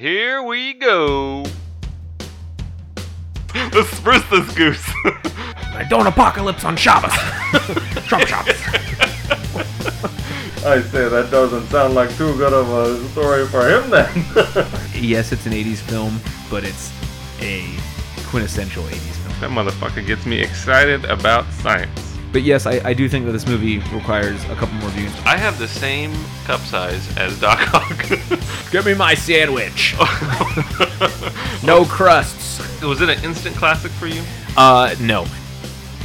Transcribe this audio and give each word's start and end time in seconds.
here 0.00 0.42
we 0.42 0.72
go. 0.72 1.44
Let's 3.54 3.90
spruce 3.90 4.26
this 4.30 4.54
goose. 4.54 4.90
I 5.04 5.86
don't 5.90 6.06
apocalypse 6.06 6.64
on 6.64 6.74
Shabbos. 6.74 7.12
Trump 8.06 8.26
Shabbos. 8.26 8.56
I 10.64 10.80
say 10.80 11.06
that 11.08 11.28
doesn't 11.30 11.66
sound 11.66 11.94
like 11.94 12.08
too 12.16 12.34
good 12.38 12.54
of 12.54 12.70
a 12.70 13.06
story 13.08 13.46
for 13.46 13.68
him 13.68 13.90
then. 13.90 14.10
yes, 14.94 15.32
it's 15.32 15.44
an 15.44 15.52
80s 15.52 15.80
film, 15.80 16.18
but 16.50 16.64
it's 16.64 16.90
a 17.42 17.68
quintessential 18.28 18.84
80s 18.84 18.98
film. 18.98 19.40
that 19.40 19.50
motherfucker 19.50 20.06
gets 20.06 20.24
me 20.24 20.40
excited 20.40 21.04
about 21.04 21.44
science. 21.52 22.16
But 22.32 22.42
yes, 22.42 22.64
I, 22.64 22.80
I 22.88 22.94
do 22.94 23.06
think 23.06 23.26
that 23.26 23.32
this 23.32 23.46
movie 23.46 23.80
requires 23.92 24.42
a 24.44 24.54
couple 24.54 24.76
more 24.76 24.90
views. 24.90 25.12
I 25.26 25.36
have 25.36 25.58
the 25.58 25.68
same 25.68 26.14
cup 26.44 26.60
size 26.60 27.14
as 27.18 27.38
Doc 27.38 27.74
Ock. 27.74 28.06
Give 28.70 28.86
me 28.86 28.94
my 28.94 29.14
sandwich. 29.14 29.96
no 31.64 31.84
crusts. 31.86 32.60
Was 32.80 33.00
it 33.00 33.08
an 33.08 33.24
instant 33.24 33.56
classic 33.56 33.90
for 33.90 34.06
you? 34.06 34.22
Uh, 34.56 34.94
no. 35.00 35.26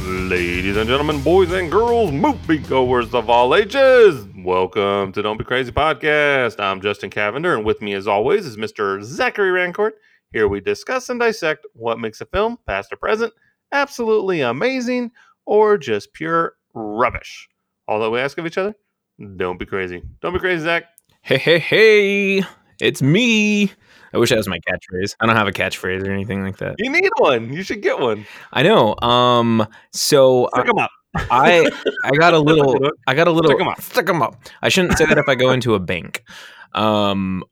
Ladies 0.02 0.76
and 0.76 0.88
gentlemen, 0.88 1.22
boys 1.22 1.52
and 1.52 1.70
girls, 1.70 2.10
moviegoers 2.10 3.14
of 3.14 3.30
all 3.30 3.54
ages, 3.54 4.26
welcome 4.38 5.12
to 5.12 5.22
Don't 5.22 5.36
Be 5.36 5.44
Crazy 5.44 5.70
Podcast. 5.70 6.58
I'm 6.58 6.80
Justin 6.80 7.08
Cavender, 7.08 7.54
and 7.54 7.64
with 7.64 7.80
me, 7.80 7.94
as 7.94 8.08
always, 8.08 8.44
is 8.46 8.56
Mr. 8.56 9.00
Zachary 9.00 9.50
Rancourt. 9.52 9.92
Here 10.32 10.48
we 10.48 10.60
discuss 10.60 11.08
and 11.08 11.20
dissect 11.20 11.64
what 11.72 12.00
makes 12.00 12.20
a 12.20 12.26
film, 12.26 12.58
past 12.66 12.92
or 12.92 12.96
present, 12.96 13.32
absolutely 13.70 14.40
amazing, 14.40 15.12
or 15.44 15.78
just 15.78 16.12
pure 16.14 16.56
rubbish. 16.74 17.48
All 17.86 18.00
that 18.00 18.10
we 18.10 18.18
ask 18.18 18.38
of 18.38 18.46
each 18.46 18.58
other, 18.58 18.74
don't 19.36 19.56
be 19.56 19.66
crazy. 19.66 20.02
Don't 20.20 20.32
be 20.32 20.40
crazy, 20.40 20.64
Zach. 20.64 20.86
Hey, 21.26 21.38
hey, 21.38 21.58
hey. 21.58 22.42
It's 22.80 23.02
me. 23.02 23.72
I 24.14 24.16
wish 24.18 24.30
that 24.30 24.36
was 24.36 24.46
my 24.46 24.60
catchphrase. 24.60 25.16
I 25.18 25.26
don't 25.26 25.34
have 25.34 25.48
a 25.48 25.52
catchphrase 25.52 26.06
or 26.06 26.12
anything 26.12 26.44
like 26.44 26.58
that. 26.58 26.76
You 26.78 26.88
need 26.88 27.10
one. 27.18 27.52
You 27.52 27.64
should 27.64 27.82
get 27.82 27.98
one. 27.98 28.24
I 28.52 28.62
know. 28.62 28.94
Um, 29.02 29.66
so 29.90 30.48
Stick 30.54 30.68
'em 30.68 30.78
up. 30.78 30.90
I 31.16 31.68
I 32.04 32.10
got 32.12 32.32
a 32.32 32.38
little 32.50 32.78
I 33.08 33.14
got 33.16 33.26
a 33.26 33.32
little 33.32 33.50
Stick 33.50 33.60
'em 33.60 33.66
up. 33.66 33.80
Stick 33.80 34.08
'em 34.08 34.22
up. 34.22 34.36
I 34.62 34.68
shouldn't 34.68 34.96
say 34.98 35.04
that 35.06 35.18
if 35.18 35.28
I 35.28 35.34
go 35.34 35.50
into 35.50 35.74
a 35.74 35.80
bank. 35.80 36.22
Um 36.74 37.42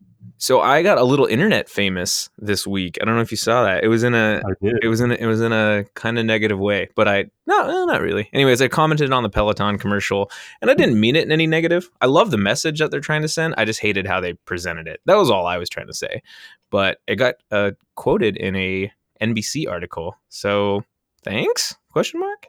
so 0.45 0.61
I 0.61 0.83
got 0.83 0.99
a 0.99 1.05
little 1.05 1.25
internet 1.25 1.71
famous 1.71 2.29
this 2.37 2.67
week. 2.67 2.99
I 3.01 3.07
don't 3.07 3.15
know 3.15 3.23
if 3.23 3.31
you 3.31 3.37
saw 3.39 3.65
that. 3.65 3.83
It 3.83 3.89
was 3.89 4.03
in 4.03 4.15
a 4.15 4.43
it 4.83 4.89
was 4.89 5.01
in 5.01 5.11
a, 5.11 5.15
it 5.15 5.25
was 5.25 5.41
in 5.41 5.55
a 5.55 5.87
kind 5.95 6.19
of 6.19 6.27
negative 6.27 6.59
way, 6.59 6.91
but 6.95 7.09
I 7.09 7.31
no, 7.47 7.63
eh, 7.63 7.85
not 7.87 8.03
really. 8.03 8.29
Anyways, 8.31 8.61
I 8.61 8.69
commented 8.69 9.11
on 9.11 9.23
the 9.23 9.31
Peloton 9.31 9.79
commercial 9.79 10.31
and 10.61 10.71
I 10.71 10.75
didn't 10.75 11.01
mean 11.01 11.17
it 11.17 11.25
in 11.25 11.33
any 11.33 11.47
negative. 11.47 11.89
I 12.03 12.07
love 12.07 12.31
the 12.31 12.37
message 12.37 12.79
that 12.81 12.91
they're 12.91 13.01
trying 13.01 13.23
to 13.23 13.29
send. 13.29 13.55
I 13.57 13.65
just 13.65 13.81
hated 13.81 14.07
how 14.07 14.21
they 14.21 14.35
presented 14.35 14.87
it. 14.87 15.01
That 15.07 15.17
was 15.17 15.31
all 15.31 15.47
I 15.47 15.57
was 15.57 15.71
trying 15.71 15.87
to 15.87 15.95
say. 15.95 16.21
But 16.69 16.99
it 17.07 17.17
got 17.17 17.37
uh, 17.51 17.71
quoted 17.95 18.37
in 18.37 18.55
a 18.55 18.93
NBC 19.23 19.67
article. 19.67 20.15
So, 20.29 20.85
thanks? 21.23 21.75
Question 21.91 22.21
mark. 22.21 22.49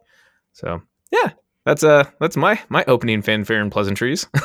So, 0.51 0.81
yeah. 1.13 1.31
That's 1.65 1.83
uh 1.83 2.03
that's 2.19 2.37
my 2.37 2.59
my 2.69 2.83
opening 2.87 3.21
fanfare 3.23 3.59
and 3.61 3.71
pleasantries. 3.71 4.27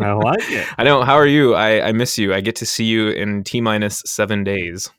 I 0.00 0.12
like 0.12 0.50
it. 0.50 0.66
I 0.76 0.82
know. 0.82 1.02
How 1.02 1.14
are 1.14 1.26
you? 1.26 1.54
I, 1.54 1.88
I 1.88 1.92
miss 1.92 2.18
you. 2.18 2.34
I 2.34 2.40
get 2.40 2.56
to 2.56 2.66
see 2.66 2.84
you 2.84 3.08
in 3.10 3.44
T 3.44 3.60
minus 3.60 4.02
seven 4.06 4.42
days. 4.42 4.90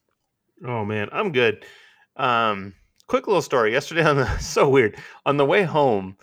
Oh 0.66 0.86
man, 0.86 1.10
I'm 1.12 1.34
good. 1.34 1.66
Um, 2.16 2.74
quick 3.08 3.28
little 3.28 3.42
story. 3.42 3.74
Yesterday 3.74 4.04
on 4.06 4.16
the 4.16 4.38
so 4.40 4.70
weird 4.70 4.98
on 5.26 5.36
the 5.36 5.46
way 5.46 5.64
home, 5.64 6.16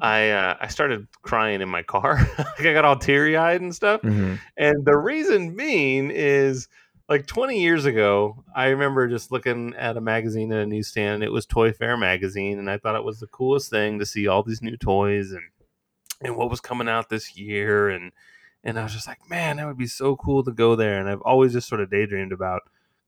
I 0.00 0.30
uh, 0.30 0.54
I 0.60 0.68
started 0.68 1.08
crying 1.22 1.60
in 1.60 1.68
my 1.68 1.82
car. 1.82 2.20
like 2.38 2.66
I 2.66 2.72
got 2.72 2.84
all 2.84 2.96
teary 2.96 3.36
eyed 3.36 3.60
and 3.60 3.74
stuff. 3.74 4.02
Mhm. 4.02 4.38
And 4.56 4.84
the 4.84 4.96
reason 4.96 5.56
being 5.56 6.12
is 6.12 6.68
like 7.08 7.26
20 7.26 7.60
years 7.60 7.86
ago, 7.86 8.44
I 8.54 8.66
remember 8.66 9.08
just 9.08 9.32
looking 9.32 9.74
at 9.74 9.96
a 9.96 10.00
magazine 10.00 10.52
at 10.52 10.60
a 10.60 10.66
newsstand. 10.66 11.14
And 11.14 11.24
it 11.24 11.32
was 11.32 11.46
Toy 11.46 11.72
Fair 11.72 11.96
magazine, 11.96 12.58
and 12.58 12.70
I 12.70 12.78
thought 12.78 12.96
it 12.96 13.04
was 13.04 13.20
the 13.20 13.26
coolest 13.26 13.70
thing 13.70 13.98
to 13.98 14.06
see 14.06 14.26
all 14.26 14.42
these 14.42 14.62
new 14.62 14.76
toys 14.76 15.32
and 15.32 15.44
and 16.20 16.36
what 16.36 16.50
was 16.50 16.60
coming 16.60 16.88
out 16.88 17.08
this 17.08 17.36
year. 17.36 17.88
And 17.88 18.12
and 18.62 18.78
I 18.78 18.82
was 18.82 18.92
just 18.92 19.06
like, 19.06 19.28
man, 19.30 19.56
that 19.56 19.66
would 19.66 19.78
be 19.78 19.86
so 19.86 20.16
cool 20.16 20.42
to 20.44 20.52
go 20.52 20.76
there. 20.76 21.00
And 21.00 21.08
I've 21.08 21.22
always 21.22 21.52
just 21.52 21.68
sort 21.68 21.80
of 21.80 21.90
daydreamed 21.90 22.32
about 22.32 22.62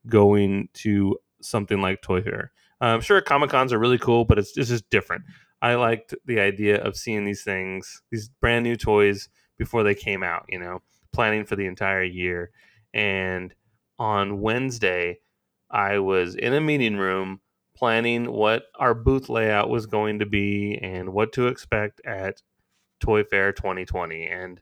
going 0.06 0.68
to 0.74 1.18
something 1.42 1.80
like 1.80 2.02
Toy 2.02 2.22
Fair. 2.22 2.52
I'm 2.80 3.02
sure 3.02 3.20
Comic 3.20 3.50
Cons 3.50 3.74
are 3.74 3.78
really 3.78 3.98
cool, 3.98 4.24
but 4.24 4.38
it's, 4.38 4.56
it's 4.56 4.70
just 4.70 4.88
different. 4.88 5.24
I 5.60 5.74
liked 5.74 6.14
the 6.24 6.40
idea 6.40 6.82
of 6.82 6.96
seeing 6.96 7.26
these 7.26 7.42
things, 7.42 8.00
these 8.10 8.30
brand 8.40 8.64
new 8.64 8.76
toys 8.76 9.28
before 9.58 9.82
they 9.82 9.94
came 9.94 10.22
out, 10.22 10.46
you 10.48 10.58
know, 10.58 10.80
planning 11.12 11.44
for 11.44 11.56
the 11.56 11.66
entire 11.66 12.02
year. 12.02 12.50
And 12.94 13.54
on 14.00 14.40
Wednesday, 14.40 15.18
I 15.70 15.98
was 16.00 16.34
in 16.34 16.54
a 16.54 16.60
meeting 16.60 16.96
room 16.96 17.40
planning 17.76 18.32
what 18.32 18.64
our 18.78 18.94
booth 18.94 19.28
layout 19.28 19.68
was 19.70 19.86
going 19.86 20.18
to 20.18 20.26
be 20.26 20.76
and 20.82 21.12
what 21.12 21.32
to 21.34 21.46
expect 21.46 22.00
at 22.04 22.42
Toy 22.98 23.22
Fair 23.22 23.52
2020. 23.52 24.26
And 24.26 24.60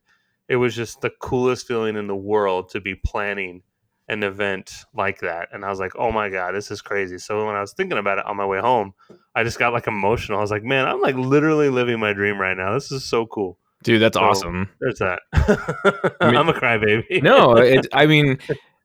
it 0.49 0.57
was 0.57 0.75
just 0.75 1.01
the 1.01 1.11
coolest 1.21 1.67
feeling 1.67 1.97
in 1.97 2.07
the 2.09 2.17
world 2.17 2.69
to 2.71 2.81
be 2.81 2.95
planning 2.95 3.63
an 4.09 4.23
event 4.23 4.73
like 4.95 5.21
that. 5.21 5.49
And 5.53 5.65
I 5.65 5.69
was 5.71 5.79
like, 5.79 5.93
oh 5.97 6.11
my 6.11 6.29
God, 6.29 6.55
this 6.55 6.71
is 6.71 6.81
crazy. 6.81 7.19
So 7.19 7.47
when 7.47 7.55
I 7.55 7.61
was 7.61 7.73
thinking 7.73 7.99
about 7.99 8.19
it 8.19 8.27
on 8.27 8.37
my 8.37 8.47
way 8.47 8.59
home, 8.59 8.95
I 9.35 9.45
just 9.45 9.59
got 9.59 9.73
like 9.73 9.87
emotional. 9.87 10.39
I 10.39 10.41
was 10.43 10.51
like, 10.51 10.63
man, 10.65 10.87
I'm 10.87 11.01
like 11.01 11.15
literally 11.17 11.69
living 11.69 12.01
my 12.01 12.13
dream 12.13 12.41
right 12.41 12.57
now. 12.57 12.75
This 12.75 12.91
is 12.91 13.05
so 13.05 13.27
cool. 13.27 13.59
Dude, 13.85 14.01
that's 14.03 14.17
So- 14.17 14.23
awesome. 14.25 14.69
There's 14.81 14.99
that. 14.99 15.21
mean- 16.21 16.37
I'm 16.37 16.49
a 16.49 16.53
crybaby. 16.53 17.23
no, 17.23 17.57
it, 17.59 17.87
I 17.93 18.07
mean, 18.07 18.39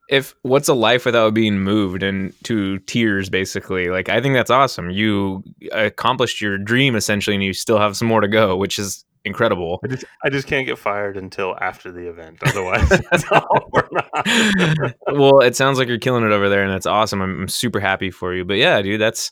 if 0.09 0.36
what's 0.41 0.68
a 0.68 0.74
life 0.74 1.06
without 1.06 1.34
being 1.34 1.59
moved 1.59 2.03
and 2.03 2.34
to 2.44 2.80
tears, 2.80 3.30
basically? 3.30 3.90
Like, 3.90 4.09
I 4.09 4.22
think 4.22 4.36
that's 4.36 4.52
awesome. 4.52 4.90
You 4.90 5.44
accomplished 5.72 6.41
your 6.41 6.58
dream 6.58 6.96
essentially, 6.96 7.36
and 7.36 7.44
you 7.44 7.53
still 7.53 7.80
have 7.80 7.96
some 7.96 8.08
more 8.08 8.22
to 8.22 8.28
go, 8.28 8.56
which 8.56 8.78
is 8.78 9.06
incredible. 9.25 9.80
I 9.84 9.88
just, 9.88 10.06
I 10.24 10.30
just 10.30 10.47
can't 10.47 10.68
get 10.68 10.78
fired 10.78 11.18
until 11.18 11.56
after 11.59 11.92
the 11.92 12.09
event. 12.09 12.40
Otherwise, 12.46 12.90
that's 12.90 13.25
all 13.31 13.69
we're 13.72 13.88
not. 13.92 14.96
well, 15.13 15.40
it 15.40 15.56
sounds 15.56 15.78
like 15.78 15.88
you're 15.88 15.97
killing 15.97 16.25
it 16.25 16.31
over 16.31 16.50
there, 16.50 16.63
and 16.63 16.72
that's 16.72 16.86
awesome. 16.86 17.22
I'm, 17.22 17.42
I'm 17.42 17.47
super 17.47 17.80
happy 17.80 18.12
for 18.12 18.34
you. 18.34 18.46
But 18.46 18.58
yeah, 18.58 18.81
dude, 18.81 19.02
that's 19.02 19.31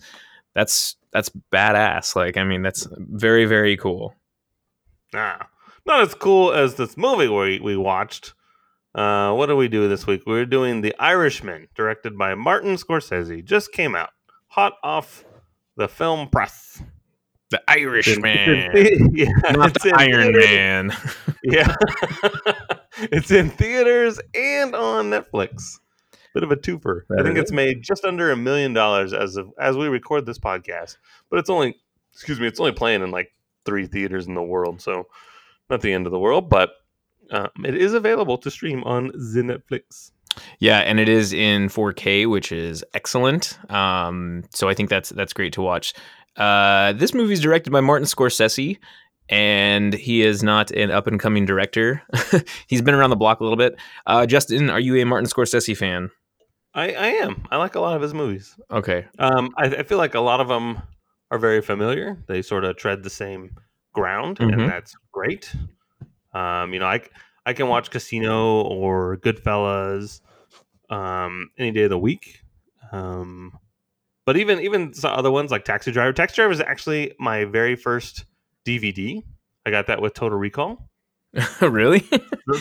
that's 0.54 0.96
that's 1.12 1.30
badass. 1.52 2.16
Like, 2.16 2.38
I 2.38 2.44
mean, 2.44 2.62
that's 2.62 2.88
very 2.98 3.46
very 3.46 3.78
cool. 3.78 4.16
Nah, 5.14 5.38
not 5.86 6.02
as 6.02 6.14
cool 6.14 6.54
as 6.54 6.76
this 6.76 6.96
movie 6.98 7.28
we, 7.28 7.60
we 7.60 7.78
watched. 7.78 8.34
Uh, 8.94 9.34
what 9.34 9.46
do 9.46 9.56
we 9.56 9.68
do 9.68 9.88
this 9.88 10.06
week? 10.06 10.24
We're 10.26 10.46
doing 10.46 10.82
The 10.82 10.94
Irishman, 11.00 11.68
directed 11.76 12.18
by 12.18 12.36
Martin 12.36 12.76
Scorsese. 12.76 13.44
Just 13.44 13.72
came 13.72 13.96
out, 13.96 14.10
hot 14.48 14.74
off 14.84 15.24
the 15.78 15.88
film 15.88 16.28
press. 16.30 16.82
The 17.52 17.62
Irishman, 17.70 18.72
yeah, 19.14 19.32
not 19.52 19.76
it's 19.76 19.84
the 19.84 19.90
in 19.90 19.96
Iron 19.96 20.34
theaters. 20.34 20.46
Man. 20.46 20.92
Yeah, 21.44 21.74
it's 23.00 23.32
in 23.32 23.50
theaters 23.50 24.20
and 24.36 24.76
on 24.76 25.10
Netflix. 25.10 25.80
Bit 26.36 26.44
of 26.44 26.52
a 26.52 26.56
twofer. 26.56 27.02
I 27.18 27.24
think 27.24 27.36
is 27.38 27.42
it's 27.42 27.52
made 27.52 27.82
just 27.82 28.06
under 28.06 28.30
a 28.30 28.38
million 28.38 28.74
dollars 28.74 29.12
as 29.12 29.38
of 29.38 29.50
as 29.60 29.76
we 29.76 29.88
record 29.88 30.28
this 30.28 30.38
podcast, 30.38 30.98
but 31.32 31.40
it's 31.40 31.50
only 31.50 31.76
excuse 32.14 32.40
me, 32.40 32.46
it's 32.46 32.60
only 32.60 32.74
playing 32.74 33.02
in 33.02 33.10
like 33.10 33.34
three 33.66 33.88
theaters 33.88 34.28
in 34.28 34.36
the 34.36 34.44
world, 34.44 34.82
so 34.82 35.08
not 35.72 35.82
the 35.82 35.92
end 35.92 36.06
of 36.06 36.12
the 36.12 36.20
world, 36.20 36.48
but 36.48 36.70
um, 37.32 37.50
it 37.66 37.76
is 37.76 37.94
available 37.94 38.38
to 38.40 38.52
stream 38.52 38.84
on 38.84 39.08
the 39.08 39.42
Netflix. 39.42 40.12
Yeah, 40.60 40.80
and 40.80 41.00
it 41.00 41.10
is 41.10 41.34
in 41.34 41.68
4K, 41.68 42.30
which 42.30 42.52
is 42.52 42.84
excellent. 42.94 43.58
Um, 43.72 44.44
so 44.52 44.70
I 44.70 44.74
think 44.74 44.90
that's 44.90 45.10
that's 45.10 45.34
great 45.34 45.54
to 45.54 45.62
watch. 45.62 45.94
Uh, 46.38 46.94
this 46.94 47.14
movie 47.14 47.34
is 47.34 47.42
directed 47.42 47.72
by 47.72 47.82
Martin 47.82 48.06
Scorsese, 48.08 48.78
and 49.30 49.94
he 49.94 50.22
is 50.22 50.42
not 50.44 50.72
an 50.72 50.90
up 50.92 51.08
and 51.08 51.20
coming 51.20 51.46
director. 51.46 52.02
He's 52.68 52.82
been 52.82 52.94
around 52.94 53.10
the 53.10 53.16
block 53.18 53.40
a 53.40 53.44
little 53.44 53.58
bit. 53.58 53.76
Uh, 54.08 54.26
Justin, 54.26 54.70
are 54.70 54.80
you 54.80 54.96
a 55.02 55.06
Martin 55.06 55.28
Scorsese 55.30 55.76
fan? 55.76 56.10
I, 56.74 56.94
I 56.94 57.08
am. 57.08 57.46
I 57.52 57.58
like 57.58 57.76
a 57.76 57.82
lot 57.82 57.98
of 57.98 58.02
his 58.02 58.14
movies. 58.14 58.56
Okay, 58.72 59.06
Um, 59.20 59.50
I, 59.58 59.66
I 59.66 59.84
feel 59.84 59.98
like 59.98 60.16
a 60.16 60.22
lot 60.22 60.40
of 60.40 60.48
them 60.48 60.82
are 61.30 61.38
very 61.38 61.62
familiar. 61.62 62.18
They 62.28 62.42
sort 62.42 62.64
of 62.64 62.78
tread 62.78 63.04
the 63.04 63.10
same 63.10 63.52
ground, 63.94 64.38
Mhm. 64.40 64.54
and 64.54 64.70
that's 64.70 64.96
great. 65.12 65.54
Um, 66.34 66.74
you 66.74 66.80
know, 66.80 66.86
I 66.86 67.02
I 67.46 67.54
can 67.54 67.68
watch 67.68 67.90
Casino 67.90 68.62
or 68.62 69.18
Goodfellas 69.18 70.22
um, 70.90 71.50
any 71.58 71.72
day 71.72 71.84
of 71.84 71.90
the 71.90 72.00
week. 72.00 72.42
Um, 72.92 73.58
but 74.26 74.38
even 74.38 74.60
even 74.60 74.94
some 74.94 75.14
other 75.14 75.32
ones 75.32 75.52
like 75.52 75.66
Taxi 75.66 75.92
Driver. 75.92 76.14
Taxi 76.14 76.36
Driver 76.36 76.52
is 76.52 76.62
actually 76.62 77.14
my 77.20 77.46
very 77.46 77.76
first 77.76 78.26
DVD. 78.66 79.24
I 79.66 79.72
got 79.72 79.88
that 79.88 80.02
with 80.02 80.14
Total 80.14 80.38
Recall. 80.38 80.91
really? 81.62 82.00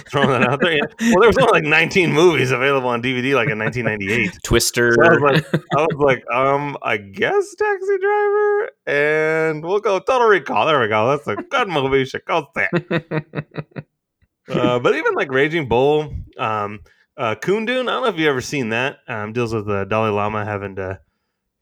Throwing 0.08 0.28
that 0.28 0.48
out 0.48 0.60
there. 0.60 0.74
Yeah. 0.74 0.82
Well, 1.00 1.20
there 1.20 1.28
was 1.28 1.38
only 1.38 1.52
like 1.52 1.64
19 1.64 2.12
movies 2.12 2.52
available 2.52 2.88
on 2.88 3.02
DVD, 3.02 3.34
like 3.34 3.48
in 3.50 3.58
1998. 3.58 4.38
Twister. 4.44 4.92
So 4.94 5.02
I 5.02 5.08
was 5.10 5.20
like, 5.20 5.54
I 5.76 5.80
was 5.82 5.96
like, 5.98 6.24
um, 6.32 6.76
I 6.82 6.96
guess 6.96 7.54
Taxi 7.56 7.98
Driver, 8.00 8.70
and 8.86 9.64
we'll 9.64 9.80
go 9.80 9.98
Total 9.98 10.28
Recall. 10.28 10.66
There 10.66 10.80
we 10.80 10.86
go. 10.88 11.08
That's 11.08 11.26
a 11.26 11.36
good 11.36 11.68
movie. 11.68 11.98
You 11.98 12.04
should 12.04 12.24
go 12.24 12.46
see. 12.56 13.00
Uh, 14.48 14.80
but 14.80 14.96
even 14.96 15.14
like 15.14 15.30
Raging 15.30 15.68
Bull, 15.68 16.12
um, 16.36 16.80
Uh, 17.16 17.36
Kundun, 17.36 17.82
I 17.82 17.92
don't 17.92 18.02
know 18.02 18.06
if 18.06 18.18
you've 18.18 18.28
ever 18.28 18.40
seen 18.40 18.70
that. 18.70 18.98
Um, 19.06 19.32
deals 19.32 19.54
with 19.54 19.66
the 19.66 19.84
Dalai 19.84 20.10
Lama 20.10 20.44
having 20.44 20.74
to 20.76 20.98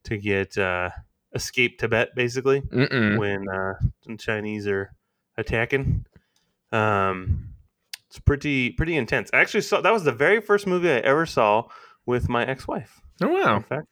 to 0.05 0.17
get 0.17 0.57
uh, 0.57 0.89
escape 1.35 1.79
Tibet, 1.79 2.15
basically 2.15 2.63
Mm-mm. 2.63 3.19
when 3.19 3.47
uh, 3.49 3.75
the 4.07 4.17
Chinese 4.17 4.67
are 4.67 4.91
attacking. 5.37 6.07
Um, 6.73 7.55
it's 8.09 8.19
pretty 8.19 8.71
pretty 8.71 8.97
intense. 8.97 9.31
I 9.33 9.39
actually 9.41 9.63
saw 9.63 9.81
that 9.81 9.93
was 9.93 10.05
the 10.05 10.13
very 10.13 10.41
first 10.41 10.67
movie 10.67 10.91
I 10.91 10.99
ever 10.99 11.27
saw 11.27 11.65
with 12.07 12.29
my 12.29 12.45
ex 12.47 12.67
wife. 12.67 13.01
Oh 13.23 13.29
wow. 13.29 13.57
In 13.57 13.63
fact, 13.63 13.87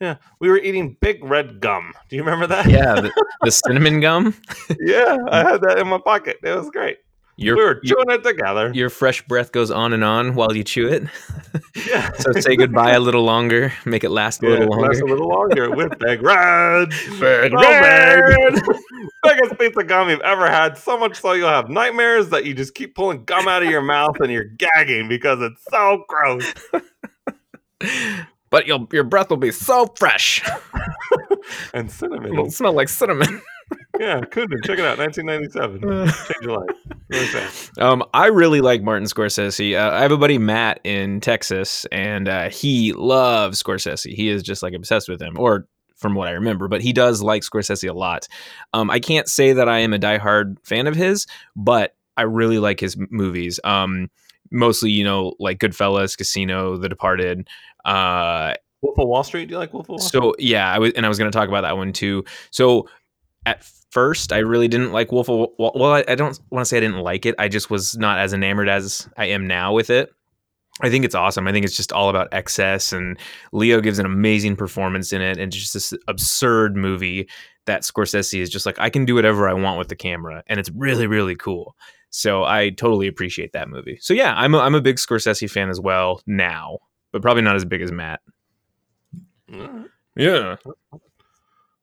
yeah, 0.00 0.16
we 0.40 0.48
were 0.48 0.58
eating 0.58 0.96
big 1.00 1.24
red 1.24 1.60
gum. 1.60 1.92
Do 2.08 2.16
you 2.16 2.22
remember 2.22 2.46
that? 2.48 2.68
Yeah, 2.68 3.00
the, 3.00 3.24
the 3.42 3.50
cinnamon 3.50 4.00
gum. 4.00 4.34
yeah, 4.80 5.16
I 5.30 5.38
had 5.50 5.62
that 5.62 5.78
in 5.78 5.88
my 5.88 5.98
pocket. 5.98 6.36
It 6.42 6.54
was 6.54 6.70
great. 6.70 6.98
Your 7.38 7.56
we 7.56 7.62
were 7.62 7.80
your, 7.82 8.04
chewing 8.04 8.18
it 8.18 8.24
together. 8.24 8.70
your 8.74 8.88
fresh 8.88 9.20
breath 9.28 9.52
goes 9.52 9.70
on 9.70 9.92
and 9.92 10.02
on 10.02 10.34
while 10.34 10.56
you 10.56 10.64
chew 10.64 10.88
it. 10.88 11.02
yeah. 11.86 12.10
So 12.18 12.32
say 12.32 12.56
goodbye 12.56 12.92
a 12.92 13.00
little 13.00 13.24
longer, 13.24 13.72
make 13.84 14.04
it 14.04 14.10
last 14.10 14.42
a 14.42 14.46
Yeah, 14.46 14.52
little 14.52 14.68
longer. 14.68 14.98
a 15.00 15.04
little 15.06 15.28
longer 15.28 15.70
with 15.70 15.98
Big 15.98 16.22
Red. 16.22 16.88
Big 17.20 17.52
oh, 17.54 17.60
So 17.60 17.80
Red. 17.80 18.54
Biggest 19.22 19.58
piece 19.58 19.76
of 19.76 19.86
gum 19.86 20.08
you've 20.08 20.20
ever 20.20 20.46
had. 20.48 20.78
So 20.78 20.96
much 20.96 21.20
so 21.20 21.32
you'll 21.32 21.48
have 21.48 21.68
nightmares 21.68 22.30
that 22.30 22.46
you 22.46 22.54
just 22.54 22.74
keep 22.74 22.94
pulling 22.94 23.24
gum 23.24 23.48
out 23.48 23.62
of 23.62 23.68
your 23.70 23.82
mouth 23.82 24.18
and 24.20 24.30
you're 24.32 24.44
gagging 24.44 25.08
because 25.08 25.40
it's 25.42 25.62
so 25.70 26.04
gross. 26.08 26.54
But 28.48 28.66
your 28.66 28.86
your 28.92 29.04
breath 29.04 29.28
will 29.28 29.36
be 29.36 29.50
so 29.52 29.92
fresh. 29.98 30.42
And 31.74 31.90
cinnamon. 31.90 32.32
It'll 32.32 32.50
smell 32.50 32.72
like 32.72 32.88
cinnamon. 32.88 33.42
Yeah, 33.98 34.20
Kundun. 34.20 34.64
Check 34.64 34.78
it 34.78 34.84
out. 34.84 34.98
1997. 34.98 35.80
Change 36.06 36.42
your 36.42 36.58
life. 36.60 37.70
Um, 37.78 38.02
I 38.12 38.26
really 38.26 38.60
like 38.60 38.82
Martin 38.82 39.06
Scorsese. 39.06 39.78
Uh, 39.78 39.94
I 39.94 40.02
have 40.02 40.12
a 40.12 40.18
buddy 40.18 40.38
Matt 40.38 40.80
in 40.84 41.20
Texas, 41.20 41.86
and 41.92 42.28
uh, 42.28 42.48
he 42.50 42.92
loves 42.92 43.62
Scorsese. 43.62 44.12
He 44.12 44.28
is 44.28 44.42
just 44.42 44.62
like 44.62 44.74
obsessed 44.74 45.08
with 45.08 45.20
him, 45.20 45.36
or 45.38 45.66
from 45.96 46.14
what 46.14 46.28
I 46.28 46.32
remember. 46.32 46.68
But 46.68 46.82
he 46.82 46.92
does 46.92 47.22
like 47.22 47.42
Scorsese 47.42 47.88
a 47.88 47.92
lot. 47.92 48.28
Um, 48.72 48.90
I 48.90 49.00
can't 49.00 49.28
say 49.28 49.52
that 49.52 49.68
I 49.68 49.78
am 49.78 49.92
a 49.92 49.98
diehard 49.98 50.56
fan 50.64 50.86
of 50.86 50.94
his, 50.94 51.26
but 51.54 51.94
I 52.16 52.22
really 52.22 52.58
like 52.58 52.80
his 52.80 52.96
movies. 53.10 53.60
Um, 53.64 54.10
mostly, 54.50 54.90
you 54.90 55.04
know, 55.04 55.34
like 55.38 55.58
Goodfellas, 55.58 56.16
Casino, 56.16 56.76
The 56.76 56.88
Departed. 56.88 57.48
Uh, 57.84 58.54
Wolf 58.82 58.98
of 58.98 59.08
Wall 59.08 59.24
Street. 59.24 59.46
Do 59.46 59.52
you 59.52 59.58
like 59.58 59.72
Wolf 59.72 59.86
of 59.86 59.90
Wall 59.90 59.98
Street? 59.98 60.20
so 60.20 60.34
yeah, 60.38 60.70
I 60.70 60.78
was, 60.78 60.92
and 60.94 61.06
I 61.06 61.08
was 61.08 61.18
going 61.18 61.30
to 61.30 61.36
talk 61.36 61.48
about 61.48 61.62
that 61.62 61.76
one 61.76 61.92
too. 61.92 62.24
So 62.50 62.88
at 63.46 63.64
first, 63.90 64.32
I 64.32 64.38
really 64.38 64.68
didn't 64.68 64.92
like 64.92 65.12
Wolf 65.12 65.30
of 65.30 65.48
Wall. 65.58 65.72
Well, 65.74 65.92
I, 65.92 66.04
I 66.06 66.14
don't 66.14 66.38
want 66.50 66.62
to 66.62 66.68
say 66.68 66.76
I 66.76 66.80
didn't 66.80 66.98
like 66.98 67.24
it. 67.24 67.34
I 67.38 67.48
just 67.48 67.70
was 67.70 67.96
not 67.96 68.18
as 68.18 68.34
enamored 68.34 68.68
as 68.68 69.08
I 69.16 69.26
am 69.26 69.46
now 69.46 69.72
with 69.72 69.88
it. 69.88 70.12
I 70.82 70.90
think 70.90 71.06
it's 71.06 71.14
awesome. 71.14 71.48
I 71.48 71.52
think 71.52 71.64
it's 71.64 71.76
just 71.76 71.92
all 71.92 72.10
about 72.10 72.28
excess, 72.32 72.92
and 72.92 73.16
Leo 73.52 73.80
gives 73.80 73.98
an 73.98 74.04
amazing 74.04 74.56
performance 74.56 75.10
in 75.10 75.22
it, 75.22 75.38
and 75.38 75.50
just 75.50 75.72
this 75.72 75.94
absurd 76.06 76.76
movie 76.76 77.30
that 77.64 77.82
Scorsese 77.82 78.38
is 78.38 78.50
just 78.50 78.66
like, 78.66 78.78
I 78.78 78.90
can 78.90 79.06
do 79.06 79.14
whatever 79.14 79.48
I 79.48 79.54
want 79.54 79.78
with 79.78 79.88
the 79.88 79.96
camera, 79.96 80.42
and 80.48 80.60
it's 80.60 80.70
really, 80.72 81.06
really 81.06 81.34
cool. 81.34 81.74
So 82.10 82.44
I 82.44 82.70
totally 82.70 83.06
appreciate 83.06 83.52
that 83.52 83.68
movie. 83.68 83.98
So 84.02 84.12
yeah, 84.12 84.34
I'm 84.36 84.54
a, 84.54 84.58
I'm 84.58 84.74
a 84.74 84.80
big 84.82 84.96
Scorsese 84.96 85.50
fan 85.50 85.70
as 85.70 85.80
well 85.80 86.20
now, 86.26 86.78
but 87.10 87.22
probably 87.22 87.42
not 87.42 87.56
as 87.56 87.64
big 87.64 87.80
as 87.80 87.90
Matt. 87.90 88.20
Yeah. 89.48 90.56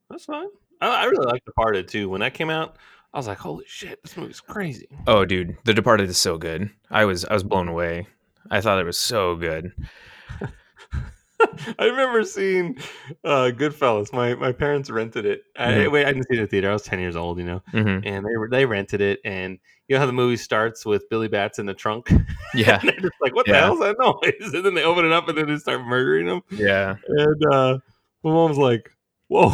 That's 0.09 0.25
fine. 0.25 0.47
I, 0.81 1.03
I 1.03 1.05
really 1.05 1.25
like 1.25 1.43
Departed 1.45 1.87
too. 1.87 2.09
When 2.09 2.21
that 2.21 2.33
came 2.33 2.49
out, 2.49 2.77
I 3.13 3.17
was 3.17 3.27
like, 3.27 3.37
"Holy 3.39 3.65
shit, 3.67 4.01
this 4.03 4.17
movie's 4.17 4.39
crazy." 4.41 4.87
Oh, 5.07 5.25
dude, 5.25 5.57
The 5.65 5.73
Departed 5.73 6.09
is 6.09 6.17
so 6.17 6.37
good. 6.37 6.69
I 6.89 7.05
was 7.05 7.25
I 7.25 7.33
was 7.33 7.43
blown 7.43 7.67
away. 7.67 8.07
I 8.51 8.61
thought 8.61 8.79
it 8.79 8.85
was 8.85 8.97
so 8.99 9.35
good. 9.35 9.71
I 11.79 11.85
remember 11.85 12.23
seeing 12.23 12.77
uh, 13.23 13.51
Goodfellas. 13.53 14.13
My 14.13 14.33
my 14.35 14.51
parents 14.51 14.89
rented 14.89 15.25
it. 15.25 15.43
I, 15.57 15.71
Mhm. 15.71 15.91
wait, 15.91 16.05
I 16.05 16.13
didn't 16.13 16.23
see 16.27 16.35
it 16.35 16.37
in 16.39 16.43
the 16.43 16.47
theater. 16.49 16.69
I 16.69 16.73
was 16.73 16.83
ten 16.83 16.99
years 16.99 17.15
old, 17.15 17.37
you 17.37 17.43
know, 17.45 17.61
hmm 17.71 17.99
and 18.03 18.25
they 18.25 18.37
were 18.37 18.47
they 18.49 18.65
rented 18.65 19.01
it. 19.01 19.19
And 19.25 19.59
you 19.87 19.95
know 19.95 19.99
how 19.99 20.05
the 20.05 20.13
movie 20.13 20.37
starts 20.37 20.85
with 20.85 21.09
Billy 21.09 21.27
Batts 21.27 21.59
in 21.59 21.65
the 21.65 21.73
trunk, 21.73 22.09
Yeah, 22.55 22.79
and 22.79 22.89
they're 22.89 22.99
just 23.01 23.15
like, 23.21 23.35
"What 23.35 23.47
Yeah. 23.47 23.53
the 23.53 23.59
hell's 23.59 23.79
that 23.79 23.97
noise?" 23.99 24.53
And 24.53 24.65
then 24.65 24.73
they 24.73 24.83
open 24.83 25.05
it 25.05 25.11
up, 25.11 25.27
and 25.27 25.37
then 25.37 25.47
they 25.47 25.57
start 25.57 25.81
murdering 25.85 26.27
them. 26.27 26.41
yeah. 26.51 26.95
And 27.07 27.45
uh, 27.53 27.77
my 28.23 28.31
mom's 28.31 28.57
like, 28.57 28.91
"Whoa." 29.27 29.51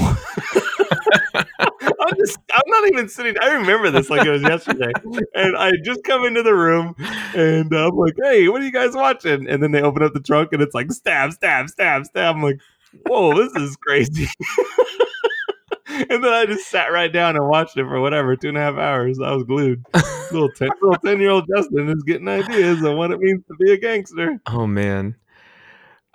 I'm 1.36 2.16
just, 2.18 2.38
I'm 2.54 2.62
not 2.68 2.88
even 2.92 3.10
sitting. 3.10 3.36
I 3.42 3.54
remember 3.54 3.92
this 3.92 4.10
like 4.10 4.26
it 4.26 4.32
was 4.32 4.42
yesterday. 4.42 4.92
And 5.36 5.58
I 5.58 5.72
just 5.84 6.04
come 6.04 6.26
into 6.26 6.44
the 6.44 6.54
room 6.54 6.96
and 7.36 7.74
I'm 7.74 7.96
like, 7.96 8.16
hey, 8.22 8.48
what 8.50 8.62
are 8.62 8.66
you 8.66 8.72
guys 8.72 8.94
watching? 8.94 9.48
And 9.50 9.62
then 9.62 9.72
they 9.72 9.82
open 9.82 10.04
up 10.04 10.14
the 10.14 10.20
trunk 10.20 10.50
and 10.54 10.62
it's 10.62 10.76
like, 10.76 10.92
stab, 10.92 11.34
stab, 11.34 11.70
stab, 11.70 12.06
stab. 12.06 12.36
I'm 12.36 12.44
like, 12.44 12.60
whoa, 13.06 13.36
this 13.36 13.56
is 13.56 13.76
crazy. 13.78 14.28
and 15.88 16.24
then 16.24 16.34
I 16.34 16.46
just 16.46 16.70
sat 16.70 16.92
right 16.92 17.12
down 17.12 17.36
and 17.36 17.48
watched 17.48 17.78
it 17.78 17.86
for 17.86 18.00
whatever, 18.00 18.36
two 18.36 18.50
and 18.50 18.58
a 18.58 18.62
half 18.62 18.76
hours. 18.76 19.20
I 19.20 19.32
was 19.32 19.44
glued. 19.44 19.86
Little 20.32 20.50
10, 20.50 20.70
little 20.82 21.00
10 21.04 21.20
year 21.20 21.32
old 21.32 21.48
Justin 21.54 21.90
is 21.90 22.04
getting 22.04 22.28
ideas 22.28 22.84
on 22.84 22.98
what 22.98 23.12
it 23.12 23.20
means 23.20 23.44
to 23.48 23.56
be 23.56 23.72
a 23.72 23.78
gangster. 23.78 24.40
Oh 24.48 24.68
man. 24.68 25.16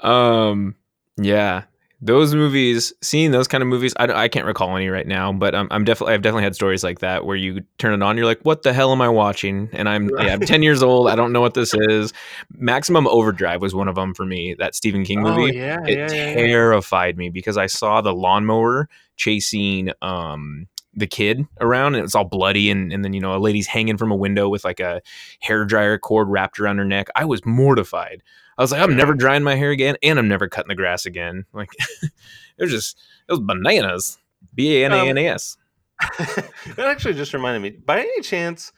Um. 0.00 0.76
Yeah. 1.16 1.64
Those 2.00 2.34
movies, 2.34 2.92
seeing 3.02 3.30
those 3.30 3.48
kind 3.48 3.62
of 3.62 3.68
movies, 3.68 3.94
I, 3.96 4.06
I 4.12 4.28
can't 4.28 4.44
recall 4.44 4.76
any 4.76 4.88
right 4.88 5.06
now, 5.06 5.32
but 5.32 5.54
I'm, 5.54 5.68
I'm 5.70 5.84
definitely 5.84 6.14
I've 6.14 6.22
definitely 6.22 6.42
had 6.44 6.54
stories 6.54 6.84
like 6.84 6.98
that 6.98 7.24
where 7.24 7.36
you 7.36 7.62
turn 7.78 7.94
it 7.94 8.04
on, 8.04 8.16
you're 8.16 8.26
like, 8.26 8.42
"What 8.42 8.62
the 8.62 8.72
hell 8.72 8.92
am 8.92 9.00
I 9.00 9.08
watching?" 9.08 9.70
And 9.72 9.88
I'm 9.88 10.10
yeah, 10.10 10.34
I'm 10.34 10.40
10 10.40 10.62
years 10.62 10.82
old, 10.82 11.08
I 11.08 11.14
don't 11.14 11.32
know 11.32 11.40
what 11.40 11.54
this 11.54 11.72
is. 11.72 12.12
Maximum 12.56 13.06
Overdrive 13.06 13.62
was 13.62 13.74
one 13.74 13.88
of 13.88 13.94
them 13.94 14.12
for 14.12 14.26
me. 14.26 14.54
That 14.58 14.74
Stephen 14.74 15.04
King 15.04 15.22
movie. 15.22 15.42
Oh, 15.42 15.46
yeah, 15.46 15.78
it 15.86 15.98
yeah, 15.98 16.12
yeah, 16.12 16.34
terrified 16.34 17.16
me 17.16 17.30
because 17.30 17.56
I 17.56 17.66
saw 17.66 18.00
the 18.00 18.12
lawnmower 18.12 18.88
chasing 19.16 19.90
um 20.02 20.66
the 20.96 21.06
kid 21.06 21.46
around 21.60 21.94
and 21.94 21.96
it 21.96 22.02
was 22.02 22.14
all 22.14 22.24
bloody 22.24 22.70
and, 22.70 22.92
and 22.92 23.04
then 23.04 23.12
you 23.12 23.20
know 23.20 23.34
a 23.34 23.38
lady's 23.38 23.66
hanging 23.66 23.96
from 23.96 24.12
a 24.12 24.16
window 24.16 24.48
with 24.48 24.64
like 24.64 24.80
a 24.80 25.00
hair 25.40 25.64
dryer 25.64 25.98
cord 25.98 26.28
wrapped 26.28 26.60
around 26.60 26.78
her 26.78 26.84
neck. 26.84 27.08
I 27.14 27.24
was 27.24 27.44
mortified. 27.44 28.22
I 28.56 28.62
was 28.62 28.72
like, 28.72 28.80
I'm 28.80 28.96
never 28.96 29.14
drying 29.14 29.42
my 29.42 29.54
hair 29.54 29.70
again 29.70 29.96
and 30.02 30.18
I'm 30.18 30.28
never 30.28 30.48
cutting 30.48 30.68
the 30.68 30.74
grass 30.74 31.06
again. 31.06 31.44
Like 31.54 31.70
it 32.02 32.62
was 32.62 32.70
just 32.70 32.98
it 33.28 33.32
was 33.32 33.40
bananas. 33.40 34.18
B 34.54 34.76
A 34.82 34.84
N 34.86 34.92
A 34.92 35.08
N 35.08 35.18
A 35.18 35.28
S. 35.28 35.56
that 36.18 36.86
actually 36.86 37.14
just 37.14 37.34
reminded 37.34 37.62
me. 37.62 37.70
By 37.70 38.00
any 38.00 38.20
chance, 38.20 38.72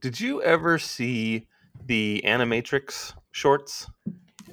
did 0.00 0.20
you 0.20 0.42
ever 0.42 0.78
see 0.78 1.46
the 1.86 2.22
Animatrix 2.24 3.14
shorts? 3.30 3.88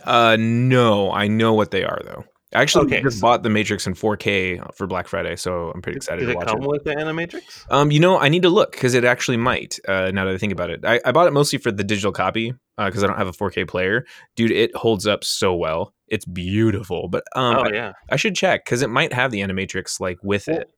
Uh 0.04 0.38
no, 0.40 1.12
I 1.12 1.28
know 1.28 1.54
what 1.54 1.71
they 1.71 1.83
are 1.83 2.02
though. 2.06 2.24
I 2.53 2.61
actually 2.61 2.85
Okay, 2.87 3.01
just 3.03 3.19
so- 3.19 3.21
bought 3.21 3.44
the 3.44 3.49
Matrix 3.49 3.85
in 3.85 3.94
4K 3.94 4.75
for 4.75 4.87
Black 4.87 5.07
Friday, 5.07 5.35
so 5.35 5.71
I'm 5.73 5.81
pretty 5.83 5.97
excited 5.97 6.21
Did 6.21 6.25
to 6.27 6.31
it 6.31 6.35
watch 6.37 6.47
come 6.47 6.63
it. 6.63 6.68
with 6.68 6.83
the 6.83 6.95
Animatrix? 6.95 7.65
Um, 7.71 7.91
you 7.91 7.99
know, 7.99 8.18
I 8.18 8.27
need 8.29 8.41
to 8.41 8.49
look 8.49 8.71
because 8.71 8.95
it 8.95 9.03
actually 9.06 9.37
might. 9.37 9.77
Uh, 9.87 10.09
now 10.11 10.25
that 10.25 10.33
I 10.33 10.37
think 10.39 10.51
about 10.53 10.69
it, 10.71 10.83
I, 10.83 10.99
I 11.06 11.11
bought 11.11 11.27
it 11.27 11.31
mostly 11.33 11.59
for 11.59 11.71
the 11.71 11.83
digital 11.83 12.11
copy 12.11 12.53
because 12.77 13.03
I 13.03 13.07
don't 13.07 13.18
have 13.18 13.27
a 13.27 13.31
4K 13.33 13.68
player. 13.68 14.06
Dude, 14.35 14.51
it 14.51 14.75
holds 14.75 15.06
up 15.06 15.23
so 15.23 15.53
well. 15.53 15.94
It's 16.07 16.25
beautiful. 16.25 17.07
But 17.07 17.23
um, 17.35 17.56
oh 17.57 17.59
I, 17.61 17.69
yeah. 17.71 17.91
I 18.09 18.15
should 18.15 18.35
check 18.35 18.65
because 18.65 18.81
it 18.81 18.89
might 18.89 19.13
have 19.13 19.29
the 19.31 19.41
Animatrix 19.41 19.99
like 19.99 20.18
with 20.23 20.47
Well, 20.47 20.57
it. 20.61 20.71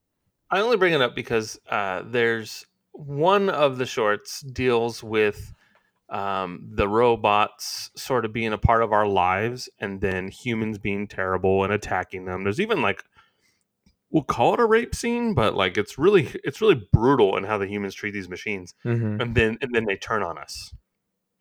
I 0.49 0.59
only 0.59 0.75
bring 0.75 0.91
it 0.93 1.01
up 1.01 1.15
because 1.15 1.57
uh, 1.69 2.01
there's 2.05 2.65
one 2.91 3.49
of 3.49 3.77
the 3.77 3.85
shorts 3.85 4.41
deals 4.41 5.01
with 5.01 5.53
um, 6.11 6.67
the 6.75 6.87
robots 6.87 7.89
sort 7.95 8.25
of 8.25 8.33
being 8.33 8.53
a 8.53 8.57
part 8.57 8.83
of 8.83 8.91
our 8.91 9.07
lives, 9.07 9.69
and 9.79 10.01
then 10.01 10.27
humans 10.27 10.77
being 10.77 11.07
terrible 11.07 11.63
and 11.63 11.71
attacking 11.73 12.25
them. 12.25 12.43
There's 12.43 12.59
even 12.59 12.81
like 12.81 13.03
we'll 14.09 14.23
call 14.23 14.53
it 14.53 14.59
a 14.59 14.65
rape 14.65 14.93
scene, 14.93 15.33
but 15.33 15.55
like 15.55 15.77
it's 15.77 15.97
really 15.97 16.29
it's 16.43 16.59
really 16.61 16.85
brutal 16.91 17.37
in 17.37 17.45
how 17.45 17.57
the 17.57 17.67
humans 17.67 17.95
treat 17.95 18.11
these 18.11 18.29
machines. 18.29 18.73
Mhm. 18.85 19.21
and 19.21 19.35
then 19.35 19.57
and 19.61 19.73
then 19.73 19.85
they 19.85 19.95
turn 19.95 20.21
on 20.21 20.37
us 20.37 20.73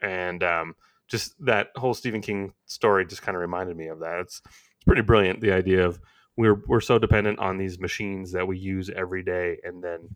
and 0.01 0.43
um 0.43 0.75
just 1.09 1.35
that 1.45 1.69
whole 1.77 1.93
stephen 1.93 2.23
king 2.23 2.55
story 2.67 3.05
just 3.05 3.21
kind 3.21 3.37
of 3.37 3.41
reminded 3.43 3.77
me 3.77 3.89
of 3.89 3.99
that 4.01 4.21
it's 4.21 4.41
it's 4.47 4.85
pretty 4.87 5.03
brilliant 5.03 5.41
the 5.41 5.53
idea 5.53 5.85
of 5.85 6.01
we're 6.39 6.63
we're 6.69 6.81
so 6.81 6.99
dependent 6.99 7.39
on 7.39 7.59
these 7.59 7.79
machines 7.81 8.33
that 8.33 8.47
we 8.47 8.57
use 8.57 8.89
every 8.89 9.23
day 9.23 9.59
and 9.65 9.83
then 9.85 10.09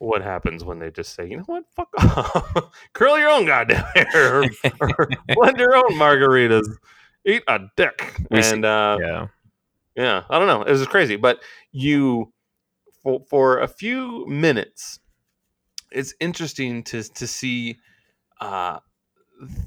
what 0.00 0.22
happens 0.22 0.64
when 0.64 0.78
they 0.78 0.90
just 0.90 1.14
say 1.14 1.28
you 1.28 1.36
know 1.36 1.44
what? 1.44 1.64
Fuck 1.76 1.88
off. 1.98 2.72
Curl 2.94 3.18
your 3.18 3.30
own 3.30 3.44
goddamn 3.46 3.84
hair 3.94 4.42
or, 4.42 4.50
or 4.80 5.08
blend 5.34 5.58
your 5.58 5.76
own 5.76 5.92
margaritas. 5.92 6.66
Eat 7.24 7.42
a 7.46 7.60
dick. 7.76 8.16
We 8.30 8.42
see- 8.42 8.54
and 8.54 8.64
uh 8.64 8.98
Yeah. 9.00 9.26
yeah, 9.94 10.22
I 10.28 10.38
don't 10.38 10.48
know. 10.48 10.62
It 10.62 10.72
was 10.72 10.86
crazy, 10.86 11.16
but 11.16 11.40
you 11.70 12.32
for 13.02 13.20
for 13.28 13.58
a 13.60 13.68
few 13.68 14.26
minutes, 14.26 14.98
it's 15.92 16.14
interesting 16.18 16.82
to 16.84 17.02
to 17.02 17.26
see 17.26 17.76
uh, 18.40 18.78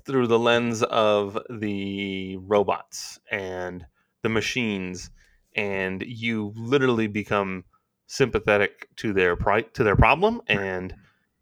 through 0.06 0.28
the 0.28 0.40
lens 0.40 0.82
of 0.84 1.38
the 1.50 2.38
robots 2.38 3.20
and 3.32 3.86
the 4.24 4.30
machines, 4.30 5.12
and 5.56 6.02
you 6.02 6.54
literally 6.56 7.06
become 7.08 7.66
sympathetic 8.07 8.88
to 8.98 9.13
their 9.13 9.36
pri- 9.36 9.62
to 9.74 9.83
their 9.83 9.95
problem, 9.95 10.41
and 10.48 10.93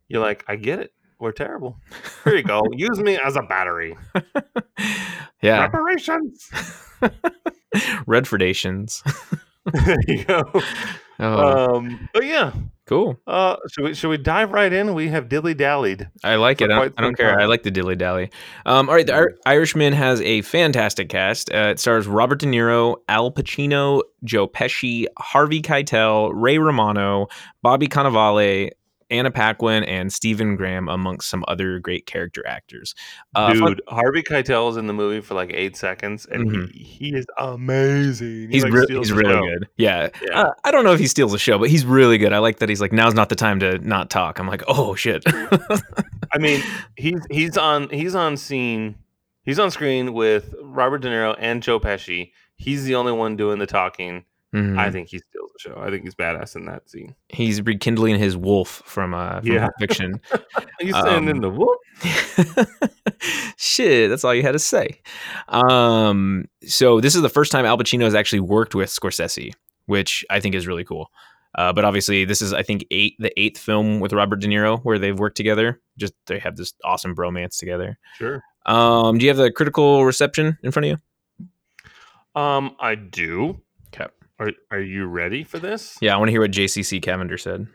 you're 0.08 0.22
like, 0.22 0.44
I 0.48 0.56
get 0.56 0.80
it. 0.80 0.94
we're 1.20 1.32
terrible. 1.32 1.78
Here 2.24 2.36
you 2.38 2.44
go. 2.44 2.62
Use 2.72 3.00
me 3.00 3.18
as 3.24 3.36
a 3.36 3.42
battery. 3.44 3.98
yeah, 5.42 5.62
Reparations. 5.64 6.50
Redfordations. 8.08 9.02
there 9.86 9.98
you 10.08 10.24
go. 10.26 10.44
Oh, 11.22 11.76
Um, 11.76 12.10
but 12.14 12.26
yeah, 12.26 12.52
cool. 12.88 13.18
uh, 13.28 13.56
should 13.72 13.84
we 13.84 13.94
should 13.94 14.10
we 14.10 14.18
dive 14.18 14.52
right 14.52 14.74
in? 14.74 14.94
We 14.96 15.08
have 15.10 15.30
dilly 15.30 15.54
dallied. 15.54 16.10
I 16.24 16.36
like 16.36 16.62
it. 16.62 16.66
I 16.66 16.68
don't, 16.68 16.78
quite 16.80 16.94
I 16.98 17.02
don't 17.02 17.16
care. 17.18 17.40
I 17.40 17.46
like 17.46 17.62
the 17.64 17.70
dilly 17.72 17.96
dally. 17.96 18.32
Um, 18.66 18.90
all 18.90 18.96
right, 18.96 19.06
the 19.06 19.14
Ir- 19.14 19.38
Irishman 19.46 19.94
has 19.94 20.20
a 20.22 20.42
fantastic 20.42 21.10
cast. 21.10 21.54
Uh, 21.54 21.70
it 21.72 21.80
stars 21.80 22.08
Robert 22.08 22.40
De 22.40 22.48
Niro, 22.48 22.96
Al 23.08 23.32
Pacino, 23.32 24.02
Joe 24.24 24.48
Pesci, 24.48 25.06
Harvey 25.20 25.62
Keitel, 25.62 26.32
Ray 26.34 26.58
Romano, 26.58 27.28
Bobby 27.62 27.88
Cannavale, 27.88 28.72
Anna 29.12 29.30
Paquin, 29.30 29.84
and 29.84 30.12
Stephen 30.12 30.56
Graham, 30.56 30.88
amongst 30.90 31.30
some 31.30 31.44
other 31.48 31.78
great 31.80 32.06
character 32.08 32.46
actors. 32.48 32.96
Uh, 33.36 33.54
Dude, 33.54 33.60
fun- 33.62 33.78
Harvey 33.88 34.24
Keitel 34.24 34.70
is 34.72 34.78
in 34.78 34.88
the 34.88 34.94
movie 34.94 35.22
for 35.22 35.34
like 35.36 35.52
eight 35.54 35.76
seconds, 35.76 36.26
and 36.26 36.52
he, 36.74 36.84
he 36.84 37.10
is 37.16 37.26
amazing. 37.38 38.48
He, 38.50 38.56
He's 38.56 38.64
like, 38.64 38.74
re- 38.74 38.86
he's 38.90 39.12
really 39.12 39.34
show. 39.34 39.42
good. 39.46 39.68
Yeah. 39.78 40.10
Yeah. 40.22 40.42
Uh, 40.42 40.52
I 40.64 40.72
don't 40.72 40.84
know 40.84 40.94
if 40.94 41.00
he 41.00 41.08
steals 41.08 41.32
the 41.32 41.38
show, 41.40 41.58
but 41.60 41.70
he's 41.70 41.86
really 41.86 42.18
good. 42.18 42.34
I 42.34 42.40
like 42.40 42.60
that 42.60 42.70
he's 42.70 42.82
like 42.82 42.92
now's 42.94 43.14
not 43.14 43.30
the 43.30 43.36
time 43.36 43.60
to 43.60 43.78
not 43.80 44.10
talk. 44.10 44.40
I'm 44.40 44.48
like, 44.48 44.64
oh 44.68 44.96
shit. 44.96 45.24
I 45.28 46.38
mean, 46.40 46.62
he's 46.96 47.22
he's 47.30 47.58
on 47.58 47.90
he's 47.90 48.16
on 48.16 48.38
scene, 48.38 48.96
he's 49.44 49.60
on 49.60 49.72
screen 49.72 50.14
with 50.14 50.54
Robert 50.62 51.00
De 51.00 51.10
Niro 51.10 51.36
and 51.38 51.62
Joe 51.62 51.80
Pesci. 51.80 52.32
He's 52.56 52.84
the 52.86 52.96
only 52.96 53.12
one 53.12 53.36
doing 53.36 53.60
the 53.60 53.66
talking. 53.68 54.24
Mhm. 54.54 54.78
I 54.78 54.92
think 54.92 55.08
he 55.08 55.18
steals 55.20 55.52
the 55.54 55.60
show. 55.60 55.78
I 55.82 55.90
think 55.90 56.04
he's 56.04 56.16
badass 56.16 56.56
in 56.58 56.66
that 56.66 56.90
scene. 56.90 57.16
he's 57.30 57.62
rekindling 57.62 58.18
his 58.20 58.36
wolf 58.36 58.82
from 58.86 59.14
uh 59.14 59.40
from 59.42 59.52
Yeah. 59.52 59.70
Fiction. 59.80 60.20
He's 60.82 60.94
saying 60.94 61.30
in 61.30 61.38
Um, 61.38 61.42
the 61.42 61.50
wolf. 61.50 61.78
Shit, 63.58 64.10
that's 64.10 64.24
all 64.24 64.34
you 64.34 64.42
had 64.42 64.54
to 64.54 64.60
say. 64.60 65.00
Um, 65.48 66.46
so 66.66 67.00
this 67.00 67.16
is 67.16 67.22
the 67.22 67.30
first 67.30 67.52
time 67.52 67.66
Al 67.66 67.78
Pacino 67.78 68.04
has 68.04 68.16
actually 68.16 68.40
worked 68.40 68.74
with 68.76 68.90
Scorsese, 68.90 69.54
which 69.86 70.26
I 70.30 70.40
think 70.40 70.56
is 70.56 70.66
really 70.68 70.84
cool. 70.84 71.12
Uh, 71.56 71.72
but 71.74 71.84
obviously, 71.86 72.26
this 72.26 72.42
is 72.42 72.54
I 72.54 72.64
think 72.64 72.86
eight 72.92 73.16
the 73.20 73.32
eighth 73.40 73.58
film 73.60 74.00
with 74.00 74.14
Robert 74.14 74.38
De 74.40 74.48
Niro 74.48 74.80
where 74.84 74.98
they've 74.98 75.18
worked 75.18 75.38
together. 75.38 75.80
Just 75.98 76.14
they 76.26 76.40
have 76.40 76.56
this 76.56 76.74
awesome 76.84 77.16
bromance 77.16 77.58
together. 77.58 77.98
Sure. 78.18 78.42
Um, 78.66 79.18
do 79.18 79.26
you 79.26 79.30
have 79.30 79.38
the 79.38 79.52
critical 79.52 80.06
reception 80.06 80.58
in 80.64 80.72
front 80.72 80.86
of 80.88 81.00
you? 82.36 82.40
Um, 82.42 82.76
I 82.80 82.96
do. 82.96 83.62
Are 84.42 84.52
Are 84.72 84.80
you 84.80 85.06
ready 85.06 85.44
for 85.44 85.60
this? 85.60 86.00
Yeah, 86.02 86.16
I 86.16 86.18
want 86.18 86.30
to 86.30 86.32
hear 86.32 86.42
what 86.42 86.52
JCC 86.52 87.00
Cavender 87.00 87.38
said. 87.38 87.68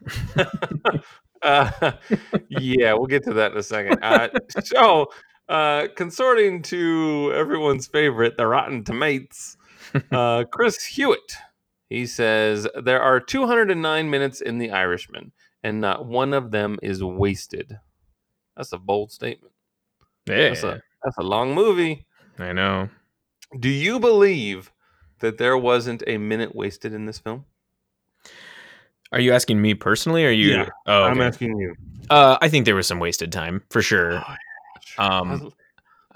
uh, 1.43 1.93
yeah, 2.49 2.93
we'll 2.95 3.07
get 3.07 3.23
to 3.25 3.35
that 3.35 3.53
in 3.53 3.59
a 3.59 3.63
second. 3.63 4.03
Uh, 4.03 4.29
so, 4.65 5.07
uh, 5.49 5.87
consorting 5.95 6.63
to 6.63 7.33
everyone's 7.37 7.87
favorite, 7.87 8.37
the 8.37 8.49
Rotten 8.49 8.83
Tomatoes, 8.83 9.57
uh, 10.11 10.43
Chris 10.51 10.85
Hewitt, 10.85 11.35
he 11.89 12.05
says 12.05 12.67
there 12.83 13.01
are 13.01 13.21
209 13.21 14.11
minutes 14.11 14.41
in 14.41 14.59
The 14.59 14.73
Irishman, 14.73 15.31
and 15.63 15.81
not 15.81 16.05
one 16.05 16.35
of 16.35 16.51
them 16.51 16.81
is 16.83 17.01
wasted. 17.01 17.79
That's 18.57 18.73
a 18.73 18.79
bold 18.79 19.13
statement. 19.13 19.53
Yeah, 20.27 20.49
That's 20.49 20.65
a 20.65 20.83
that's 21.05 21.19
a 21.19 21.23
long 21.23 21.55
movie. 21.55 22.07
I 22.41 22.53
know. 22.53 22.89
Do 23.61 23.69
you 23.69 24.01
believe 24.01 24.73
that 25.21 25.39
there 25.39 25.57
wasn't 25.57 26.03
a 26.07 26.19
minute 26.19 26.55
wasted 26.55 26.93
in 26.93 27.07
this 27.07 27.19
film? 27.19 27.45
Are 29.13 29.21
you 29.21 29.33
asking 29.33 29.61
me 29.63 29.75
personally? 29.75 30.25
Or 30.25 30.29
are 30.29 30.33
you? 30.33 30.51
Yeah, 30.51 30.69
oh, 30.87 31.05
I'm 31.05 31.21
asking 31.21 31.59
you. 31.59 31.75
Uh, 32.11 32.37
I 32.41 32.49
think 32.49 32.65
there 32.65 32.75
was 32.75 32.87
some 32.87 32.99
wasted 32.99 33.33
time 33.33 33.63
for 33.71 33.83
sure. 33.83 34.15
Oh, 34.15 34.25
yeah, 34.29 34.37
sure. 34.85 35.05
Um, 35.05 35.53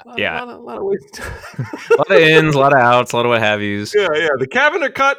a 0.05 0.09
lot, 0.09 0.19
yeah. 0.19 0.43
a 0.43 0.45
lot, 0.45 0.55
of, 0.55 0.63
lot 0.63 0.79
of 0.79 0.85
wasted. 0.85 1.25
a 1.25 1.97
lot 1.99 2.11
of 2.11 2.19
ins, 2.19 2.55
a 2.55 2.59
lot 2.59 2.73
of 2.73 2.79
outs, 2.81 3.13
a 3.13 3.17
lot 3.17 3.27
of 3.27 3.31
what 3.31 3.41
have 3.41 3.63
yous. 3.63 3.95
Yeah, 3.95 4.09
yeah. 4.15 4.29
The 4.39 4.47
Cavender 4.47 4.91
cut. 4.91 5.19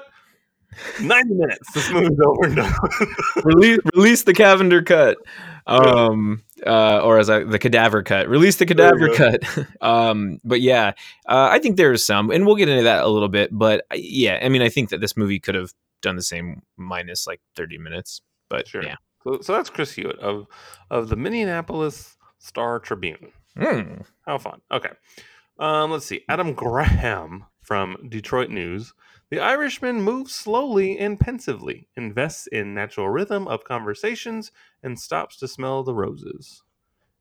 Ninety 1.02 1.34
minutes. 1.34 1.72
This 1.74 1.92
movie's 1.92 2.20
over 2.26 2.46
and 2.46 2.56
done. 2.56 2.74
release, 3.44 3.80
release 3.94 4.24
the 4.24 4.34
Cavender 4.34 4.82
cut, 4.82 5.18
um, 5.68 6.42
uh, 6.66 7.02
or 7.04 7.20
as 7.20 7.30
I, 7.30 7.44
the 7.44 7.60
cadaver 7.60 8.04
cut. 8.04 8.28
Release 8.28 8.58
the 8.58 8.66
cadaver 8.66 9.10
cut. 9.14 9.44
um, 9.82 10.40
but 10.44 10.62
yeah, 10.62 10.90
uh, 11.28 11.50
I 11.52 11.60
think 11.60 11.78
there's 11.78 12.06
some, 12.06 12.32
and 12.32 12.46
we'll 12.46 12.56
get 12.56 12.70
into 12.70 12.84
that 12.84 13.04
a 13.04 13.08
little 13.08 13.30
bit. 13.30 13.50
But 13.52 13.86
uh, 13.92 13.96
yeah, 13.98 14.40
I 14.42 14.50
mean, 14.50 14.62
I 14.62 14.70
think 14.70 14.90
that 14.90 15.02
this 15.02 15.18
movie 15.18 15.40
could 15.40 15.56
have 15.56 15.74
done 16.02 16.16
the 16.16 16.22
same 16.22 16.62
minus 16.78 17.28
like 17.28 17.42
30 17.56 17.78
minutes. 17.78 18.22
But 18.50 18.68
Sure. 18.68 18.84
yeah, 18.84 18.96
so, 19.24 19.40
so 19.42 19.54
that's 19.54 19.70
Chris 19.70 19.94
Hewitt 19.94 20.20
of 20.20 20.48
of 20.90 21.10
the 21.10 21.16
Minneapolis 21.16 22.18
Star 22.40 22.80
Tribune. 22.80 23.32
Hmm. 23.58 24.02
How 24.26 24.38
fun. 24.38 24.62
Okay. 24.72 24.90
Um, 25.60 25.92
let's 25.92 26.06
see. 26.06 26.22
Adam 26.28 26.54
Graham 26.54 27.46
from 27.62 27.98
Detroit 28.10 28.50
News. 28.50 28.94
The 29.32 29.40
Irishman 29.40 30.02
moves 30.02 30.36
slowly 30.36 31.00
and 31.00 31.18
pensively, 31.18 31.88
invests 31.96 32.48
in 32.48 32.74
natural 32.74 33.08
rhythm 33.08 33.48
of 33.48 33.64
conversations, 33.64 34.52
and 34.84 35.00
stops 35.00 35.38
to 35.38 35.48
smell 35.48 35.84
the 35.84 35.94
roses. 35.94 36.64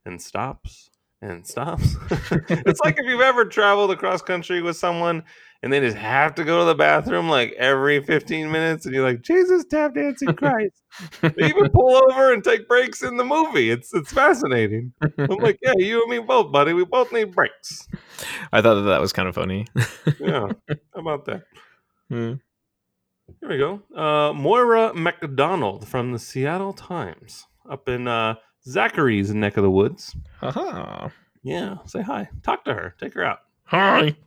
And 0.05 0.21
stops 0.21 0.91
and 1.23 1.47
stops. 1.47 1.97
it's 2.11 2.81
like 2.81 2.99
if 2.99 3.07
you've 3.07 3.21
ever 3.21 3.45
traveled 3.45 3.93
across 3.93 4.23
country 4.23 4.61
with 4.61 4.77
someone 4.77 5.23
and 5.63 5.73
they 5.73 5.79
just 5.79 5.97
have 5.97 6.35
to 6.35 6.45
go 6.45 6.61
to 6.61 6.65
the 6.65 6.75
bathroom 6.75 7.29
like 7.29 7.53
every 7.53 8.03
15 8.03 8.51
minutes, 8.51 8.87
and 8.87 8.95
you're 8.95 9.05
like, 9.05 9.23
Jesus, 9.23 9.65
tap 9.71 9.95
dancing 9.95 10.35
Christ. 10.35 10.83
they 11.21 11.47
even 11.47 11.71
pull 11.71 12.03
over 12.11 12.33
and 12.33 12.43
take 12.43 12.67
breaks 12.67 13.03
in 13.05 13.19
the 13.19 13.25
movie. 13.25 13.71
It's 13.71 13.95
it's 13.95 14.13
fascinating. 14.13 14.95
I'm 15.01 15.37
like, 15.37 15.61
yeah, 15.63 15.75
you 15.77 16.03
and 16.03 16.11
me 16.11 16.19
both, 16.19 16.51
buddy. 16.51 16.73
We 16.73 16.85
both 16.85 17.13
need 17.13 17.33
breaks. 17.33 17.87
I 18.53 18.63
thought 18.63 18.75
that 18.77 18.89
that 18.89 19.01
was 19.01 19.13
kind 19.13 19.29
of 19.29 19.37
funny. 19.37 19.67
Yeah. 20.19 20.49
How 20.69 21.01
about 21.01 21.27
that? 21.27 21.43
Hmm. 22.11 22.35
Here 23.41 23.49
we 23.49 23.59
go. 23.59 23.81
Uh, 23.95 24.33
Moira 24.33 24.93
Macdonald 24.95 25.87
from 25.87 26.11
the 26.13 26.19
Seattle 26.19 26.73
Times 26.73 27.47
up 27.71 27.89
in 27.89 28.09
uh, 28.09 28.35
Zachary's 28.69 29.33
neck 29.33 29.57
of 29.57 29.63
the 29.63 29.71
woods. 29.71 30.17
Haha. 30.41 31.09
Yeah. 31.43 31.77
Say 31.87 32.03
hi. 32.03 32.29
Talk 32.43 32.65
to 32.65 32.75
her. 32.75 32.95
Take 33.01 33.15
her 33.15 33.25
out. 33.25 33.39
Hi. 33.65 34.17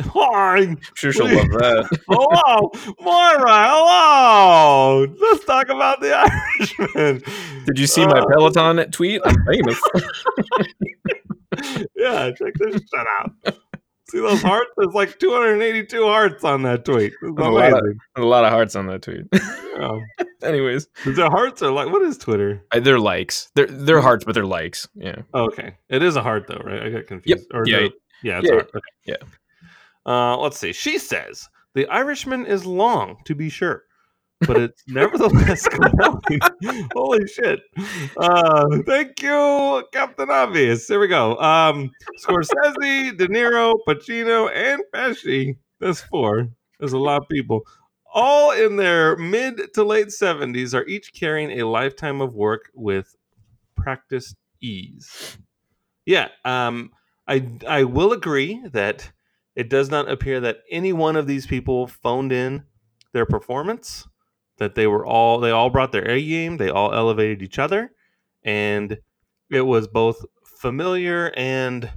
Hi. 0.00 0.56
I'm 0.62 0.78
sure 0.94 1.12
she'll 1.12 1.26
love 1.26 1.46
that. 1.50 2.00
Hello. 2.08 2.72
Moira. 3.00 3.68
Hello. 3.68 5.06
Let's 5.20 5.44
talk 5.44 5.68
about 5.68 6.00
the 6.00 6.12
Irishman. 6.58 7.22
Did 7.66 7.78
you 7.78 7.86
see 7.86 8.04
my 8.04 8.18
Uh, 8.18 8.26
Peloton 8.26 8.90
tweet? 8.90 9.20
I'm 9.24 9.36
famous. 9.44 9.80
yeah, 11.94 12.30
check 12.36 12.54
this 12.58 12.72
shit 12.74 13.06
out. 13.20 13.30
See 14.14 14.20
those 14.20 14.42
hearts? 14.42 14.70
There's 14.76 14.94
like 14.94 15.18
282 15.18 16.04
hearts 16.04 16.44
on 16.44 16.62
that 16.62 16.84
tweet. 16.84 17.12
A 17.22 17.26
lot 17.26 17.72
of- 17.72 17.84
a 18.16 18.22
lot 18.22 18.44
of 18.44 18.50
hearts 18.50 18.76
on 18.76 18.86
that 18.86 19.02
tweet. 19.02 19.22
Yeah. 19.32 19.98
Anyways, 20.42 20.86
it 21.04 21.16
hearts 21.18 21.62
or 21.62 21.72
like 21.72 21.90
what 21.90 22.02
is 22.02 22.16
Twitter? 22.16 22.62
I- 22.70 22.78
they're 22.78 23.00
likes. 23.00 23.50
They're 23.56 23.66
they're 23.66 24.00
hearts, 24.00 24.24
but 24.24 24.34
they're 24.34 24.46
likes. 24.46 24.86
Yeah. 24.94 25.22
Oh, 25.32 25.46
okay, 25.46 25.74
it 25.88 26.02
is 26.02 26.14
a 26.16 26.22
heart 26.22 26.46
though, 26.46 26.60
right? 26.64 26.82
I 26.84 26.90
got 26.90 27.06
confused. 27.06 27.48
Or 27.52 27.64
Yeah, 27.66 27.80
no- 27.80 27.90
yeah, 28.22 28.38
it's 28.38 28.46
yeah, 28.46 28.52
a 28.52 28.54
heart. 28.56 28.70
Okay. 28.76 28.86
yeah. 29.06 29.16
Uh, 30.06 30.36
let's 30.38 30.58
see. 30.58 30.72
She 30.72 30.98
says 30.98 31.48
the 31.74 31.86
Irishman 31.88 32.46
is 32.46 32.64
long, 32.64 33.16
to 33.24 33.34
be 33.34 33.48
sure, 33.48 33.82
but 34.40 34.56
it's 34.56 34.82
nevertheless 34.88 35.66
compelling. 35.68 36.40
Holy 36.94 37.26
shit! 37.26 37.60
Uh, 38.16 38.78
thank 38.86 39.22
you, 39.22 39.84
Captain 39.92 40.30
Obvious. 40.30 40.86
Here 40.88 41.00
we 41.00 41.08
go. 41.08 41.36
Um, 41.38 41.90
Scorsese, 42.24 43.16
De 43.16 43.28
Niro, 43.28 43.74
Pacino, 43.88 44.50
and 44.54 44.82
Pesci. 44.94 45.56
That's 45.80 46.00
four. 46.00 46.48
There's 46.78 46.92
a 46.92 46.98
lot 46.98 47.22
of 47.22 47.28
people. 47.28 47.62
All 48.12 48.52
in 48.52 48.76
their 48.76 49.16
mid 49.16 49.74
to 49.74 49.82
late 49.82 50.08
70s 50.08 50.72
are 50.72 50.86
each 50.86 51.12
carrying 51.12 51.60
a 51.60 51.66
lifetime 51.66 52.20
of 52.20 52.34
work 52.34 52.70
with 52.74 53.16
practiced 53.76 54.36
ease. 54.60 55.36
Yeah, 56.06 56.28
um, 56.44 56.90
I 57.26 57.48
I 57.66 57.84
will 57.84 58.12
agree 58.12 58.62
that 58.72 59.10
it 59.56 59.68
does 59.68 59.90
not 59.90 60.10
appear 60.10 60.40
that 60.40 60.58
any 60.70 60.92
one 60.92 61.16
of 61.16 61.26
these 61.26 61.46
people 61.46 61.86
phoned 61.86 62.32
in 62.32 62.64
their 63.12 63.26
performance. 63.26 64.06
That 64.58 64.74
they 64.74 64.86
were 64.86 65.04
all 65.04 65.40
they 65.40 65.50
all 65.50 65.70
brought 65.70 65.92
their 65.92 66.08
A 66.08 66.22
game. 66.22 66.56
They 66.56 66.70
all 66.70 66.94
elevated 66.94 67.42
each 67.42 67.58
other, 67.58 67.90
and 68.44 68.98
it 69.50 69.62
was 69.62 69.88
both 69.88 70.24
familiar 70.58 71.32
and 71.36 71.90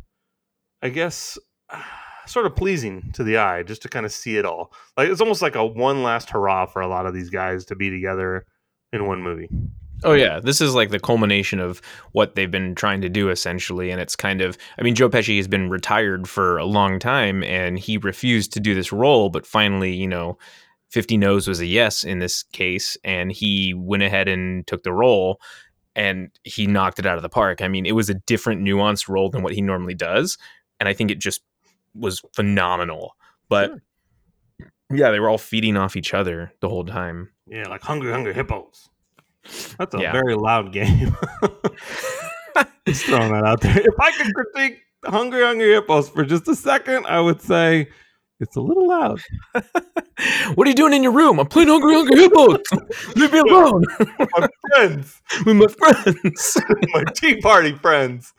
I 0.81 0.89
guess 0.89 1.37
sort 2.25 2.45
of 2.45 2.55
pleasing 2.55 3.11
to 3.13 3.23
the 3.23 3.37
eye 3.37 3.63
just 3.63 3.81
to 3.83 3.89
kind 3.89 4.05
of 4.05 4.11
see 4.11 4.37
it 4.37 4.45
all. 4.45 4.73
Like 4.95 5.09
it's 5.09 5.21
almost 5.21 5.41
like 5.41 5.55
a 5.55 5.65
one 5.65 6.03
last 6.03 6.29
hurrah 6.29 6.65
for 6.65 6.81
a 6.81 6.87
lot 6.87 7.05
of 7.05 7.13
these 7.13 7.29
guys 7.29 7.65
to 7.65 7.75
be 7.75 7.89
together 7.89 8.45
in 8.91 9.07
one 9.07 9.21
movie. 9.21 9.49
Oh 10.03 10.13
yeah, 10.13 10.39
this 10.39 10.61
is 10.61 10.75
like 10.75 10.91
the 10.91 10.99
culmination 10.99 11.59
of 11.59 11.81
what 12.11 12.35
they've 12.35 12.51
been 12.51 12.75
trying 12.75 13.01
to 13.01 13.09
do 13.09 13.29
essentially, 13.29 13.89
and 13.89 13.99
it's 13.99 14.15
kind 14.15 14.41
of. 14.41 14.57
I 14.77 14.83
mean, 14.83 14.93
Joe 14.93 15.09
Pesci 15.09 15.37
has 15.37 15.47
been 15.47 15.69
retired 15.69 16.29
for 16.29 16.57
a 16.57 16.65
long 16.65 16.99
time, 16.99 17.43
and 17.43 17.79
he 17.79 17.97
refused 17.97 18.53
to 18.53 18.59
do 18.59 18.75
this 18.75 18.91
role, 18.91 19.29
but 19.29 19.47
finally, 19.47 19.93
you 19.93 20.07
know, 20.07 20.37
Fifty 20.89 21.17
No's 21.17 21.47
was 21.47 21.59
a 21.59 21.65
yes 21.65 22.03
in 22.03 22.19
this 22.19 22.43
case, 22.43 22.97
and 23.03 23.31
he 23.31 23.73
went 23.73 24.03
ahead 24.03 24.27
and 24.27 24.65
took 24.67 24.83
the 24.83 24.93
role. 24.93 25.39
and 25.95 26.29
he 26.43 26.67
knocked 26.67 26.99
it 26.99 27.07
out 27.07 27.15
of 27.17 27.23
the 27.23 27.29
park. 27.29 27.59
I 27.61 27.67
mean, 27.67 27.87
it 27.87 27.93
was 27.93 28.07
a 28.07 28.13
different 28.13 28.61
nuanced 28.61 29.09
role 29.09 29.29
than 29.31 29.41
what 29.41 29.53
he 29.53 29.61
normally 29.61 29.95
does, 29.95 30.37
and 30.79 30.87
I 30.87 30.93
think 30.93 31.09
it 31.09 31.17
just 31.17 31.41
was 31.95 32.21
phenomenal. 32.35 33.15
But 33.49 33.71
yeah, 34.93 35.09
they 35.09 35.19
were 35.19 35.27
all 35.27 35.39
feeding 35.39 35.75
off 35.75 35.95
each 35.95 36.13
other 36.13 36.51
the 36.61 36.69
whole 36.69 36.85
time. 36.85 37.31
Yeah, 37.47 37.67
like 37.67 37.81
hungry, 37.81 38.11
hungry 38.11 38.33
hippos. 38.35 38.89
That's 39.79 39.95
a 39.95 39.99
Yeah. 39.99 40.11
very 40.11 40.35
loud 40.35 40.71
game. 40.71 41.15
Just 42.87 43.05
throwing 43.05 43.31
that 43.33 43.43
out 43.45 43.61
there. 43.61 43.77
If 43.79 43.99
I 43.99 44.11
could 44.11 44.33
critique 44.33 44.79
Hungry 45.05 45.41
Hungry 45.43 45.73
Hippos 45.73 46.09
for 46.09 46.23
just 46.25 46.47
a 46.47 46.55
second, 46.55 47.05
I 47.05 47.19
would 47.19 47.41
say 47.41 47.89
it's 48.39 48.55
a 48.55 48.61
little 48.61 48.87
loud. 48.87 49.21
what 50.55 50.65
are 50.65 50.69
you 50.69 50.75
doing 50.75 50.93
in 50.93 51.03
your 51.03 51.11
room? 51.11 51.39
I'm 51.39 51.47
playing 51.47 51.69
Hungry 51.69 51.93
Hungry 51.93 52.17
Hippos. 52.19 52.59
Leave 53.15 53.31
me 53.33 53.39
alone 53.49 53.83
My 54.37 54.47
friends, 54.71 55.21
with 55.45 55.55
my 55.55 55.67
friends. 55.67 56.57
my 56.93 57.03
tea 57.15 57.39
party 57.41 57.73
friends. 57.73 58.33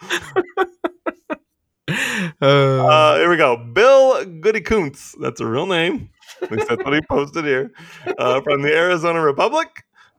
Uh, 1.90 2.45
Uh, 2.87 3.17
here 3.17 3.31
we 3.31 3.37
go. 3.37 3.57
Bill 3.57 4.25
Goodykoontz. 4.25 5.14
That's 5.21 5.40
a 5.40 5.47
real 5.47 5.67
name. 5.67 6.11
At 6.43 6.50
least 6.52 6.69
that's 6.69 6.85
what 6.85 6.93
he 6.95 7.00
posted 7.09 7.45
here. 7.45 7.73
Uh, 8.19 8.40
from 8.43 8.62
the 8.62 8.75
Arizona 8.75 9.21
Republic. 9.23 9.69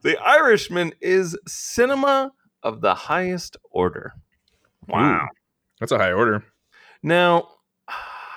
The 0.02 0.18
Irishman 0.18 0.92
is 1.00 1.36
cinema 1.46 2.32
of 2.62 2.80
the 2.80 2.94
highest 2.94 3.56
order. 3.70 4.14
Wow. 4.88 5.28
that's 5.78 5.92
a 5.92 5.98
high 5.98 6.12
order. 6.12 6.42
Now, 7.02 7.48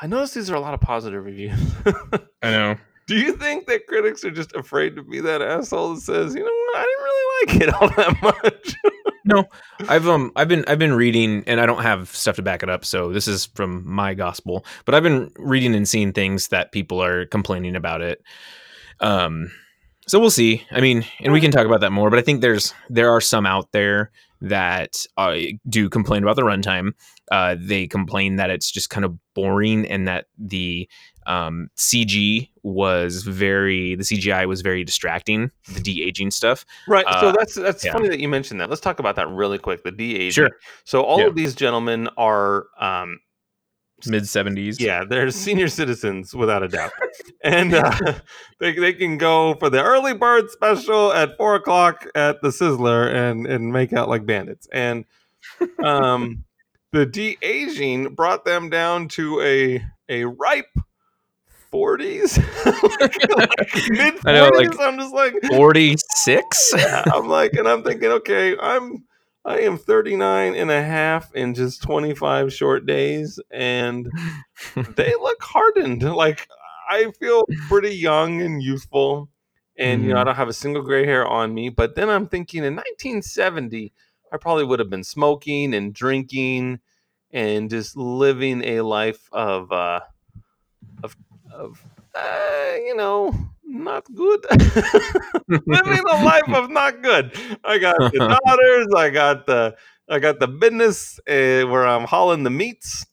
I 0.03 0.07
noticed 0.07 0.35
these 0.35 0.49
are 0.49 0.55
a 0.55 0.59
lot 0.59 0.73
of 0.73 0.81
positive 0.81 1.23
reviews. 1.23 1.57
I 2.43 2.51
know. 2.51 2.75
Do 3.07 3.15
you 3.15 3.37
think 3.37 3.67
that 3.67 3.87
critics 3.87 4.25
are 4.25 4.31
just 4.31 4.53
afraid 4.53 4.97
to 4.97 5.01
be 5.01 5.21
that 5.21 5.41
asshole 5.41 5.95
that 5.95 6.01
says, 6.01 6.35
you 6.35 6.41
know 6.41 6.45
what, 6.45 6.77
I 6.77 6.83
didn't 6.83 7.03
really 7.03 7.23
like 7.39 7.67
it 7.67 7.73
all 7.81 7.89
that 7.95 8.21
much? 8.21 8.75
No, 9.25 9.45
I've 9.87 10.05
um 10.05 10.33
I've 10.35 10.49
been 10.49 10.65
I've 10.67 10.79
been 10.79 10.91
reading 10.91 11.45
and 11.47 11.61
I 11.61 11.65
don't 11.65 11.81
have 11.81 12.09
stuff 12.09 12.35
to 12.35 12.41
back 12.41 12.61
it 12.61 12.69
up, 12.69 12.83
so 12.83 13.13
this 13.13 13.25
is 13.25 13.45
from 13.45 13.89
my 13.89 14.13
gospel. 14.13 14.65
But 14.83 14.95
I've 14.95 15.03
been 15.03 15.31
reading 15.37 15.73
and 15.75 15.87
seeing 15.87 16.11
things 16.11 16.49
that 16.49 16.73
people 16.73 17.01
are 17.01 17.25
complaining 17.27 17.77
about 17.77 18.01
it. 18.01 18.21
Um 18.99 19.49
so 20.07 20.19
we'll 20.19 20.29
see. 20.31 20.65
I 20.71 20.81
mean, 20.81 21.05
and 21.19 21.31
we 21.33 21.41
can 21.41 21.51
talk 21.51 21.65
about 21.65 21.81
that 21.81 21.91
more, 21.91 22.09
but 22.09 22.19
I 22.19 22.21
think 22.21 22.41
there's 22.41 22.73
there 22.89 23.09
are 23.11 23.21
some 23.21 23.45
out 23.45 23.71
there 23.71 24.11
that 24.41 25.05
uh, 25.17 25.35
do 25.69 25.89
complain 25.89 26.23
about 26.23 26.35
the 26.35 26.41
runtime. 26.41 26.91
Uh, 27.31 27.55
they 27.57 27.87
complain 27.87 28.35
that 28.35 28.49
it's 28.49 28.69
just 28.69 28.89
kind 28.89 29.05
of 29.05 29.17
boring 29.33 29.85
and 29.87 30.07
that 30.07 30.25
the 30.37 30.87
um, 31.25 31.69
CG 31.77 32.49
was 32.63 33.23
very 33.23 33.95
the 33.95 34.03
CGI 34.03 34.45
was 34.45 34.61
very 34.61 34.83
distracting. 34.83 35.49
The 35.73 35.79
de 35.79 36.03
aging 36.03 36.31
stuff. 36.31 36.65
Right. 36.87 37.05
so 37.21 37.29
Uh, 37.29 37.31
that's 37.31 37.55
that's 37.55 37.85
yeah. 37.85 37.93
funny 37.93 38.09
that 38.09 38.19
you 38.19 38.27
mentioned 38.27 38.59
that. 38.59 38.69
Let's 38.69 38.81
talk 38.81 38.99
about 38.99 39.15
that 39.15 39.29
really 39.29 39.57
quick. 39.57 39.83
The 39.83 39.91
de 39.91 40.15
aging. 40.15 40.31
Sure. 40.31 40.49
So 40.83 41.01
all 41.03 41.19
Yeah. 41.21 41.27
of 41.27 41.35
these 41.35 41.55
gentlemen 41.55 42.09
are 42.17 42.65
um 42.79 43.19
Mid 44.07 44.27
seventies. 44.27 44.79
yeah, 44.79 45.03
they're 45.07 45.29
senior 45.31 45.67
citizens 45.67 46.33
without 46.33 46.63
a 46.63 46.67
doubt. 46.67 46.91
and 47.43 47.73
uh, 47.73 47.91
they, 48.59 48.73
they 48.73 48.93
can 48.93 49.17
go 49.17 49.53
for 49.55 49.69
the 49.69 49.81
early 49.83 50.13
bird 50.13 50.49
special 50.49 51.11
at 51.13 51.37
four 51.37 51.55
o'clock 51.55 52.05
at 52.15 52.41
the 52.41 52.49
Sizzler 52.49 53.13
and 53.13 53.45
and 53.47 53.71
make 53.71 53.93
out 53.93 54.09
like 54.09 54.25
bandits. 54.25 54.67
And 54.71 55.05
um 55.83 56.43
the 56.91 57.05
de-aging 57.05 58.13
brought 58.15 58.45
them 58.45 58.69
down 58.69 59.07
to 59.09 59.41
a 59.41 59.83
a 60.09 60.25
ripe 60.25 60.67
40s 61.71 62.37
mid 63.89 64.13
I 64.25 64.33
know, 64.33 64.51
40s 64.51 64.51
like- 64.77 64.79
i'm 64.79 64.99
just 64.99 65.13
like 65.13 65.33
forty 65.49 65.95
six. 66.15 66.71
I'm 67.11 67.27
like, 67.27 67.53
and 67.53 67.67
I'm 67.67 67.83
thinking, 67.83 68.09
okay, 68.09 68.55
I'm 68.59 69.03
I 69.45 69.59
am 69.59 69.77
39 69.77 70.55
and 70.55 70.71
a 70.71 70.81
half 70.81 71.33
in 71.35 71.53
just 71.53 71.81
25 71.83 72.53
short 72.53 72.85
days, 72.85 73.39
and 73.51 74.09
they 74.95 75.13
look 75.19 75.41
hardened. 75.41 76.03
Like 76.03 76.47
I 76.89 77.11
feel 77.19 77.45
pretty 77.67 77.95
young 77.95 78.41
and 78.41 78.63
youthful, 78.63 79.29
and 79.77 80.03
you 80.03 80.13
know, 80.13 80.21
I 80.21 80.23
don't 80.23 80.35
have 80.35 80.47
a 80.47 80.53
single 80.53 80.81
gray 80.81 81.05
hair 81.05 81.27
on 81.27 81.53
me. 81.53 81.69
But 81.69 81.95
then 81.95 82.09
I'm 82.09 82.27
thinking, 82.27 82.63
in 82.63 82.75
1970, 82.75 83.91
I 84.31 84.37
probably 84.37 84.63
would 84.63 84.79
have 84.79 84.89
been 84.89 85.03
smoking 85.03 85.73
and 85.73 85.93
drinking, 85.93 86.79
and 87.31 87.69
just 87.69 87.97
living 87.97 88.63
a 88.63 88.81
life 88.81 89.27
of 89.33 89.71
uh, 89.71 90.01
of 91.03 91.17
of 91.51 91.85
uh, 92.15 92.75
you 92.77 92.95
know, 92.95 93.35
not 93.73 94.05
good. 94.13 94.45
living 95.47 96.03
a 96.09 96.23
life 96.23 96.49
of 96.53 96.69
not 96.69 97.01
good. 97.01 97.37
I 97.63 97.77
got 97.79 97.97
the 97.97 98.39
daughters. 98.45 98.87
I 98.95 99.09
got 99.09 99.45
the 99.45 99.75
I 100.09 100.19
got 100.19 100.39
the 100.39 100.47
business 100.47 101.19
uh, 101.27 101.67
where 101.67 101.85
I'm 101.87 102.05
hauling 102.05 102.43
the 102.43 102.49
meats, 102.49 103.05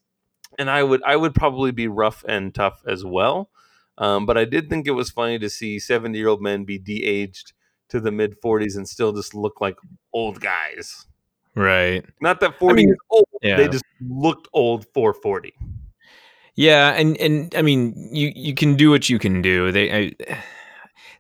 and 0.59 0.71
I 0.71 0.83
would 0.83 1.03
I 1.05 1.17
would 1.17 1.35
probably 1.35 1.73
be 1.73 1.89
rough 1.89 2.25
and 2.29 2.55
tough 2.55 2.83
as 2.87 3.05
well. 3.05 3.51
Um, 3.99 4.27
but 4.27 4.39
I 4.39 4.45
did 4.45 4.71
think 4.71 4.87
it 4.87 4.93
was 4.93 5.11
funny 5.11 5.39
to 5.39 5.51
see 5.51 5.79
70 5.79 6.19
year 6.19 6.29
old 6.29 6.41
men 6.41 6.65
be 6.65 6.79
de-aged 6.79 7.53
to 7.91 8.01
the 8.01 8.11
mid 8.11 8.41
40s 8.41 8.77
and 8.77 8.89
still 8.89 9.13
just 9.13 9.35
look 9.35 9.61
like 9.61 9.77
old 10.13 10.41
guys. 10.41 11.07
Right. 11.55 12.05
Not 12.21 12.41
that 12.41 12.59
40 12.59 12.75
mean, 12.75 12.91
is 12.91 12.97
old. 13.11 13.29
yeah. 13.43 13.57
They 13.57 13.69
just 13.69 13.85
looked 14.01 14.49
old 14.53 14.87
for 14.95 15.13
40. 15.13 15.53
Yeah, 16.61 16.91
and 16.91 17.17
and 17.19 17.55
I 17.57 17.63
mean, 17.63 18.11
you 18.13 18.33
you 18.37 18.55
can 18.55 18.77
do 18.77 18.91
what 18.91 19.09
you 19.09 19.19
can 19.19 19.41
do. 19.41 19.73
They, 19.73 19.91
I, 20.09 20.13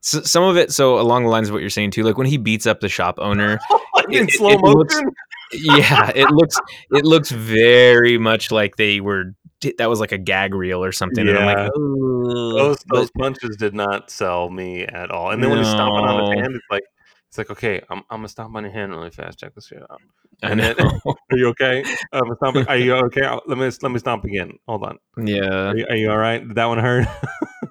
so, 0.03 0.21
some 0.21 0.43
of 0.43 0.59
it. 0.59 0.71
So 0.71 0.99
along 1.01 1.25
the 1.25 1.31
lines 1.31 1.49
of 1.49 1.55
what 1.55 1.63
you're 1.63 1.71
saying 1.71 1.93
too, 1.93 2.03
like 2.03 2.19
when 2.19 2.27
he 2.27 2.37
beats 2.37 2.67
up 2.67 2.81
the 2.81 2.91
shop 2.91 3.15
owner. 3.19 3.59
in 4.11 4.25
it- 4.25 4.33
slow 4.33 4.51
it 4.51 4.61
looks- 4.61 4.95
motion. 4.97 5.11
yeah, 5.53 6.11
it 6.15 6.31
looks 6.31 6.59
it 6.91 7.07
looks 7.07 7.31
very 7.31 8.19
much 8.19 8.51
like 8.51 8.77
they 8.77 9.01
were. 9.01 9.35
That 9.79 9.89
was 9.89 9.99
like 10.01 10.13
a 10.13 10.19
gag 10.19 10.55
reel 10.55 10.85
or 10.85 10.93
something. 10.93 11.27
And 11.27 11.39
I'm 11.39 11.47
Yeah. 11.49 11.63
like, 11.65 11.73
those 11.75 12.79
those 12.93 13.11
punches 13.19 13.57
did 13.57 13.73
not 13.75 14.11
sell 14.11 14.51
me 14.51 14.83
at 14.85 15.11
all. 15.11 15.31
And 15.31 15.43
then 15.43 15.49
when 15.51 15.59
he's 15.61 15.69
stomping 15.69 16.05
on 16.07 16.31
the 16.35 16.41
hand, 16.43 16.55
it's 16.55 16.65
like 16.71 16.85
it's 17.31 17.39
like 17.39 17.51
okay, 17.51 17.81
I'm 17.89 18.01
I'm 18.11 18.19
gonna 18.19 18.29
stomp 18.29 18.55
on 18.57 18.65
your 18.65 18.73
hand 18.73 18.91
really 18.93 19.11
fast. 19.11 19.39
Check 19.39 19.55
this 19.55 19.69
shit 19.69 19.83
out. 19.91 20.01
And 20.43 20.59
then- 20.61 20.75
Are 21.07 21.37
you 21.37 21.49
okay? 21.49 21.83
I'm 22.13 22.21
gonna 22.23 22.35
stomp. 22.37 22.69
Are 22.69 22.77
you 22.77 22.95
okay? 23.07 23.23
I'll- 23.25 23.43
Let 23.47 23.57
me 23.57 23.71
let 23.83 23.93
me 23.93 23.99
stomp 23.99 24.25
again. 24.25 24.53
Hold 24.67 24.83
on. 24.85 24.99
yeah. 25.25 25.69
Are 25.71 25.77
you, 25.77 25.87
are 25.89 25.97
you 25.97 26.11
all 26.11 26.19
right? 26.19 26.47
Did 26.47 26.57
that 26.57 26.67
one 26.67 26.79
hurt? 26.79 27.07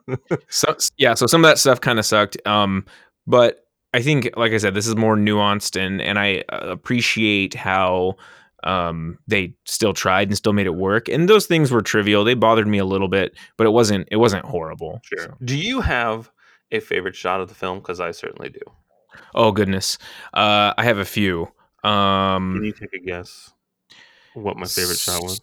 so 0.50 0.76
yeah 0.98 1.14
so 1.14 1.28
some 1.28 1.44
of 1.46 1.50
that 1.50 1.60
stuff 1.60 1.80
kind 1.82 2.00
of 2.00 2.06
sucked 2.06 2.36
um 2.48 2.84
but 3.28 3.68
i 3.94 4.02
think 4.02 4.28
like 4.38 4.52
i 4.54 4.58
said 4.58 4.74
this 4.74 4.88
is 4.88 4.96
more 4.96 5.16
nuanced 5.16 5.80
and 5.80 6.02
and 6.02 6.18
i 6.18 6.44
uh, 6.52 6.66
appreciate 6.70 7.54
how 7.54 8.16
um 8.64 9.20
they 9.28 9.54
still 9.66 9.94
tried 9.94 10.28
and 10.28 10.36
still 10.36 10.54
made 10.54 10.66
it 10.66 10.74
work 10.76 11.08
and 11.10 11.30
those 11.30 11.46
things 11.46 11.72
were 11.72 11.82
trivial 11.82 12.24
they 12.24 12.34
bothered 12.34 12.68
me 12.68 12.80
a 12.80 12.86
little 12.86 13.08
bit 13.08 13.38
but 13.56 13.68
it 13.68 13.70
wasn't 13.70 14.08
it 14.10 14.16
wasn't 14.18 14.44
horrible 14.46 15.00
so. 15.16 15.36
Do 15.44 15.56
you 15.56 15.82
have 15.82 16.32
a 16.72 16.80
favorite 16.80 17.16
shot 17.16 17.40
of 17.42 17.48
the 17.50 17.56
film? 17.56 17.78
Because 17.80 18.00
I 18.00 18.10
certainly 18.12 18.50
do. 18.50 18.60
Oh 19.36 19.52
goodness 19.52 19.98
uh 20.34 20.74
i 20.78 20.84
have 20.84 20.98
a 20.98 21.06
few 21.06 21.48
Can 21.84 21.92
um 21.92 22.62
you 22.64 22.72
take 22.74 22.94
a 22.94 23.00
guess? 23.00 23.52
What 24.34 24.58
my 24.58 24.68
favorite 24.68 24.98
shot 25.00 25.22
was? 25.24 25.42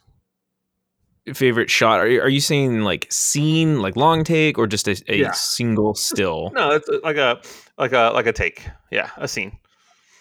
favorite 1.35 1.69
shot 1.71 1.99
are, 1.99 2.07
you- 2.07 2.21
are 2.21 2.29
you 2.29 2.41
saying 2.41 2.83
like 2.83 3.07
scene 3.11 3.81
like 3.83 3.97
long 3.97 4.23
take 4.23 4.59
or 4.59 4.67
just 4.67 4.87
a, 4.87 5.03
a 5.09 5.17
Yeah. 5.19 5.33
single 5.33 5.95
still 5.95 6.51
No, 6.55 6.71
it's 6.71 6.89
uh, 6.89 6.99
like 7.03 7.17
a 7.17 7.41
like 7.79 7.93
a 7.93 8.13
like 8.15 8.27
a 8.27 8.33
take. 8.33 8.65
Yeah, 8.93 9.11
a 9.17 9.27
scene. 9.27 9.59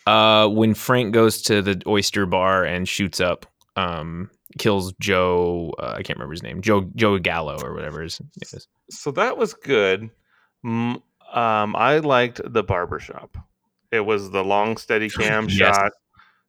Uh, 0.08 0.47
when 0.47 0.73
Frank 0.73 1.13
goes 1.13 1.41
to 1.43 1.62
the 1.62 1.81
oyster 1.88 2.25
bar 2.25 2.63
and 2.63 2.88
shoots 2.88 3.19
up, 3.19 3.45
um, 3.75 4.29
kills 4.60 4.93
Joe. 4.99 5.73
Uh, 5.79 5.93
I 5.97 6.03
can't 6.03 6.17
remember 6.19 6.34
his 6.34 6.43
name. 6.43 6.62
Joe 6.62 6.89
Joe 6.95 7.17
Gallo 7.19 7.60
or 7.62 7.73
whatever 7.73 8.01
his 8.01 8.19
name 8.19 8.29
is. 8.41 8.67
So 8.89 9.12
that 9.12 9.38
was 9.38 9.53
good. 9.53 10.10
Mm, 10.65 11.01
Um, 11.35 11.75
I 11.75 11.99
liked 11.99 12.41
the 12.43 12.63
barbershop. 12.63 13.37
It 13.91 13.99
was 14.01 14.31
the 14.31 14.43
long 14.43 14.77
steady 14.77 15.09
cam 15.17 15.47
Yes. 15.49 15.57
shot. 15.57 15.91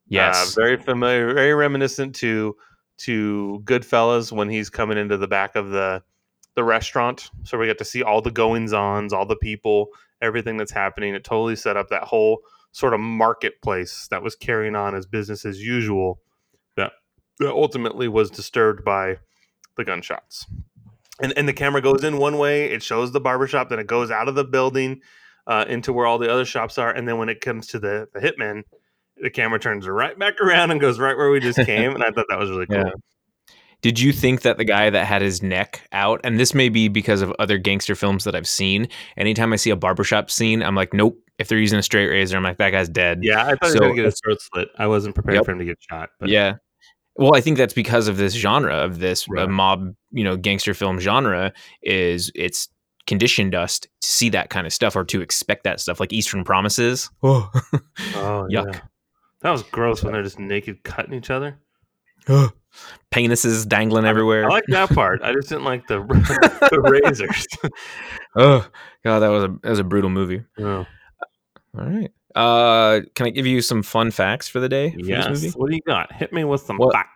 Yes. 0.09 0.57
Uh, 0.57 0.61
very 0.61 0.77
familiar, 0.77 1.35
very 1.35 1.55
reminiscent 1.55 2.15
to 2.17 2.57
to 2.99 3.61
Goodfellas 3.65 4.33
when 4.33 4.49
he's 4.49 4.71
coming 4.71 4.97
into 4.97 5.17
the 5.19 5.29
back 5.29 5.57
of 5.57 5.71
the 5.71 6.03
the 6.55 6.65
restaurant. 6.65 7.31
So 7.43 7.59
we 7.59 7.67
get 7.67 7.79
to 7.79 7.85
see 7.85 8.03
all 8.03 8.23
the 8.23 8.31
goings 8.31 8.73
ons, 8.73 9.13
all 9.13 9.27
the 9.27 9.37
people, 9.37 9.89
everything 10.23 10.57
that's 10.57 10.73
happening. 10.73 11.15
It 11.15 11.25
totally 11.25 11.57
set 11.57 11.77
up 11.77 11.89
that 11.89 12.05
whole 12.05 12.41
sort 12.73 12.95
of 12.95 13.01
marketplace 13.01 14.07
that 14.11 14.23
was 14.23 14.35
carrying 14.37 14.75
on 14.77 14.95
as 14.95 15.05
business 15.07 15.45
as 15.45 15.61
usual. 15.61 16.21
That 16.77 16.93
that 17.41 17.51
ultimately 17.51 18.07
was 18.09 18.31
disturbed 18.31 18.85
by 18.85 19.19
the 19.77 19.85
gunshots. 19.85 20.47
And 21.21 21.33
and 21.37 21.49
the 21.49 21.53
camera 21.53 21.81
goes 21.81 22.05
in 22.05 22.19
one 22.19 22.39
way, 22.39 22.67
it 22.67 22.83
shows 22.83 23.13
the 23.13 23.21
barbershop, 23.21 23.71
then 23.71 23.79
it 23.79 23.87
goes 23.87 24.11
out 24.11 24.29
of 24.29 24.35
the 24.35 24.45
building 24.45 25.01
uh, 25.47 25.65
into 25.69 25.93
where 25.93 26.07
all 26.07 26.19
the 26.19 26.31
other 26.31 26.45
shops 26.45 26.77
are, 26.79 26.91
and 26.91 27.09
then 27.09 27.19
when 27.19 27.29
it 27.29 27.41
comes 27.41 27.67
to 27.69 27.79
the 27.79 28.07
the 28.13 28.21
hitman, 28.21 28.63
the 29.17 29.31
camera 29.31 29.59
turns 29.59 29.87
right 29.89 30.19
back 30.19 30.41
around 30.41 30.71
and 30.73 30.81
goes 30.81 30.99
right 30.99 31.17
where 31.17 31.31
we 31.31 31.41
just 31.41 31.59
came, 31.65 31.95
and 31.95 32.03
I 32.05 32.11
thought 32.11 32.27
that 32.29 32.39
was 32.39 32.51
really 32.51 32.67
cool. 32.67 32.79
Yeah. 32.79 32.91
Did 33.83 34.01
you 34.01 34.11
think 34.13 34.41
that 34.43 34.57
the 34.57 34.65
guy 34.65 34.89
that 34.91 35.05
had 35.07 35.23
his 35.23 35.43
neck 35.43 35.83
out, 35.93 36.21
and 36.25 36.41
this 36.41 36.55
may 36.55 36.71
be 36.71 36.89
because 36.89 37.21
of 37.23 37.33
other 37.39 37.59
gangster 37.59 37.95
films 37.95 38.25
that 38.25 38.35
I've 38.35 38.49
seen, 38.49 38.89
anytime 39.17 39.53
I 39.53 39.57
see 39.57 39.71
a 39.71 39.77
barbershop 39.77 40.31
scene, 40.31 40.63
I'm 40.63 40.75
like, 40.75 40.93
nope, 40.95 41.19
if 41.39 41.49
they're 41.49 41.59
using 41.59 41.79
a 41.79 41.83
straight 41.83 42.07
razor, 42.09 42.37
I'm 42.39 42.43
like, 42.43 42.57
that 42.57 42.71
guy's 42.71 42.89
dead. 42.89 43.21
Yeah, 43.23 43.43
I 43.43 43.51
thought 43.51 43.59
he 43.63 43.67
was 43.67 43.75
going 43.75 43.91
to 43.93 43.97
get 43.97 44.05
his 44.07 44.21
throat 44.25 44.39
slit. 44.41 44.69
I 44.79 44.87
wasn't 44.87 45.15
prepared 45.15 45.37
Yep. 45.37 45.45
for 45.45 45.53
him 45.53 45.59
to 45.59 45.65
get 45.67 45.79
shot. 45.81 46.09
But 46.19 46.31
yeah. 46.31 46.55
Well, 47.19 47.35
I 47.35 47.41
think 47.41 47.57
that's 47.59 47.75
because 47.75 48.09
of 48.09 48.17
this 48.19 48.35
genre 48.35 48.75
of 48.75 48.99
this 48.99 49.27
uh, 49.29 49.33
Right. 49.33 49.49
mob, 49.49 49.95
you 50.13 50.25
know, 50.25 50.37
gangster 50.37 50.75
film 50.75 50.99
genre 51.01 51.53
is 51.83 52.31
it's 52.35 52.69
conditioned 53.07 53.55
us 53.55 53.79
to 53.81 53.89
see 54.03 54.29
that 54.31 54.51
kind 54.51 54.67
of 54.67 54.73
stuff 54.73 54.97
or 54.97 55.05
to 55.05 55.21
expect 55.23 55.65
that 55.65 55.81
stuff, 55.81 56.01
like 56.01 56.13
Eastern 56.13 56.45
Promises. 56.45 57.09
Oh, 57.23 57.51
Oh, 58.15 58.47
Yuck. 58.51 58.73
yeah. 58.75 58.81
That 59.43 59.51
was 59.51 59.63
gross 59.65 60.03
when 60.03 60.13
they're 60.13 60.23
just 60.23 60.39
naked 60.39 60.83
cutting 60.83 61.15
each 61.15 61.31
other. 61.31 61.59
penises 63.13 63.67
dangling 63.69 64.05
everywhere. 64.05 64.45
I 64.45 64.49
like 64.49 64.65
that 64.69 64.91
part. 64.91 65.23
I 65.23 65.33
just 65.33 65.49
didn't 65.49 65.65
like 65.65 65.87
the, 65.87 66.01
the 66.71 66.81
razors. 67.03 67.47
oh 68.37 68.67
god, 69.05 69.21
that 69.21 69.29
was 69.29 69.45
a 69.45 69.49
that 69.63 69.71
was 69.71 69.79
a 69.79 69.85
brutal 69.85 70.11
movie. 70.11 70.43
Oh, 70.59 70.85
All 71.79 71.85
right. 71.87 72.11
Uh, 72.37 73.01
can 73.15 73.27
I 73.27 73.31
give 73.31 73.47
you 73.47 73.63
some 73.63 73.83
fun 73.83 74.11
facts 74.11 74.47
for 74.47 74.61
the 74.61 74.69
day 74.69 74.93
for 74.93 75.01
yes. 75.01 75.27
this 75.27 75.43
movie? 75.43 75.59
What 75.59 75.71
do 75.71 75.77
you 75.77 75.83
got? 75.87 76.13
Hit 76.13 76.33
me 76.33 76.45
with 76.45 76.61
some 76.61 76.79
Well, 76.79 76.91
facts. 76.91 77.11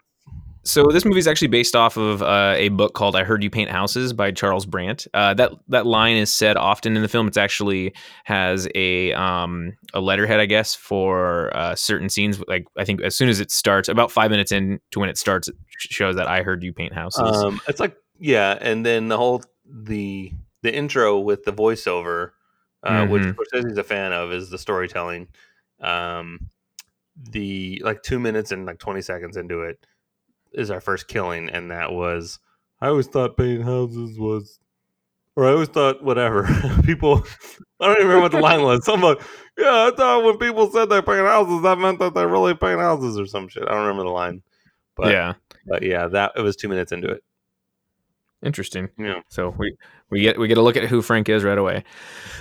So 0.63 0.89
this 0.89 1.07
movie 1.07 1.19
is 1.19 1.27
actually 1.27 1.49
based 1.49 1.75
off 1.75 1.97
of 1.97 2.23
uh, 2.23 2.55
a 2.57 2.69
book 2.71 2.93
called 2.93 3.17
"I 3.17 3.25
Heard 3.25 3.43
You 3.43 3.49
Paint 3.49 3.71
Houses" 3.71 4.13
by 4.13 4.31
Charles 4.31 4.67
Brandt. 4.67 5.07
Uh, 5.15 5.33
that 5.35 5.53
that 5.69 5.87
line 5.87 6.17
is 6.17 6.31
said 6.31 6.59
often 6.59 6.97
in 6.97 7.03
the 7.03 7.09
film. 7.09 7.27
It's 7.29 7.39
actually 7.39 7.95
has 8.25 8.69
a 8.75 9.13
um, 9.15 9.73
a 9.95 10.01
letterhead, 10.01 10.39
I 10.39 10.45
guess, 10.45 10.75
for 10.75 11.55
uh, 11.57 11.75
certain 11.75 12.11
scenes. 12.11 12.43
Like 12.47 12.67
I 12.77 12.85
think 12.85 13.01
as 13.01 13.17
soon 13.17 13.31
as 13.31 13.41
it 13.41 13.51
starts, 13.51 13.89
about 13.89 14.13
five 14.13 14.31
minutes 14.31 14.53
in 14.53 14.81
to 14.91 15.01
when 15.01 15.09
it 15.09 15.17
starts, 15.17 15.49
it 15.49 15.57
shows 15.79 16.17
that 16.17 16.29
"I 16.29 16.43
heard 16.43 16.63
you 16.63 16.75
paint 16.75 16.93
houses." 16.93 17.23
Um, 17.23 17.59
it's 17.67 17.81
like 17.81 17.97
yeah, 18.19 18.59
and 18.61 18.85
then 18.85 19.09
the 19.09 19.17
whole 19.17 19.43
the 19.65 20.33
the 20.63 20.75
intro 20.75 21.19
with 21.19 21.45
the 21.45 21.53
voiceover, 21.53 22.33
uh, 22.83 23.07
which 23.07 23.23
Mhm. 23.23 23.35
Scorsese's 23.35 23.79
a 23.79 23.85
fan 23.85 24.13
of, 24.13 24.33
is 24.33 24.51
the 24.51 24.59
storytelling. 24.59 25.29
Um, 25.81 26.49
the 27.31 27.81
like 27.85 28.03
two 28.03 28.19
minutes 28.19 28.53
and 28.53 28.67
like 28.67 28.79
twenty 28.79 29.03
seconds 29.03 29.37
into 29.37 29.63
it 29.63 29.85
is 30.53 30.71
our 30.71 30.81
first 30.81 31.09
killing, 31.09 31.51
and 31.51 31.71
that 31.71 31.93
was 31.93 32.39
I 32.81 32.89
always 32.89 33.07
thought 33.07 33.37
painting 33.37 33.63
houses 33.63 34.19
was, 34.19 34.59
or 35.37 35.47
I 35.47 35.53
always 35.53 35.69
thought 35.69 36.03
whatever 36.03 36.45
people. 36.85 37.23
I 37.81 37.87
don't 37.87 37.97
even 37.97 38.07
remember 38.09 38.23
what 38.23 38.33
the 38.33 38.41
line 38.41 38.63
was. 38.63 38.85
Some 38.85 39.01
like, 39.03 39.21
yeah, 39.59 39.87
I 39.87 39.97
thought 39.97 40.25
when 40.25 40.39
people 40.39 40.71
said 40.71 40.89
they 40.89 41.03
paint 41.03 41.21
houses, 41.27 41.63
that 41.63 41.79
meant 41.79 41.99
that 41.99 42.15
they 42.15 42.25
really 42.27 42.55
paint 42.55 42.81
houses 42.81 43.19
or 43.19 43.27
some 43.27 43.49
shit. 43.49 43.65
I 43.65 43.73
don't 43.73 43.87
remember 43.87 44.05
the 44.05 44.11
line, 44.11 44.43
but 44.97 45.13
yeah, 45.13 45.35
but 45.67 45.83
yeah, 45.83 46.07
that 46.09 46.33
it 46.37 46.43
was 46.43 46.57
two 46.57 46.69
minutes 46.69 46.93
into 46.93 47.09
it. 47.09 47.23
Interesting. 48.43 48.89
Yeah. 48.99 49.21
So 49.29 49.55
we 49.59 49.77
we 50.11 50.21
get 50.21 50.39
we 50.39 50.49
get 50.49 50.59
a 50.59 50.63
look 50.63 50.77
at 50.77 50.85
who 50.85 51.03
Frank 51.03 51.29
is 51.29 51.45
right 51.45 51.57
away. 51.57 51.85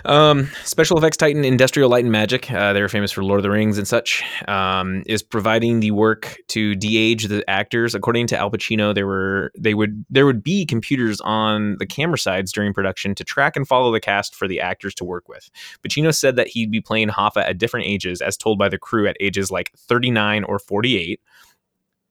Um, 0.06 0.50
special 0.64 0.98
effects 0.98 1.18
titan 1.18 1.46
Industrial 1.46 1.90
Light 1.90 2.04
and 2.04 2.12
Magic, 2.12 2.52
uh, 2.52 2.74
they 2.74 2.82
were 2.82 2.90
famous 2.90 3.12
for 3.12 3.24
Lord 3.24 3.40
of 3.40 3.44
the 3.44 3.50
Rings 3.50 3.78
and 3.78 3.88
such, 3.88 4.24
um, 4.48 5.04
is 5.06 5.22
providing 5.22 5.80
the 5.80 5.92
work 5.92 6.38
to 6.48 6.74
de-age 6.76 7.28
the 7.28 7.48
actors. 7.48 7.94
According 7.94 8.28
to 8.28 8.38
Al 8.38 8.50
Pacino, 8.50 8.94
there 8.94 9.06
were 9.06 9.52
they 9.58 9.74
would 9.74 10.04
there 10.10 10.26
would 10.26 10.44
be 10.44 10.66
computers 10.66 11.22
on 11.22 11.78
the 11.78 11.86
camera 11.86 12.18
sides 12.18 12.52
during 12.52 12.74
production 12.74 13.14
to 13.16 13.24
track 13.24 13.56
and 13.56 13.68
follow 13.68 13.92
the 13.92 14.00
cast 14.00 14.34
for 14.34 14.48
the 14.48 14.60
actors 14.60 14.96
to 14.96 15.04
work 15.04 15.30
with. 15.30 15.50
Pacino 15.88 16.16
said 16.16 16.36
that 16.36 16.48
he'd 16.48 16.72
be 16.72 16.82
playing 16.82 17.10
Hoffa 17.10 17.44
at 17.48 17.58
different 17.58 17.86
ages, 17.86 18.22
as 18.22 18.36
told 18.36 18.58
by 18.58 18.70
the 18.70 18.80
crew 18.80 19.08
at 19.08 19.18
ages 19.20 19.52
like 19.52 19.72
39 19.78 20.44
or 20.46 20.58
48. 20.58 21.22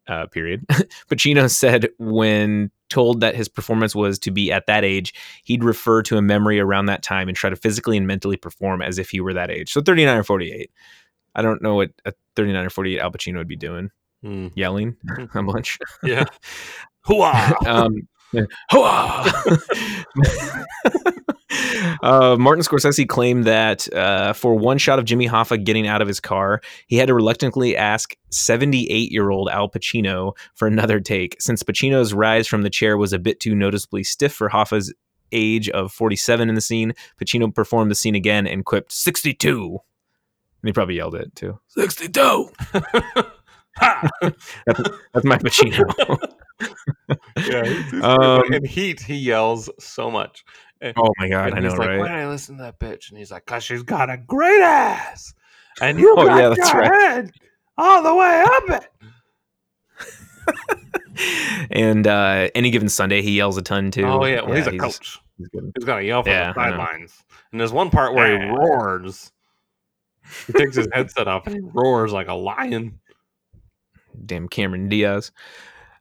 Uh, 0.09 0.27
period. 0.27 0.65
Pacino 1.11 1.51
said 1.51 1.89
when 1.99 2.71
told 2.89 3.21
that 3.21 3.37
his 3.37 3.49
performance 3.49 3.95
was 3.95 4.19
to 4.21 4.31
be 4.31 4.51
at 4.51 4.67
that 4.67 4.85
age, 4.85 5.13
he'd 5.45 5.63
refer 5.63 6.03
to 6.03 6.17
a 6.17 6.23
memory 6.23 6.59
around 6.59 6.87
that 6.87 7.03
time 7.03 7.29
and 7.29 7.37
try 7.37 7.51
to 7.51 7.57
physically 7.57 7.97
and 7.97 8.07
mentally 8.07 8.37
perform 8.37 8.81
as 8.81 8.99
if 8.99 9.11
he 9.11 9.21
were 9.21 9.35
that 9.35 9.51
age. 9.51 9.71
So 9.71 9.83
39 9.83 10.17
or 10.17 10.25
48. 10.25 10.71
I 11.35 11.43
don't 11.43 11.63
know 11.63 11.75
what 11.75 11.91
a 12.07 12.13
39 12.37 12.65
or 12.67 12.71
48 12.71 13.01
Al 13.01 13.13
Pacino 13.13 13.37
would 13.37 13.49
be 13.49 13.57
doing. 13.57 13.91
Hmm. 14.23 14.49
Yelling 14.55 14.97
a 15.35 15.43
bunch. 15.43 15.79
Yeah. 16.03 16.25
Hooah! 17.07 17.67
um. 17.67 18.09
Hooah! 18.73 19.75
Uh, 22.03 22.37
Martin 22.39 22.65
Scorsese 22.65 23.09
claimed 23.09 23.45
that 23.45 23.93
uh, 23.95 24.33
for 24.33 24.55
one 24.55 24.79
shot 24.79 24.99
of 24.99 25.05
Jimmy 25.05 25.29
Hoffa 25.29 25.63
getting 25.63 25.87
out 25.87 26.01
of 26.03 26.09
his 26.09 26.21
car, 26.21 26.61
he 26.87 26.97
had 26.97 27.09
to 27.09 27.15
reluctantly 27.15 27.77
ask 27.77 28.17
78 28.31 29.11
year 29.13 29.31
old 29.31 29.49
Al 29.49 29.69
Pacino 29.69 30.37
for 30.55 30.67
another 30.69 31.01
take, 31.01 31.37
since 31.41 31.63
Pacino's 31.63 32.13
rise 32.15 32.47
from 32.47 32.63
the 32.63 32.71
chair 32.71 32.97
was 32.97 33.13
a 33.13 33.19
bit 33.19 33.41
too 33.41 33.55
noticeably 33.55 34.05
stiff 34.05 34.33
for 34.33 34.49
Hoffa's 34.49 34.93
age 35.33 35.69
of 35.71 35.93
47 35.93 36.49
in 36.49 36.55
the 36.55 36.61
scene. 36.61 36.95
Pacino 37.21 37.55
performed 37.55 37.91
the 37.91 37.95
scene 37.95 38.15
again 38.15 38.47
and 38.47 38.65
quipped 38.65 38.93
62. 38.93 39.79
And 40.63 40.69
he 40.69 40.73
probably 40.73 40.97
yelled 40.97 41.15
it 41.15 41.35
too. 41.35 41.59
62. 41.69 42.51
Ha! 43.81 44.09
That's 44.67 45.25
my 45.25 45.39
Pacino. 45.39 45.85
yeah, 47.47 48.03
Um, 48.03 48.53
in 48.53 48.65
Heat, 48.65 49.01
he 49.01 49.15
yells 49.15 49.71
so 49.79 50.11
much. 50.11 50.45
And, 50.81 50.95
oh 50.99 51.11
my 51.19 51.29
god, 51.29 51.55
I 51.55 51.61
know, 51.61 51.71
like, 51.71 51.79
right? 51.89 51.99
Why 51.99 52.09
did 52.09 52.17
I 52.17 52.29
listen 52.29 52.57
to 52.59 52.63
that 52.63 52.79
bitch? 52.79 53.11
And 53.11 53.19
he's 53.19 53.31
like, 53.31 53.47
"Cause 53.47 53.65
she's 53.65 53.83
got 53.83 54.11
a 54.11 54.17
great 54.17 54.63
ass, 54.63 55.35
and 55.81 55.99
you 56.01 56.15
Oh, 56.17 56.25
got 56.27 56.39
yeah, 56.41 56.49
that's 56.51 56.73
your 56.73 56.83
right. 56.83 56.93
head 57.11 57.31
all 57.77 58.03
the 58.03 58.15
way 58.15 58.45
up 58.47 58.83
it." 58.83 58.89
and 61.71 62.07
uh, 62.07 62.49
any 62.55 62.71
given 62.71 62.89
Sunday, 62.89 63.23
he 63.23 63.37
yells 63.37 63.57
a 63.57 63.63
ton 63.63 63.91
too. 63.91 64.05
Oh 64.05 64.25
yeah, 64.25 64.43
well, 64.43 64.55
he's 64.55 64.67
a 64.67 64.71
he's- 64.71 64.81
coach. 64.99 65.19
he's. 65.39 65.49
He's 65.53 65.85
to 65.85 66.03
yell 66.03 66.23
from 66.23 66.33
Yeah, 66.33 66.53
the 66.53 66.61
sidelines. 66.61 67.23
And 67.53 67.61
there's 67.61 67.73
one 67.73 67.91
part 67.91 68.15
where 68.15 68.39
he 68.39 68.45
roars. 68.47 69.33
He 70.47 70.53
takes 70.53 70.77
his 70.77 70.89
headset 70.93 71.27
off 71.29 71.47
and 71.47 71.55
he 71.57 71.61
roars 71.63 72.13
like 72.13 72.29
a 72.29 72.35
lion. 72.35 72.99
Damn 74.27 74.49
Cameron 74.49 74.89
Diaz. 74.89 75.33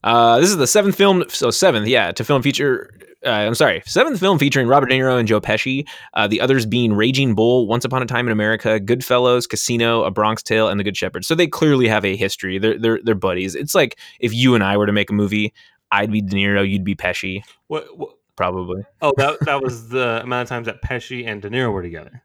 Uh, 0.03 0.39
this 0.39 0.49
is 0.49 0.57
the 0.57 0.67
seventh 0.67 0.95
film, 0.95 1.23
so 1.29 1.49
seventh, 1.51 1.87
yeah, 1.87 2.11
to 2.11 2.23
film 2.23 2.41
feature. 2.41 2.89
Uh, 3.27 3.31
I'm 3.31 3.55
sorry, 3.55 3.83
seventh 3.85 4.19
film 4.21 4.39
featuring 4.39 4.67
Robert 4.67 4.87
De 4.87 4.97
Niro 4.97 5.19
and 5.19 5.27
Joe 5.27 5.41
Pesci. 5.41 5.85
Uh, 6.13 6.27
the 6.27 6.39
others 6.39 6.65
being 6.65 6.93
Raging 6.93 7.35
Bull, 7.35 7.67
Once 7.67 7.83
Upon 7.83 8.01
a 8.01 8.05
Time 8.05 8.25
in 8.25 8.31
America, 8.31 8.79
Goodfellas, 8.79 9.49
Casino, 9.49 10.03
A 10.03 10.11
Bronx 10.11 10.41
Tale, 10.41 10.69
and 10.69 10.79
The 10.79 10.83
Good 10.85 10.95
Shepherd. 10.95 11.25
So 11.25 11.35
they 11.35 11.45
clearly 11.47 11.89
have 11.89 12.05
a 12.05 12.15
history. 12.15 12.57
They're 12.57 12.79
they're 12.79 12.99
they're 13.03 13.15
buddies. 13.15 13.53
It's 13.53 13.75
like 13.75 13.99
if 14.21 14.33
you 14.33 14.55
and 14.55 14.63
I 14.63 14.77
were 14.77 14.85
to 14.85 14.93
make 14.93 15.09
a 15.09 15.13
movie, 15.13 15.53
I'd 15.91 16.11
be 16.11 16.21
De 16.21 16.35
Niro, 16.37 16.67
you'd 16.69 16.83
be 16.85 16.95
Pesci, 16.95 17.41
What, 17.67 17.85
what? 17.97 18.11
probably. 18.37 18.83
Oh, 19.01 19.11
that 19.17 19.37
that 19.41 19.61
was 19.61 19.89
the 19.89 20.21
amount 20.23 20.43
of 20.43 20.49
times 20.49 20.67
that 20.67 20.81
Pesci 20.81 21.27
and 21.27 21.41
De 21.41 21.49
Niro 21.49 21.73
were 21.73 21.81
together. 21.83 22.23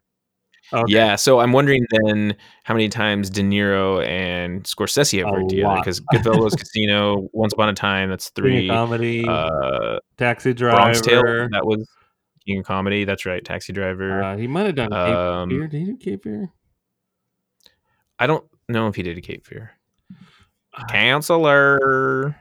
Okay. 0.73 0.85
Yeah, 0.93 1.17
so 1.17 1.41
I'm 1.41 1.53
wondering 1.53 1.85
then 1.91 2.35
how 2.65 2.75
many 2.75 2.89
times 2.89 3.29
De 3.31 3.43
Niro 3.43 4.07
and 4.07 4.63
Scorsese 4.65 5.19
have 5.25 5.31
worked 5.33 5.51
together 5.51 5.77
because 5.77 6.01
Goodfellas, 6.13 6.57
Casino, 6.59 7.29
Once 7.33 7.53
Upon 7.53 7.69
a 7.69 7.75
Time, 7.75 8.09
that's 8.09 8.31
three. 8.31 8.69
comedy, 8.69 9.25
Uh, 9.29 9.99
Taxi 10.17 10.55
Driver. 10.55 10.77
Bronx 10.77 11.01
Tale, 11.03 11.49
that 11.53 11.67
was 11.67 11.87
King 12.47 12.61
of 12.61 12.65
Comedy. 12.65 13.05
That's 13.05 13.27
right, 13.27 13.45
Taxi 13.45 13.73
Driver. 13.73 14.23
Uh, 14.23 14.37
he 14.37 14.47
might 14.47 14.67
have 14.67 14.75
done 14.75 14.91
Cape 14.91 14.99
Um, 14.99 15.51
Fear. 15.51 15.67
Did 15.69 15.79
he 15.79 15.85
do 15.85 15.97
Cape 15.97 16.23
Fear? 16.25 16.51
I 18.19 18.27
don't 18.27 18.45
know 18.69 18.89
if 18.89 18.95
he 18.95 19.03
did 19.03 19.19
a 19.19 19.21
Cape 19.21 19.47
Fear. 19.47 19.73
Uh, 20.75 20.85
Counselor. 20.87 22.37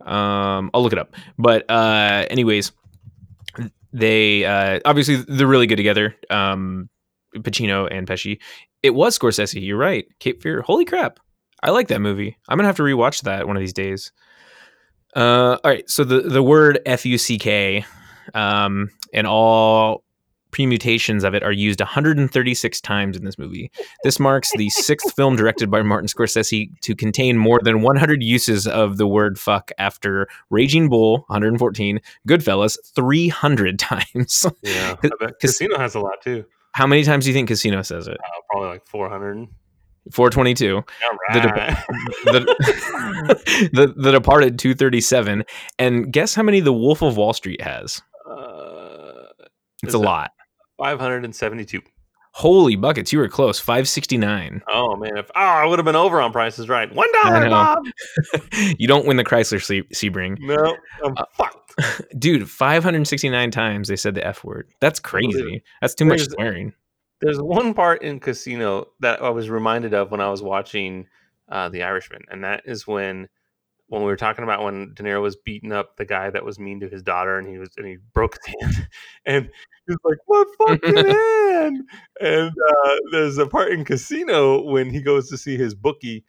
Um, 0.00 0.70
I'll 0.72 0.82
look 0.82 0.92
it 0.92 0.98
up. 0.98 1.14
But 1.38 1.68
uh, 1.70 2.26
anyways, 2.30 2.72
they 3.92 4.44
uh, 4.44 4.80
obviously 4.84 5.16
they're 5.16 5.46
really 5.46 5.66
good 5.66 5.76
together. 5.76 6.14
Um, 6.30 6.88
Pacino 7.42 7.88
and 7.90 8.06
Pesci. 8.06 8.38
It 8.82 8.94
was 8.94 9.18
Scorsese. 9.18 9.64
You're 9.64 9.76
right. 9.78 10.06
Cape 10.20 10.42
Fear. 10.42 10.62
Holy 10.62 10.84
crap! 10.84 11.18
I 11.62 11.70
like 11.70 11.88
that 11.88 12.00
movie. 12.00 12.36
I'm 12.48 12.56
gonna 12.58 12.68
have 12.68 12.76
to 12.76 12.82
rewatch 12.82 13.22
that 13.22 13.46
one 13.46 13.56
of 13.56 13.60
these 13.60 13.72
days. 13.72 14.12
Uh, 15.14 15.56
all 15.64 15.70
right. 15.70 15.88
So 15.88 16.04
the 16.04 16.20
the 16.20 16.42
word 16.42 16.78
F 16.86 17.06
U 17.06 17.16
C 17.18 17.38
K, 17.38 17.84
um, 18.34 18.90
and 19.12 19.26
all 19.26 20.04
permutations 20.52 21.22
of 21.22 21.34
it 21.34 21.42
are 21.42 21.52
used 21.52 21.80
136 21.80 22.80
times 22.80 23.14
in 23.16 23.24
this 23.24 23.36
movie. 23.38 23.70
This 24.04 24.18
marks 24.18 24.50
the 24.56 24.70
sixth 24.70 25.14
film 25.14 25.36
directed 25.36 25.70
by 25.70 25.82
Martin 25.82 26.08
Scorsese 26.08 26.70
to 26.80 26.94
contain 26.94 27.36
more 27.36 27.60
than 27.62 27.82
100 27.82 28.22
uses 28.22 28.66
of 28.66 28.96
the 28.96 29.06
word 29.06 29.38
fuck 29.38 29.70
after 29.76 30.26
Raging 30.48 30.88
Bull, 30.88 31.24
114, 31.28 32.00
Goodfellas, 32.26 32.78
300 32.94 33.78
times. 33.78 34.46
Yeah, 34.62 34.94
I 35.02 35.08
Cas- 35.08 35.10
bet 35.20 35.40
Casino 35.40 35.78
has 35.78 35.94
a 35.94 36.00
lot 36.00 36.22
too. 36.22 36.44
How 36.76 36.86
many 36.86 37.04
times 37.04 37.24
do 37.24 37.30
you 37.30 37.34
think 37.34 37.48
Casino 37.48 37.80
says 37.80 38.06
it? 38.06 38.18
Uh, 38.22 38.40
probably 38.50 38.68
like 38.68 38.86
400. 38.86 39.48
422. 40.12 40.76
All 40.76 40.82
The 41.32 41.40
right. 41.48 41.76
The, 42.24 43.70
the, 43.72 43.94
the 43.96 44.12
Departed, 44.12 44.58
237. 44.58 45.44
And 45.78 46.12
guess 46.12 46.34
how 46.34 46.42
many 46.42 46.60
The 46.60 46.74
Wolf 46.74 47.00
of 47.02 47.16
Wall 47.16 47.32
Street 47.32 47.62
has? 47.62 48.02
uh, 48.30 49.22
It's 49.82 49.94
a 49.94 49.98
lot. 49.98 50.32
572. 50.78 51.80
Holy 52.36 52.76
buckets, 52.76 53.14
you 53.14 53.18
were 53.18 53.30
close. 53.30 53.58
569. 53.58 54.62
Oh 54.68 54.94
man, 54.94 55.16
if 55.16 55.30
oh, 55.34 55.40
I 55.40 55.64
would 55.64 55.78
have 55.78 55.86
been 55.86 55.96
over 55.96 56.20
on 56.20 56.32
prices 56.32 56.68
right. 56.68 56.94
One 56.94 57.10
dollar. 57.22 57.48
Bob. 57.48 57.78
you 58.78 58.86
don't 58.86 59.06
win 59.06 59.16
the 59.16 59.24
Chrysler 59.24 59.62
Se- 59.62 59.88
Sebring. 59.94 60.36
No, 60.40 60.76
I'm 61.02 61.14
Uh, 61.16 61.24
fucked. 61.32 61.72
Dude, 62.18 62.50
569 62.50 63.50
times 63.52 63.88
they 63.88 63.96
said 63.96 64.14
the 64.14 64.26
F 64.26 64.44
word. 64.44 64.68
That's 64.80 65.00
crazy. 65.00 65.62
That's 65.80 65.94
too 65.94 66.04
much 66.04 66.28
swearing. 66.28 66.74
There's 67.22 67.40
one 67.40 67.72
part 67.72 68.02
in 68.02 68.20
Casino 68.20 68.88
that 69.00 69.22
I 69.22 69.30
was 69.30 69.48
reminded 69.48 69.94
of 69.94 70.10
when 70.10 70.20
I 70.20 70.28
was 70.28 70.42
watching 70.42 71.06
uh, 71.48 71.70
The 71.70 71.84
Irishman, 71.84 72.20
and 72.30 72.44
that 72.44 72.64
is 72.66 72.86
when 72.86 73.30
when 73.88 74.02
we 74.02 74.08
were 74.08 74.16
talking 74.16 74.42
about 74.44 74.62
when 74.62 74.92
De 74.94 75.02
Niro 75.04 75.22
was 75.22 75.36
beating 75.36 75.72
up 75.72 75.96
the 75.96 76.04
guy 76.04 76.28
that 76.28 76.44
was 76.44 76.58
mean 76.58 76.80
to 76.80 76.88
his 76.88 77.02
daughter, 77.02 77.38
and 77.38 77.48
he 77.48 77.56
was 77.56 77.70
and 77.78 77.86
he 77.86 77.96
broke 78.12 78.36
his 78.44 78.54
hand, 78.60 78.88
and 79.24 79.50
he's 79.86 79.96
like, 80.04 80.18
"My 80.28 80.44
fucking 80.58 80.96
hand!" 81.06 81.82
And 82.20 82.50
uh, 82.50 82.96
there's 83.12 83.38
a 83.38 83.46
part 83.46 83.72
in 83.72 83.84
Casino 83.84 84.62
when 84.62 84.90
he 84.90 85.00
goes 85.02 85.28
to 85.30 85.38
see 85.38 85.56
his 85.56 85.74
bookie, 85.74 86.24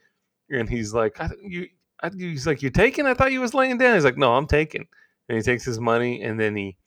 and 0.49 0.69
he's 0.69 0.93
like, 0.93 1.19
I, 1.19 1.29
"You," 1.41 1.67
I, 2.01 2.09
he's 2.15 2.47
like, 2.47 2.61
"You 2.61 2.69
taking?" 2.69 3.05
I 3.05 3.13
thought 3.13 3.31
you 3.31 3.41
was 3.41 3.53
laying 3.53 3.77
down. 3.77 3.95
He's 3.95 4.05
like, 4.05 4.17
"No, 4.17 4.33
I'm 4.35 4.47
taking." 4.47 4.87
And 5.29 5.37
he 5.37 5.43
takes 5.43 5.65
his 5.65 5.79
money, 5.79 6.21
and 6.23 6.39
then 6.39 6.55
he 6.55 6.77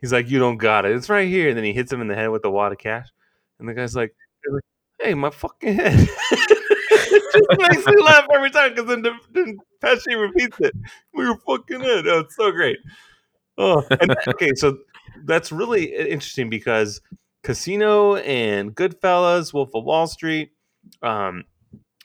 he's 0.00 0.12
like, 0.12 0.30
"You 0.30 0.38
don't 0.38 0.58
got 0.58 0.84
it. 0.84 0.92
It's 0.96 1.08
right 1.08 1.28
here." 1.28 1.48
And 1.48 1.56
then 1.56 1.64
he 1.64 1.72
hits 1.72 1.92
him 1.92 2.00
in 2.00 2.08
the 2.08 2.14
head 2.14 2.28
with 2.30 2.42
the 2.42 2.50
wad 2.50 2.72
of 2.72 2.78
cash, 2.78 3.08
and 3.58 3.68
the 3.68 3.74
guy's 3.74 3.96
like, 3.96 4.14
like 4.50 4.62
"Hey, 5.00 5.14
my 5.14 5.30
fucking 5.30 5.74
head." 5.74 6.08
it 6.30 7.22
just 7.48 7.60
makes 7.60 7.86
me 7.86 8.02
laugh 8.02 8.26
every 8.34 8.50
time 8.50 8.74
because 8.74 8.86
then, 8.88 9.02
then 9.32 9.58
Pesci 9.82 10.20
repeats 10.20 10.58
it. 10.60 10.74
We 11.14 11.26
were 11.28 11.36
fucking 11.46 11.80
it. 11.82 12.06
Oh, 12.06 12.20
it's 12.20 12.36
so 12.36 12.50
great. 12.50 12.78
Oh, 13.58 13.84
and 14.00 14.16
okay, 14.28 14.52
so 14.54 14.78
that's 15.24 15.52
really 15.52 15.94
interesting 15.94 16.50
because 16.50 17.00
Casino 17.42 18.16
and 18.16 18.74
Goodfellas, 18.74 19.52
Wolf 19.52 19.70
of 19.74 19.84
Wall 19.84 20.06
Street, 20.06 20.50
um, 21.02 21.44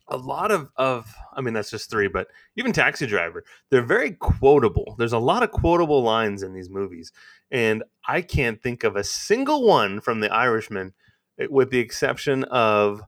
a 0.10 0.18
lot 0.18 0.52
of 0.52 0.70
of 0.76 1.12
I 1.36 1.42
mean 1.42 1.54
that's 1.54 1.72
just 1.72 1.90
three, 1.90 2.08
but 2.08 2.28
even 2.56 2.72
Taxi 2.74 3.08
Driver, 3.08 3.44
they're 3.72 3.82
very 3.82 4.12
quotable. 4.12 4.96
There's 4.98 5.14
a 5.14 5.18
lot 5.20 5.44
of 5.44 5.52
quotable 5.52 6.04
lines 6.04 6.44
in 6.44 6.54
these 6.54 6.70
movies, 6.70 7.12
and 7.52 7.84
I 8.08 8.22
can't 8.22 8.62
think 8.62 8.84
of 8.84 8.96
a 8.96 9.04
single 9.04 9.66
one 9.66 10.02
from 10.02 10.20
The 10.20 10.32
Irishman, 10.32 10.94
eh, 11.40 11.48
with 11.50 11.70
the 11.72 11.80
exception 11.80 12.44
of 12.46 13.02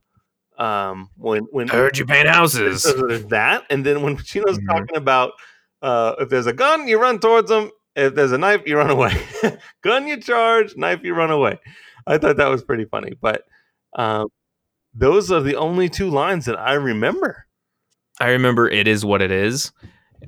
um 0.58 1.10
when 1.16 1.44
when 1.50 1.68
Heard 1.68 1.98
you 1.98 2.06
paint 2.06 2.28
houses. 2.28 2.82
there's 3.08 3.26
that, 3.26 3.64
and 3.68 3.84
then 3.84 4.02
when 4.02 4.16
Pacino's 4.16 4.58
Mhm. 4.58 4.66
talking 4.66 4.96
about 4.96 5.32
uh, 5.82 6.14
if 6.18 6.30
there's 6.30 6.46
a 6.46 6.52
gun, 6.54 6.88
you 6.88 6.98
run 6.98 7.18
towards 7.20 7.50
them. 7.50 7.70
If 7.96 8.14
there's 8.14 8.32
a 8.32 8.38
knife, 8.38 8.62
you 8.66 8.76
run 8.76 8.90
away. 8.90 9.12
gun, 9.82 10.06
you 10.06 10.20
charge. 10.20 10.76
Knife, 10.76 11.00
you 11.02 11.14
run 11.14 11.30
away. 11.30 11.58
I 12.06 12.18
thought 12.18 12.36
that 12.36 12.48
was 12.50 12.62
pretty 12.62 12.84
funny, 12.84 13.14
but 13.20 13.42
um, 13.96 14.28
those 14.94 15.32
are 15.32 15.40
the 15.40 15.56
only 15.56 15.88
two 15.88 16.10
lines 16.10 16.44
that 16.44 16.58
I 16.58 16.74
remember. 16.74 17.46
I 18.20 18.28
remember 18.30 18.68
it 18.68 18.86
is 18.86 19.04
what 19.04 19.22
it 19.22 19.30
is. 19.30 19.72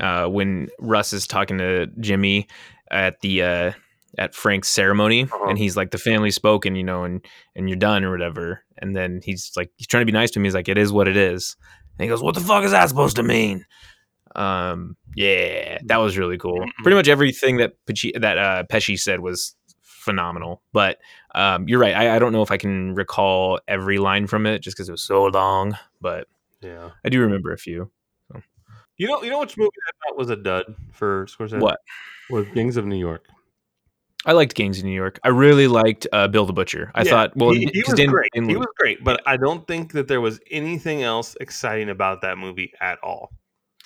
Uh, 0.00 0.26
when 0.26 0.68
Russ 0.81 1.12
is 1.12 1.26
talking 1.26 1.59
to 1.59 1.87
Jimmy 2.00 2.46
at 2.90 3.20
the 3.20 3.42
uh, 3.42 3.72
at 4.18 4.35
Frank's 4.35 4.68
ceremony, 4.68 5.24
Uh-huh. 5.24 5.48
and 5.48 5.59
he's 5.59 5.76
like, 5.76 5.90
"The 5.90 5.98
family 5.98 6.31
spoken, 6.31 6.74
you 6.76 6.85
know, 6.85 7.04
and 7.04 7.24
and 7.54 7.68
you're 7.68 7.78
done 7.78 8.04
or 8.04 8.11
whatever." 8.11 8.62
And 8.78 8.94
then 8.96 9.20
he's 9.24 9.50
like, 9.57 9.70
he's 9.76 9.87
trying 9.87 10.02
to 10.02 10.07
be 10.07 10.12
nice 10.12 10.31
to 10.33 10.38
him. 10.40 10.44
He's 10.44 10.54
like, 10.54 10.68
"It 10.68 10.78
is 10.78 10.92
what 10.92 11.09
it 11.09 11.16
is." 11.16 11.57
And 11.98 12.04
he 12.04 12.09
goes, 12.09 12.22
"What 12.22 12.35
the 12.35 12.40
fuck 12.40 12.64
is 12.64 12.70
that 12.72 12.88
supposed 12.88 13.16
to 13.16 13.22
mean?" 13.22 13.64
Um, 14.37 14.97
yeah, 15.17 15.79
that 15.87 15.97
was 15.99 16.17
really 16.19 16.38
cool. 16.38 16.61
Mhm. 16.61 16.71
Pretty 16.83 16.97
much 16.97 17.09
everything 17.09 17.57
that 17.59 17.75
Pesci, 17.87 18.19
that 18.21 18.38
uh, 18.38 18.64
Pesci 18.71 18.99
said 18.99 19.21
was 19.21 19.55
phenomenal. 19.83 20.62
But 20.73 20.99
um, 21.35 21.69
you're 21.69 21.81
right. 21.81 21.95
I, 21.95 22.17
I 22.17 22.19
don't 22.19 22.33
know 22.33 22.43
if 22.43 22.51
I 22.51 22.57
can 22.57 22.95
recall 22.95 23.61
every 23.69 23.99
line 23.99 24.27
from 24.27 24.47
it 24.47 24.61
just 24.61 24.77
because 24.77 24.88
it 24.88 24.93
was 24.93 25.03
so 25.03 25.25
long. 25.27 25.77
But 26.01 26.29
Yeah. 26.61 26.91
I 27.05 27.09
do 27.09 27.21
remember 27.21 27.53
a 27.53 27.59
few. 27.59 27.91
You 29.01 29.07
know, 29.07 29.23
you 29.23 29.31
know 29.31 29.38
which 29.38 29.57
movie 29.57 29.71
I 29.87 29.91
thought 30.09 30.19
was 30.19 30.29
a 30.29 30.35
dud 30.37 30.75
for 30.93 31.27
Scorsese? 31.27 31.61
What? 31.61 31.79
was 32.31 32.47
Gangs 32.49 32.77
of 32.77 32.85
New 32.85 32.97
York? 32.99 33.27
I 34.27 34.33
liked 34.33 34.55
Gangs 34.57 34.79
of 34.79 34.85
New 34.85 34.91
York. 34.91 35.21
I 35.23 35.29
really 35.29 35.69
liked 35.69 36.05
uh, 36.12 36.27
Bill 36.27 36.45
the 36.47 36.53
Butcher. 36.53 36.91
I 36.97 37.05
Yeah, 37.05 37.11
thought, 37.11 37.37
well, 37.37 37.53
he, 37.53 37.71
he 37.73 37.83
'cause 37.83 37.93
was 37.93 38.01
Dan- 38.01 38.09
great. 38.11 38.29
Dan 38.35 38.49
he 38.49 38.57
was 38.57 38.67
great, 38.77 39.05
but 39.05 39.23
I 39.25 39.37
don't 39.37 39.64
think 39.69 39.93
that 39.93 40.09
there 40.09 40.21
was 40.21 40.41
anything 40.51 41.05
else 41.05 41.37
exciting 41.41 41.91
about 41.91 42.23
that 42.23 42.38
movie 42.38 42.73
at 42.81 42.99
all. 43.05 43.31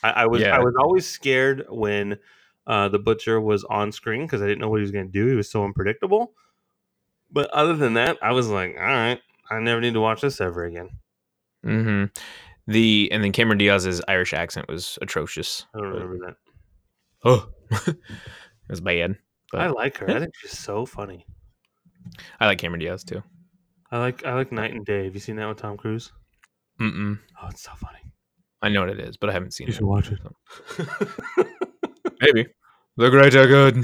I, 0.03 0.11
I 0.11 0.27
was 0.27 0.41
Yeah. 0.41 0.57
I 0.57 0.61
was 0.61 0.75
always 0.79 1.07
scared 1.07 1.65
when 1.69 2.19
uh, 2.67 2.89
the 2.89 2.99
butcher 2.99 3.41
was 3.41 3.65
on 3.65 3.93
screen 3.93 4.23
because 4.23 4.43
I 4.43 4.47
didn't 4.47 4.61
know 4.61 4.69
what 4.69 4.77
he 4.77 4.83
was 4.83 4.91
going 4.91 5.07
to 5.07 5.13
do. 5.13 5.27
He 5.27 5.35
was 5.35 5.51
so 5.51 5.65
unpredictable. 5.65 6.35
But 7.31 7.51
other 7.51 7.75
than 7.75 7.95
that, 7.95 8.19
I 8.23 8.33
was 8.33 8.49
like, 8.49 8.77
all 8.77 8.85
right, 8.85 9.21
I 9.51 9.59
never 9.61 9.81
need 9.81 9.95
to 9.95 10.01
watch 10.01 10.21
this 10.21 10.41
ever 10.41 10.65
again. 10.65 10.91
Mm-hmm. 11.65 12.05
The 12.67 13.09
and 13.11 13.25
then 13.25 13.33
Cameron 13.33 13.59
Diaz's 13.59 14.03
Irish 14.07 14.33
accent 14.33 14.69
was 14.69 14.99
atrocious. 15.03 15.67
I 15.75 15.79
don't 15.79 15.89
remember 15.89 16.19
that. 16.27 16.37
Oh, 17.25 17.49
it 17.87 17.97
was 18.69 18.81
bad. 18.81 19.17
But 19.51 19.61
I 19.63 19.69
like 19.69 19.99
her. 19.99 20.11
I 20.11 20.21
think 20.21 20.35
she's 20.37 20.59
so 20.59 20.87
funny. 20.87 21.27
I 22.39 22.47
like 22.47 22.59
Cameron 22.59 22.81
Diaz 22.81 23.05
too. 23.05 23.23
I 23.91 23.99
like 23.99 24.25
I 24.25 24.35
like 24.35 24.53
Knight 24.53 24.73
and 24.73 24.85
Day. 24.85 25.05
Have 25.05 25.15
you 25.15 25.21
seen 25.21 25.37
that 25.37 25.49
with 25.49 25.59
Tom 25.59 25.77
Cruise? 25.77 26.13
Mm-mm. 26.81 27.19
Oh, 27.41 27.49
it's 27.49 27.63
so 27.63 27.73
funny. 27.77 27.99
I 28.63 28.69
know 28.69 28.81
what 28.81 28.91
it 28.91 29.01
is, 29.01 29.17
but 29.17 29.29
I 29.29 29.33
haven't 29.33 29.53
seen 29.53 29.67
You 29.67 29.73
it. 29.73 29.77
should 29.77 29.85
watch 29.85 30.11
it. 30.13 30.21
Maybe 32.21 32.47
the 32.97 33.11
greater 33.11 33.47
good. 33.47 33.83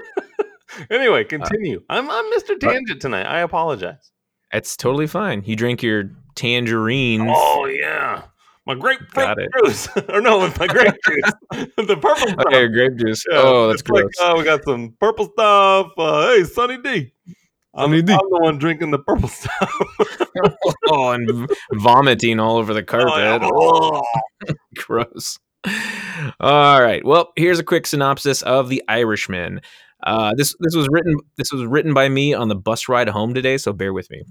anyway, 0.90 1.24
continue. 1.24 1.82
I'm 1.90 2.10
I'm 2.10 2.24
Mr. 2.32 2.58
Tangent 2.58 3.00
tonight. 3.00 3.26
I 3.26 3.40
apologize. 3.40 4.10
It's 4.52 4.76
totally 4.76 5.06
fine. 5.06 5.42
You 5.44 5.54
drink 5.54 5.82
your 5.82 6.10
tangerines. 6.34 7.30
Oh 7.32 7.66
yeah, 7.66 8.22
my 8.66 8.74
grapefruit 8.74 9.36
juice, 9.58 9.88
or 10.08 10.20
no, 10.22 10.44
it's 10.46 10.58
my 10.58 10.66
grape 10.66 10.94
juice, 11.06 11.32
the 11.76 11.96
purple 12.00 12.28
stuff. 12.28 12.46
Okay, 12.46 12.68
grape 12.68 12.96
juice. 12.96 13.24
Yeah, 13.30 13.38
oh, 13.42 13.68
that's 13.68 13.82
it's 13.82 13.90
like, 13.90 14.04
uh, 14.20 14.34
we 14.38 14.44
got 14.44 14.64
some 14.64 14.94
purple 14.98 15.26
stuff. 15.26 15.92
Uh, 15.98 16.28
hey, 16.28 16.44
Sunny 16.44 16.78
D. 16.78 17.12
I'm, 17.74 17.90
Sunny 17.90 18.02
D. 18.02 18.12
I'm 18.12 18.18
the 18.18 18.38
one 18.40 18.58
drinking 18.58 18.90
the 18.90 18.98
purple 18.98 19.28
stuff. 19.28 19.72
oh, 20.88 21.10
and 21.10 21.30
v- 21.30 21.54
vomiting 21.74 22.40
all 22.40 22.56
over 22.56 22.74
the 22.74 22.82
carpet. 22.82 23.42
Oh, 23.44 24.02
Gross. 24.76 25.38
All 26.40 26.82
right. 26.82 27.04
Well, 27.04 27.32
here's 27.36 27.58
a 27.58 27.64
quick 27.64 27.86
synopsis 27.86 28.42
of 28.42 28.68
The 28.68 28.82
Irishman. 28.88 29.60
Uh, 30.02 30.32
this 30.34 30.56
this 30.60 30.74
was 30.74 30.88
written 30.90 31.14
this 31.36 31.52
was 31.52 31.66
written 31.66 31.92
by 31.92 32.08
me 32.08 32.32
on 32.32 32.48
the 32.48 32.54
bus 32.54 32.88
ride 32.88 33.10
home 33.10 33.34
today, 33.34 33.58
so 33.58 33.70
bear 33.70 33.92
with 33.92 34.10
me. 34.10 34.22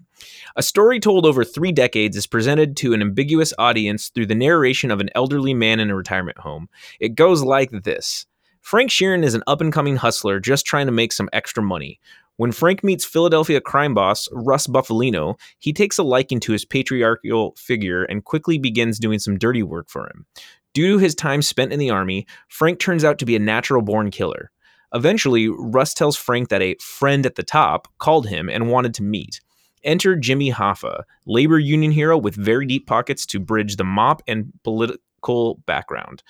A 0.56 0.64
story 0.64 1.00
told 1.00 1.28
over 1.28 1.44
three 1.44 1.72
decades 1.72 2.18
is 2.18 2.26
presented 2.26 2.76
to 2.78 2.94
an 2.94 3.02
ambiguous 3.02 3.54
audience 3.60 4.10
through 4.10 4.26
the 4.26 4.34
narration 4.34 4.90
of 4.90 5.00
an 5.00 5.12
elderly 5.14 5.54
man 5.54 5.80
in 5.80 5.92
a 5.92 5.96
retirement 5.96 6.40
home. 6.40 6.70
It 7.00 7.10
goes 7.10 7.44
like 7.44 7.70
this: 7.70 8.26
Frank 8.62 8.90
Sheeran 8.90 9.24
is 9.24 9.36
an 9.36 9.44
up 9.46 9.62
and 9.62 9.72
coming 9.72 9.98
hustler 9.98 10.40
just 10.40 10.66
trying 10.66 10.88
to 10.88 10.92
make 10.92 11.14
some 11.14 11.30
extra 11.34 11.62
money. 11.62 12.00
When 12.40 12.54
Frank 12.54 12.86
meets 12.86 13.04
Philadelphia 13.04 13.60
crime 13.60 13.94
boss 13.94 14.30
Russ 14.32 14.66
Bufalino, 14.66 15.38
he 15.58 15.74
takes 15.74 15.98
a 15.98 16.04
liking 16.04 16.40
to 16.40 16.54
his 16.54 16.64
patriarchal 16.64 17.54
figure 17.58 18.06
and 18.06 18.24
quickly 18.24 18.58
begins 18.58 18.98
doing 18.98 19.20
some 19.20 19.38
dirty 19.38 19.62
work 19.62 19.90
for 19.90 20.06
him. 20.06 20.26
Due 20.74 20.94
to 20.94 21.00
his 21.00 21.14
time 21.14 21.42
spent 21.42 21.74
in 21.74 21.80
the 21.80 21.90
army, 21.90 22.26
Frank 22.48 22.80
turns 22.80 23.04
out 23.04 23.20
to 23.20 23.26
be 23.26 23.36
a 23.36 23.40
natural 23.40 23.82
born 23.82 24.10
killer. 24.10 24.52
Eventually, 24.94 25.50
Russ 25.50 25.94
tells 25.94 26.16
Frank 26.16 26.48
that 26.48 26.62
a 26.62 26.78
friend 26.80 27.26
at 27.26 27.36
the 27.36 27.44
top 27.44 27.90
called 27.98 28.30
him 28.30 28.48
and 28.48 28.70
wanted 28.70 28.94
to 28.94 29.04
meet. 29.04 29.42
Enter 29.84 30.16
Jimmy 30.16 30.50
Hoffa, 30.50 31.04
labor 31.26 31.60
union 31.60 31.92
hero 31.92 32.18
with 32.18 32.36
very 32.36 32.66
deep 32.66 32.88
pockets 32.88 33.26
to 33.26 33.42
bridge 33.42 33.76
the 33.76 33.84
mop 33.84 34.22
and 34.30 34.54
political 34.64 35.56
background. 35.66 36.24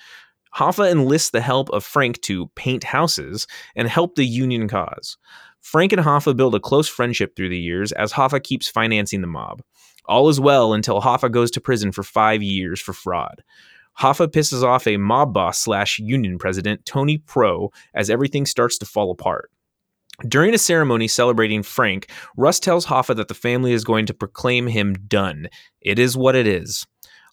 Hoffa 0.56 0.90
enlists 0.90 1.30
the 1.30 1.40
help 1.40 1.70
of 1.70 1.84
Frank 1.84 2.20
to 2.22 2.48
paint 2.56 2.82
houses 2.82 3.46
and 3.76 3.86
help 3.86 4.16
the 4.16 4.24
union 4.24 4.66
cause. 4.66 5.16
Frank 5.60 5.92
and 5.92 6.02
Hoffa 6.02 6.36
build 6.36 6.54
a 6.54 6.60
close 6.60 6.88
friendship 6.88 7.36
through 7.36 7.50
the 7.50 7.58
years 7.58 7.92
as 7.92 8.12
Hoffa 8.12 8.42
keeps 8.42 8.68
financing 8.68 9.20
the 9.20 9.26
mob. 9.26 9.62
All 10.06 10.28
is 10.28 10.40
well 10.40 10.72
until 10.72 11.00
Hoffa 11.00 11.30
goes 11.30 11.50
to 11.52 11.60
prison 11.60 11.92
for 11.92 12.02
five 12.02 12.42
years 12.42 12.80
for 12.80 12.92
fraud. 12.92 13.42
Hoffa 13.98 14.28
pisses 14.28 14.62
off 14.62 14.86
a 14.86 14.96
mob 14.96 15.34
boss 15.34 15.60
slash 15.60 15.98
union 15.98 16.38
president, 16.38 16.84
Tony 16.86 17.18
Pro, 17.18 17.70
as 17.94 18.08
everything 18.08 18.46
starts 18.46 18.78
to 18.78 18.86
fall 18.86 19.10
apart. 19.10 19.50
During 20.26 20.52
a 20.54 20.58
ceremony 20.58 21.08
celebrating 21.08 21.62
Frank, 21.62 22.10
Russ 22.36 22.60
tells 22.60 22.86
Hoffa 22.86 23.16
that 23.16 23.28
the 23.28 23.34
family 23.34 23.72
is 23.72 23.84
going 23.84 24.06
to 24.06 24.14
proclaim 24.14 24.66
him 24.66 24.94
done. 25.06 25.48
It 25.80 25.98
is 25.98 26.16
what 26.16 26.36
it 26.36 26.46
is. 26.46 26.86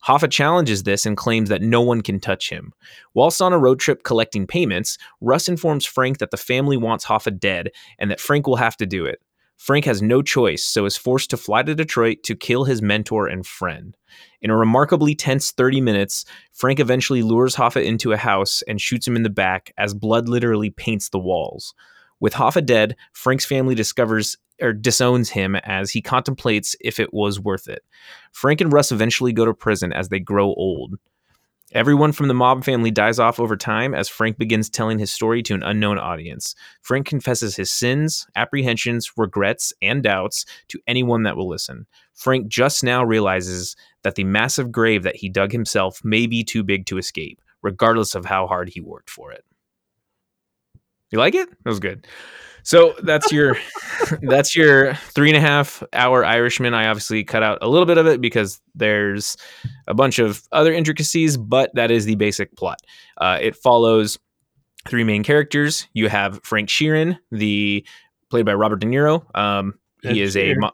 Hoffa 0.06 0.30
challenges 0.30 0.84
this 0.84 1.06
and 1.06 1.18
claims 1.18 1.50
that 1.50 1.62
no 1.62 1.82
one 1.82 2.02
can 2.02 2.20
touch 2.20 2.50
him. 2.50 2.74
Whilst 3.14 3.42
on 3.42 3.54
a 3.54 3.60
road 3.60 3.80
trip 3.80 4.04
collecting 4.04 4.48
payments, 4.48 4.98
Russ 5.22 5.48
informs 5.48 5.86
Frank 5.86 6.20
that 6.20 6.32
the 6.32 6.38
family 6.38 6.78
wants 6.78 7.06
Hoffa 7.06 7.38
dead 7.38 7.72
and 8.00 8.12
that 8.12 8.20
Frank 8.20 8.48
will 8.48 8.58
have 8.58 8.78
to 8.78 8.86
do 8.86 9.06
it. 9.06 9.22
Frank 9.58 9.86
has 9.86 10.04
no 10.04 10.22
choice, 10.22 10.64
so 10.64 10.86
is 10.86 10.98
forced 10.98 11.32
to 11.32 11.38
fly 11.38 11.64
to 11.64 11.74
Detroit 11.74 12.20
to 12.24 12.36
kill 12.36 12.66
his 12.66 12.82
mentor 12.82 13.28
and 13.28 13.46
friend. 13.46 13.98
In 14.40 14.52
a 14.52 14.56
remarkably 14.56 15.16
tense 15.16 15.52
30 15.52 15.82
minutes, 15.82 16.26
Frank 16.54 16.80
eventually 16.80 17.24
lures 17.24 17.56
Hoffa 17.56 17.84
into 17.84 18.12
a 18.12 18.18
house 18.18 18.62
and 18.68 18.80
shoots 18.80 19.08
him 19.08 19.16
in 19.16 19.24
the 19.24 19.32
back 19.32 19.74
as 19.78 19.96
blood 19.96 20.30
literally 20.30 20.70
paints 20.70 21.10
the 21.10 21.20
walls. 21.20 21.74
With 22.20 22.34
Hoffa 22.34 22.64
dead, 22.64 22.96
Frank's 23.14 23.46
family 23.46 23.74
discovers 23.74 24.38
or 24.62 24.74
disowns 24.74 25.30
him 25.30 25.56
as 25.56 25.92
he 25.92 26.02
contemplates 26.02 26.76
if 26.82 27.00
it 27.00 27.14
was 27.14 27.40
worth 27.40 27.68
it. 27.68 27.84
Frank 28.32 28.62
and 28.62 28.72
Russ 28.72 28.92
eventually 28.92 29.34
go 29.34 29.46
to 29.46 29.54
prison 29.54 29.94
as 29.94 30.10
they 30.10 30.20
grow 30.20 30.48
old. 30.48 30.96
Everyone 31.74 32.14
from 32.14 32.30
the 32.30 32.34
mob 32.34 32.64
family 32.64 32.92
dies 32.92 33.20
off 33.20 33.42
over 33.42 33.58
time 33.58 33.94
as 33.94 34.08
Frank 34.08 34.38
begins 34.38 34.70
telling 34.70 35.00
his 35.00 35.12
story 35.12 35.44
to 35.44 35.54
an 35.54 35.64
unknown 35.64 35.98
audience. 35.98 36.56
Frank 36.82 37.06
confesses 37.06 37.58
his 37.58 37.70
sins, 37.70 38.26
apprehensions, 38.38 39.12
regrets, 39.18 39.74
and 39.82 40.02
doubts 40.02 40.46
to 40.70 40.80
anyone 40.88 41.24
that 41.24 41.36
will 41.36 41.50
listen. 41.50 41.86
Frank 42.14 42.48
just 42.48 42.86
now 42.86 43.04
realizes 43.04 43.76
that 44.04 44.16
the 44.16 44.24
massive 44.24 44.72
grave 44.72 45.04
that 45.04 45.18
he 45.18 45.28
dug 45.28 45.52
himself 45.52 46.02
may 46.06 46.26
be 46.26 46.42
too 46.42 46.64
big 46.64 46.86
to 46.86 46.98
escape, 46.98 47.42
regardless 47.62 48.16
of 48.16 48.24
how 48.24 48.48
hard 48.48 48.70
he 48.70 48.80
worked 48.80 49.10
for 49.10 49.34
it. 49.34 49.44
You 51.12 51.20
like 51.20 51.36
it? 51.36 51.50
That 51.50 51.70
was 51.70 51.82
good. 51.82 52.08
So 52.68 52.96
that's 53.02 53.32
your 53.32 53.56
that's 54.24 54.54
your 54.54 54.94
three 54.94 55.30
and 55.30 55.38
a 55.38 55.40
half 55.40 55.82
hour 55.94 56.26
Irishman. 56.26 56.74
I 56.74 56.88
obviously 56.88 57.24
cut 57.24 57.42
out 57.42 57.60
a 57.62 57.70
little 57.70 57.86
bit 57.86 57.98
of 57.98 58.08
it 58.08 58.20
because 58.20 58.60
there's 58.76 59.38
a 59.88 59.94
bunch 59.94 60.20
of 60.20 60.44
other 60.52 60.74
intricacies, 60.74 61.38
but 61.38 61.74
that 61.76 61.92
is 61.92 62.04
the 62.04 62.16
basic 62.16 62.54
plot. 62.58 62.82
Uh, 63.20 63.38
it 63.42 63.56
follows 63.56 64.20
three 64.86 65.06
main 65.06 65.24
characters. 65.24 65.88
You 65.94 66.10
have 66.10 66.42
Frank 66.44 66.68
Sheeran, 66.68 67.18
the 67.32 67.88
played 68.30 68.46
by 68.46 68.54
Robert 68.54 68.82
De 68.82 68.88
Niro. 68.88 69.24
Um, 69.34 69.76
he 70.08 70.22
is 70.22 70.36
a 70.38 70.54
mo- 70.56 70.72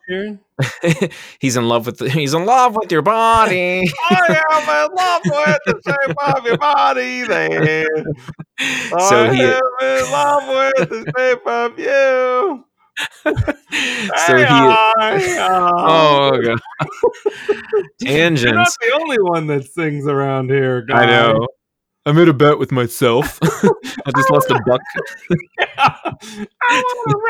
he's 1.39 1.55
in 1.57 1.67
love 1.67 1.85
with 1.85 1.97
the, 1.97 2.09
he's 2.09 2.33
in 2.33 2.45
love 2.45 2.75
with 2.75 2.91
your 2.91 3.01
body. 3.01 3.81
I 4.09 4.43
am 4.51 4.91
in 4.91 4.95
love 4.95 5.21
with 5.25 5.59
the 5.65 5.81
shape 5.85 6.15
of 6.35 6.45
your 6.45 6.57
body 6.57 7.23
there. 7.23 8.05
so 8.89 9.25
I 9.25 9.33
he 9.33 9.43
am 9.43 9.61
in 9.81 10.11
love 10.11 10.47
with 10.77 10.89
the 10.89 11.13
shape 11.17 11.47
of 11.47 11.79
you. 11.79 12.65
so 14.27 14.37
he 14.37 14.45
oh 15.49 16.39
god 16.43 16.59
You're 18.01 18.53
not 18.53 18.69
the 18.79 18.99
only 19.01 19.17
one 19.19 19.47
that 19.47 19.65
sings 19.65 20.05
around 20.07 20.49
here, 20.51 20.83
guy. 20.83 21.03
I 21.03 21.05
know. 21.07 21.47
I 22.05 22.11
made 22.11 22.27
a 22.27 22.33
bet 22.33 22.59
with 22.59 22.71
myself. 22.71 23.39
I 23.43 24.11
just 24.15 24.29
lost 24.29 24.49
a 24.51 24.59
buck. 24.65 24.81
I 25.69 26.83
want 26.83 27.09
to 27.09 27.21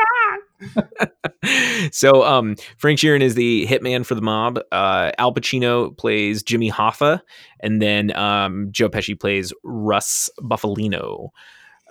rock. 0.98 1.10
so 1.92 2.24
um 2.24 2.56
Frank 2.78 2.98
Sheeran 2.98 3.20
is 3.20 3.34
the 3.34 3.66
hitman 3.66 4.04
for 4.04 4.14
the 4.14 4.22
mob. 4.22 4.58
Uh 4.72 5.12
Al 5.18 5.32
Pacino 5.32 5.96
plays 5.96 6.42
Jimmy 6.42 6.70
Hoffa 6.70 7.20
and 7.60 7.80
then 7.80 8.14
um 8.16 8.68
Joe 8.70 8.88
Pesci 8.88 9.18
plays 9.18 9.52
Russ 9.62 10.28
Bufalino. 10.40 11.28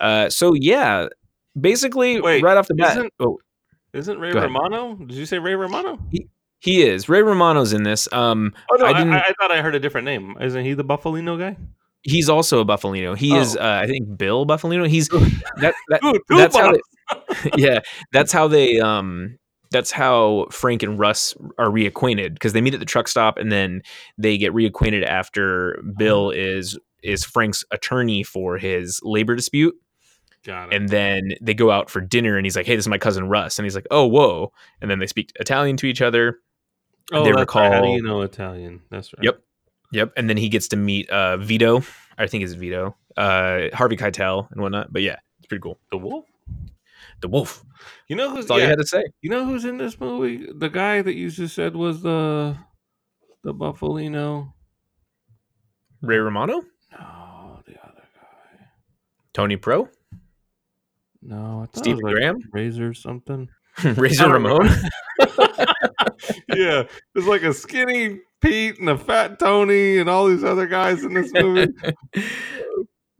Uh 0.00 0.28
so 0.28 0.52
yeah, 0.54 1.08
basically 1.58 2.20
Wait, 2.20 2.42
right 2.42 2.56
off 2.56 2.68
the 2.68 2.74
bat 2.74 2.96
isn't- 2.98 3.12
oh, 3.20 3.38
Isn't 3.94 4.18
Ray 4.18 4.32
Go 4.32 4.38
ahead. 4.38 4.50
Romano? 4.52 4.94
Did 4.96 5.12
you 5.16 5.24
say 5.26 5.38
Ray 5.38 5.54
Romano? 5.54 5.98
he 6.60 6.82
is. 6.82 7.08
Ray 7.08 7.22
Romano's 7.22 7.72
in 7.72 7.82
this. 7.84 8.08
Um 8.12 8.52
Oh 8.70 8.76
no, 8.76 8.84
I 8.86 8.90
I, 8.90 8.92
didn't- 8.92 9.12
I, 9.14 9.18
I 9.20 9.32
thought 9.40 9.50
I 9.52 9.62
heard 9.62 9.74
a 9.74 9.80
different 9.80 10.04
name. 10.04 10.36
Isn't 10.40 10.64
he 10.64 10.74
the 10.74 10.84
Bufalino 10.84 11.38
guy? 11.38 11.56
He's 12.04 12.28
also 12.28 12.60
a 12.60 12.64
Bufalino. 12.64 13.16
He 13.16 13.34
is 13.34 13.56
Oh. 13.56 13.60
uh, 13.60 13.80
I 13.82 13.86
think 13.86 14.16
Bill 14.16 14.46
Bufalino. 14.46 14.86
He's 14.88 15.08
that, 15.08 15.74
that 15.88 16.00
Dude, 16.02 16.20
that's 16.28 16.56
how 16.56 16.72
they, 16.72 16.80
yeah 17.56 17.80
that's 18.12 18.32
how 18.32 18.48
they 18.48 18.80
um 18.80 19.38
that's 19.70 19.90
how 19.90 20.46
frank 20.50 20.82
and 20.82 20.98
russ 20.98 21.34
are 21.58 21.68
reacquainted 21.68 22.34
because 22.34 22.52
they 22.52 22.60
meet 22.60 22.74
at 22.74 22.80
the 22.80 22.86
truck 22.86 23.08
stop 23.08 23.36
and 23.38 23.52
then 23.52 23.82
they 24.16 24.38
get 24.38 24.52
reacquainted 24.54 25.04
after 25.04 25.82
bill 25.98 26.30
is 26.30 26.78
is 27.02 27.24
frank's 27.24 27.62
attorney 27.70 28.22
for 28.22 28.56
his 28.56 29.00
labor 29.02 29.34
dispute 29.36 29.74
Got 30.44 30.72
it. 30.72 30.76
and 30.76 30.88
then 30.88 31.32
they 31.42 31.52
go 31.52 31.70
out 31.70 31.90
for 31.90 32.00
dinner 32.00 32.36
and 32.38 32.46
he's 32.46 32.56
like 32.56 32.66
hey 32.66 32.76
this 32.76 32.84
is 32.84 32.88
my 32.88 32.98
cousin 32.98 33.28
russ 33.28 33.58
and 33.58 33.66
he's 33.66 33.74
like 33.74 33.86
oh 33.90 34.06
whoa 34.06 34.50
and 34.80 34.90
then 34.90 34.98
they 34.98 35.06
speak 35.06 35.30
italian 35.38 35.76
to 35.76 35.86
each 35.86 36.00
other 36.00 36.38
oh, 37.12 37.24
they 37.24 37.32
that's 37.32 37.54
right. 37.54 37.72
How 37.72 37.82
do 37.82 37.88
you 37.88 38.02
know 38.02 38.22
Italian? 38.22 38.82
That's 38.90 39.12
right. 39.12 39.24
Yep. 39.24 39.40
Yep 39.94 40.12
and 40.16 40.28
then 40.28 40.36
he 40.36 40.48
gets 40.48 40.68
to 40.68 40.76
meet 40.76 41.08
uh 41.08 41.36
vito 41.38 41.82
i 42.18 42.26
think 42.26 42.42
it's 42.44 42.52
vito 42.54 42.96
uh 43.16 43.68
harvey 43.72 43.96
keitel 43.96 44.50
and 44.50 44.60
whatnot 44.60 44.92
but 44.92 45.02
yeah 45.02 45.16
it's 45.38 45.46
pretty 45.46 45.62
cool 45.62 45.78
The 45.92 45.98
wolf. 45.98 46.24
the 47.20 47.28
wolf 47.28 47.64
You 48.08 48.16
know 48.16 48.28
who's 48.30 48.46
that's 48.46 48.50
all 48.50 48.58
yeah, 48.58 48.64
you 48.64 48.70
had 48.70 48.78
to 48.78 48.86
say 48.86 49.04
you 49.22 49.30
know 49.30 49.44
who's 49.46 49.64
in 49.64 49.76
this 49.78 49.98
movie? 50.00 50.46
The 50.52 50.68
guy 50.68 51.00
that 51.02 51.14
you 51.14 51.30
just 51.30 51.54
said 51.54 51.76
was 51.76 52.02
the 52.02 52.56
the 53.44 53.54
Bufalino. 53.54 54.52
ray 56.02 56.18
romano 56.18 56.62
No, 56.92 57.60
the 57.66 57.74
other 57.82 58.02
guy. 58.16 58.66
tony 59.32 59.56
pro 59.56 59.88
No, 61.22 61.60
I 61.60 61.64
it 61.64 61.76
Stephen 61.76 62.00
like 62.02 62.14
Graham? 62.14 62.38
Razor 62.52 62.94
something. 62.94 63.48
razor 63.84 64.28
ramon 64.32 64.68
yeah, 66.54 66.84
there's 67.14 67.26
like 67.26 67.42
a 67.42 67.52
skinny 67.54 68.20
Pete 68.40 68.78
and 68.78 68.88
a 68.90 68.98
fat 68.98 69.38
Tony 69.38 69.98
and 69.98 70.08
all 70.08 70.26
these 70.26 70.44
other 70.44 70.66
guys 70.66 71.02
in 71.04 71.14
this 71.14 71.32
movie. 71.32 71.72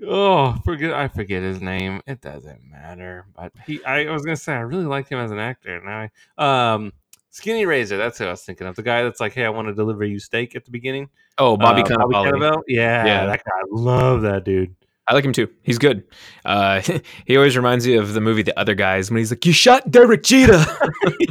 Oh, 0.07 0.55
forget 0.67 0.93
I 0.93 1.09
forget 1.09 1.43
his 1.43 1.63
name. 1.63 2.03
It 2.07 2.21
doesn't 2.21 2.61
matter. 2.71 3.25
But 3.35 3.53
he 3.67 3.83
I 3.85 4.11
was 4.11 4.23
gonna 4.23 4.37
say 4.37 4.53
I 4.53 4.61
really 4.61 4.85
like 4.85 5.09
him 5.09 5.19
as 5.19 5.31
an 5.31 5.39
actor. 5.39 5.81
Now 5.83 6.09
I 6.39 6.75
um 6.75 6.93
Skinny 7.31 7.65
Razor, 7.65 7.97
that's 7.97 8.19
who 8.19 8.27
I 8.27 8.31
was 8.33 8.43
thinking 8.43 8.67
of. 8.67 8.77
The 8.77 8.83
guy 8.83 9.03
that's 9.03 9.19
like, 9.21 9.33
Hey, 9.33 9.45
I 9.47 9.49
want 9.49 9.69
to 9.69 9.75
deliver 9.75 10.05
you 10.05 10.19
steak 10.19 10.57
at 10.57 10.67
the 10.67 10.71
beginning. 10.71 11.09
Oh, 11.39 11.57
Bobby 11.57 11.81
Uh, 11.83 11.87
Cannavale. 11.87 12.31
Cannavale? 12.33 12.63
Yeah, 12.69 13.07
Yeah. 13.07 13.27
that 13.27 13.45
guy. 13.45 13.51
I 13.57 13.65
love 13.71 14.23
that 14.23 14.45
dude. 14.45 14.75
I 15.07 15.15
like 15.15 15.25
him 15.25 15.33
too. 15.33 15.49
He's 15.63 15.79
good. 15.79 16.05
Uh, 16.45 16.83
he 17.25 17.37
always 17.37 17.57
reminds 17.57 17.87
me 17.87 17.95
of 17.97 18.13
the 18.13 18.21
movie 18.21 18.43
The 18.43 18.59
Other 18.59 18.75
Guys 18.75 19.11
when 19.11 19.19
he's 19.19 19.31
like, 19.31 19.45
"You 19.47 19.53
shot 19.53 19.91
Derek 19.91 20.23
Jeter." 20.23 20.63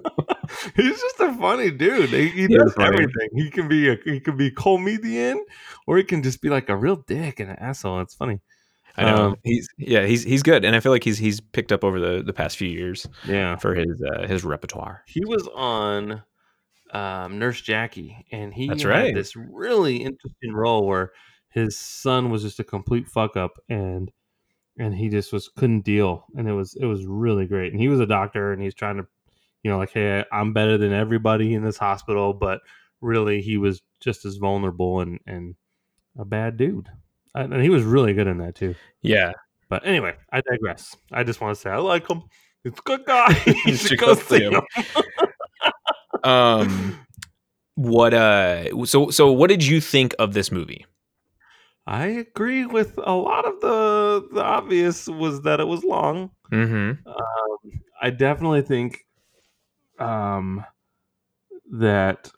He's 0.77 1.01
just 1.01 1.21
a 1.21 1.33
funny 1.35 1.71
dude. 1.71 2.11
He, 2.11 2.29
he 2.29 2.47
does 2.49 2.73
funny. 2.75 2.95
everything. 2.95 3.29
He 3.37 3.51
can 3.51 3.69
be 3.69 3.89
a 3.89 3.97
he 4.05 4.21
can 4.21 4.37
be 4.37 4.51
comedian, 4.51 5.45
or 5.87 5.97
he 5.97 6.05
can 6.05 6.23
just 6.23 6.41
be 6.41 6.49
like 6.51 6.69
a 6.69 6.77
real 6.77 6.97
dick 6.97 7.41
and 7.41 7.51
an 7.51 7.57
asshole. 7.59 8.01
It's 8.01 8.15
funny. 8.15 8.41
I 8.97 9.05
know 9.05 9.17
Um, 9.31 9.37
he's 9.43 9.69
yeah 9.77 10.07
he's 10.07 10.23
he's 10.23 10.43
good, 10.43 10.65
and 10.65 10.77
I 10.77 10.81
feel 10.81 10.93
like 10.93 11.03
he's 11.05 11.19
he's 11.19 11.41
picked 11.41 11.73
up 11.73 11.83
over 11.85 11.99
the 11.99 12.23
the 12.23 12.33
past 12.33 12.57
few 12.57 12.69
years 12.69 13.07
Yeah. 13.27 13.57
for 13.57 13.75
his 13.75 14.01
uh, 14.15 14.27
his 14.29 14.45
repertoire. 14.45 15.03
He 15.07 15.25
was 15.25 15.49
on 15.55 16.23
um, 16.93 17.39
Nurse 17.39 17.61
Jackie, 17.61 18.25
and 18.31 18.55
he 18.55 18.69
That's 18.69 18.83
had 18.83 18.89
right. 18.89 19.15
this 19.15 19.35
really 19.35 19.97
interesting 19.97 20.53
role 20.53 20.87
where 20.87 21.13
his 21.49 21.77
son 21.79 22.31
was 22.31 22.43
just 22.43 22.61
a 22.61 22.65
complete 22.65 23.09
fuck 23.09 23.37
up, 23.37 23.53
and 23.69 24.13
and 24.79 24.95
he 24.95 25.09
just 25.09 25.33
was 25.33 25.49
couldn't 25.49 25.85
deal, 25.85 26.27
and 26.37 26.49
it 26.49 26.53
was 26.53 26.77
it 26.81 26.87
was 26.87 27.05
really 27.05 27.47
great. 27.47 27.73
And 27.73 27.81
he 27.81 27.89
was 27.89 27.99
a 28.01 28.07
doctor, 28.07 28.53
and 28.53 28.63
he's 28.63 28.75
trying 28.75 28.97
to, 28.99 29.07
you 29.65 29.71
know, 29.71 29.79
like, 29.79 29.93
hey, 29.93 30.25
I'm 30.31 30.53
better 30.53 30.79
than 30.79 30.93
everybody 30.93 31.55
in 31.55 31.65
this 31.65 31.79
hospital, 31.79 32.35
but 32.35 32.61
really, 33.01 33.41
he 33.41 33.57
was 33.57 33.83
just 34.01 34.25
as 34.25 34.37
vulnerable 34.37 35.01
and 35.01 35.19
and 35.27 35.57
a 36.17 36.25
bad 36.25 36.57
dude. 36.57 36.89
And 37.35 37.53
and 37.53 37.63
he 37.63 37.71
was 37.71 37.83
really 37.83 38.13
good 38.13 38.29
in 38.29 38.39
that 38.39 38.55
too. 38.55 38.77
Yeah, 39.03 39.33
But 39.69 39.87
anyway, 39.87 40.15
I 40.31 40.43
digress. 40.43 40.97
I 41.11 41.25
just 41.25 41.41
want 41.41 41.57
to 41.57 41.61
say 41.61 41.71
I 41.71 41.79
like 41.79 42.09
him. 42.09 42.23
He's 42.63 42.75
a 42.75 42.83
good 42.83 43.05
guy. 43.05 43.43
you 43.67 43.77
should 43.77 43.99
go 43.99 44.15
see 44.15 44.45
him. 44.45 44.55
him. 44.55 44.85
um, 46.25 47.07
what 47.75 48.15
uh, 48.15 48.85
so 48.85 49.11
so 49.11 49.33
what 49.33 49.49
did 49.49 49.65
you 49.65 49.81
think 49.81 50.15
of 50.19 50.35
this 50.35 50.53
movie? 50.53 50.87
I 51.87 52.07
agree 52.07 52.65
with 52.67 52.99
a 53.03 53.15
lot 53.15 53.47
of 53.47 53.61
the 53.61 54.29
the 54.33 54.43
obvious 54.43 55.07
was 55.07 55.43
that 55.43 55.61
it 55.61 55.67
was 55.67 55.85
long. 55.85 56.31
Mm-hmm. 56.53 57.09
Um, 57.09 57.81
I 58.01 58.11
definitely 58.11 58.63
think 58.63 59.05
um, 59.99 60.65
that 61.73 62.31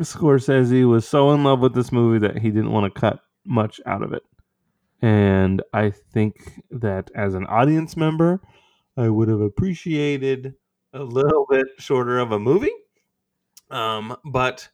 Scorsese 0.00 0.88
was 0.88 1.06
so 1.06 1.32
in 1.32 1.44
love 1.44 1.60
with 1.60 1.74
this 1.74 1.92
movie 1.92 2.18
that 2.26 2.38
he 2.38 2.50
didn't 2.50 2.72
want 2.72 2.92
to 2.92 3.00
cut 3.00 3.20
much 3.44 3.80
out 3.86 4.02
of 4.02 4.12
it. 4.12 4.22
And 5.00 5.62
I 5.72 5.90
think 5.90 6.62
that 6.70 7.10
as 7.14 7.34
an 7.34 7.46
audience 7.46 7.96
member, 7.96 8.40
I 8.96 9.08
would 9.08 9.28
have 9.28 9.40
appreciated 9.40 10.54
a 10.92 11.02
little 11.02 11.46
bit 11.50 11.66
shorter 11.78 12.18
of 12.18 12.32
a 12.32 12.38
movie. 12.38 12.72
Um, 13.70 14.16
but 14.24 14.68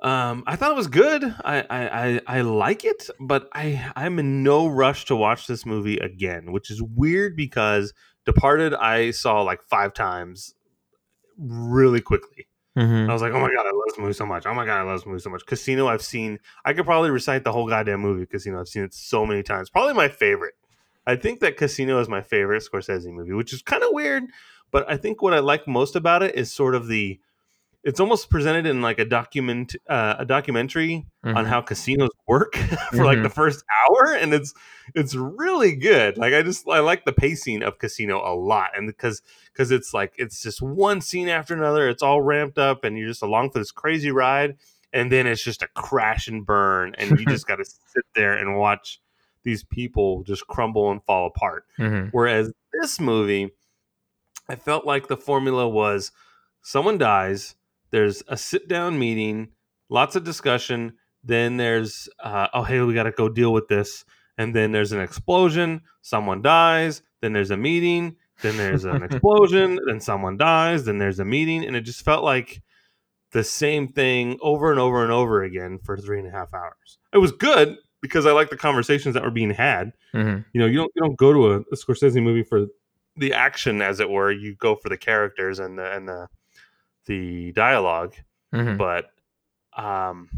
um, 0.00 0.44
I 0.46 0.56
thought 0.56 0.70
it 0.70 0.76
was 0.76 0.86
good. 0.86 1.24
I, 1.24 1.64
I, 1.68 1.88
I, 2.06 2.20
I 2.26 2.40
like 2.42 2.84
it, 2.84 3.08
but 3.18 3.48
I 3.52 3.90
I'm 3.96 4.18
in 4.18 4.42
no 4.42 4.68
rush 4.68 5.06
to 5.06 5.16
watch 5.16 5.46
this 5.46 5.66
movie 5.66 5.98
again, 5.98 6.52
which 6.52 6.70
is 6.70 6.80
weird 6.80 7.36
because 7.36 7.92
Departed 8.24 8.74
I 8.74 9.10
saw 9.10 9.40
like 9.40 9.62
five 9.62 9.94
times 9.94 10.54
really 11.38 12.00
quickly. 12.00 12.46
Mm-hmm. 12.76 13.10
I 13.10 13.12
was 13.12 13.22
like, 13.22 13.32
oh 13.32 13.40
my 13.40 13.48
god, 13.48 13.66
I 13.66 13.70
love 13.70 13.84
this 13.86 13.98
movie 13.98 14.12
so 14.12 14.26
much. 14.26 14.46
Oh 14.46 14.54
my 14.54 14.64
god, 14.64 14.78
I 14.78 14.82
love 14.82 15.00
this 15.00 15.06
movie 15.06 15.20
so 15.20 15.30
much. 15.30 15.44
Casino, 15.46 15.88
I've 15.88 16.02
seen. 16.02 16.38
I 16.64 16.72
could 16.72 16.84
probably 16.84 17.10
recite 17.10 17.44
the 17.44 17.52
whole 17.52 17.68
goddamn 17.68 18.00
movie. 18.00 18.26
Casino, 18.26 18.60
I've 18.60 18.68
seen 18.68 18.84
it 18.84 18.94
so 18.94 19.26
many 19.26 19.42
times. 19.42 19.70
Probably 19.70 19.94
my 19.94 20.08
favorite. 20.08 20.54
I 21.06 21.16
think 21.16 21.40
that 21.40 21.56
Casino 21.56 21.98
is 22.00 22.08
my 22.08 22.20
favorite 22.20 22.62
Scorsese 22.62 23.10
movie, 23.12 23.32
which 23.32 23.52
is 23.52 23.62
kind 23.62 23.82
of 23.82 23.90
weird. 23.92 24.24
But 24.70 24.88
I 24.88 24.96
think 24.96 25.22
what 25.22 25.32
I 25.32 25.38
like 25.38 25.66
most 25.66 25.96
about 25.96 26.22
it 26.22 26.34
is 26.34 26.52
sort 26.52 26.74
of 26.74 26.86
the. 26.86 27.18
It's 27.88 28.00
almost 28.00 28.28
presented 28.28 28.66
in 28.66 28.82
like 28.82 28.98
a 28.98 29.04
document, 29.04 29.74
uh, 29.88 30.16
a 30.18 30.24
documentary 30.26 31.06
on 31.24 31.44
Mhm. 31.44 31.46
how 31.46 31.60
casinos 31.62 32.10
work 32.26 32.52
for 32.92 33.04
like 33.04 33.18
Mhm. 33.18 33.22
the 33.22 33.30
first 33.30 33.64
hour, 33.78 34.12
and 34.14 34.34
it's 34.34 34.52
it's 34.94 35.14
really 35.14 35.74
good. 35.74 36.18
Like 36.18 36.34
I 36.34 36.42
just 36.42 36.68
I 36.68 36.80
like 36.80 37.04
the 37.04 37.12
pacing 37.12 37.62
of 37.62 37.78
Casino 37.78 38.18
a 38.24 38.34
lot, 38.34 38.70
and 38.76 38.86
because 38.86 39.22
because 39.52 39.70
it's 39.70 39.94
like 39.94 40.12
it's 40.18 40.42
just 40.42 40.60
one 40.60 41.00
scene 41.00 41.28
after 41.28 41.54
another. 41.54 41.88
It's 41.88 42.02
all 42.02 42.20
ramped 42.20 42.58
up, 42.58 42.84
and 42.84 42.98
you're 42.98 43.08
just 43.08 43.22
along 43.22 43.50
for 43.52 43.58
this 43.58 43.72
crazy 43.72 44.10
ride. 44.10 44.56
and 44.90 45.12
then 45.12 45.26
it's 45.26 45.44
just 45.44 45.62
a 45.62 45.68
crash 45.74 46.28
and 46.28 46.46
burn, 46.46 46.94
and 46.96 47.20
you 47.20 47.26
just 47.26 47.46
got 47.50 47.56
to 47.56 47.64
sit 47.66 48.04
there 48.14 48.32
and 48.34 48.56
watch 48.56 49.00
these 49.44 49.62
people 49.62 50.22
just 50.22 50.46
crumble 50.46 50.90
and 50.90 51.04
fall 51.04 51.26
apart. 51.26 51.64
Mhm. 51.78 52.08
Whereas 52.12 52.50
this 52.72 52.98
movie, 52.98 53.50
I 54.48 54.56
felt 54.56 54.86
like 54.86 55.08
the 55.08 55.16
formula 55.18 55.68
was 55.68 56.10
someone 56.62 56.96
dies, 56.96 57.54
there's 57.90 58.22
a 58.28 58.36
sit 58.36 58.68
down 58.68 58.98
meeting, 58.98 59.48
lots 59.88 60.16
of 60.16 60.24
discussion, 60.24 60.94
then 61.24 61.56
there's, 61.56 62.08
uh, 62.22 62.48
oh, 62.54 62.62
hey, 62.62 62.80
we 62.80 62.94
got 62.94 63.04
to 63.04 63.12
go 63.12 63.28
deal 63.28 63.52
with 63.52 63.68
this. 63.68 64.04
And 64.36 64.54
then 64.54 64.72
there's 64.72 64.92
an 64.92 65.00
explosion, 65.00 65.80
someone 66.02 66.42
dies, 66.42 67.02
then 67.22 67.32
there's 67.32 67.50
a 67.50 67.56
meeting, 67.56 68.16
then 68.42 68.56
there's 68.56 68.84
an 68.84 69.02
explosion, 69.02 69.78
then 69.86 70.00
someone 70.00 70.36
dies, 70.36 70.84
then 70.84 70.98
there's 70.98 71.18
a 71.18 71.24
meeting. 71.24 71.64
And 71.64 71.74
it 71.74 71.80
just 71.80 72.04
felt 72.04 72.22
like 72.22 72.62
the 73.32 73.42
same 73.44 73.88
thing 73.88 74.38
over 74.40 74.70
and 74.70 74.80
over 74.80 75.02
and 75.02 75.12
over 75.12 75.42
again 75.42 75.78
for 75.84 75.96
three 75.96 76.18
and 76.18 76.28
a 76.28 76.30
half 76.30 76.54
hours. 76.54 76.98
It 77.12 77.18
was 77.18 77.32
good 77.32 77.76
because 78.00 78.26
I 78.26 78.32
like 78.32 78.48
the 78.48 78.56
conversations 78.56 79.14
that 79.14 79.24
were 79.24 79.30
being 79.30 79.50
had 79.50 79.92
Mhm. 80.14 80.44
you 80.52 80.60
know 80.60 80.66
you 80.66 80.76
don't 80.78 80.92
you 80.94 81.02
don't 81.02 81.16
go 81.18 81.32
to 81.32 81.52
a, 81.52 81.56
a 81.58 81.76
Scorsese 81.76 82.22
movie 82.22 82.44
for 82.44 82.66
the 83.16 83.32
action 83.34 83.82
as 83.82 83.98
it 83.98 84.08
were 84.08 84.30
you 84.30 84.54
go 84.54 84.76
for 84.76 84.88
the 84.88 84.96
characters 84.96 85.58
and 85.58 85.76
the 85.76 85.92
and 85.92 86.08
the 86.08 86.28
the 87.08 87.50
dialogue 87.52 88.14
Mhm. 88.54 88.78
but 88.78 89.10
um 89.76 90.30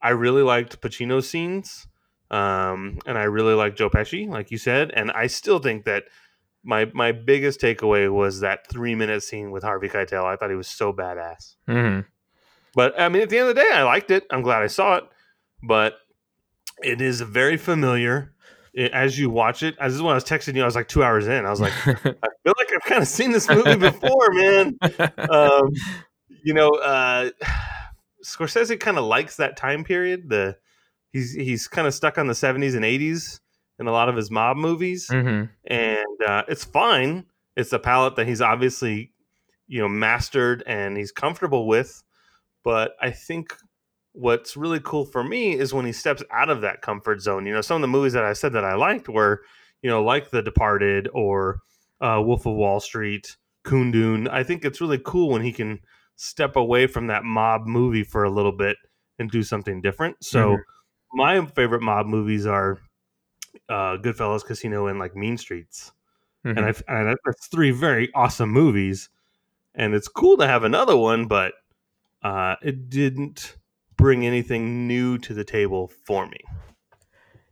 I 0.00 0.10
really 0.10 0.42
liked 0.42 0.80
Pacino's 0.80 1.28
scenes 1.28 1.88
um 2.30 2.98
and 3.06 3.18
I 3.18 3.24
really 3.24 3.54
liked 3.54 3.76
Joe 3.78 3.90
Pesci 3.90 4.28
like 4.28 4.50
you 4.52 4.58
said 4.58 4.92
and 4.94 5.10
I 5.10 5.26
still 5.26 5.58
think 5.58 5.84
that 5.86 6.04
my 6.64 6.84
my 6.94 7.10
biggest 7.12 7.60
takeaway 7.60 8.12
was 8.12 8.40
that 8.40 8.68
3 8.70 8.94
minute 8.94 9.22
scene 9.22 9.50
with 9.50 9.62
Harvey 9.64 9.88
Keitel 9.88 10.24
I 10.24 10.36
thought 10.36 10.50
he 10.50 10.56
was 10.56 10.68
so 10.68 10.92
badass 10.92 11.56
Mhm. 11.68 12.04
but 12.74 12.98
I 13.00 13.08
mean, 13.08 13.22
at 13.22 13.30
the 13.30 13.38
end 13.38 13.48
of 13.48 13.56
the 13.56 13.62
day, 13.62 13.70
I 13.72 13.82
liked 13.82 14.10
it. 14.12 14.24
I'm 14.30 14.42
glad 14.42 14.62
I 14.62 14.66
saw 14.68 14.96
it. 14.96 15.04
But 15.62 15.94
it 16.82 17.00
is 17.00 17.20
very 17.22 17.56
familiar 17.56 18.32
as 18.92 19.18
you 19.18 19.30
watch 19.30 19.62
it. 19.64 19.74
As 19.80 19.92
this 19.92 19.96
is 19.96 20.02
when 20.02 20.12
I 20.12 20.14
was 20.14 20.24
texting 20.24 20.54
you, 20.54 20.62
I 20.62 20.66
was 20.66 20.76
like 20.76 20.86
two 20.86 21.02
hours 21.02 21.26
in. 21.26 21.44
I 21.44 21.50
was 21.50 21.60
like, 21.60 21.72
I 21.86 22.28
feel 22.44 22.54
like 22.56 22.70
I've 22.72 22.84
kind 22.86 23.02
of 23.02 23.08
seen 23.08 23.32
this 23.32 23.48
movie 23.48 23.74
before, 23.76 24.28
man. 24.32 24.78
Um, 25.28 25.70
you 26.42 26.54
know, 26.54 26.70
uh, 26.70 27.30
Scorsese 28.24 28.78
kind 28.80 28.98
of 28.98 29.04
likes 29.04 29.36
that 29.36 29.56
time 29.56 29.84
period. 29.84 30.28
The 30.28 30.56
he's 31.12 31.32
he's 31.32 31.68
kind 31.68 31.86
of 31.86 31.94
stuck 31.94 32.18
on 32.18 32.26
the 32.26 32.32
70s 32.34 32.74
and 32.74 32.84
80s 32.84 33.40
in 33.78 33.86
a 33.86 33.92
lot 33.92 34.08
of 34.08 34.16
his 34.16 34.30
mob 34.30 34.56
movies 34.56 35.08
Mhm. 35.08 35.48
and 35.66 36.22
uh, 36.26 36.42
it's 36.48 36.64
fine. 36.64 37.26
It's 37.56 37.72
a 37.72 37.78
palette 37.78 38.16
that 38.16 38.26
he's 38.26 38.40
obviously, 38.40 39.12
you 39.68 39.80
know, 39.80 39.88
mastered 39.88 40.62
and 40.66 40.96
he's 40.96 41.12
comfortable 41.12 41.66
with. 41.68 42.02
But 42.64 42.92
I 43.00 43.10
think 43.12 43.54
what's 44.12 44.56
really 44.56 44.80
cool 44.80 45.04
for 45.04 45.22
me 45.22 45.52
is 45.56 45.72
when 45.72 45.86
he 45.86 45.92
steps 45.92 46.24
out 46.32 46.50
of 46.50 46.60
that 46.62 46.82
comfort 46.82 47.20
zone. 47.20 47.46
You 47.46 47.54
know, 47.54 47.60
some 47.60 47.76
of 47.76 47.82
the 47.82 47.88
movies 47.88 48.12
that 48.14 48.24
I 48.24 48.32
said 48.32 48.52
that 48.54 48.64
I 48.64 48.74
liked 48.74 49.08
were, 49.08 49.42
you 49.80 49.88
know, 49.88 50.02
like 50.02 50.30
The 50.30 50.42
Departed 50.42 51.08
or 51.14 51.60
uh, 52.00 52.20
Wolf 52.24 52.46
of 52.46 52.54
Wall 52.56 52.80
Street, 52.80 53.36
Kundun. 53.64 54.28
I 54.28 54.42
think 54.42 54.64
it's 54.64 54.80
really 54.80 54.98
cool 55.04 55.30
when 55.30 55.42
he 55.42 55.52
can 55.52 55.78
step 56.18 56.56
away 56.56 56.86
from 56.88 57.08
that 57.08 57.24
mob 57.24 57.66
movie 57.66 58.04
for 58.04 58.24
a 58.24 58.30
little 58.30 58.52
bit 58.52 58.76
and 59.18 59.30
do 59.30 59.42
something 59.42 59.80
different. 59.80 60.22
So 60.24 60.56
Mhm. 60.58 60.62
my 61.14 61.46
favorite 61.46 61.82
mob 61.82 62.06
movies 62.06 62.46
are 62.46 62.78
uh, 63.68 63.96
Goodfellas, 63.98 64.44
Casino, 64.44 64.88
and 64.88 64.98
like 64.98 65.16
Mean 65.16 65.38
Streets 65.38 65.92
Mhm. 66.44 66.56
and 66.56 66.66
I've 66.66 66.82
and 66.88 67.18
that's 67.26 67.48
three 67.48 67.70
very 67.72 68.10
awesome 68.14 68.50
movies, 68.50 69.10
and 69.74 69.94
it's 69.94 70.08
cool 70.08 70.36
to 70.38 70.46
have 70.46 70.64
another 70.64 70.96
one, 70.96 71.26
but 71.28 71.54
uh, 72.22 72.56
it 72.62 72.90
didn't 72.90 73.56
bring 73.96 74.26
anything 74.26 74.86
new 74.88 75.18
to 75.18 75.34
the 75.34 75.44
table 75.44 75.88
for 75.88 76.26
me. 76.26 76.40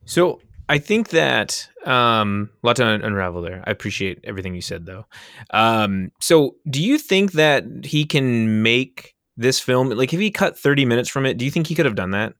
So 0.05 0.41
I 0.69 0.79
think 0.79 1.11
that 1.11 1.69
um, 1.85 2.51
a 2.62 2.67
lot 2.67 2.77
to 2.77 2.87
un- 2.87 3.03
unravel 3.03 3.43
there. 3.43 3.62
I 3.67 3.71
appreciate 3.71 4.21
everything 4.25 4.55
you 4.55 4.61
said, 4.61 4.87
though. 4.87 5.07
Um, 5.53 6.11
so, 6.21 6.57
do 6.69 6.83
you 6.83 6.99
think 6.99 7.33
that 7.33 7.64
he 7.85 8.05
can 8.05 8.62
make 8.62 9.14
this 9.37 9.61
film 9.61 9.91
like 9.91 10.12
if 10.12 10.21
he 10.21 10.31
cut 10.31 10.59
thirty 10.59 10.85
minutes 10.85 11.09
from 11.09 11.27
it? 11.27 11.39
Do 11.39 11.45
you 11.45 11.51
think 11.51 11.67
he 11.67 11.75
could 11.75 11.87
have 11.87 11.95
done 11.95 12.11
that? 12.11 12.35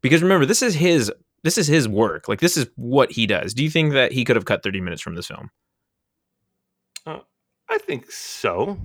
Because 0.00 0.22
remember, 0.22 0.46
this 0.46 0.62
is 0.62 0.74
his 0.74 1.12
this 1.42 1.58
is 1.58 1.66
his 1.66 1.86
work. 1.86 2.28
Like 2.28 2.40
this 2.40 2.56
is 2.56 2.66
what 2.76 3.12
he 3.12 3.26
does. 3.26 3.52
Do 3.54 3.62
you 3.62 3.70
think 3.70 3.92
that 3.92 4.12
he 4.12 4.24
could 4.24 4.36
have 4.36 4.44
cut 4.46 4.62
thirty 4.62 4.80
minutes 4.80 5.02
from 5.02 5.14
this 5.14 5.26
film? 5.26 5.50
I 7.70 7.78
think 7.78 8.10
so. 8.10 8.78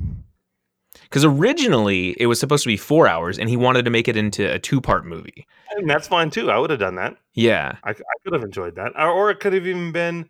Because 1.05 1.23
originally 1.23 2.15
it 2.19 2.27
was 2.27 2.39
supposed 2.39 2.63
to 2.63 2.67
be 2.67 2.77
four 2.77 3.07
hours, 3.07 3.39
and 3.39 3.49
he 3.49 3.57
wanted 3.57 3.85
to 3.85 3.91
make 3.91 4.07
it 4.07 4.17
into 4.17 4.51
a 4.51 4.59
two 4.59 4.81
part 4.81 5.05
movie. 5.05 5.47
And 5.77 5.89
that's 5.89 6.07
fine 6.07 6.29
too. 6.29 6.51
I 6.51 6.57
would 6.57 6.69
have 6.69 6.79
done 6.79 6.95
that. 6.95 7.17
Yeah. 7.33 7.77
I, 7.83 7.91
I 7.91 7.93
could 8.23 8.33
have 8.33 8.43
enjoyed 8.43 8.75
that, 8.75 8.91
or, 8.95 9.09
or 9.09 9.31
it 9.31 9.39
could 9.39 9.53
have 9.53 9.65
even 9.67 9.91
been, 9.91 10.29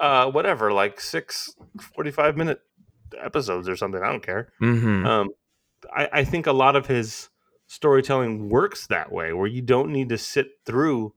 uh, 0.00 0.30
whatever, 0.30 0.72
like 0.72 1.00
six 1.00 1.54
45 1.96 2.36
minute 2.36 2.60
episodes 3.20 3.68
or 3.68 3.76
something. 3.76 4.02
I 4.02 4.10
don't 4.10 4.24
care. 4.24 4.48
hmm 4.58 5.06
Um, 5.06 5.30
I, 5.94 6.08
I 6.12 6.24
think 6.24 6.46
a 6.46 6.52
lot 6.52 6.76
of 6.76 6.86
his 6.86 7.28
storytelling 7.66 8.48
works 8.48 8.86
that 8.88 9.12
way, 9.12 9.32
where 9.32 9.46
you 9.46 9.62
don't 9.62 9.90
need 9.90 10.08
to 10.10 10.18
sit 10.18 10.48
through 10.66 11.14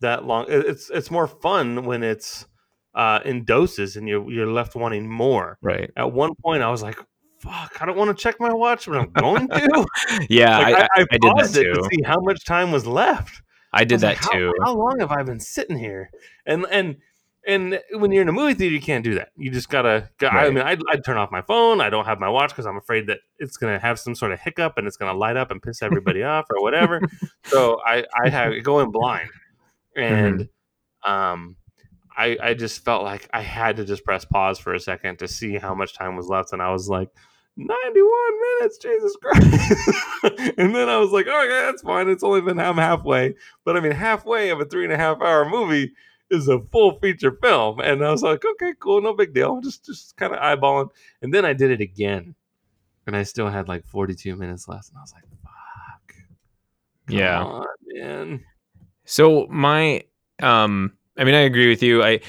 that 0.00 0.24
long. 0.24 0.46
It's 0.48 0.90
it's 0.90 1.10
more 1.10 1.26
fun 1.26 1.84
when 1.84 2.02
it's 2.02 2.46
uh, 2.94 3.20
in 3.24 3.44
doses 3.44 3.96
and 3.96 4.08
you're 4.08 4.30
you're 4.30 4.50
left 4.50 4.74
wanting 4.74 5.08
more. 5.08 5.58
Right. 5.62 5.90
At 5.96 6.12
one 6.12 6.32
point, 6.42 6.62
I 6.62 6.70
was 6.70 6.82
like, 6.82 6.98
"Fuck, 7.46 7.80
I 7.82 7.86
don't 7.86 7.96
want 7.96 8.16
to 8.16 8.22
check 8.22 8.40
my 8.40 8.52
watch, 8.52 8.86
but 8.86 8.96
I'm 8.96 9.10
going 9.12 9.48
to." 9.48 9.86
Yeah, 10.30 10.58
Like, 10.58 10.76
I, 10.76 10.88
I, 11.00 11.04
I 11.12 11.18
did 11.18 11.32
that 11.36 11.50
too. 11.52 11.72
to 11.74 11.88
see 11.92 12.02
how 12.04 12.20
much 12.20 12.44
time 12.44 12.72
was 12.72 12.86
left. 12.86 13.42
I 13.72 13.80
I 13.80 13.84
did 13.84 13.94
was 13.96 14.02
that 14.02 14.22
like, 14.22 14.32
too. 14.32 14.52
How 14.62 14.74
long 14.74 14.96
have 15.00 15.10
I 15.12 15.22
been 15.22 15.40
sitting 15.40 15.76
here? 15.78 16.10
And 16.46 16.66
and 16.70 16.96
and 17.46 17.80
when 17.92 18.10
you're 18.10 18.22
in 18.22 18.28
a 18.28 18.32
movie 18.32 18.54
theater, 18.54 18.74
you 18.74 18.80
can't 18.80 19.04
do 19.04 19.14
that. 19.16 19.28
You 19.36 19.50
just 19.50 19.68
gotta. 19.68 20.10
I 20.20 20.24
Right. 20.24 20.52
mean, 20.52 20.64
I'd, 20.64 20.80
I'd 20.90 21.04
turn 21.04 21.16
off 21.16 21.30
my 21.30 21.42
phone. 21.42 21.80
I 21.80 21.90
don't 21.90 22.04
have 22.06 22.18
my 22.18 22.28
watch 22.28 22.50
because 22.50 22.66
I'm 22.66 22.76
afraid 22.76 23.06
that 23.06 23.18
it's 23.38 23.56
gonna 23.56 23.78
have 23.78 23.98
some 24.00 24.14
sort 24.14 24.32
of 24.32 24.40
hiccup 24.40 24.78
and 24.78 24.86
it's 24.86 24.96
gonna 24.96 25.16
light 25.16 25.36
up 25.36 25.50
and 25.50 25.62
piss 25.62 25.82
everybody 25.82 26.22
off 26.34 26.46
or 26.50 26.60
whatever. 26.62 27.00
So 27.44 27.80
I 27.86 28.04
I 28.14 28.30
have 28.30 28.62
going 28.64 28.90
blind, 28.90 29.30
and 29.96 30.48
um, 31.04 31.56
I 32.16 32.36
I 32.42 32.54
just 32.54 32.84
felt 32.84 33.04
like 33.04 33.28
I 33.32 33.42
had 33.42 33.76
to 33.76 33.84
just 33.84 34.04
press 34.04 34.24
pause 34.24 34.58
for 34.58 34.74
a 34.74 34.80
second 34.80 35.18
to 35.20 35.28
see 35.28 35.56
how 35.56 35.74
much 35.74 35.94
time 35.94 36.16
was 36.16 36.28
left, 36.28 36.52
and 36.52 36.62
I 36.62 36.70
was 36.72 36.88
like. 36.88 37.10
91 37.56 38.10
minutes, 38.60 38.78
Jesus 38.78 39.16
Christ. 39.22 40.54
and 40.58 40.74
then 40.74 40.88
I 40.88 40.98
was 40.98 41.10
like, 41.10 41.26
okay, 41.26 41.48
that's 41.48 41.82
fine. 41.82 42.08
It's 42.08 42.22
only 42.22 42.40
been 42.42 42.58
I'm 42.58 42.76
halfway. 42.76 43.34
But 43.64 43.76
I 43.76 43.80
mean, 43.80 43.92
halfway 43.92 44.50
of 44.50 44.60
a 44.60 44.64
three 44.66 44.84
and 44.84 44.92
a 44.92 44.96
half 44.96 45.20
hour 45.22 45.48
movie 45.48 45.92
is 46.30 46.48
a 46.48 46.60
full 46.70 46.98
feature 47.00 47.38
film. 47.42 47.80
And 47.80 48.04
I 48.04 48.10
was 48.10 48.22
like, 48.22 48.44
okay, 48.44 48.72
cool, 48.78 49.00
no 49.00 49.14
big 49.14 49.32
deal. 49.32 49.60
Just 49.62 49.86
just 49.86 50.16
kind 50.16 50.34
of 50.34 50.40
eyeballing. 50.40 50.90
And 51.22 51.32
then 51.32 51.44
I 51.44 51.52
did 51.54 51.70
it 51.70 51.80
again. 51.80 52.34
And 53.06 53.16
I 53.16 53.22
still 53.22 53.48
had 53.48 53.68
like 53.68 53.86
42 53.86 54.36
minutes 54.36 54.68
left. 54.68 54.88
And 54.90 54.98
I 54.98 55.00
was 55.00 55.14
like, 55.14 55.24
fuck. 55.42 56.14
Come 57.06 57.16
Yeah. 57.18 57.42
on, 57.42 57.66
man. 57.84 58.44
So 59.04 59.46
my 59.48 60.02
um 60.42 60.92
I 61.16 61.24
mean 61.24 61.34
I 61.34 61.40
agree 61.40 61.68
with 61.68 61.82
you. 61.82 62.02
I 62.02 62.20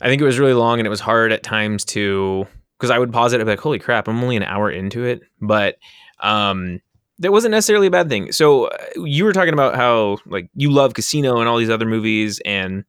I 0.00 0.08
think 0.08 0.20
it 0.20 0.26
was 0.26 0.38
really 0.38 0.52
long 0.54 0.78
and 0.78 0.86
it 0.86 0.90
was 0.90 1.00
hard 1.00 1.32
at 1.32 1.42
times 1.42 1.84
to 1.86 2.46
because 2.78 2.90
I 2.90 2.98
would 2.98 3.12
pause 3.12 3.32
it 3.32 3.40
and 3.40 3.46
be 3.46 3.52
like, 3.52 3.60
holy 3.60 3.78
crap, 3.78 4.08
I'm 4.08 4.22
only 4.22 4.36
an 4.36 4.42
hour 4.42 4.70
into 4.70 5.04
it. 5.04 5.22
But 5.40 5.76
um 6.20 6.80
that 7.18 7.32
wasn't 7.32 7.52
necessarily 7.52 7.86
a 7.86 7.90
bad 7.90 8.08
thing. 8.08 8.30
So 8.32 8.66
uh, 8.66 8.76
you 8.96 9.24
were 9.24 9.32
talking 9.32 9.54
about 9.54 9.74
how 9.74 10.18
like 10.26 10.50
you 10.54 10.70
love 10.70 10.94
Casino 10.94 11.40
and 11.40 11.48
all 11.48 11.56
these 11.56 11.70
other 11.70 11.86
movies 11.86 12.40
and 12.44 12.84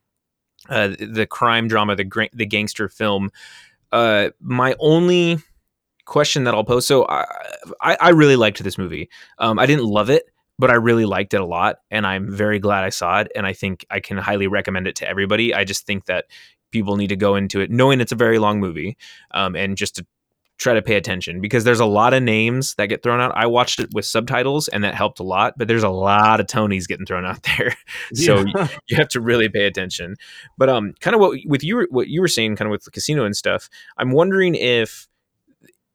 uh, 0.69 0.89
the 0.99 1.25
crime 1.25 1.67
drama, 1.67 1.95
the 1.95 2.03
gra- 2.03 2.29
the 2.33 2.45
gangster 2.45 2.89
film. 2.89 3.31
Uh, 3.91 4.29
my 4.41 4.75
only 4.79 5.39
question 6.05 6.43
that 6.43 6.53
I'll 6.53 6.63
pose. 6.63 6.85
So 6.85 7.05
I, 7.07 7.25
I 7.81 7.97
I 8.01 8.09
really 8.09 8.35
liked 8.35 8.61
this 8.63 8.77
movie. 8.77 9.09
Um, 9.39 9.59
I 9.59 9.65
didn't 9.65 9.85
love 9.85 10.09
it, 10.09 10.23
but 10.59 10.69
I 10.69 10.75
really 10.75 11.05
liked 11.05 11.33
it 11.33 11.41
a 11.41 11.45
lot, 11.45 11.77
and 11.89 12.05
I'm 12.05 12.29
very 12.29 12.59
glad 12.59 12.83
I 12.83 12.89
saw 12.89 13.21
it. 13.21 13.31
And 13.33 13.45
I 13.45 13.53
think 13.53 13.85
I 13.89 14.01
can 14.01 14.17
highly 14.17 14.47
recommend 14.47 14.87
it 14.87 14.95
to 14.97 15.07
everybody. 15.07 15.53
I 15.53 15.63
just 15.63 15.85
think 15.85 16.05
that 16.05 16.25
people 16.77 16.95
need 16.97 17.07
to 17.09 17.15
go 17.15 17.35
into 17.35 17.59
it 17.59 17.69
knowing 17.71 17.99
it's 18.01 18.11
a 18.11 18.15
very 18.15 18.39
long 18.39 18.59
movie, 18.59 18.97
um, 19.31 19.55
and 19.55 19.77
just 19.77 19.95
to 19.97 20.05
try 20.59 20.73
to 20.73 20.81
pay 20.81 20.95
attention 20.95 21.39
because 21.39 21.63
there's 21.65 21.79
a 21.79 21.85
lot 21.85 22.15
of 22.15 22.23
names 22.23 22.73
that 22.75 22.87
get 22.87 23.03
thrown 23.03 23.21
out. 23.21 23.31
I 23.35 23.45
watched 23.45 23.79
it 23.79 23.89
with 23.93 24.05
subtitles, 24.05 24.67
and 24.67 24.83
that 24.83 24.95
helped 24.95 25.19
a 25.19 25.23
lot. 25.23 25.53
But 25.55 25.67
there's 25.67 25.83
a 25.83 25.89
lot 25.89 26.39
of 26.39 26.47
Tonys 26.47 26.87
getting 26.87 27.05
thrown 27.05 27.25
out 27.25 27.43
there, 27.57 27.75
so 28.13 28.43
Yeah. 28.55 28.67
you 28.87 28.97
have 28.97 29.07
to 29.09 29.21
really 29.21 29.49
pay 29.49 29.65
attention. 29.67 30.15
But 30.57 30.69
um, 30.69 30.93
kind 30.99 31.13
of 31.15 31.19
what 31.19 31.37
with 31.45 31.63
you 31.63 31.87
what 31.91 32.07
you 32.07 32.21
were 32.21 32.27
saying, 32.27 32.55
kind 32.55 32.67
of 32.67 32.71
with 32.71 32.83
the 32.85 32.91
casino 32.91 33.23
and 33.25 33.35
stuff. 33.37 33.69
I'm 33.97 34.11
wondering 34.11 34.55
if 34.55 35.07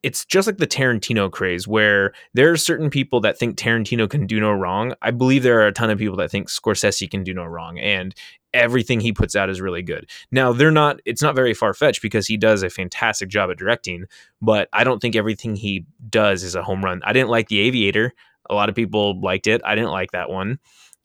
it's 0.05 0.25
just 0.25 0.47
like 0.49 0.59
the 0.59 0.67
Tarantino 0.67 1.31
craze, 1.31 1.67
where 1.69 2.13
there 2.35 2.51
are 2.51 2.57
certain 2.57 2.91
people 2.91 3.21
that 3.21 3.39
think 3.39 3.57
Tarantino 3.57 4.09
can 4.11 4.27
do 4.27 4.41
no 4.41 4.51
wrong. 4.53 4.95
I 5.01 5.13
believe 5.13 5.43
there 5.45 5.61
are 5.61 5.67
a 5.69 5.73
ton 5.73 5.91
of 5.91 5.99
people 5.99 6.17
that 6.17 6.31
think 6.31 6.49
Scorsese 6.49 7.09
can 7.11 7.23
do 7.23 7.33
no 7.35 7.45
wrong, 7.45 7.79
and 7.79 8.15
everything 8.55 9.01
he 9.01 9.13
puts 9.13 9.35
out 9.37 9.49
is 9.51 9.61
really 9.61 9.83
good. 9.83 10.09
Now 10.31 10.53
they're 10.53 10.71
not. 10.71 11.01
It's 11.05 11.23
not 11.23 11.35
very 11.35 11.55
far 11.55 11.75
fetched 11.75 12.03
because 12.03 12.27
he 12.27 12.37
does 12.37 12.63
a 12.63 12.71
fantastic 12.71 13.29
job 13.29 13.51
at 13.51 13.57
directing, 13.59 14.05
but 14.41 14.69
I 14.73 14.85
don't 14.85 15.01
think 15.01 15.17
everything 15.17 15.57
he 15.57 15.85
does 16.11 16.43
is 16.43 16.55
a 16.55 16.63
home 16.63 16.85
run. 16.85 17.01
I 17.05 17.13
didn't 17.13 17.31
like 17.31 17.49
The 17.49 17.61
Aviator. 17.61 18.13
A 18.51 18.55
lot 18.55 18.69
of 18.69 18.75
people 18.75 19.21
liked 19.21 19.47
it. 19.47 19.61
I 19.65 19.75
didn't 19.75 19.91
like 19.93 20.13
that 20.13 20.29
one. 20.31 20.59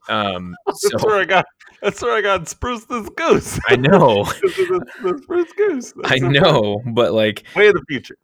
Um, 0.10 0.56
so 0.74 0.90
That's 0.92 1.06
where 1.06 1.20
I 1.20 1.26
got. 1.26 1.46
That's 1.82 2.02
where 2.02 2.16
I 2.16 2.22
got 2.22 2.48
spruce 2.50 2.86
this 2.86 3.08
goose. 3.10 3.60
I 3.68 3.76
know, 3.76 4.24
the, 4.42 4.86
the 5.04 5.20
spruce 5.22 5.54
goose. 5.54 5.94
That's 5.98 6.12
I 6.12 6.18
so 6.18 6.26
funny. 6.26 6.40
know, 6.40 6.82
but 6.94 7.14
like, 7.14 7.44
Way 7.56 7.68
of 7.68 7.76
the 7.76 7.84
future. 7.88 8.18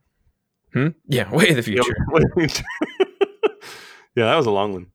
hmm? 0.73 0.87
yeah, 1.07 1.29
way 1.33 1.49
in 1.49 1.55
the 1.55 1.61
future. 1.61 1.93
way 2.09 2.23
of 2.23 2.29
the 2.35 2.47
future. 2.47 2.63
yeah, 4.15 4.25
that 4.25 4.35
was 4.35 4.47
a 4.47 4.51
long 4.51 4.73
one. 4.73 4.87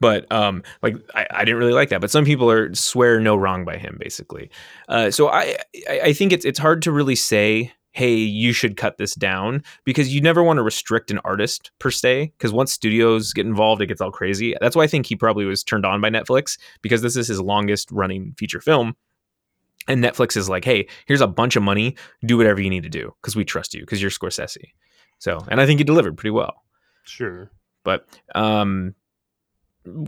But 0.00 0.30
um 0.32 0.62
like 0.82 0.96
I, 1.14 1.26
I 1.30 1.44
didn't 1.44 1.58
really 1.58 1.72
like 1.72 1.88
that. 1.90 2.00
But 2.00 2.10
some 2.10 2.24
people 2.24 2.50
are 2.50 2.74
swear 2.74 3.20
no 3.20 3.36
wrong 3.36 3.64
by 3.64 3.76
him 3.78 3.96
basically. 4.00 4.50
Uh 4.88 5.10
so 5.10 5.28
i 5.28 5.56
i 5.88 6.00
I 6.04 6.12
think 6.12 6.32
it's 6.32 6.44
it's 6.44 6.58
hard 6.58 6.82
to 6.82 6.92
really 6.92 7.16
say 7.16 7.72
hey 7.92 8.14
you 8.14 8.52
should 8.52 8.76
cut 8.76 8.98
this 8.98 9.14
down 9.14 9.62
because 9.84 10.14
you 10.14 10.20
never 10.20 10.42
want 10.42 10.58
to 10.58 10.62
restrict 10.62 11.10
an 11.10 11.18
artist 11.24 11.70
per 11.78 11.90
se 11.90 12.30
because 12.36 12.52
once 12.52 12.70
studios 12.70 13.32
get 13.32 13.46
involved 13.46 13.80
it 13.80 13.86
gets 13.86 14.02
all 14.02 14.10
crazy. 14.10 14.54
That's 14.60 14.76
why 14.76 14.82
i 14.84 14.86
think 14.86 15.06
he 15.06 15.16
probably 15.16 15.46
was 15.46 15.64
turned 15.64 15.86
on 15.86 16.00
by 16.02 16.10
netflix 16.10 16.58
because 16.82 17.00
this 17.00 17.16
is 17.16 17.26
his 17.28 17.40
longest 17.40 17.90
running 17.90 18.34
feature 18.38 18.60
film. 18.60 18.94
And 19.88 20.04
netflix 20.04 20.36
is 20.36 20.48
like 20.48 20.64
hey 20.64 20.88
here's 21.06 21.22
a 21.22 21.26
bunch 21.26 21.56
of 21.56 21.62
money. 21.62 21.96
Do 22.24 22.36
whatever 22.36 22.60
you 22.60 22.68
need 22.70 22.82
to 22.82 22.90
do 22.90 23.14
because 23.22 23.34
we 23.34 23.44
trust 23.46 23.72
you 23.72 23.80
because 23.80 24.02
you're 24.02 24.10
scorsese. 24.10 24.72
So 25.18 25.42
and 25.48 25.58
i 25.60 25.64
think 25.66 25.80
he 25.80 25.84
delivered 25.84 26.18
pretty 26.18 26.32
well. 26.32 26.64
Sure. 27.04 27.50
but 27.82 28.06
um 28.34 28.94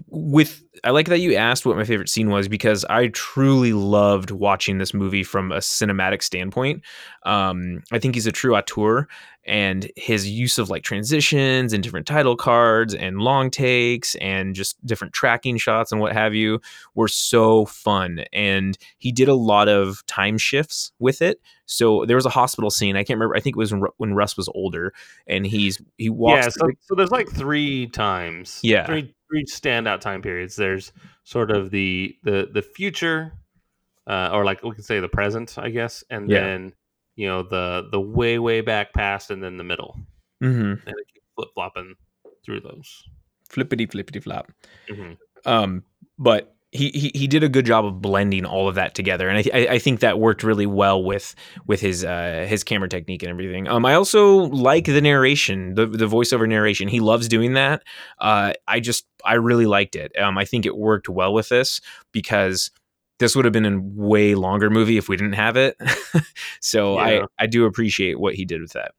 with 0.09 0.63
I 0.85 0.91
like 0.91 1.07
that 1.07 1.21
you 1.21 1.35
asked 1.35 1.67
what 1.67 1.77
my 1.77 1.85
favorite 1.85 2.09
scene 2.09 2.31
was 2.31 2.49
because 2.49 2.85
I 2.87 3.09
truly 3.09 3.73
loved 3.73 4.31
watching 4.31 4.79
this 4.79 4.95
movie 4.95 5.25
from 5.25 5.53
a 5.53 5.59
cinematic 5.59 6.23
standpoint. 6.23 6.83
Um, 7.25 7.83
I 7.93 7.99
think 7.99 8.15
he's 8.15 8.27
a 8.27 8.33
true 8.33 8.57
auteur, 8.57 9.09
and 9.49 9.91
his 9.97 10.29
use 10.29 10.59
of 10.59 10.69
like 10.69 10.83
transitions 10.83 11.73
and 11.73 11.83
different 11.83 12.07
title 12.07 12.37
cards 12.37 12.95
and 12.95 13.19
long 13.19 13.51
takes 13.51 14.15
and 14.17 14.55
just 14.55 14.85
different 14.87 15.15
tracking 15.15 15.57
shots 15.57 15.91
and 15.91 16.01
what 16.01 16.13
have 16.13 16.35
you 16.35 16.61
were 16.95 17.09
so 17.09 17.65
fun. 17.65 18.25
And 18.33 18.77
he 18.99 19.11
did 19.11 19.29
a 19.29 19.35
lot 19.35 19.69
of 19.69 20.05
time 20.07 20.37
shifts 20.37 20.93
with 20.99 21.23
it. 21.23 21.41
So 21.65 22.05
there 22.07 22.17
was 22.17 22.27
a 22.27 22.31
hospital 22.31 22.71
scene. 22.71 22.97
I 22.97 23.05
can't 23.05 23.19
remember. 23.19 23.37
I 23.37 23.41
think 23.41 23.57
it 23.57 23.59
was 23.59 23.75
when 23.97 24.15
Russ 24.15 24.37
was 24.37 24.49
older, 24.55 24.95
and 25.27 25.47
he's 25.47 25.81
he 25.99 26.09
walks. 26.09 26.47
Yeah, 26.47 26.49
so, 26.51 26.71
so 26.81 26.95
there's 26.95 27.11
like 27.11 27.29
three 27.29 27.89
times. 27.89 28.61
Yeah. 28.63 28.87
Three 28.87 29.15
three 29.31 29.45
standout 29.45 30.01
time 30.01 30.23
periods. 30.23 30.57
There's 30.57 30.93
sort 31.25 31.51
of 31.51 31.71
the 31.71 32.17
the 32.25 32.49
the 32.53 32.63
future, 32.63 33.33
uh, 34.07 34.31
or 34.33 34.45
like 34.45 34.63
we 34.63 34.75
could 34.75 34.85
say 34.85 35.01
the 35.01 35.09
present, 35.09 35.57
I 35.59 35.71
guess, 35.71 36.03
and 36.11 36.31
Yeah. 36.31 36.41
then 36.41 36.73
you 37.17 37.27
know 37.29 37.43
the 37.43 37.89
the 37.91 38.01
way 38.01 38.39
way 38.39 38.61
back 38.61 38.93
past, 38.95 39.31
and 39.31 39.43
then 39.43 39.57
the 39.57 39.65
middle, 39.65 39.97
mm-hmm. 40.43 40.61
and 40.87 40.95
it 40.99 41.07
keeps 41.13 41.27
flip 41.35 41.49
flopping 41.55 41.95
through 42.45 42.61
those. 42.61 43.05
flippity 43.49 43.87
flippity 43.87 44.21
flop. 44.21 44.53
Mhm. 44.89 45.17
Um, 45.47 45.85
but 46.19 46.55
he, 46.71 46.91
he 46.91 47.11
he 47.15 47.27
did 47.27 47.43
a 47.43 47.49
good 47.49 47.65
job 47.65 47.87
of 47.87 48.03
blending 48.03 48.45
all 48.45 48.69
of 48.69 48.75
that 48.75 48.95
together, 48.95 49.29
and 49.29 49.39
I, 49.39 49.43
th- 49.43 49.55
I 49.55 49.75
I 49.75 49.79
think 49.79 50.01
that 50.01 50.19
worked 50.19 50.43
really 50.43 50.67
well 50.67 51.03
with 51.03 51.35
with 51.67 51.81
his 51.81 52.05
uh 52.05 52.45
his 52.49 52.63
camera 52.63 52.89
technique 52.89 53.23
and 53.23 53.31
everything. 53.31 53.67
Um, 53.69 53.87
I 53.87 53.95
also 53.95 54.35
like 54.37 54.85
the 54.85 55.01
narration, 55.01 55.75
the 55.75 55.87
the 55.87 56.07
voiceover 56.07 56.47
narration. 56.47 56.89
He 56.89 57.01
loves 57.01 57.27
doing 57.27 57.55
that. 57.55 57.83
Uh, 58.19 58.53
I 58.67 58.81
just 58.81 59.07
I 59.25 59.35
really 59.35 59.65
liked 59.65 59.97
it. 59.97 60.13
Um, 60.19 60.37
I 60.37 60.45
think 60.45 60.67
it 60.67 60.77
worked 60.77 61.09
well 61.09 61.33
with 61.33 61.49
this 61.49 61.81
because 62.13 62.71
this 63.19 63.35
would 63.35 63.47
have 63.47 63.53
been 63.53 63.67
a 63.67 63.81
way 63.81 64.35
longer 64.35 64.69
movie 64.69 64.99
if 64.99 65.09
we 65.09 65.17
didn't 65.17 65.33
have 65.35 65.57
it. 65.57 65.77
so 66.61 66.97
Yeah. 66.97 67.25
I 67.39 67.45
I 67.45 67.47
do 67.47 67.65
appreciate 67.65 68.21
what 68.21 68.35
he 68.35 68.45
did 68.45 68.61
with 68.61 68.73
that. 68.73 68.93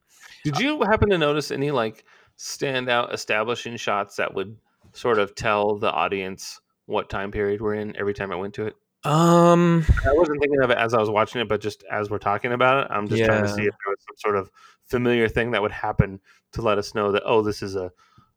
Did 0.44 0.58
you 0.58 0.82
happen 0.82 1.10
to 1.10 1.18
notice 1.18 1.50
any 1.52 1.70
like 1.70 2.04
standout 2.36 3.12
establishing 3.12 3.76
shots 3.76 4.16
that 4.16 4.34
would 4.34 4.56
sort 4.92 5.18
of 5.18 5.34
tell 5.34 5.78
the 5.78 5.90
audience 5.90 6.59
what 6.90 7.08
time 7.08 7.30
period 7.30 7.60
we're 7.60 7.74
in 7.74 7.96
every 7.96 8.14
time 8.14 8.32
I 8.32 8.36
went 8.36 8.54
to 8.54 8.66
it? 8.66 8.76
Um, 9.02 9.86
I 10.06 10.12
wasn't 10.12 10.40
thinking 10.40 10.60
of 10.62 10.70
it 10.70 10.76
as 10.76 10.92
I 10.92 11.00
was 11.00 11.08
watching 11.08 11.40
it, 11.40 11.48
but 11.48 11.62
just 11.62 11.84
as 11.90 12.10
we're 12.10 12.18
talking 12.18 12.52
about 12.52 12.84
it, 12.84 12.88
I'm 12.90 13.08
just 13.08 13.24
trying 13.24 13.42
to 13.42 13.48
see 13.48 13.62
if 13.62 13.74
there 13.84 13.90
was 13.90 13.98
some 14.06 14.16
sort 14.18 14.36
of 14.36 14.50
familiar 14.84 15.28
thing 15.28 15.52
that 15.52 15.62
would 15.62 15.72
happen 15.72 16.20
to 16.52 16.62
let 16.62 16.76
us 16.76 16.94
know 16.94 17.12
that 17.12 17.22
oh, 17.24 17.40
this 17.42 17.62
is 17.62 17.76
a 17.76 17.92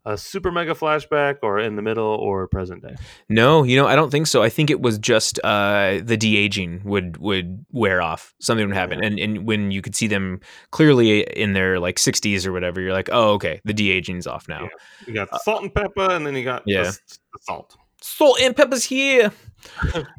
a 0.05 0.17
super 0.17 0.51
mega 0.51 0.73
flashback 0.73 1.37
or 1.43 1.59
in 1.59 1.77
the 1.77 1.81
middle 1.81 2.05
or 2.05 2.45
present 2.47 2.81
day. 2.81 2.93
No, 3.29 3.63
you 3.63 3.77
know, 3.77 3.87
I 3.87 3.95
don't 3.95 4.09
think 4.09 4.27
so. 4.27 4.43
I 4.43 4.49
think 4.49 4.69
it 4.69 4.81
was 4.81 4.97
just 4.99 5.39
uh, 5.45 5.99
the 6.03 6.17
de 6.17 6.35
aging 6.37 6.81
would 6.83 7.17
would 7.17 7.65
wear 7.71 8.01
off. 8.01 8.33
Something 8.39 8.67
would 8.67 8.75
happen, 8.75 8.99
Yeah. 8.99 9.07
and 9.07 9.19
and 9.19 9.47
when 9.47 9.71
you 9.71 9.81
could 9.81 9.95
see 9.95 10.07
them 10.07 10.41
clearly 10.71 11.21
in 11.23 11.53
their 11.53 11.79
like 11.79 11.95
60s 11.97 12.45
or 12.45 12.51
whatever, 12.51 12.81
you're 12.81 12.93
like, 12.93 13.09
oh, 13.11 13.31
okay, 13.33 13.61
the 13.63 13.73
de 13.73 13.91
aging's 13.91 14.27
off 14.27 14.47
now. 14.49 14.67
You 15.07 15.13
got 15.13 15.31
the 15.31 15.39
salt 15.39 15.61
and 15.63 15.73
pepper, 15.73 16.09
and 16.11 16.25
then 16.27 16.35
you 16.35 16.43
got 16.43 16.63
yeah. 16.65 16.81
s- 16.81 16.99
the, 17.07 17.39
salt. 17.41 17.77
Salt 18.03 18.41
and 18.41 18.53
pepper's 18.53 18.83
here. 18.83 19.31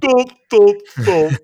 Salt, 0.02 0.32
salt, 0.50 0.76
salt. 1.04 1.34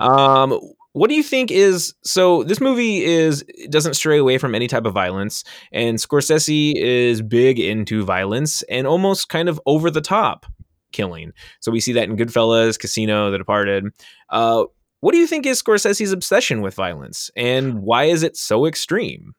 um, 0.00 0.60
what 0.92 1.08
do 1.08 1.14
you 1.14 1.22
think 1.22 1.50
is 1.50 1.94
so? 2.04 2.42
This 2.44 2.60
movie 2.60 3.02
is 3.02 3.42
doesn't 3.70 3.94
stray 3.94 4.18
away 4.18 4.36
from 4.36 4.54
any 4.54 4.66
type 4.66 4.84
of 4.84 4.92
violence, 4.92 5.44
and 5.72 5.96
Scorsese 5.96 6.74
is 6.76 7.22
big 7.22 7.58
into 7.58 8.04
violence 8.04 8.62
and 8.64 8.86
almost 8.86 9.30
kind 9.30 9.48
of 9.48 9.58
over 9.64 9.90
the 9.90 10.02
top 10.02 10.44
killing. 10.92 11.32
So 11.60 11.72
we 11.72 11.80
see 11.80 11.94
that 11.94 12.10
in 12.10 12.16
Goodfellas, 12.18 12.78
Casino, 12.78 13.30
The 13.30 13.38
Departed. 13.38 13.86
Uh, 14.28 14.64
what 15.00 15.12
do 15.12 15.18
you 15.18 15.26
think 15.26 15.46
is 15.46 15.62
Scorsese's 15.62 16.12
obsession 16.12 16.60
with 16.60 16.74
violence, 16.74 17.30
and 17.34 17.80
why 17.80 18.04
is 18.04 18.22
it 18.22 18.36
so 18.36 18.66
extreme? 18.66 19.32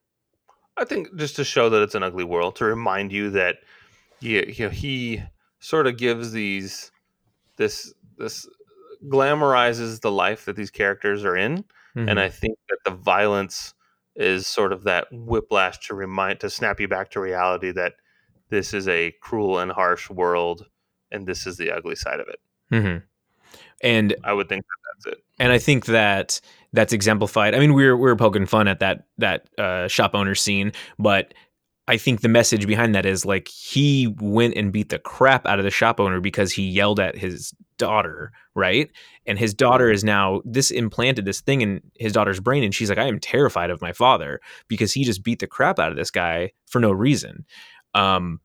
I 0.77 0.85
think 0.85 1.15
just 1.15 1.35
to 1.35 1.43
show 1.43 1.69
that 1.69 1.83
it's 1.83 1.95
an 1.95 2.01
ugly 2.01 2.23
world, 2.23 2.55
to 2.55 2.65
remind 2.65 3.11
you 3.11 3.29
that 3.31 3.57
you, 4.19 4.45
you 4.47 4.65
know, 4.65 4.71
he 4.71 5.21
sort 5.59 5.87
of 5.87 5.97
gives 5.97 6.31
these 6.31 6.91
this 7.57 7.93
this 8.17 8.47
glamorizes 9.07 10.01
the 10.01 10.11
life 10.11 10.45
that 10.45 10.55
these 10.55 10.71
characters 10.71 11.23
are 11.25 11.35
in, 11.37 11.63
Mm-hmm. 11.95 12.07
and 12.07 12.19
I 12.19 12.29
think 12.29 12.55
that 12.69 12.77
the 12.85 12.91
violence 12.91 13.73
is 14.15 14.45
sort 14.45 14.71
of 14.73 14.83
that 14.83 15.07
whiplash 15.11 15.79
to 15.87 15.95
remind 15.95 16.39
to 16.41 16.49
snap 16.49 16.79
you 16.79 16.87
back 16.87 17.09
to 17.11 17.19
reality 17.19 17.71
that 17.71 17.93
this 18.49 18.75
is 18.75 18.87
a 18.87 19.11
cruel 19.21 19.57
and 19.57 19.71
harsh 19.71 20.07
world, 20.07 20.67
and 21.11 21.25
this 21.25 21.47
is 21.47 21.57
the 21.57 21.71
ugly 21.71 21.95
side 21.95 22.19
of 22.19 22.27
it. 22.27 22.39
Mhm. 22.71 23.01
And 23.81 24.15
I 24.23 24.33
would 24.33 24.47
think 24.49 24.63
that 24.65 25.03
that's 25.03 25.17
it. 25.17 25.23
and 25.39 25.51
I 25.51 25.57
think 25.57 25.85
that 25.87 26.39
that's 26.73 26.93
exemplified. 26.93 27.55
I 27.55 27.59
mean, 27.59 27.73
we 27.73 27.85
were 27.87 27.97
we 27.97 28.03
were 28.03 28.15
poking 28.15 28.45
fun 28.45 28.67
at 28.67 28.79
that 28.81 29.07
that 29.17 29.47
uh, 29.57 29.87
shop 29.87 30.13
owner 30.13 30.35
scene, 30.35 30.71
but 30.99 31.33
I 31.89 31.97
think 31.97 32.21
the 32.21 32.29
message 32.29 32.67
behind 32.67 32.93
that 32.93 33.07
is 33.07 33.25
like 33.25 33.47
he 33.47 34.13
went 34.19 34.55
and 34.55 34.71
beat 34.71 34.89
the 34.89 34.99
crap 34.99 35.47
out 35.47 35.57
of 35.57 35.65
the 35.65 35.71
shop 35.71 35.99
owner 35.99 36.21
because 36.21 36.51
he 36.51 36.61
yelled 36.61 36.99
at 36.99 37.17
his 37.17 37.51
daughter, 37.79 38.31
right? 38.53 38.91
And 39.25 39.39
his 39.39 39.55
daughter 39.55 39.89
is 39.89 40.03
now 40.03 40.43
this 40.45 40.69
implanted 40.69 41.25
this 41.25 41.41
thing 41.41 41.61
in 41.61 41.81
his 41.95 42.13
daughter's 42.13 42.39
brain, 42.39 42.63
and 42.63 42.75
she's 42.75 42.89
like, 42.89 42.99
I 42.99 43.07
am 43.07 43.19
terrified 43.19 43.71
of 43.71 43.81
my 43.81 43.91
father 43.91 44.39
because 44.67 44.93
he 44.93 45.03
just 45.03 45.23
beat 45.23 45.39
the 45.39 45.47
crap 45.47 45.79
out 45.79 45.89
of 45.89 45.97
this 45.97 46.11
guy 46.11 46.51
for 46.67 46.79
no 46.79 46.91
reason. 46.91 47.43
Um, 47.95 48.39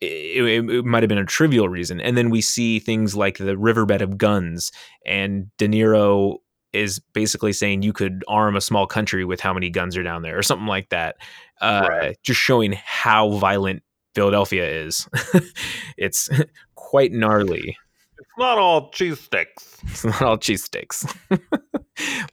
it, 0.00 0.42
it, 0.42 0.70
it 0.70 0.84
might 0.86 1.02
have 1.02 1.08
been 1.08 1.18
a 1.18 1.26
trivial 1.26 1.68
reason. 1.68 2.00
And 2.00 2.16
then 2.16 2.30
we 2.30 2.40
see 2.40 2.78
things 2.78 3.14
like 3.14 3.36
the 3.36 3.58
riverbed 3.58 4.00
of 4.00 4.16
guns, 4.16 4.72
and 5.04 5.54
De 5.58 5.68
Niro 5.68 6.38
is 6.76 7.00
basically 7.12 7.52
saying 7.52 7.82
you 7.82 7.92
could 7.92 8.24
arm 8.28 8.56
a 8.56 8.60
small 8.60 8.86
country 8.86 9.24
with 9.24 9.40
how 9.40 9.52
many 9.54 9.70
guns 9.70 9.96
are 9.96 10.02
down 10.02 10.22
there, 10.22 10.38
or 10.38 10.42
something 10.42 10.66
like 10.66 10.88
that. 10.90 11.16
Uh, 11.60 11.86
Right. 11.88 12.16
Just 12.22 12.40
showing 12.40 12.72
how 12.84 13.30
violent 13.38 13.82
Philadelphia 14.14 14.68
is. 14.68 15.08
it's 15.96 16.28
quite 16.74 17.12
gnarly. 17.12 17.76
It's 18.18 18.28
not 18.38 18.58
all 18.58 18.90
cheese 18.90 19.20
sticks. 19.20 19.78
It's 19.84 20.04
not 20.04 20.22
all 20.22 20.38
cheesesteaks. 20.38 21.14
a 21.30 21.38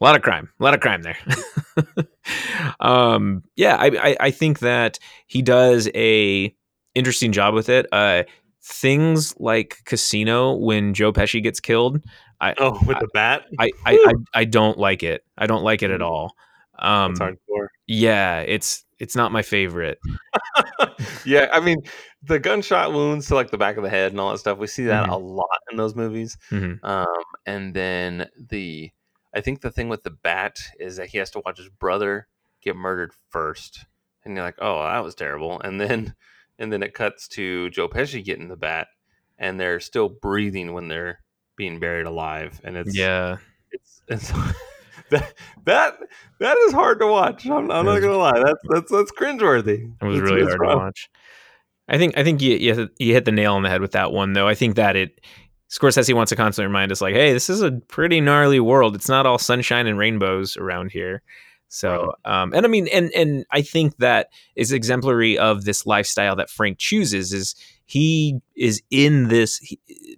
lot 0.00 0.16
of 0.16 0.22
crime. 0.22 0.48
A 0.60 0.62
lot 0.62 0.74
of 0.74 0.80
crime 0.80 1.02
there. 1.02 1.16
um, 2.80 3.42
yeah, 3.56 3.76
I, 3.76 3.86
I 4.10 4.16
I 4.20 4.30
think 4.30 4.60
that 4.60 4.98
he 5.26 5.42
does 5.42 5.88
a 5.94 6.54
interesting 6.94 7.32
job 7.32 7.54
with 7.54 7.68
it. 7.68 7.86
Uh, 7.92 8.24
things 8.62 9.34
like 9.38 9.78
Casino 9.84 10.54
when 10.54 10.94
Joe 10.94 11.12
Pesci 11.12 11.42
gets 11.42 11.60
killed. 11.60 12.00
I 12.50 12.54
Oh, 12.58 12.78
with 12.86 12.98
the 13.00 13.08
bat, 13.14 13.44
I, 13.58 13.70
I, 13.86 13.92
I 13.94 14.12
I 14.40 14.44
don't 14.44 14.78
like 14.78 15.02
it. 15.02 15.24
I 15.38 15.46
don't 15.46 15.62
like 15.64 15.82
it 15.82 15.90
at 15.90 16.02
all. 16.02 16.34
Um, 16.78 17.12
it's 17.12 17.20
hardcore. 17.20 17.68
yeah, 17.86 18.40
it's 18.40 18.84
it's 18.98 19.16
not 19.16 19.32
my 19.32 19.42
favorite. 19.42 19.98
yeah, 21.24 21.48
I 21.52 21.60
mean, 21.60 21.78
the 22.22 22.38
gunshot 22.38 22.92
wounds 22.92 23.26
to 23.28 23.34
like 23.34 23.50
the 23.50 23.58
back 23.58 23.76
of 23.76 23.82
the 23.82 23.90
head 23.90 24.12
and 24.12 24.20
all 24.20 24.30
that 24.32 24.38
stuff. 24.38 24.58
We 24.58 24.66
see 24.66 24.84
that 24.84 25.06
Mhm. 25.08 25.12
a 25.12 25.16
lot 25.16 25.58
in 25.70 25.76
those 25.76 25.94
movies. 25.94 26.36
Mhm. 26.50 26.82
Um, 26.84 27.06
and 27.46 27.74
then 27.74 28.28
the, 28.36 28.90
I 29.34 29.40
think 29.40 29.60
the 29.60 29.70
thing 29.70 29.88
with 29.88 30.02
the 30.02 30.10
bat 30.10 30.58
is 30.78 30.96
that 30.96 31.08
he 31.08 31.18
has 31.18 31.30
to 31.30 31.42
watch 31.44 31.58
his 31.58 31.68
brother 31.68 32.28
get 32.62 32.76
murdered 32.76 33.12
first, 33.30 33.84
and 34.24 34.34
you're 34.34 34.44
like, 34.44 34.58
oh, 34.60 34.82
that 34.82 35.04
was 35.04 35.14
terrible. 35.14 35.60
And 35.60 35.80
then, 35.80 36.14
and 36.58 36.72
then 36.72 36.82
it 36.82 36.94
cuts 36.94 37.26
to 37.28 37.70
Joe 37.70 37.88
Pesci 37.88 38.24
getting 38.24 38.48
the 38.48 38.56
bat, 38.56 38.88
and 39.38 39.58
they're 39.58 39.80
still 39.80 40.08
breathing 40.08 40.72
when 40.72 40.88
they're 40.88 41.20
being 41.56 41.78
buried 41.80 42.06
alive, 42.06 42.60
and 42.64 42.76
it's 42.76 42.96
Yeah, 42.96 43.38
it's, 43.70 44.02
it's 44.08 44.30
that 45.10 45.34
that 45.64 45.98
that 46.40 46.56
is 46.58 46.72
hard 46.72 47.00
to 47.00 47.06
watch. 47.06 47.46
I'm, 47.46 47.70
I'm 47.70 47.84
not 47.86 48.00
gonna 48.00 48.16
lie. 48.16 48.42
That's 48.42 48.60
that's 48.68 48.90
that's 48.90 49.12
cringeworthy. 49.12 49.92
it 50.00 50.04
was 50.04 50.16
It's- 50.18 50.30
really 50.30 50.42
hard 50.44 50.60
to 50.60 50.76
watch. 50.76 51.10
I 51.86 51.98
think 51.98 52.16
I 52.16 52.24
think 52.24 52.40
you, 52.40 52.56
you 52.56 52.88
you 52.98 53.12
hit 53.12 53.26
the 53.26 53.32
nail 53.32 53.54
on 53.54 53.62
the 53.62 53.68
head 53.68 53.82
with 53.82 53.92
that 53.92 54.10
one 54.12 54.32
though. 54.32 54.48
I 54.48 54.54
think 54.54 54.76
that 54.76 54.96
it 54.96 55.20
Scorsese 55.70 56.14
wants 56.14 56.30
to 56.30 56.36
constantly 56.36 56.66
remind 56.68 56.92
us 56.92 57.00
like, 57.00 57.14
hey, 57.14 57.32
this 57.32 57.50
is 57.50 57.60
a 57.60 57.72
pretty 57.72 58.20
gnarly 58.20 58.60
world. 58.60 58.94
It's 58.94 59.08
not 59.08 59.26
all 59.26 59.38
sunshine 59.38 59.86
and 59.86 59.98
rainbows 59.98 60.56
around 60.56 60.92
here. 60.92 61.22
So, 61.68 62.12
um, 62.24 62.52
and 62.54 62.64
I 62.64 62.68
mean, 62.68 62.86
and 62.88 63.10
and 63.14 63.44
I 63.50 63.60
think 63.62 63.96
that 63.98 64.28
is 64.56 64.70
exemplary 64.72 65.36
of 65.36 65.64
this 65.64 65.84
lifestyle 65.84 66.36
that 66.36 66.48
Frank 66.48 66.78
chooses. 66.78 67.32
Is 67.32 67.54
he 67.86 68.40
is 68.56 68.82
in 68.90 69.28
this 69.28 69.60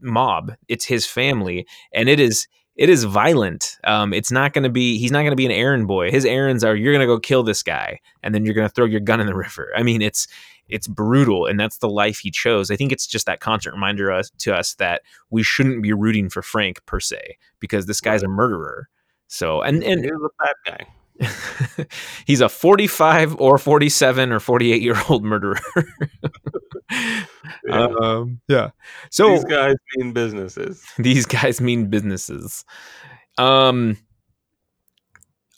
mob? 0.00 0.52
It's 0.68 0.84
his 0.84 1.06
family, 1.06 1.66
and 1.92 2.08
it 2.08 2.20
is 2.20 2.46
it 2.76 2.90
is 2.90 3.04
violent. 3.04 3.78
Um, 3.84 4.12
it's 4.12 4.30
not 4.30 4.52
going 4.52 4.64
to 4.64 4.70
be. 4.70 4.98
He's 4.98 5.10
not 5.10 5.20
going 5.20 5.30
to 5.30 5.36
be 5.36 5.46
an 5.46 5.52
errand 5.52 5.86
boy. 5.86 6.10
His 6.10 6.24
errands 6.24 6.62
are 6.62 6.76
you're 6.76 6.92
going 6.92 7.06
to 7.06 7.12
go 7.12 7.18
kill 7.18 7.42
this 7.42 7.62
guy, 7.62 8.00
and 8.22 8.34
then 8.34 8.44
you're 8.44 8.54
going 8.54 8.68
to 8.68 8.72
throw 8.72 8.84
your 8.84 9.00
gun 9.00 9.20
in 9.20 9.26
the 9.26 9.34
river. 9.36 9.72
I 9.76 9.82
mean, 9.82 10.02
it's 10.02 10.28
it's 10.68 10.86
brutal, 10.86 11.46
and 11.46 11.58
that's 11.58 11.78
the 11.78 11.88
life 11.88 12.18
he 12.18 12.30
chose. 12.30 12.70
I 12.70 12.76
think 12.76 12.92
it's 12.92 13.06
just 13.06 13.26
that 13.26 13.40
constant 13.40 13.74
reminder 13.74 14.12
us, 14.12 14.30
to 14.38 14.54
us 14.54 14.74
that 14.74 15.02
we 15.30 15.42
shouldn't 15.42 15.82
be 15.82 15.92
rooting 15.92 16.28
for 16.28 16.42
Frank 16.42 16.84
per 16.86 17.00
se 17.00 17.38
because 17.60 17.86
this 17.86 18.00
guy's 18.00 18.22
a 18.22 18.28
murderer. 18.28 18.88
So, 19.28 19.62
and 19.62 19.82
and 19.82 20.04
He's 20.04 20.12
a 20.12 20.44
bad 20.44 20.54
guy. 20.66 20.86
he's 22.26 22.40
a 22.40 22.48
45 22.48 23.40
or 23.40 23.56
47 23.58 24.32
or 24.32 24.40
48 24.40 24.82
year 24.82 24.96
old 25.08 25.24
murderer. 25.24 25.58
Yeah. 27.68 27.86
Um, 28.00 28.40
yeah. 28.48 28.70
So 29.10 29.30
These 29.30 29.44
guys 29.44 29.74
mean 29.96 30.12
businesses. 30.12 30.84
these 30.98 31.26
guys 31.26 31.60
mean 31.60 31.88
businesses. 31.88 32.64
Um, 33.38 33.96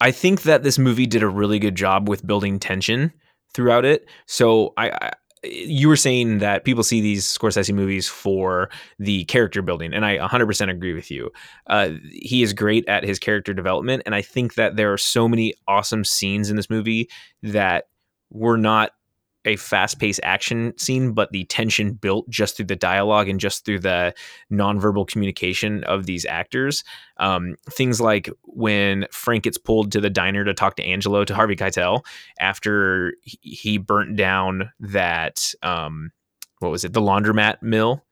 I 0.01 0.11
think 0.11 0.43
that 0.43 0.62
this 0.62 0.79
movie 0.79 1.07
did 1.07 1.22
a 1.22 1.29
really 1.29 1.59
good 1.59 1.74
job 1.74 2.09
with 2.09 2.26
building 2.26 2.59
tension 2.59 3.12
throughout 3.55 3.85
it. 3.85 4.07
So 4.26 4.74
I, 4.76 4.91
I 4.91 5.12
you 5.45 5.89
were 5.89 5.97
saying 5.97 6.39
that 6.39 6.64
people 6.64 6.83
see 6.83 7.01
these 7.01 7.26
Scorsese 7.26 7.72
movies 7.72 8.09
for 8.09 8.70
the 8.99 9.24
character 9.26 9.62
building, 9.62 9.95
and 9.95 10.05
I 10.05 10.18
100% 10.18 10.70
agree 10.70 10.95
with 10.95 11.11
you. 11.11 11.31
Uh, 11.68 11.91
he 12.11 12.43
is 12.43 12.53
great 12.53 12.89
at 12.89 13.05
his 13.05 13.18
character 13.18 13.55
development, 13.55 14.03
and 14.05 14.14
I 14.14 14.22
think 14.22 14.55
that 14.55 14.76
there 14.76 14.93
are 14.93 14.99
so 14.99 15.29
many 15.29 15.55
awesome 15.66 16.05
scenes 16.05 16.51
in 16.51 16.57
this 16.57 16.70
movie 16.70 17.09
that 17.43 17.85
were 18.31 18.57
not 18.59 18.93
a 19.49 19.57
fast-paced 19.57 20.21
action 20.23 20.73
scene, 20.79 21.13
but 21.13 21.33
the 21.33 21.45
tension 21.45 21.93
built 21.93 22.29
just 22.29 22.57
through 22.57 22.67
the 22.67 22.77
dialogue 22.77 23.29
and 23.29 23.41
just 23.41 23.65
through 23.65 23.81
the 23.81 24.15
nonverbal 24.53 25.09
communication 25.09 25.83
of 25.85 26.07
these 26.07 26.25
actors. 26.27 26.85
Um, 27.17 27.57
things 27.71 28.01
like 28.01 28.31
when 28.43 29.07
Frank 29.11 29.45
gets 29.45 29.59
pulled 29.59 29.91
to 29.93 30.01
the 30.01 30.11
diner 30.11 30.45
to 30.45 30.55
talk 30.55 30.77
to 30.77 30.85
Angelo 30.85 31.25
to 31.25 31.35
Harvey 31.35 31.57
Keitel 31.57 32.05
after 32.39 33.15
he- 33.23 33.79
burnt 33.79 34.17
down 34.17 34.71
that 34.81 35.55
um, 35.63 36.11
what 36.59 36.71
was 36.71 36.85
it, 36.85 36.93
the 36.93 37.01
laundromat 37.01 37.63
mill, 37.63 38.05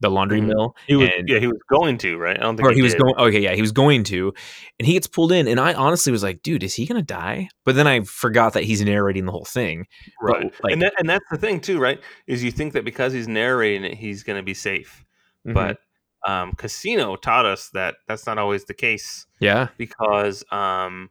the 0.00 0.10
laundry 0.10 0.40
Mhm. 0.40 0.46
mill. 0.48 0.76
He 0.86 0.96
was, 0.96 1.08
And- 1.16 1.28
yeah, 1.28 1.38
he 1.38 1.46
was 1.46 1.60
going 1.70 1.98
to, 1.98 2.16
right? 2.18 2.36
I 2.36 2.42
don't 2.42 2.56
think 2.56 2.68
Or 2.68 2.72
he 2.72 2.82
was 2.82 2.94
going. 2.94 3.14
Okay, 3.16 3.40
yeah, 3.40 3.54
he 3.54 3.60
was 3.62 3.72
going 3.72 4.04
to, 4.04 4.32
and 4.78 4.86
he 4.86 4.94
gets 4.94 5.06
pulled 5.06 5.32
in, 5.32 5.46
and 5.48 5.58
I 5.60 5.72
honestly 5.72 6.10
was 6.12 6.22
like, 6.22 6.42
"Dude, 6.42 6.62
is 6.62 6.74
he 6.74 6.84
gonna 6.86 7.02
die?" 7.02 7.48
But 7.64 7.74
then 7.76 7.86
I 7.86 8.00
forgot 8.00 8.52
that 8.54 8.64
he's 8.64 8.82
narrating 8.82 9.24
the 9.26 9.32
whole 9.32 9.44
thing. 9.44 9.86
but, 10.20 10.26
right. 10.32 10.54
like- 10.62 10.72
and 10.72 10.82
that, 10.82 10.94
and 10.98 11.08
that's 11.08 11.24
the 11.30 11.38
thing 11.38 11.60
too, 11.60 11.78
right? 11.78 12.00
Is 12.26 12.42
you 12.44 12.50
think 12.50 12.72
that 12.74 12.84
because 12.84 13.12
he's 13.12 13.28
narrating 13.28 13.84
it, 13.84 13.94
he's 13.98 14.22
going 14.24 14.36
to 14.38 14.42
be 14.42 14.54
safe, 14.54 15.04
Mm-hmm. 15.46 15.54
but 15.54 15.78
um, 16.26 16.52
Casino 16.52 17.16
taught 17.16 17.44
us 17.46 17.68
that 17.74 17.96
that's 18.08 18.26
not 18.26 18.38
always 18.38 18.64
the 18.64 18.72
case 18.74 19.26
yeah, 19.40 19.68
because 19.76 20.42
um, 20.50 21.10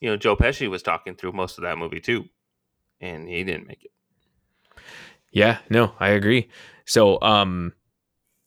you 0.00 0.08
know 0.10 0.16
Joe 0.16 0.34
Pesci 0.36 0.68
was 0.68 0.82
talking 0.82 1.14
through 1.14 1.32
most 1.32 1.58
of 1.58 1.62
that 1.62 1.76
movie 1.78 2.00
too, 2.00 2.24
and 3.00 3.28
he 3.28 3.44
didn't 3.44 3.66
make 3.66 3.84
it. 3.84 3.90
Yeah, 5.30 5.58
no, 5.68 5.92
I 6.00 6.08
agree. 6.10 6.48
So, 6.86 7.20
um, 7.20 7.72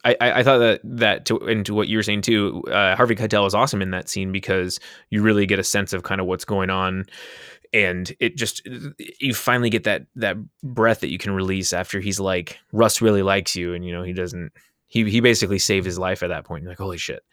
I, 0.06 0.16
I, 0.22 0.43
thought 0.43 0.60
that 0.60 0.82
that 0.84 1.26
to 1.26 1.38
into 1.47 1.74
what 1.74 1.89
you 1.89 1.97
were 1.97 2.04
saying 2.04 2.22
too, 2.22 2.64
uh, 2.72 2.95
Harvey 2.95 3.16
Keitel 3.16 3.45
is 3.45 3.54
awesome 3.54 3.82
in 3.82 3.91
that 3.91 4.08
scene 4.08 4.32
because 4.32 4.80
you 5.10 5.22
really 5.22 5.45
get 5.45 5.60
a 5.60 5.64
sense 5.64 5.91
of 5.91 6.04
kind 6.04 6.22
of 6.22 6.28
what's 6.28 6.45
going 6.45 6.70
on, 6.70 7.06
and 7.74 8.14
it 8.20 8.38
just 8.38 8.66
you 9.20 9.34
finally 9.34 9.70
get 9.70 9.84
that 9.84 10.06
that 10.16 10.38
breath 10.64 11.02
that 11.02 11.10
you 11.10 11.18
can 11.18 11.34
release 11.34 11.74
after 11.74 12.00
he's 12.00 12.20
like 12.20 12.60
Russ 12.72 13.02
really 13.02 13.24
likes 13.24 13.56
you, 13.56 13.74
and 13.74 13.84
you 13.84 13.91
know 13.91 14.04
he 14.04 14.14
doesn't. 14.14 14.54
He 14.88 15.10
he 15.10 15.20
basically 15.20 15.60
saved 15.60 15.86
his 15.86 16.00
life 16.00 16.24
at 16.24 16.30
that 16.30 16.45
point. 16.45 16.64
You're 16.64 16.72
like, 16.72 16.80
holy 16.80 16.97
shit. 16.97 17.24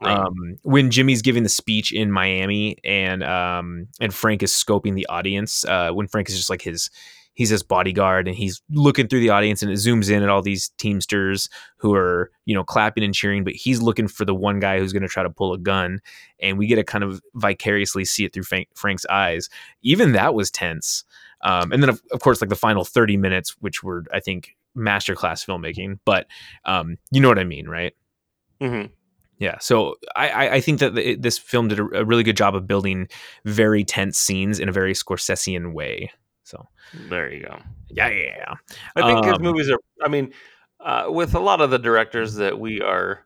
Right. 0.00 0.16
Um, 0.16 0.56
when 0.62 0.90
Jimmy's 0.90 1.22
giving 1.22 1.44
the 1.44 1.48
speech 1.48 1.92
in 1.92 2.10
Miami 2.10 2.78
and 2.84 3.22
um 3.22 3.88
and 4.00 4.12
Frank 4.12 4.42
is 4.42 4.52
scoping 4.52 4.94
the 4.94 5.06
audience, 5.06 5.64
uh, 5.66 5.90
when 5.90 6.08
Frank 6.08 6.30
is 6.30 6.36
just 6.36 6.50
like 6.50 6.62
his 6.62 6.90
he's 7.34 7.50
his 7.50 7.62
bodyguard 7.62 8.26
and 8.28 8.36
he's 8.36 8.62
looking 8.70 9.08
through 9.08 9.20
the 9.20 9.30
audience 9.30 9.62
and 9.62 9.70
it 9.70 9.74
zooms 9.74 10.10
in 10.10 10.22
at 10.22 10.28
all 10.28 10.40
these 10.40 10.70
teamsters 10.78 11.48
who 11.76 11.92
are 11.94 12.30
you 12.46 12.54
know 12.54 12.64
clapping 12.64 13.04
and 13.04 13.14
cheering, 13.14 13.44
but 13.44 13.52
he's 13.54 13.82
looking 13.82 14.08
for 14.08 14.24
the 14.24 14.34
one 14.34 14.60
guy 14.60 14.78
who's 14.78 14.92
going 14.92 15.02
to 15.02 15.08
try 15.08 15.22
to 15.22 15.30
pull 15.30 15.52
a 15.52 15.58
gun, 15.58 16.00
and 16.40 16.56
we 16.58 16.66
get 16.66 16.76
to 16.76 16.84
kind 16.84 17.04
of 17.04 17.20
vicariously 17.34 18.04
see 18.04 18.24
it 18.24 18.32
through 18.32 18.44
Frank, 18.44 18.68
Frank's 18.74 19.04
eyes. 19.06 19.48
Even 19.82 20.12
that 20.12 20.34
was 20.34 20.50
tense. 20.50 21.04
Um, 21.42 21.72
and 21.72 21.82
then 21.82 21.90
of, 21.90 22.00
of 22.12 22.20
course 22.20 22.40
like 22.40 22.48
the 22.48 22.56
final 22.56 22.84
30 22.86 23.18
minutes 23.18 23.54
which 23.60 23.82
were 23.82 24.04
i 24.14 24.18
think 24.20 24.56
masterclass 24.74 25.44
filmmaking 25.44 25.98
but 26.06 26.26
um, 26.64 26.96
you 27.10 27.20
know 27.20 27.28
what 27.28 27.38
i 27.38 27.44
mean 27.44 27.68
right 27.68 27.94
Mhm. 28.62 28.90
yeah, 29.38 29.58
so 29.58 29.96
I, 30.16 30.28
I- 30.30 30.52
I 30.54 30.60
think 30.62 30.78
that 30.80 30.94
the, 30.94 31.16
this 31.16 31.36
film 31.36 31.68
did 31.68 31.80
a, 31.80 32.00
a 32.00 32.04
really 32.06 32.22
good 32.22 32.36
job 32.36 32.54
of 32.54 32.66
building 32.66 33.08
very 33.44 33.84
tense 33.84 34.16
scenes 34.18 34.58
in 34.58 34.68
a 34.70 34.72
very 34.72 34.94
Scorsesean 34.94 35.74
way. 35.74 36.10
So 36.44 36.68
There 37.08 37.32
you 37.32 37.42
go. 37.44 37.58
yeah, 37.88 38.08
yeah, 38.08 38.36
yeah. 38.36 38.54
I 38.96 39.02
think 39.12 39.24
his 39.24 39.34
Um, 39.36 39.42
movies 39.42 39.70
are. 39.70 39.78
I 40.02 40.08
mean, 40.08 40.32
uh, 40.80 41.06
with 41.08 41.34
a 41.34 41.40
lot 41.40 41.60
of 41.60 41.70
the 41.70 41.78
directors 41.78 42.34
that 42.36 42.58
we 42.58 42.80
are 42.80 43.24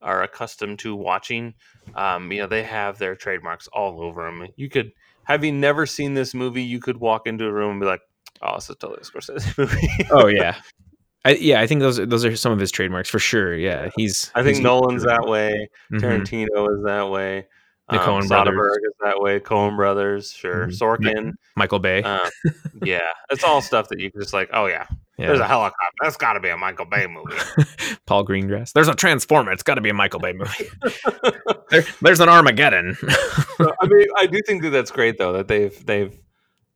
are 0.00 0.22
accustomed 0.22 0.78
to 0.80 0.96
watching, 0.96 1.54
um, 1.94 2.32
you 2.32 2.40
know, 2.40 2.46
they 2.48 2.62
have 2.64 2.98
their 2.98 3.14
trademarks 3.14 3.68
all 3.68 4.00
over 4.02 4.24
them. 4.24 4.48
You 4.56 4.68
could, 4.68 4.92
having 5.24 5.60
never 5.60 5.86
seen 5.86 6.14
this 6.14 6.34
movie, 6.34 6.62
you 6.62 6.80
could 6.80 6.96
walk 6.98 7.26
into 7.26 7.44
a 7.46 7.52
room 7.52 7.72
and 7.72 7.80
be 7.80 7.86
like, 7.86 8.00
"Oh, 8.40 8.54
this 8.56 8.68
is 8.70 8.76
totally 8.76 9.00
a 9.00 9.04
Scorsese 9.04 9.56
movie." 9.58 10.06
oh 10.10 10.26
yeah, 10.28 10.56
I, 11.24 11.34
yeah. 11.34 11.60
I 11.60 11.66
think 11.66 11.80
those 11.80 11.96
those 11.98 12.24
are 12.24 12.34
some 12.36 12.52
of 12.52 12.58
his 12.60 12.70
trademarks 12.70 13.08
for 13.08 13.18
sure. 13.20 13.54
Yeah, 13.56 13.90
he's. 13.96 14.30
I 14.34 14.42
think 14.42 14.56
he's- 14.56 14.64
Nolan's 14.64 15.04
that 15.04 15.24
way. 15.26 15.68
Mhm. 15.92 16.00
Tarantino 16.00 16.76
is 16.78 16.84
that 16.84 17.08
way. 17.10 17.46
The 17.88 18.00
um, 18.00 18.22
Coen 18.22 18.28
brothers. 18.28 18.76
Is 18.84 18.92
that 19.00 19.20
way. 19.20 19.40
Coen 19.40 19.76
Brothers, 19.76 20.32
sure. 20.32 20.68
Mhm. 20.68 20.78
Sorkin. 20.78 21.32
Michael 21.56 21.80
Bay. 21.80 22.02
Um, 22.02 22.20
yeah, 22.82 23.00
it's 23.30 23.42
all 23.44 23.60
stuff 23.60 23.88
that 23.88 23.98
you 23.98 24.10
can 24.10 24.20
just 24.20 24.32
like, 24.32 24.50
oh 24.52 24.66
yeah, 24.66 24.86
yeah. 25.18 25.26
there's 25.26 25.40
a 25.40 25.46
helicopter. 25.46 25.76
That's 26.00 26.16
got 26.16 26.34
to 26.34 26.40
be 26.40 26.48
a 26.48 26.56
Michael 26.56 26.86
Bay 26.86 27.06
movie. 27.06 27.36
Paul 28.06 28.24
Greengrass. 28.24 28.72
There's 28.72 28.88
a 28.88 28.94
Transformer. 28.94 29.52
It's 29.52 29.64
got 29.64 29.74
to 29.74 29.80
be 29.80 29.90
a 29.90 29.94
Michael 29.94 30.20
Bay 30.20 30.32
movie. 30.32 30.68
there, 31.70 31.84
there's 32.00 32.20
an 32.20 32.28
Armageddon. 32.28 32.94
So, 32.94 33.72
I 33.80 33.86
mean, 33.86 34.06
I 34.16 34.26
do 34.26 34.40
think 34.46 34.62
that 34.62 34.70
that's 34.70 34.90
great 34.90 35.18
though 35.18 35.32
that 35.32 35.48
they've 35.48 35.84
they've 35.84 36.18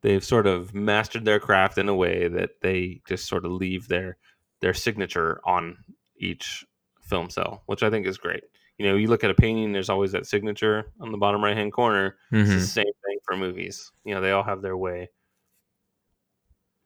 they've 0.03 0.25
sort 0.25 0.47
of 0.47 0.75
mastered 0.75 1.25
their 1.25 1.41
craft 1.41 1.79
in 1.79 1.89
a 1.89 1.95
way 1.95 2.29
that 2.29 2.51
they 2.63 3.01
just 3.07 3.29
sort 3.29 3.45
of 3.45 3.53
leave 3.53 3.89
their 3.89 4.19
their 4.61 4.75
signature 4.75 5.41
on 5.45 5.79
each 6.19 6.65
film 7.01 7.31
cell, 7.31 7.63
which 7.67 7.83
I 7.83 7.91
think 7.91 8.07
is 8.07 8.19
great. 8.19 8.43
You 8.79 8.87
know, 8.87 8.97
you 8.97 9.07
look 9.09 9.25
at 9.25 9.31
a 9.31 9.35
painting, 9.35 9.73
there's 9.73 9.89
always 9.89 10.13
that 10.13 10.27
signature 10.27 10.93
on 11.01 11.11
the 11.13 11.19
bottom 11.19 11.43
right 11.43 11.57
hand 11.57 11.73
corner. 11.73 12.17
It's 12.31 12.51
Mhm. 12.51 12.55
the 12.61 12.67
same 12.67 12.85
thing 12.85 13.19
for 13.25 13.37
movies. 13.37 13.91
You 14.05 14.15
know, 14.15 14.21
they 14.21 14.33
all 14.33 14.43
have 14.43 14.61
their 14.63 14.77
way. 14.77 15.09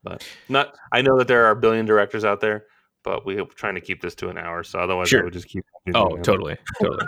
But 0.03 0.24
not 0.49 0.74
I 0.93 1.03
know 1.03 1.18
that 1.18 1.28
there 1.28 1.45
are 1.47 1.51
a 1.51 1.57
billion 1.57 1.84
directors 1.86 2.24
out 2.24 2.41
there, 2.41 2.64
but 3.05 3.26
we're 3.26 3.45
trying 3.45 3.74
to 3.74 3.80
keep 3.80 4.01
this 4.01 4.14
to 4.16 4.28
an 4.28 4.38
hour, 4.38 4.62
so 4.62 4.78
otherwise 4.78 5.09
Sure. 5.09 5.20
I 5.20 5.24
would 5.24 5.32
just 5.32 5.49
keep 5.49 5.64
Oh, 5.95 6.16
totally, 6.18 6.57
totally. 6.80 7.07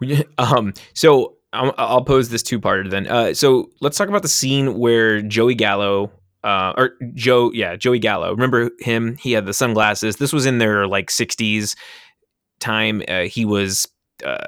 Um, 0.38 0.72
so 0.94 1.36
I'll, 1.52 1.74
I'll 1.78 2.04
pose 2.04 2.28
this 2.30 2.42
two-parter 2.42 2.88
then. 2.90 3.06
Uh, 3.06 3.34
so 3.34 3.70
let's 3.80 3.96
talk 3.98 4.08
about 4.08 4.22
the 4.22 4.28
scene 4.28 4.78
where 4.78 5.20
Joey 5.20 5.54
Gallo, 5.54 6.10
uh, 6.44 6.72
or 6.76 6.92
Joe, 7.14 7.50
yeah, 7.52 7.76
Joey 7.76 7.98
Gallo. 7.98 8.30
Remember 8.30 8.70
him? 8.80 9.16
He 9.16 9.32
had 9.32 9.46
the 9.46 9.52
sunglasses. 9.52 10.16
This 10.16 10.32
was 10.32 10.46
in 10.46 10.58
their 10.58 10.86
like 10.86 11.10
'60s 11.10 11.74
time. 12.60 13.02
Uh, 13.08 13.22
he 13.22 13.44
was 13.44 13.88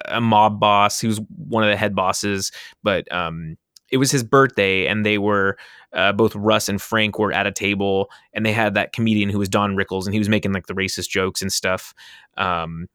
a 0.06 0.20
mob 0.20 0.60
boss. 0.60 1.02
Was 1.02 1.20
one 1.36 1.62
of 1.62 1.70
the 1.70 1.76
head 1.76 1.94
bosses, 1.94 2.52
but 2.82 3.10
um, 3.12 3.56
it 3.90 3.98
was 3.98 4.10
his 4.10 4.24
birthday, 4.24 4.86
and 4.86 5.04
they 5.04 5.18
were 5.18 5.56
uh, 5.92 6.12
both 6.12 6.34
Russ 6.34 6.68
and 6.68 6.80
Frank 6.80 7.18
were 7.18 7.32
at 7.32 7.46
a 7.46 7.52
table, 7.52 8.10
and 8.32 8.44
they 8.44 8.52
had 8.52 8.74
that 8.74 8.92
comedian 8.92 9.28
who 9.28 9.38
was 9.38 9.48
Don 9.48 9.76
Rickles, 9.76 10.06
and 10.06 10.14
he 10.14 10.18
was 10.18 10.28
making 10.28 10.52
like 10.52 10.66
the 10.66 10.74
racist 10.74 11.08
jokes 11.08 11.42
and 11.42 11.52
stuff. 11.52 11.94
Um, 12.36 12.88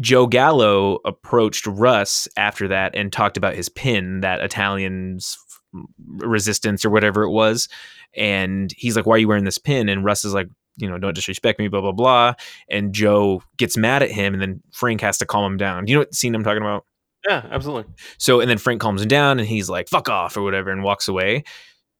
Joe 0.00 0.26
Gallo 0.26 0.98
approached 1.04 1.66
Russ 1.66 2.28
after 2.36 2.68
that 2.68 2.94
and 2.94 3.12
talked 3.12 3.36
about 3.36 3.54
his 3.54 3.68
pin, 3.68 4.20
that 4.20 4.40
Italian's 4.40 5.38
resistance 6.08 6.84
or 6.84 6.90
whatever 6.90 7.22
it 7.22 7.30
was. 7.30 7.68
And 8.16 8.72
he's 8.76 8.96
like, 8.96 9.06
Why 9.06 9.16
are 9.16 9.18
you 9.18 9.28
wearing 9.28 9.44
this 9.44 9.58
pin? 9.58 9.88
And 9.88 10.04
Russ 10.04 10.24
is 10.24 10.34
like, 10.34 10.48
You 10.76 10.88
know, 10.88 10.98
don't 10.98 11.14
disrespect 11.14 11.58
me, 11.58 11.68
blah, 11.68 11.80
blah, 11.80 11.92
blah. 11.92 12.34
And 12.68 12.92
Joe 12.92 13.42
gets 13.56 13.76
mad 13.76 14.02
at 14.02 14.10
him, 14.10 14.34
and 14.34 14.42
then 14.42 14.62
Frank 14.72 15.00
has 15.00 15.18
to 15.18 15.26
calm 15.26 15.52
him 15.52 15.56
down. 15.56 15.84
Do 15.84 15.92
you 15.92 15.96
know 15.96 16.00
what 16.02 16.14
scene 16.14 16.34
I'm 16.34 16.44
talking 16.44 16.62
about? 16.62 16.84
Yeah, 17.28 17.46
absolutely. 17.50 17.92
So, 18.18 18.40
and 18.40 18.50
then 18.50 18.58
Frank 18.58 18.80
calms 18.80 19.02
him 19.02 19.08
down 19.08 19.38
and 19.38 19.48
he's 19.48 19.70
like, 19.70 19.88
fuck 19.88 20.10
off 20.10 20.36
or 20.36 20.42
whatever 20.42 20.70
and 20.70 20.82
walks 20.82 21.08
away. 21.08 21.44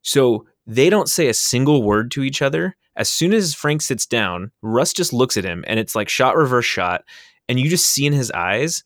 So 0.02 0.46
they 0.66 0.90
don't 0.90 1.08
say 1.08 1.28
a 1.28 1.34
single 1.34 1.82
word 1.82 2.10
to 2.12 2.22
each 2.22 2.42
other, 2.42 2.76
as 2.96 3.10
soon 3.10 3.32
as 3.32 3.54
Frank 3.54 3.82
sits 3.82 4.06
down, 4.06 4.52
Russ 4.62 4.92
just 4.92 5.12
looks 5.12 5.36
at 5.36 5.44
him 5.44 5.64
and 5.66 5.80
it's 5.80 5.94
like 5.94 6.08
shot 6.08 6.36
reverse 6.36 6.64
shot 6.64 7.04
and 7.48 7.58
you 7.58 7.68
just 7.68 7.86
see 7.86 8.06
in 8.06 8.12
his 8.12 8.30
eyes 8.30 8.84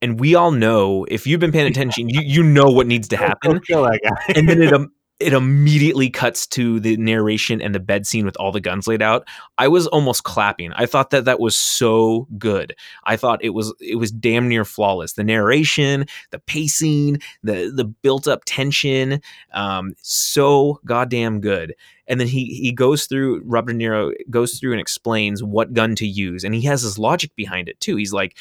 and 0.00 0.18
we 0.18 0.34
all 0.34 0.50
know 0.50 1.04
if 1.08 1.26
you've 1.26 1.40
been 1.40 1.52
paying 1.52 1.66
attention, 1.70 2.08
you 2.08 2.20
you 2.22 2.42
know 2.42 2.70
what 2.70 2.86
needs 2.86 3.08
to 3.08 3.16
happen. 3.16 3.60
Kill 3.60 3.82
that 3.82 4.00
guy. 4.02 4.34
and 4.36 4.48
then 4.48 4.62
it 4.62 4.72
um, 4.72 4.92
it 5.20 5.32
immediately 5.32 6.10
cuts 6.10 6.46
to 6.48 6.80
the 6.80 6.96
narration 6.96 7.62
and 7.62 7.74
the 7.74 7.80
bed 7.80 8.06
scene 8.06 8.24
with 8.24 8.36
all 8.36 8.50
the 8.50 8.60
guns 8.60 8.88
laid 8.88 9.00
out. 9.00 9.26
I 9.58 9.68
was 9.68 9.86
almost 9.86 10.24
clapping. 10.24 10.72
I 10.72 10.86
thought 10.86 11.10
that 11.10 11.24
that 11.24 11.38
was 11.38 11.56
so 11.56 12.26
good. 12.36 12.74
I 13.04 13.16
thought 13.16 13.42
it 13.42 13.50
was 13.50 13.72
it 13.80 13.96
was 13.96 14.10
damn 14.10 14.48
near 14.48 14.64
flawless. 14.64 15.12
The 15.12 15.22
narration, 15.22 16.06
the 16.30 16.40
pacing, 16.40 17.20
the 17.44 17.72
the 17.74 17.84
built 17.84 18.26
up 18.26 18.42
tension, 18.44 19.20
um, 19.52 19.94
so 20.02 20.80
goddamn 20.84 21.40
good. 21.40 21.74
And 22.08 22.18
then 22.18 22.26
he 22.26 22.46
he 22.46 22.72
goes 22.72 23.06
through 23.06 23.40
Robert 23.44 23.72
De 23.72 23.78
Niro 23.78 24.12
goes 24.30 24.58
through 24.58 24.72
and 24.72 24.80
explains 24.80 25.44
what 25.44 25.72
gun 25.72 25.94
to 25.96 26.06
use, 26.06 26.42
and 26.42 26.54
he 26.54 26.62
has 26.62 26.82
his 26.82 26.98
logic 26.98 27.30
behind 27.36 27.68
it 27.68 27.78
too. 27.78 27.96
He's 27.96 28.12
like, 28.12 28.36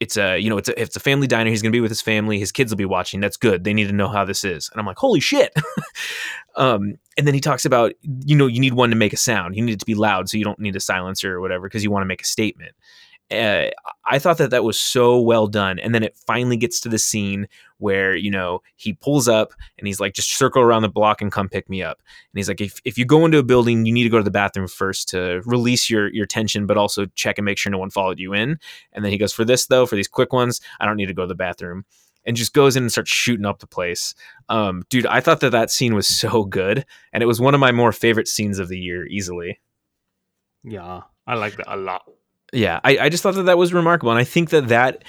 it's 0.00 0.16
a 0.16 0.38
you 0.38 0.50
know 0.50 0.58
it's 0.58 0.68
a, 0.68 0.80
it's 0.80 0.96
a 0.96 1.00
family 1.00 1.26
diner. 1.26 1.50
He's 1.50 1.62
going 1.62 1.72
to 1.72 1.76
be 1.76 1.80
with 1.80 1.90
his 1.90 2.02
family. 2.02 2.38
His 2.38 2.52
kids 2.52 2.72
will 2.72 2.76
be 2.76 2.84
watching. 2.84 3.20
That's 3.20 3.36
good. 3.36 3.64
They 3.64 3.72
need 3.72 3.86
to 3.86 3.92
know 3.92 4.08
how 4.08 4.24
this 4.24 4.44
is. 4.44 4.68
And 4.72 4.80
i'm 4.80 4.86
like 4.86 4.98
holy 4.98 5.20
shit. 5.20 5.52
Um, 6.56 6.94
and 7.18 7.26
then 7.26 7.34
he 7.34 7.40
talks 7.40 7.64
about 7.64 7.94
you 8.02 8.36
know 8.36 8.46
you 8.46 8.60
need 8.60 8.74
one 8.74 8.90
to 8.90 8.94
make 8.94 9.12
a 9.12 9.16
sound. 9.16 9.56
You 9.56 9.62
need 9.62 9.72
it 9.72 9.80
to 9.80 9.86
be 9.86 9.96
loud 9.96 10.28
so 10.28 10.38
you 10.38 10.44
don't 10.44 10.60
need 10.60 10.76
a 10.76 10.80
silencer 10.80 11.34
or 11.34 11.40
whatever 11.40 11.66
because 11.66 11.82
you 11.82 11.90
want 11.90 12.02
to 12.02 12.06
make 12.06 12.22
a 12.22 12.26
statement 12.26 12.76
uh, 13.34 13.70
I 14.06 14.18
thought 14.18 14.38
that 14.38 14.50
that 14.50 14.64
was 14.64 14.78
so 14.78 15.18
well 15.20 15.46
done. 15.46 15.78
And 15.78 15.94
then 15.94 16.02
it 16.02 16.16
finally 16.26 16.56
gets 16.56 16.80
to 16.80 16.88
the 16.88 16.98
scene 16.98 17.48
where, 17.78 18.14
you 18.14 18.30
know, 18.30 18.60
he 18.76 18.92
pulls 18.92 19.28
up 19.28 19.52
and 19.78 19.86
he's 19.86 20.00
like, 20.00 20.14
just 20.14 20.36
circle 20.36 20.62
around 20.62 20.82
the 20.82 20.88
block 20.88 21.20
and 21.20 21.32
come 21.32 21.48
pick 21.48 21.68
me 21.68 21.82
up. 21.82 21.98
And 21.98 22.38
he's 22.38 22.48
like, 22.48 22.60
if, 22.60 22.80
if 22.84 22.98
you 22.98 23.04
go 23.04 23.24
into 23.24 23.38
a 23.38 23.42
building, 23.42 23.86
you 23.86 23.92
need 23.92 24.04
to 24.04 24.08
go 24.08 24.18
to 24.18 24.24
the 24.24 24.30
bathroom 24.30 24.68
first 24.68 25.08
to 25.10 25.42
release 25.44 25.88
your, 25.88 26.12
your 26.12 26.26
tension, 26.26 26.66
but 26.66 26.76
also 26.76 27.06
check 27.14 27.38
and 27.38 27.44
make 27.44 27.58
sure 27.58 27.72
no 27.72 27.78
one 27.78 27.90
followed 27.90 28.18
you 28.18 28.34
in. 28.34 28.58
And 28.92 29.04
then 29.04 29.12
he 29.12 29.18
goes, 29.18 29.32
for 29.32 29.44
this 29.44 29.66
though, 29.66 29.86
for 29.86 29.96
these 29.96 30.08
quick 30.08 30.32
ones, 30.32 30.60
I 30.80 30.86
don't 30.86 30.96
need 30.96 31.06
to 31.06 31.14
go 31.14 31.22
to 31.22 31.28
the 31.28 31.34
bathroom. 31.34 31.84
And 32.26 32.36
just 32.36 32.54
goes 32.54 32.74
in 32.74 32.84
and 32.84 32.90
starts 32.90 33.10
shooting 33.10 33.44
up 33.44 33.58
the 33.58 33.66
place. 33.66 34.14
Um, 34.48 34.84
dude, 34.88 35.04
I 35.04 35.20
thought 35.20 35.40
that 35.40 35.50
that 35.50 35.70
scene 35.70 35.94
was 35.94 36.06
so 36.08 36.44
good. 36.44 36.86
And 37.12 37.22
it 37.22 37.26
was 37.26 37.38
one 37.38 37.52
of 37.52 37.60
my 37.60 37.70
more 37.70 37.92
favorite 37.92 38.28
scenes 38.28 38.58
of 38.58 38.68
the 38.68 38.78
year, 38.78 39.06
easily. 39.06 39.60
yeah, 40.62 41.02
I 41.26 41.34
like 41.34 41.56
that 41.56 41.72
a 41.72 41.76
lot. 41.76 42.02
Yeah 42.54 42.80
I, 42.84 42.98
I 42.98 43.08
just 43.08 43.22
thought 43.22 43.34
that 43.34 43.44
that 43.44 43.58
was 43.58 43.72
remarkable 43.72 44.10
and 44.10 44.18
i 44.18 44.24
think 44.24 44.50
that 44.50 44.68
that 44.68 45.04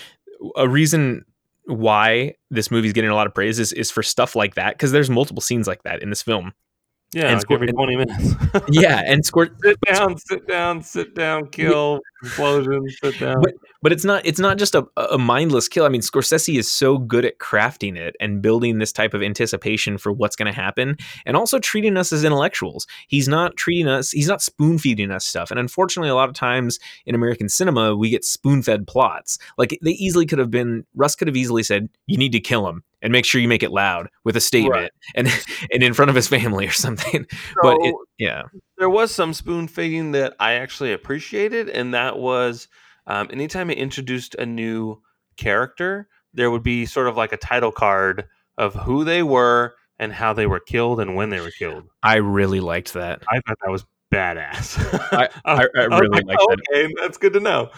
a 0.55 0.67
reason 0.67 1.25
why 1.65 2.35
this 2.51 2.69
movie's 2.69 2.93
getting 2.93 3.09
a 3.09 3.15
lot 3.15 3.25
of 3.27 3.33
praise 3.33 3.57
is, 3.59 3.73
is 3.73 3.89
for 3.89 4.03
stuff 4.03 4.35
like 4.35 4.55
that 4.55 4.73
because 4.75 4.91
there's 4.91 5.09
multiple 5.09 5.41
scenes 5.41 5.67
like 5.67 5.81
that 5.83 6.01
in 6.03 6.09
this 6.09 6.21
film 6.21 6.53
Yeah, 7.13 7.27
And 7.29 7.37
like 7.37 7.51
every 7.51 7.67
twenty 7.67 7.95
minutes. 7.95 8.33
yeah 8.69 9.01
and 9.05 9.25
squirt 9.25 9.53
sit 9.63 9.77
down, 9.81 10.17
sit 10.17 10.47
down, 10.47 10.83
sit 10.83 11.15
down, 11.15 11.47
kill, 11.47 12.01
explosion, 12.25 12.87
sit 13.03 13.19
down. 13.19 13.41
But- 13.41 13.53
but 13.81 13.91
it's 13.91 14.03
not 14.03 14.25
it's 14.25 14.39
not 14.39 14.57
just 14.57 14.73
a, 14.73 14.83
a 14.97 15.19
mindless 15.19 15.67
kill. 15.67 15.85
I 15.85 15.89
mean 15.89 16.01
scorsese 16.01 16.57
is 16.57 16.71
so 16.71 16.97
good 16.97 17.23
at 17.23 17.37
crafting 17.37 17.95
it 17.95 18.15
and 18.19 18.41
building 18.41 18.79
this 18.79 18.91
type 18.91 19.13
of 19.13 19.21
anticipation 19.21 19.99
for 19.99 20.11
what's 20.11 20.35
going 20.35 20.51
to 20.51 20.59
happen 20.59 20.97
and 21.23 21.37
also 21.37 21.59
treating 21.59 21.95
us 21.95 22.11
as 22.11 22.23
intellectuals. 22.23 22.87
He's 23.07 23.27
not 23.27 23.55
treating 23.57 23.87
us 23.87 24.09
he's 24.09 24.27
not 24.27 24.41
spoon 24.41 24.79
feeding 24.79 25.11
us 25.11 25.23
stuff. 25.23 25.51
And 25.51 25.59
unfortunately 25.59 26.09
a 26.09 26.15
lot 26.15 26.29
of 26.29 26.33
times 26.35 26.79
in 27.05 27.13
american 27.13 27.47
cinema 27.47 27.95
we 27.95 28.09
get 28.09 28.25
spoon 28.25 28.63
fed 28.63 28.87
plots. 28.87 29.37
Like 29.55 29.77
they 29.83 29.91
easily 29.91 30.25
could 30.25 30.39
have 30.39 30.49
been 30.49 30.83
russ 30.95 31.15
could 31.15 31.27
have 31.27 31.37
easily 31.37 31.61
said 31.61 31.87
you 32.07 32.17
need 32.17 32.31
to 32.31 32.39
kill 32.39 32.67
him 32.67 32.83
and 33.03 33.11
make 33.11 33.25
sure 33.25 33.39
you 33.39 33.47
make 33.47 33.61
it 33.61 33.71
loud 33.71 34.09
with 34.23 34.35
a 34.35 34.41
statement 34.41 34.81
Right. 34.81 34.91
and 35.13 35.27
and 35.71 35.83
in 35.83 35.93
front 35.93 36.09
of 36.09 36.15
his 36.15 36.27
family 36.27 36.65
or 36.65 36.71
something. 36.71 37.27
But 37.61 37.77
it, 37.81 37.93
yeah 38.17 38.43
there 38.77 38.89
was 38.89 39.13
some 39.13 39.33
spoon 39.33 39.67
feeding 39.67 40.11
that 40.11 40.35
I 40.39 40.53
actually 40.53 40.91
appreciated, 40.93 41.69
and 41.69 41.93
that 41.93 42.17
was 42.19 42.67
um, 43.07 43.27
anytime 43.31 43.69
it 43.69 43.77
introduced 43.77 44.35
a 44.35 44.45
new 44.45 45.01
character, 45.37 46.07
there 46.33 46.49
would 46.51 46.63
be 46.63 46.85
sort 46.85 47.07
of 47.07 47.15
like 47.17 47.31
a 47.33 47.37
title 47.37 47.71
card 47.71 48.25
of 48.57 48.73
who 48.75 49.03
they 49.03 49.21
were 49.23 49.75
and 49.99 50.11
how 50.11 50.33
they 50.33 50.45
were 50.47 50.59
killed 50.59 50.99
and 50.99 51.15
when 51.15 51.29
they 51.29 51.39
were 51.39 51.51
killed. 51.51 51.83
i 52.03 52.15
really 52.15 52.59
liked 52.59 52.93
that 52.93 53.23
I 53.29 53.39
thought 53.47 53.57
that 53.63 53.71
was 53.71 53.85
badass. 54.13 54.77
I- 55.13 55.29
I- 55.45 55.67
I 55.75 55.83
really 55.85 56.07
like, 56.21 56.25
liked 56.25 56.41
that. 56.49 56.57
Okay, 56.73 56.93
that's 57.01 57.17
good 57.17 57.33
to 57.33 57.39
know. 57.39 57.69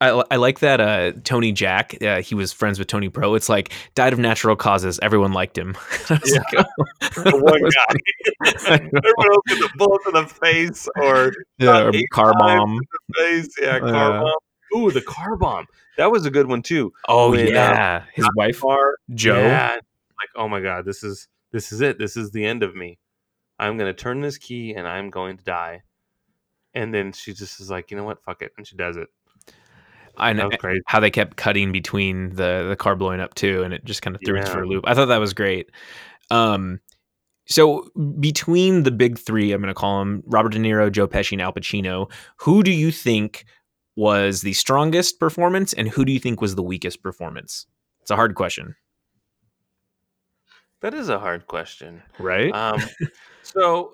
I, 0.00 0.22
I 0.30 0.36
like 0.36 0.60
that 0.60 0.80
uh, 0.80 1.12
Tony 1.24 1.52
Jack. 1.52 2.02
Uh, 2.02 2.22
he 2.22 2.34
was 2.34 2.52
friends 2.52 2.78
with 2.78 2.88
Tony 2.88 3.08
Pro. 3.10 3.34
It's 3.34 3.48
like 3.50 3.72
died 3.94 4.12
of 4.14 4.18
natural 4.18 4.56
causes. 4.56 4.98
Everyone 5.02 5.32
liked 5.32 5.58
him. 5.58 5.76
I 6.08 6.14
was 6.22 6.32
Yeah. 6.32 6.38
like, 6.56 6.66
oh. 6.66 7.22
The 7.24 7.36
one 7.36 7.60
guy. 8.68 8.80
Everyone 8.96 9.26
else 9.30 9.42
get 9.48 9.58
the 9.58 9.70
bullet 9.76 10.00
to 10.06 10.10
the 10.12 10.26
face 10.26 10.88
or 10.96 11.32
yeah, 11.58 11.90
car 12.12 12.32
bomb. 12.38 12.80
face. 13.16 13.48
Yeah, 13.60 13.78
car 13.80 14.22
bomb. 14.22 14.34
Ooh, 14.80 14.90
the 14.90 15.02
car 15.02 15.36
bomb. 15.36 15.66
That 15.98 16.10
was 16.10 16.24
a 16.24 16.30
good 16.30 16.46
one 16.46 16.62
too. 16.62 16.92
Oh 17.08 17.32
When, 17.32 17.48
uh, 17.48 17.50
yeah, 17.50 18.04
his 18.14 18.28
wife 18.36 18.60
Car 18.60 18.94
Joe. 19.14 19.38
Yeah, 19.38 19.72
like, 19.74 20.30
oh 20.36 20.48
my 20.48 20.60
god, 20.60 20.84
this 20.86 21.02
is 21.04 21.28
this 21.52 21.72
is 21.72 21.80
it. 21.82 21.98
This 21.98 22.16
is 22.16 22.30
the 22.30 22.46
end 22.46 22.62
of 22.62 22.74
me. 22.74 22.98
I'm 23.58 23.76
gonna 23.76 23.92
turn 23.92 24.20
this 24.22 24.38
key 24.38 24.72
and 24.74 24.86
I'm 24.88 25.10
going 25.10 25.36
to 25.36 25.44
die. 25.44 25.82
And 26.72 26.94
then 26.94 27.12
she 27.12 27.34
just 27.34 27.60
is 27.60 27.68
like, 27.68 27.90
you 27.90 27.96
know 27.98 28.04
what, 28.04 28.22
fuck 28.22 28.40
it, 28.42 28.52
and 28.56 28.66
she 28.66 28.76
does 28.76 28.96
it. 28.96 29.08
I 30.20 30.32
know 30.32 30.50
how 30.86 31.00
they 31.00 31.10
kept 31.10 31.36
cutting 31.36 31.72
between 31.72 32.30
the 32.36 32.66
the 32.68 32.76
car 32.76 32.94
blowing 32.94 33.20
up 33.20 33.34
too, 33.34 33.62
and 33.62 33.74
it 33.74 33.84
just 33.84 34.02
kind 34.02 34.14
of 34.14 34.22
threw 34.24 34.38
us 34.38 34.46
Yeah. 34.48 34.52
for 34.54 34.62
a 34.62 34.66
loop. 34.68 34.84
I 34.86 34.94
thought 34.94 35.06
that 35.06 35.18
was 35.18 35.32
great. 35.34 35.70
Um, 36.30 36.80
so 37.46 37.88
between 38.20 38.84
the 38.84 38.90
big 38.92 39.18
three, 39.18 39.50
I'm 39.52 39.60
going 39.60 39.74
to 39.74 39.74
call 39.74 39.98
them 39.98 40.22
Robert 40.26 40.50
De 40.52 40.58
Niro, 40.58 40.92
Joe 40.92 41.08
Pesci, 41.08 41.32
and 41.32 41.42
Al 41.42 41.52
Pacino. 41.52 42.08
Who 42.36 42.62
do 42.62 42.70
you 42.70 42.92
think 42.92 43.44
was 43.96 44.42
the 44.42 44.52
strongest 44.52 45.18
performance, 45.18 45.72
and 45.72 45.88
who 45.88 46.04
do 46.04 46.12
you 46.12 46.20
think 46.20 46.40
was 46.40 46.54
the 46.54 46.62
weakest 46.62 47.02
performance? 47.02 47.66
It's 48.02 48.10
a 48.12 48.16
hard 48.16 48.34
question, 48.36 48.76
That 50.80 50.94
is 50.94 51.08
a 51.08 51.18
hard 51.18 51.46
question. 51.46 52.02
right? 52.18 52.54
Um, 52.54 52.80
so 53.42 53.92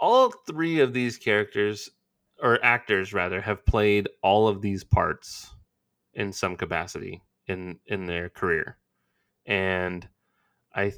all 0.00 0.30
three 0.46 0.80
of 0.80 0.92
these 0.92 1.18
characters 1.18 1.90
or 2.40 2.58
actors 2.64 3.12
rather 3.12 3.40
have 3.40 3.64
played 3.66 4.08
all 4.22 4.48
of 4.48 4.62
these 4.62 4.84
parts 4.84 5.50
in 6.14 6.32
some 6.32 6.56
capacity 6.56 7.22
in 7.46 7.78
in 7.86 8.06
their 8.06 8.28
career, 8.28 8.76
and 9.46 10.08
I 10.74 10.92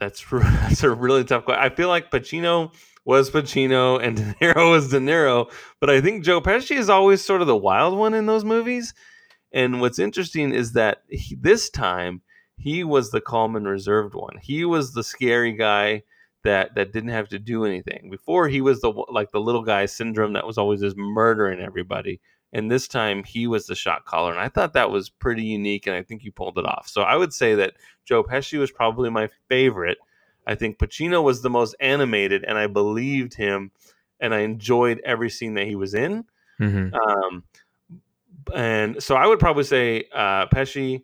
that's 0.00 0.24
that's 0.30 0.82
a 0.82 0.90
really 0.90 1.24
tough 1.24 1.44
question. 1.44 1.64
I 1.64 1.74
feel 1.74 1.88
like 1.88 2.10
Pacino 2.10 2.72
was 3.04 3.30
Pacino 3.30 4.02
and 4.02 4.16
De 4.16 4.34
Niro 4.34 4.70
was 4.72 4.90
De 4.90 4.98
Niro, 4.98 5.50
but 5.80 5.90
I 5.90 6.00
think 6.00 6.24
Joe 6.24 6.40
Pesci 6.40 6.76
is 6.76 6.90
always 6.90 7.24
sort 7.24 7.40
of 7.40 7.46
the 7.46 7.56
wild 7.56 7.96
one 7.96 8.14
in 8.14 8.26
those 8.26 8.44
movies. 8.44 8.94
And 9.52 9.80
what's 9.80 9.98
interesting 9.98 10.52
is 10.52 10.72
that 10.72 10.98
he, 11.08 11.36
this 11.36 11.70
time 11.70 12.20
he 12.58 12.84
was 12.84 13.10
the 13.10 13.20
calm 13.20 13.56
and 13.56 13.66
reserved 13.66 14.14
one. 14.14 14.38
He 14.42 14.64
was 14.64 14.92
the 14.92 15.04
scary 15.04 15.52
guy 15.52 16.02
that 16.44 16.74
that 16.74 16.92
didn't 16.92 17.10
have 17.10 17.28
to 17.28 17.38
do 17.38 17.64
anything. 17.64 18.10
Before 18.10 18.48
he 18.48 18.60
was 18.60 18.80
the 18.80 18.90
like 19.08 19.30
the 19.30 19.40
little 19.40 19.62
guy 19.62 19.86
syndrome 19.86 20.32
that 20.34 20.46
was 20.46 20.58
always 20.58 20.80
just 20.80 20.96
murdering 20.96 21.60
everybody. 21.60 22.20
And 22.56 22.70
this 22.70 22.88
time 22.88 23.22
he 23.22 23.46
was 23.46 23.66
the 23.66 23.74
shot 23.74 24.06
caller, 24.06 24.32
and 24.32 24.40
I 24.40 24.48
thought 24.48 24.72
that 24.72 24.90
was 24.90 25.10
pretty 25.10 25.44
unique, 25.44 25.86
and 25.86 25.94
I 25.94 26.02
think 26.02 26.24
you 26.24 26.32
pulled 26.32 26.56
it 26.56 26.64
off. 26.64 26.88
So 26.88 27.02
I 27.02 27.14
would 27.14 27.34
say 27.34 27.54
that 27.56 27.74
Joe 28.06 28.24
Pesci 28.24 28.58
was 28.58 28.70
probably 28.70 29.10
my 29.10 29.28
favorite. 29.50 29.98
I 30.46 30.54
think 30.54 30.78
Pacino 30.78 31.22
was 31.22 31.42
the 31.42 31.50
most 31.50 31.76
animated, 31.80 32.44
and 32.44 32.56
I 32.56 32.66
believed 32.66 33.34
him, 33.34 33.72
and 34.20 34.34
I 34.34 34.38
enjoyed 34.38 35.02
every 35.04 35.28
scene 35.28 35.52
that 35.52 35.66
he 35.66 35.76
was 35.76 35.92
in. 35.92 36.24
Mhm. 36.58 36.94
Um, 36.94 37.44
and 38.54 39.02
so 39.02 39.16
I 39.16 39.26
would 39.26 39.38
probably 39.38 39.64
say 39.64 40.04
uh, 40.14 40.46
Pesci, 40.46 41.02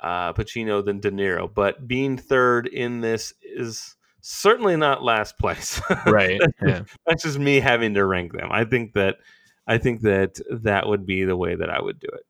uh, 0.00 0.32
Pacino, 0.32 0.84
then 0.84 0.98
De 0.98 1.12
Niro. 1.12 1.48
But 1.54 1.86
being 1.86 2.16
third 2.16 2.66
in 2.66 3.02
this 3.02 3.32
is 3.40 3.94
certainly 4.20 4.74
not 4.74 5.04
last 5.04 5.38
place. 5.38 5.80
Right. 6.06 6.40
Yeah. 6.60 6.82
That's 7.06 7.22
just 7.22 7.38
me 7.38 7.60
having 7.60 7.94
to 7.94 8.04
rank 8.04 8.32
them. 8.32 8.48
I 8.50 8.64
think 8.64 8.94
that 8.94 9.18
I 9.66 9.78
think 9.78 10.02
that 10.02 10.38
that 10.62 10.86
would 10.86 11.06
be 11.06 11.24
the 11.24 11.36
way 11.36 11.54
that 11.56 11.70
I 11.70 11.80
would 11.80 11.98
do 11.98 12.08
it. 12.12 12.24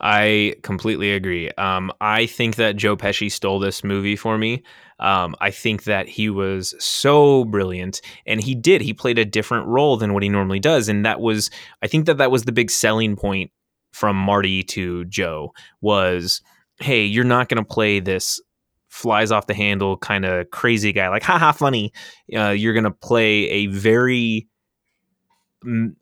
I 0.00 0.56
completely 0.62 1.12
agree. 1.12 1.50
Um, 1.52 1.92
I 2.00 2.26
think 2.26 2.56
that 2.56 2.76
Joe 2.76 2.96
Pesci 2.96 3.30
stole 3.30 3.58
this 3.58 3.84
movie 3.84 4.16
for 4.16 4.36
me. 4.36 4.62
Um, 4.98 5.34
I 5.40 5.50
think 5.50 5.84
that 5.84 6.08
he 6.08 6.28
was 6.28 6.74
so 6.78 7.44
brilliant, 7.44 8.00
and 8.26 8.42
he 8.42 8.54
did. 8.54 8.82
He 8.82 8.92
played 8.92 9.18
a 9.18 9.24
different 9.24 9.66
role 9.66 9.96
than 9.96 10.12
what 10.12 10.22
he 10.22 10.28
normally 10.28 10.60
does, 10.60 10.88
and 10.88 11.06
that 11.06 11.20
was. 11.20 11.50
I 11.82 11.86
think 11.86 12.06
that 12.06 12.18
that 12.18 12.30
was 12.30 12.42
the 12.44 12.52
big 12.52 12.70
selling 12.70 13.16
point 13.16 13.50
from 13.92 14.16
Marty 14.16 14.62
to 14.64 15.04
Joe 15.06 15.52
was, 15.80 16.42
hey, 16.80 17.04
you're 17.04 17.24
not 17.24 17.48
going 17.48 17.62
to 17.62 17.64
play 17.64 18.00
this 18.00 18.40
flies 18.88 19.32
off 19.32 19.48
the 19.48 19.54
handle 19.54 19.96
kind 19.96 20.24
of 20.24 20.48
crazy 20.52 20.92
guy 20.92 21.08
like 21.08 21.24
haha 21.24 21.50
funny 21.50 21.92
uh, 22.36 22.50
you're 22.50 22.72
going 22.72 22.84
to 22.84 22.92
play 22.92 23.50
a 23.50 23.66
very 23.66 24.46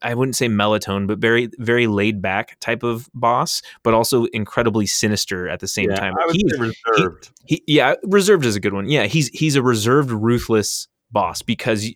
I 0.03 0.15
wouldn't 0.15 0.37
say 0.37 0.49
melatonin, 0.49 1.07
but 1.07 1.19
very 1.19 1.51
very 1.59 1.87
laid 1.87 2.21
back 2.23 2.59
type 2.61 2.83
of 2.83 3.09
boss, 3.15 3.63
but 3.83 3.95
also 3.95 4.25
incredibly 4.27 4.87
sinister 4.87 5.49
at 5.49 5.61
the 5.61 5.69
same 5.69 5.91
Yeah, 5.91 5.97
time. 5.97 6.15
I 6.21 6.27
would 6.27 6.37
He's- 6.37 6.59
reserved. 6.59 7.31
he, 7.47 7.63
yeah, 7.67 7.95
reserved 8.05 8.45
is 8.45 8.57
a 8.57 8.61
good 8.61 8.73
one. 8.75 8.89
Yeah, 8.89 9.05
he's 9.07 9.29
he's 9.29 9.57
a 9.57 9.63
reserved, 9.63 10.11
ruthless 10.11 10.89
boss 11.11 11.43
because 11.43 11.89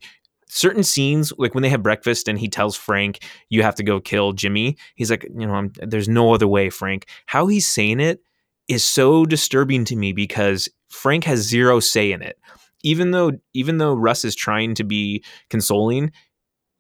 certain 0.49 0.83
scenes, 0.85 1.33
like 1.39 1.55
when 1.55 1.63
they 1.63 1.69
have 1.69 1.83
breakfast 1.83 2.29
and 2.29 2.39
he 2.39 2.49
tells 2.49 2.77
Frank, 2.77 3.21
"You 3.49 3.63
have 3.63 3.75
to 3.77 3.83
go 3.83 4.01
kill 4.01 4.33
Jimmy." 4.33 4.77
He's 4.95 5.11
like, 5.11 5.25
"You 5.25 5.47
know, 5.47 5.55
I'm, 5.55 5.73
there's 5.81 6.09
no 6.09 6.33
other 6.35 6.47
way, 6.49 6.71
Frank." 6.71 7.07
How 7.27 7.47
he's 7.47 7.67
saying 7.67 8.01
it 8.01 8.21
is 8.69 8.85
so 8.85 9.25
disturbing 9.25 9.85
to 9.87 9.97
me 9.97 10.13
because 10.13 10.69
Frank 10.89 11.25
has 11.25 11.41
zero 11.41 11.81
say 11.81 12.13
in 12.13 12.23
it. 12.23 12.39
Even 12.83 13.11
though 13.11 13.33
even 13.55 13.79
though 13.79 13.95
Russ 13.95 14.25
is 14.25 14.37
trying 14.37 14.75
to 14.77 14.85
be 14.85 15.25
consoling, 15.51 16.13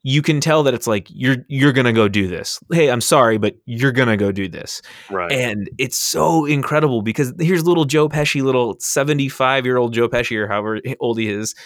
you 0.08 0.22
can 0.22 0.40
tell 0.40 0.62
that 0.62 0.72
it's 0.72 0.86
like 0.86 1.08
you're 1.10 1.38
you're 1.48 1.72
gonna 1.72 1.92
go 1.92 2.06
do 2.06 2.28
this. 2.28 2.60
Hey, 2.70 2.92
I'm 2.92 3.00
sorry, 3.00 3.38
but 3.38 3.56
you're 3.66 3.90
gonna 3.90 4.16
go 4.16 4.30
do 4.30 4.46
this. 4.46 4.80
Right. 5.10 5.32
And 5.32 5.68
it's 5.78 5.98
so 5.98 6.44
incredible 6.44 7.02
because 7.02 7.34
here's 7.40 7.66
little 7.66 7.86
Joe 7.86 8.08
Pesci, 8.08 8.40
little 8.40 8.76
75 8.78 9.64
year 9.66 9.78
old 9.78 9.92
Joe 9.92 10.08
Pesci 10.08 10.36
or 10.36 10.46
however 10.46 10.80
old 11.00 11.18
he 11.18 11.28
is, 11.28 11.56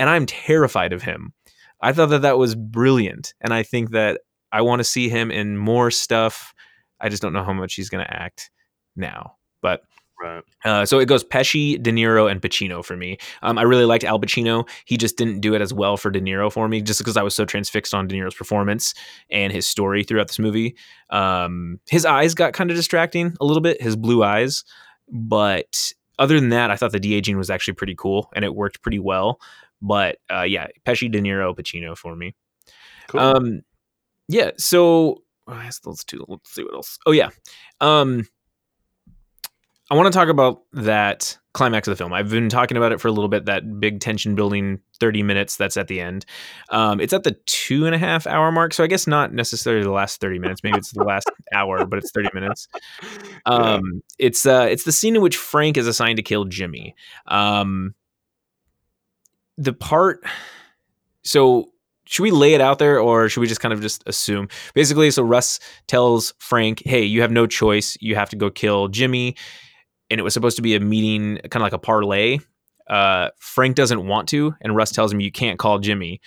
and 0.00 0.08
I'm 0.08 0.24
terrified 0.24 0.94
of 0.94 1.02
him. 1.02 1.34
I 1.82 1.92
thought 1.92 2.06
that 2.06 2.22
that 2.22 2.38
was 2.38 2.54
brilliant, 2.54 3.34
and 3.42 3.52
I 3.52 3.62
think 3.62 3.90
that 3.90 4.22
I 4.52 4.62
want 4.62 4.80
to 4.80 4.84
see 4.84 5.10
him 5.10 5.30
in 5.30 5.58
more 5.58 5.90
stuff. 5.90 6.54
I 6.98 7.10
just 7.10 7.20
don't 7.20 7.34
know 7.34 7.44
how 7.44 7.52
much 7.52 7.74
he's 7.74 7.90
to 8.02 8.10
act 8.10 8.50
now, 8.96 9.34
but 9.60 9.82
right. 10.20 10.42
uh, 10.64 10.84
so 10.84 10.98
it 10.98 11.06
goes 11.06 11.22
Pesci, 11.24 11.80
De 11.80 11.92
Niro, 11.92 12.30
and 12.30 12.40
Pacino 12.40 12.84
for 12.84 12.96
me. 12.96 13.18
Um, 13.42 13.58
I 13.58 13.62
really 13.62 13.84
liked 13.84 14.04
Al 14.04 14.20
Pacino. 14.20 14.68
He 14.84 14.96
just 14.96 15.16
didn't 15.16 15.40
do 15.40 15.54
it 15.54 15.60
as 15.60 15.72
well 15.72 15.96
for 15.96 16.10
De 16.10 16.20
Niro 16.20 16.52
for 16.52 16.68
me, 16.68 16.82
just 16.82 16.98
because 16.98 17.16
I 17.16 17.22
was 17.22 17.34
so 17.34 17.44
transfixed 17.44 17.94
on 17.94 18.08
De 18.08 18.16
Niro's 18.16 18.34
performance 18.34 18.94
and 19.30 19.52
his 19.52 19.66
story 19.66 20.04
throughout 20.04 20.28
this 20.28 20.38
movie. 20.38 20.76
Um, 21.10 21.80
his 21.88 22.04
eyes 22.04 22.34
got 22.34 22.52
kind 22.52 22.70
of 22.70 22.76
distracting 22.76 23.36
a 23.40 23.44
little 23.44 23.62
bit, 23.62 23.80
his 23.80 23.96
blue 23.96 24.22
eyes, 24.22 24.64
but 25.08 25.92
other 26.18 26.38
than 26.38 26.50
that, 26.50 26.70
I 26.70 26.76
thought 26.76 26.92
the 26.92 27.00
de 27.00 27.14
aging 27.14 27.36
was 27.36 27.50
actually 27.50 27.74
pretty 27.74 27.94
cool 27.96 28.30
and 28.34 28.44
it 28.44 28.54
worked 28.54 28.82
pretty 28.82 28.98
well. 28.98 29.40
But 29.80 30.18
uh, 30.32 30.42
yeah, 30.42 30.68
Pesci, 30.86 31.10
De 31.10 31.20
Niro, 31.20 31.56
Pacino 31.56 31.96
for 31.96 32.14
me. 32.14 32.34
Cool. 33.08 33.20
Um, 33.20 33.62
yeah. 34.28 34.52
So 34.56 35.22
oh, 35.48 35.70
those 35.84 36.04
two. 36.04 36.24
Let's 36.28 36.54
see 36.54 36.62
what 36.62 36.74
else. 36.74 36.98
Oh 37.06 37.12
yeah. 37.12 37.30
Um, 37.80 38.26
I 39.90 39.94
want 39.94 40.12
to 40.12 40.16
talk 40.16 40.28
about 40.28 40.62
that 40.72 41.36
climax 41.54 41.86
of 41.86 41.92
the 41.92 41.96
film. 41.96 42.12
I've 42.12 42.30
been 42.30 42.48
talking 42.48 42.76
about 42.76 42.92
it 42.92 43.00
for 43.00 43.08
a 43.08 43.12
little 43.12 43.28
bit. 43.28 43.44
That 43.44 43.80
big 43.80 44.00
tension 44.00 44.34
building, 44.34 44.80
thirty 45.00 45.22
minutes. 45.22 45.56
That's 45.56 45.76
at 45.76 45.88
the 45.88 46.00
end. 46.00 46.24
Um, 46.70 47.00
it's 47.00 47.12
at 47.12 47.24
the 47.24 47.36
two 47.46 47.84
and 47.86 47.94
a 47.94 47.98
half 47.98 48.26
hour 48.26 48.50
mark. 48.52 48.72
So 48.72 48.84
I 48.84 48.86
guess 48.86 49.06
not 49.06 49.32
necessarily 49.32 49.82
the 49.82 49.90
last 49.90 50.20
thirty 50.20 50.38
minutes. 50.38 50.62
Maybe 50.62 50.78
it's 50.78 50.92
the 50.92 51.04
last 51.04 51.30
hour, 51.54 51.84
but 51.84 51.98
it's 51.98 52.10
thirty 52.10 52.30
minutes. 52.32 52.68
Um, 53.44 54.02
it's 54.18 54.46
uh, 54.46 54.66
it's 54.70 54.84
the 54.84 54.92
scene 54.92 55.16
in 55.16 55.22
which 55.22 55.36
Frank 55.36 55.76
is 55.76 55.86
assigned 55.86 56.16
to 56.16 56.22
kill 56.22 56.44
Jimmy. 56.44 56.94
Um, 57.26 57.94
the 59.58 59.72
part. 59.72 60.24
So 61.22 61.72
should 62.06 62.22
we 62.22 62.30
lay 62.30 62.54
it 62.54 62.60
out 62.60 62.78
there 62.78 62.98
or 62.98 63.28
should 63.28 63.40
we 63.40 63.46
just 63.46 63.60
kind 63.60 63.72
of 63.72 63.80
just 63.80 64.02
assume 64.06 64.48
basically 64.74 65.10
so 65.10 65.22
russ 65.22 65.60
tells 65.86 66.34
frank 66.38 66.82
hey 66.84 67.02
you 67.02 67.22
have 67.22 67.30
no 67.30 67.46
choice 67.46 67.96
you 68.00 68.16
have 68.16 68.28
to 68.28 68.36
go 68.36 68.50
kill 68.50 68.88
jimmy 68.88 69.36
and 70.12 70.20
it 70.20 70.22
was 70.22 70.34
supposed 70.34 70.56
to 70.56 70.62
be 70.62 70.74
a 70.76 70.80
meeting 70.80 71.38
kind 71.50 71.56
of 71.56 71.62
like 71.62 71.72
a 71.72 71.78
parlay 71.78 72.38
uh, 72.88 73.30
frank 73.38 73.74
doesn't 73.74 74.06
want 74.06 74.28
to 74.28 74.54
and 74.60 74.76
russ 74.76 74.92
tells 74.92 75.12
him 75.12 75.20
you 75.20 75.32
can't 75.32 75.58
call 75.58 75.78
jimmy. 75.78 76.20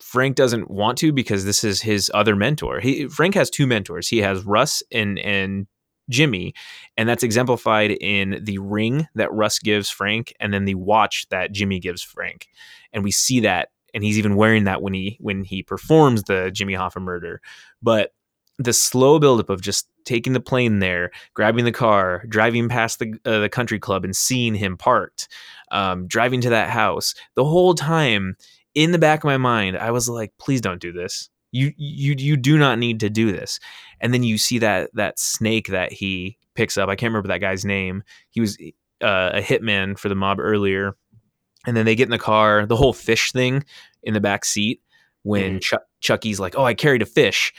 Frank 0.00 0.36
doesn't 0.36 0.70
want 0.70 0.96
to 0.98 1.12
because 1.12 1.44
this 1.44 1.64
is 1.64 1.82
his 1.82 2.10
other 2.14 2.36
mentor. 2.36 2.80
He 2.80 3.08
frank 3.08 3.34
has 3.34 3.50
two 3.50 3.66
mentors. 3.66 4.08
He 4.08 4.18
has 4.18 4.44
russ 4.44 4.82
and 4.90 5.18
and 5.18 5.66
jimmy 6.08 6.54
and 6.96 7.06
that's 7.06 7.22
exemplified 7.22 7.90
in 7.90 8.40
the 8.42 8.56
ring 8.56 9.06
that 9.14 9.30
russ 9.30 9.58
gives 9.58 9.90
frank 9.90 10.32
and 10.40 10.54
then 10.54 10.64
the 10.64 10.74
watch 10.74 11.26
that 11.28 11.52
jimmy 11.52 11.78
gives 11.78 12.02
frank. 12.02 12.48
And 12.92 13.04
we 13.04 13.10
see 13.10 13.40
that 13.40 13.68
and 13.94 14.04
he's 14.04 14.18
even 14.18 14.36
wearing 14.36 14.64
that 14.64 14.82
when 14.82 14.94
he 14.94 15.18
when 15.20 15.44
he 15.44 15.62
performs 15.62 16.24
the 16.24 16.50
Jimmy 16.52 16.74
Hoffa 16.74 17.00
murder. 17.02 17.40
But 17.82 18.12
the 18.58 18.72
slow 18.72 19.18
buildup 19.18 19.50
of 19.50 19.60
just 19.60 19.88
taking 20.08 20.32
the 20.32 20.40
plane 20.40 20.78
there, 20.78 21.10
grabbing 21.34 21.64
the 21.64 21.72
car, 21.72 22.24
driving 22.28 22.68
past 22.68 22.98
the 22.98 23.14
uh, 23.24 23.38
the 23.40 23.48
country 23.48 23.78
club, 23.78 24.04
and 24.04 24.16
seeing 24.16 24.54
him 24.54 24.76
parked, 24.76 25.28
um, 25.70 26.06
driving 26.06 26.40
to 26.40 26.50
that 26.50 26.70
house, 26.70 27.14
the 27.34 27.44
whole 27.44 27.74
time 27.74 28.36
in 28.74 28.92
the 28.92 28.98
back 28.98 29.20
of 29.20 29.24
my 29.24 29.36
mind, 29.36 29.76
I 29.76 29.90
was 29.90 30.08
like, 30.08 30.32
"Please 30.38 30.60
don't 30.60 30.80
do 30.80 30.92
this. 30.92 31.28
You 31.52 31.72
you 31.76 32.14
you 32.18 32.36
do 32.36 32.58
not 32.58 32.78
need 32.78 33.00
to 33.00 33.10
do 33.10 33.30
this." 33.30 33.60
And 34.00 34.12
then 34.14 34.22
you 34.22 34.38
see 34.38 34.58
that 34.58 34.90
that 34.94 35.18
snake 35.18 35.68
that 35.68 35.92
he 35.92 36.38
picks 36.54 36.76
up. 36.76 36.88
I 36.88 36.96
can't 36.96 37.10
remember 37.10 37.28
that 37.28 37.40
guy's 37.40 37.64
name. 37.64 38.02
He 38.30 38.40
was 38.40 38.58
uh, 39.02 39.30
a 39.34 39.40
hitman 39.40 39.98
for 39.98 40.08
the 40.08 40.14
mob 40.14 40.40
earlier 40.40 40.96
and 41.66 41.76
then 41.76 41.84
they 41.84 41.94
get 41.94 42.04
in 42.04 42.10
the 42.10 42.18
car 42.18 42.66
the 42.66 42.76
whole 42.76 42.92
fish 42.92 43.32
thing 43.32 43.64
in 44.02 44.14
the 44.14 44.20
back 44.20 44.44
seat 44.44 44.82
when 45.22 45.60
Chuck, 45.60 45.82
chucky's 46.00 46.40
like 46.40 46.56
oh 46.56 46.64
i 46.64 46.74
carried 46.74 47.02
a 47.02 47.06
fish 47.06 47.52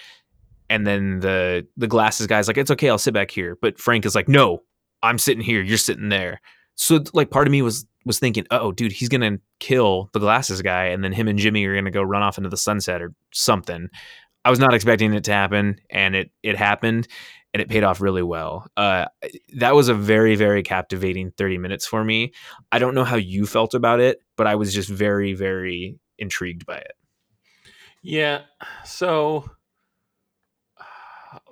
and 0.70 0.86
then 0.86 1.20
the 1.20 1.66
the 1.78 1.88
glasses 1.88 2.28
guy's 2.28 2.48
like 2.48 2.58
it's 2.58 2.72
okay 2.72 2.90
i'll 2.90 2.98
sit 2.98 3.14
back 3.14 3.32
here 3.32 3.58
but 3.62 3.80
frank 3.80 4.06
is 4.06 4.16
like 4.16 4.28
no 4.28 4.62
i'm 5.04 5.18
sitting 5.18 5.44
here 5.44 5.62
you're 5.62 5.78
sitting 5.78 6.10
there 6.10 6.42
so 6.76 7.04
like 7.14 7.32
part 7.32 7.48
of 7.48 7.52
me 7.52 7.62
was 7.62 7.86
was 8.06 8.20
thinking 8.20 8.46
oh 8.52 8.72
dude 8.72 8.92
he's 8.92 9.10
gonna 9.10 9.38
kill 9.60 10.10
the 10.14 10.20
glasses 10.20 10.62
guy 10.62 10.86
and 10.86 11.04
then 11.04 11.12
him 11.12 11.28
and 11.28 11.40
jimmy 11.40 11.66
are 11.66 11.76
gonna 11.76 11.92
go 11.92 12.02
run 12.02 12.24
off 12.24 12.38
into 12.38 12.50
the 12.50 12.58
sunset 12.58 13.02
or 13.02 13.14
something 13.34 13.90
i 14.46 14.50
was 14.50 14.60
not 14.60 14.74
expecting 14.74 15.14
it 15.14 15.24
to 15.24 15.34
happen 15.34 15.80
and 15.90 16.16
it 16.16 16.32
it 16.44 16.56
happened 16.56 17.08
and 17.54 17.62
it 17.62 17.70
paid 17.70 17.84
off 17.84 18.02
really 18.02 18.22
well. 18.22 18.68
Uh, 18.78 19.06
that 19.58 19.74
was 19.74 19.90
a 19.90 19.94
very, 19.94 20.36
very 20.36 20.62
captivating 20.62 21.32
30 21.32 21.58
minutes 21.58 21.86
for 21.86 22.04
me. 22.04 22.34
I 22.72 22.80
don't 22.80 22.94
know 22.94 23.04
how 23.04 23.16
you 23.16 23.46
felt 23.46 23.74
about 23.74 24.00
it, 24.00 24.20
but 24.38 24.48
I 24.48 24.56
was 24.56 24.74
just 24.74 24.90
very, 24.90 25.34
very 25.34 25.98
intrigued 26.18 26.66
by 26.66 26.78
it. 26.78 26.92
Yeah. 28.02 28.42
So 28.86 29.50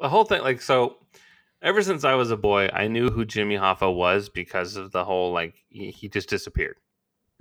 the 0.01 0.09
whole 0.09 0.25
thing, 0.25 0.41
like, 0.41 0.61
so 0.61 0.97
ever 1.61 1.81
since 1.81 2.03
I 2.03 2.15
was 2.15 2.31
a 2.31 2.37
boy, 2.37 2.69
I 2.73 2.87
knew 2.87 3.09
who 3.09 3.25
Jimmy 3.25 3.55
Hoffa 3.55 3.93
was 3.93 4.29
because 4.29 4.75
of 4.75 4.91
the 4.91 5.03
whole, 5.03 5.31
like, 5.31 5.63
he, 5.69 5.91
he 5.91 6.09
just 6.09 6.29
disappeared. 6.29 6.77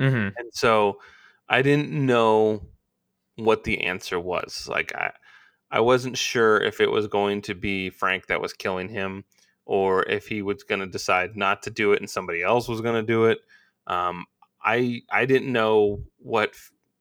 Mm-hmm. 0.00 0.36
And 0.36 0.52
so 0.52 1.00
I 1.48 1.62
didn't 1.62 1.90
know 1.90 2.62
what 3.36 3.64
the 3.64 3.82
answer 3.82 4.18
was. 4.18 4.66
Like, 4.68 4.94
I, 4.94 5.12
I 5.70 5.80
wasn't 5.80 6.16
sure 6.16 6.60
if 6.60 6.80
it 6.80 6.90
was 6.90 7.06
going 7.06 7.42
to 7.42 7.54
be 7.54 7.90
Frank 7.90 8.26
that 8.26 8.40
was 8.40 8.52
killing 8.52 8.88
him 8.88 9.24
or 9.64 10.04
if 10.04 10.28
he 10.28 10.42
was 10.42 10.62
going 10.62 10.80
to 10.80 10.86
decide 10.86 11.36
not 11.36 11.62
to 11.64 11.70
do 11.70 11.92
it 11.92 12.00
and 12.00 12.08
somebody 12.08 12.42
else 12.42 12.68
was 12.68 12.80
going 12.80 12.94
to 12.94 13.02
do 13.02 13.26
it. 13.26 13.38
Um, 13.86 14.26
I 14.62 15.02
I 15.10 15.26
didn't 15.26 15.52
know 15.52 16.02
what 16.18 16.54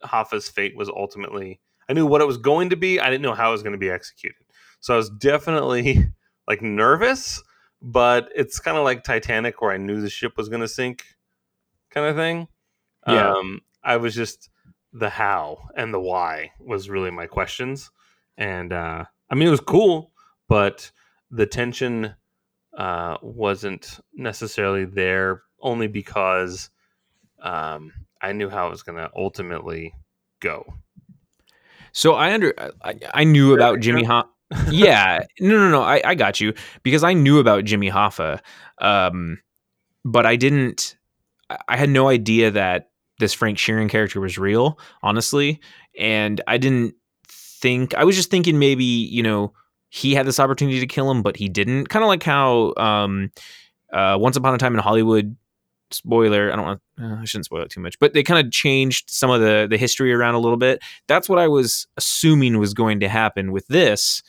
Hoffa's 0.03 0.49
fate 0.49 0.75
was 0.75 0.89
ultimately. 0.89 1.59
I 1.87 1.93
knew 1.93 2.05
what 2.05 2.21
it 2.21 2.27
was 2.27 2.37
going 2.37 2.71
to 2.71 2.75
be. 2.75 2.99
I 2.99 3.09
didn't 3.09 3.21
know 3.21 3.33
how 3.33 3.49
it 3.49 3.53
was 3.53 3.63
going 3.63 3.73
to 3.73 3.79
be 3.79 3.89
executed. 3.89 4.44
So 4.85 4.93
I 4.93 4.97
was 4.97 5.09
definitely 5.09 6.11
like 6.47 6.61
nervous, 6.61 7.41
but 7.81 8.29
it's 8.35 8.59
kind 8.59 8.77
of 8.77 8.83
like 8.83 9.03
Titanic 9.03 9.59
where 9.59 9.71
I 9.71 9.77
knew 9.77 9.99
the 9.99 10.11
ship 10.11 10.37
was 10.37 10.47
going 10.47 10.61
to 10.61 10.67
sink 10.67 11.05
kind 11.89 12.05
of 12.05 12.15
thing. 12.15 12.47
Yeah. 13.07 13.31
Um, 13.31 13.61
I 13.83 13.97
was 13.97 14.13
just 14.13 14.51
the 14.93 15.09
how 15.09 15.69
and 15.75 15.91
the 15.91 15.99
why 15.99 16.51
was 16.59 16.87
really 16.87 17.09
my 17.09 17.25
questions 17.25 17.89
and 18.37 18.71
uh, 18.71 19.05
I 19.27 19.33
mean 19.33 19.47
it 19.47 19.51
was 19.51 19.59
cool, 19.59 20.11
but 20.47 20.91
the 21.31 21.47
tension 21.47 22.13
uh, 22.77 23.17
wasn't 23.23 23.99
necessarily 24.13 24.85
there 24.85 25.41
only 25.61 25.87
because 25.87 26.69
um, 27.41 27.91
I 28.21 28.33
knew 28.33 28.51
how 28.51 28.67
it 28.67 28.69
was 28.69 28.83
going 28.83 28.99
to 28.99 29.09
ultimately 29.15 29.95
go. 30.41 30.75
So 31.91 32.13
I 32.13 32.35
under 32.35 32.53
I, 32.83 32.99
I 33.15 33.23
knew 33.23 33.55
about 33.55 33.79
Jimmy 33.79 34.03
Hoffa. 34.03 34.27
Yeah, 34.69 35.19
no, 35.39 35.57
no, 35.57 35.69
no. 35.69 35.81
I, 35.81 36.01
I 36.03 36.15
got 36.15 36.39
you 36.39 36.53
because 36.83 37.03
I 37.03 37.13
knew 37.13 37.39
about 37.39 37.65
Jimmy 37.65 37.89
Hoffa, 37.89 38.39
um, 38.79 39.39
but 40.03 40.25
I 40.25 40.35
didn't. 40.35 40.97
I 41.67 41.77
had 41.77 41.89
no 41.89 42.07
idea 42.07 42.51
that 42.51 42.89
this 43.19 43.33
Frank 43.33 43.57
Sheeran 43.57 43.89
character 43.89 44.19
was 44.19 44.37
real, 44.37 44.79
honestly, 45.03 45.59
and 45.97 46.41
I 46.47 46.57
didn't 46.57 46.95
think 47.27 47.93
I 47.95 48.03
was 48.03 48.15
just 48.15 48.29
thinking 48.29 48.59
maybe 48.59 48.83
you 48.83 49.23
know 49.23 49.53
he 49.89 50.13
had 50.13 50.25
this 50.25 50.39
opportunity 50.39 50.79
to 50.79 50.87
kill 50.87 51.09
him, 51.09 51.21
but 51.21 51.37
he 51.37 51.47
didn't. 51.47 51.87
Kind 51.87 52.03
of 52.03 52.07
like 52.07 52.23
how 52.23 52.73
um, 52.75 53.31
uh, 53.93 54.17
Once 54.19 54.35
Upon 54.35 54.53
a 54.53 54.57
Time 54.57 54.73
in 54.73 54.79
Hollywood. 54.79 55.35
Spoiler, 55.91 56.51
I 56.51 56.55
don't 56.55 56.65
want. 56.65 56.81
Uh, 56.99 57.15
I 57.21 57.25
shouldn't 57.25 57.45
spoil 57.45 57.61
it 57.61 57.69
too 57.69 57.79
much, 57.79 57.97
but 57.99 58.13
they 58.13 58.23
kind 58.23 58.45
of 58.45 58.51
changed 58.51 59.09
some 59.09 59.29
of 59.29 59.39
the 59.39 59.67
the 59.69 59.77
history 59.77 60.11
around 60.11 60.33
a 60.33 60.39
little 60.39 60.57
bit. 60.57 60.81
That's 61.07 61.29
what 61.29 61.39
I 61.39 61.47
was 61.47 61.87
assuming 61.95 62.57
was 62.57 62.73
going 62.73 62.99
to 63.01 63.07
happen 63.07 63.51
with 63.51 63.67
this, 63.67 64.23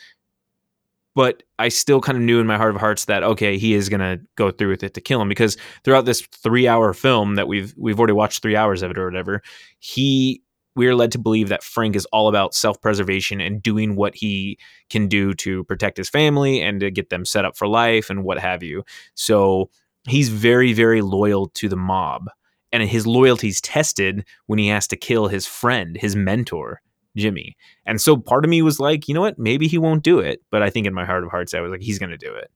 but 1.16 1.42
I 1.58 1.68
still 1.70 2.00
kind 2.00 2.16
of 2.16 2.22
knew 2.22 2.38
in 2.38 2.46
my 2.46 2.58
heart 2.58 2.74
of 2.74 2.80
hearts 2.80 3.06
that 3.06 3.24
okay, 3.24 3.58
he 3.58 3.74
is 3.74 3.88
gonna 3.88 4.18
go 4.36 4.52
through 4.52 4.70
with 4.70 4.84
it 4.84 4.94
to 4.94 5.00
kill 5.00 5.20
him 5.20 5.28
because 5.28 5.56
throughout 5.84 6.04
this 6.04 6.20
three 6.20 6.68
hour 6.68 6.92
film 6.92 7.34
that 7.34 7.48
we've 7.48 7.74
we've 7.76 7.98
already 7.98 8.12
watched 8.12 8.42
three 8.42 8.54
hours 8.54 8.82
of 8.82 8.92
it 8.92 8.98
or 8.98 9.06
whatever, 9.06 9.42
he 9.80 10.42
we 10.76 10.86
are 10.86 10.94
led 10.94 11.10
to 11.12 11.18
believe 11.18 11.48
that 11.48 11.64
Frank 11.64 11.96
is 11.96 12.04
all 12.12 12.28
about 12.28 12.54
self 12.54 12.80
preservation 12.80 13.40
and 13.40 13.62
doing 13.62 13.96
what 13.96 14.14
he 14.14 14.58
can 14.90 15.08
do 15.08 15.32
to 15.34 15.64
protect 15.64 15.96
his 15.96 16.10
family 16.10 16.60
and 16.60 16.80
to 16.80 16.90
get 16.90 17.08
them 17.08 17.24
set 17.24 17.46
up 17.46 17.56
for 17.56 17.66
life 17.66 18.10
and 18.10 18.22
what 18.24 18.38
have 18.38 18.62
you. 18.62 18.84
So 19.14 19.70
he's 20.06 20.28
very, 20.28 20.72
very 20.74 21.00
loyal 21.02 21.48
to 21.54 21.68
the 21.68 21.76
mob. 21.76 22.28
and 22.72 22.82
his 22.82 23.06
loyalty's 23.06 23.60
tested 23.62 24.24
when 24.46 24.58
he 24.58 24.68
has 24.68 24.86
to 24.88 24.96
kill 24.96 25.28
his 25.28 25.46
friend, 25.46 25.96
his 25.96 26.14
mentor, 26.16 26.82
Jimmy. 27.16 27.56
And 27.84 28.00
so 28.00 28.16
part 28.16 28.44
of 28.44 28.50
me 28.50 28.62
was 28.62 28.78
like, 28.78 29.08
you 29.08 29.14
know 29.14 29.20
what? 29.20 29.38
Maybe 29.38 29.66
he 29.66 29.78
won't 29.78 30.02
do 30.02 30.20
it. 30.20 30.42
But 30.50 30.62
I 30.62 30.70
think 30.70 30.86
in 30.86 30.94
my 30.94 31.04
heart 31.04 31.24
of 31.24 31.30
hearts, 31.30 31.54
I 31.54 31.60
was 31.60 31.70
like, 31.70 31.82
he's 31.82 31.98
going 31.98 32.10
to 32.10 32.16
do 32.16 32.34
it. 32.34 32.50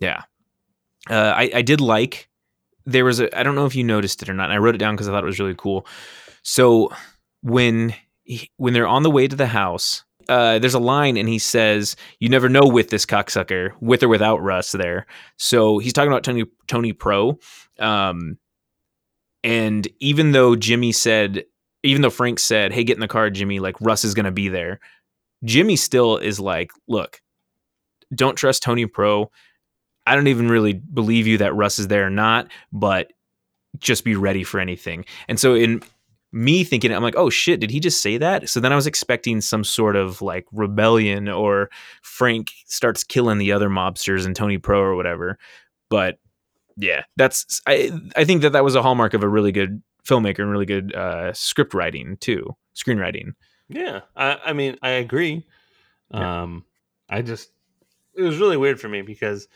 Yeah. 0.00 0.22
Uh, 1.08 1.32
I, 1.36 1.50
I 1.54 1.62
did 1.62 1.80
like, 1.80 2.28
there 2.84 3.04
was 3.04 3.20
a, 3.20 3.38
I 3.38 3.42
don't 3.42 3.54
know 3.54 3.66
if 3.66 3.76
you 3.76 3.84
noticed 3.84 4.22
it 4.22 4.28
or 4.28 4.34
not. 4.34 4.50
I 4.50 4.58
wrote 4.58 4.74
it 4.74 4.78
down 4.78 4.94
because 4.94 5.08
I 5.08 5.12
thought 5.12 5.22
it 5.22 5.26
was 5.26 5.38
really 5.38 5.54
cool. 5.56 5.86
So 6.42 6.90
when, 7.42 7.94
he, 8.24 8.50
when 8.56 8.72
they're 8.72 8.88
on 8.88 9.02
the 9.02 9.10
way 9.10 9.28
to 9.28 9.36
the 9.36 9.46
house, 9.46 10.04
uh, 10.28 10.58
there's 10.58 10.74
a 10.74 10.80
line 10.80 11.16
and 11.16 11.28
he 11.28 11.38
says, 11.38 11.94
"You 12.18 12.28
never 12.28 12.48
know 12.48 12.66
with 12.66 12.90
this 12.90 13.06
cocksucker, 13.06 13.70
with 13.80 14.02
or 14.02 14.08
without 14.08 14.42
Russ." 14.42 14.72
There, 14.72 15.06
so 15.36 15.78
he's 15.78 15.92
talking 15.92 16.10
about 16.10 16.24
Tony 16.24 16.44
Tony 16.66 16.92
Pro, 16.92 17.38
um, 17.78 18.36
and 19.44 19.86
even 20.00 20.32
though 20.32 20.56
Jimmy 20.56 20.90
said, 20.90 21.44
even 21.82 22.02
though 22.02 22.10
Frank 22.10 22.38
said, 22.38 22.72
"Hey, 22.72 22.84
get 22.84 22.96
in 22.96 23.00
the 23.00 23.08
car, 23.08 23.30
Jimmy," 23.30 23.60
like 23.60 23.80
Russ 23.80 24.04
is 24.04 24.14
gonna 24.14 24.32
be 24.32 24.48
there. 24.48 24.80
Jimmy 25.44 25.76
still 25.76 26.16
is 26.16 26.40
like, 26.40 26.70
"Look, 26.88 27.20
don't 28.14 28.36
trust 28.36 28.62
Tony 28.62 28.86
Pro. 28.86 29.30
I 30.06 30.14
don't 30.14 30.28
even 30.28 30.48
really 30.48 30.72
believe 30.72 31.26
you 31.26 31.38
that 31.38 31.54
Russ 31.54 31.78
is 31.78 31.88
there 31.88 32.06
or 32.06 32.10
not, 32.10 32.50
but 32.72 33.12
just 33.78 34.04
be 34.04 34.16
ready 34.16 34.44
for 34.44 34.60
anything." 34.60 35.04
And 35.28 35.38
so 35.38 35.54
in 35.54 35.82
me 36.36 36.64
thinking 36.64 36.92
I'm 36.92 37.02
like, 37.02 37.16
oh 37.16 37.30
shit, 37.30 37.60
did 37.60 37.70
he 37.70 37.80
just 37.80 38.02
say 38.02 38.18
that? 38.18 38.48
So 38.48 38.60
then 38.60 38.72
I 38.72 38.76
was 38.76 38.86
expecting 38.86 39.40
some 39.40 39.64
sort 39.64 39.96
of 39.96 40.20
like 40.20 40.46
rebellion 40.52 41.28
or 41.28 41.70
Frank 42.02 42.52
starts 42.66 43.02
killing 43.04 43.38
the 43.38 43.52
other 43.52 43.70
mobsters 43.70 44.26
and 44.26 44.36
Tony 44.36 44.58
Pro 44.58 44.80
or 44.80 44.96
whatever. 44.96 45.38
But 45.88 46.18
yeah, 46.76 47.04
that's 47.16 47.62
I 47.66 47.90
I 48.16 48.24
think 48.24 48.42
that 48.42 48.52
that 48.52 48.64
was 48.64 48.74
a 48.74 48.82
hallmark 48.82 49.14
of 49.14 49.22
a 49.22 49.28
really 49.28 49.50
good 49.50 49.82
filmmaker 50.06 50.40
and 50.40 50.50
really 50.50 50.66
good 50.66 50.94
uh, 50.94 51.32
script 51.32 51.74
writing 51.74 52.16
too, 52.18 52.56
screenwriting. 52.74 53.32
Yeah, 53.68 54.02
I, 54.14 54.38
I 54.46 54.52
mean, 54.52 54.78
I 54.82 54.90
agree. 54.90 55.44
Yeah. 56.12 56.42
Um, 56.42 56.64
I 57.08 57.22
just 57.22 57.50
it 58.16 58.22
was 58.22 58.38
really 58.38 58.56
weird 58.56 58.80
for 58.80 58.88
me 58.88 59.02
because 59.02 59.48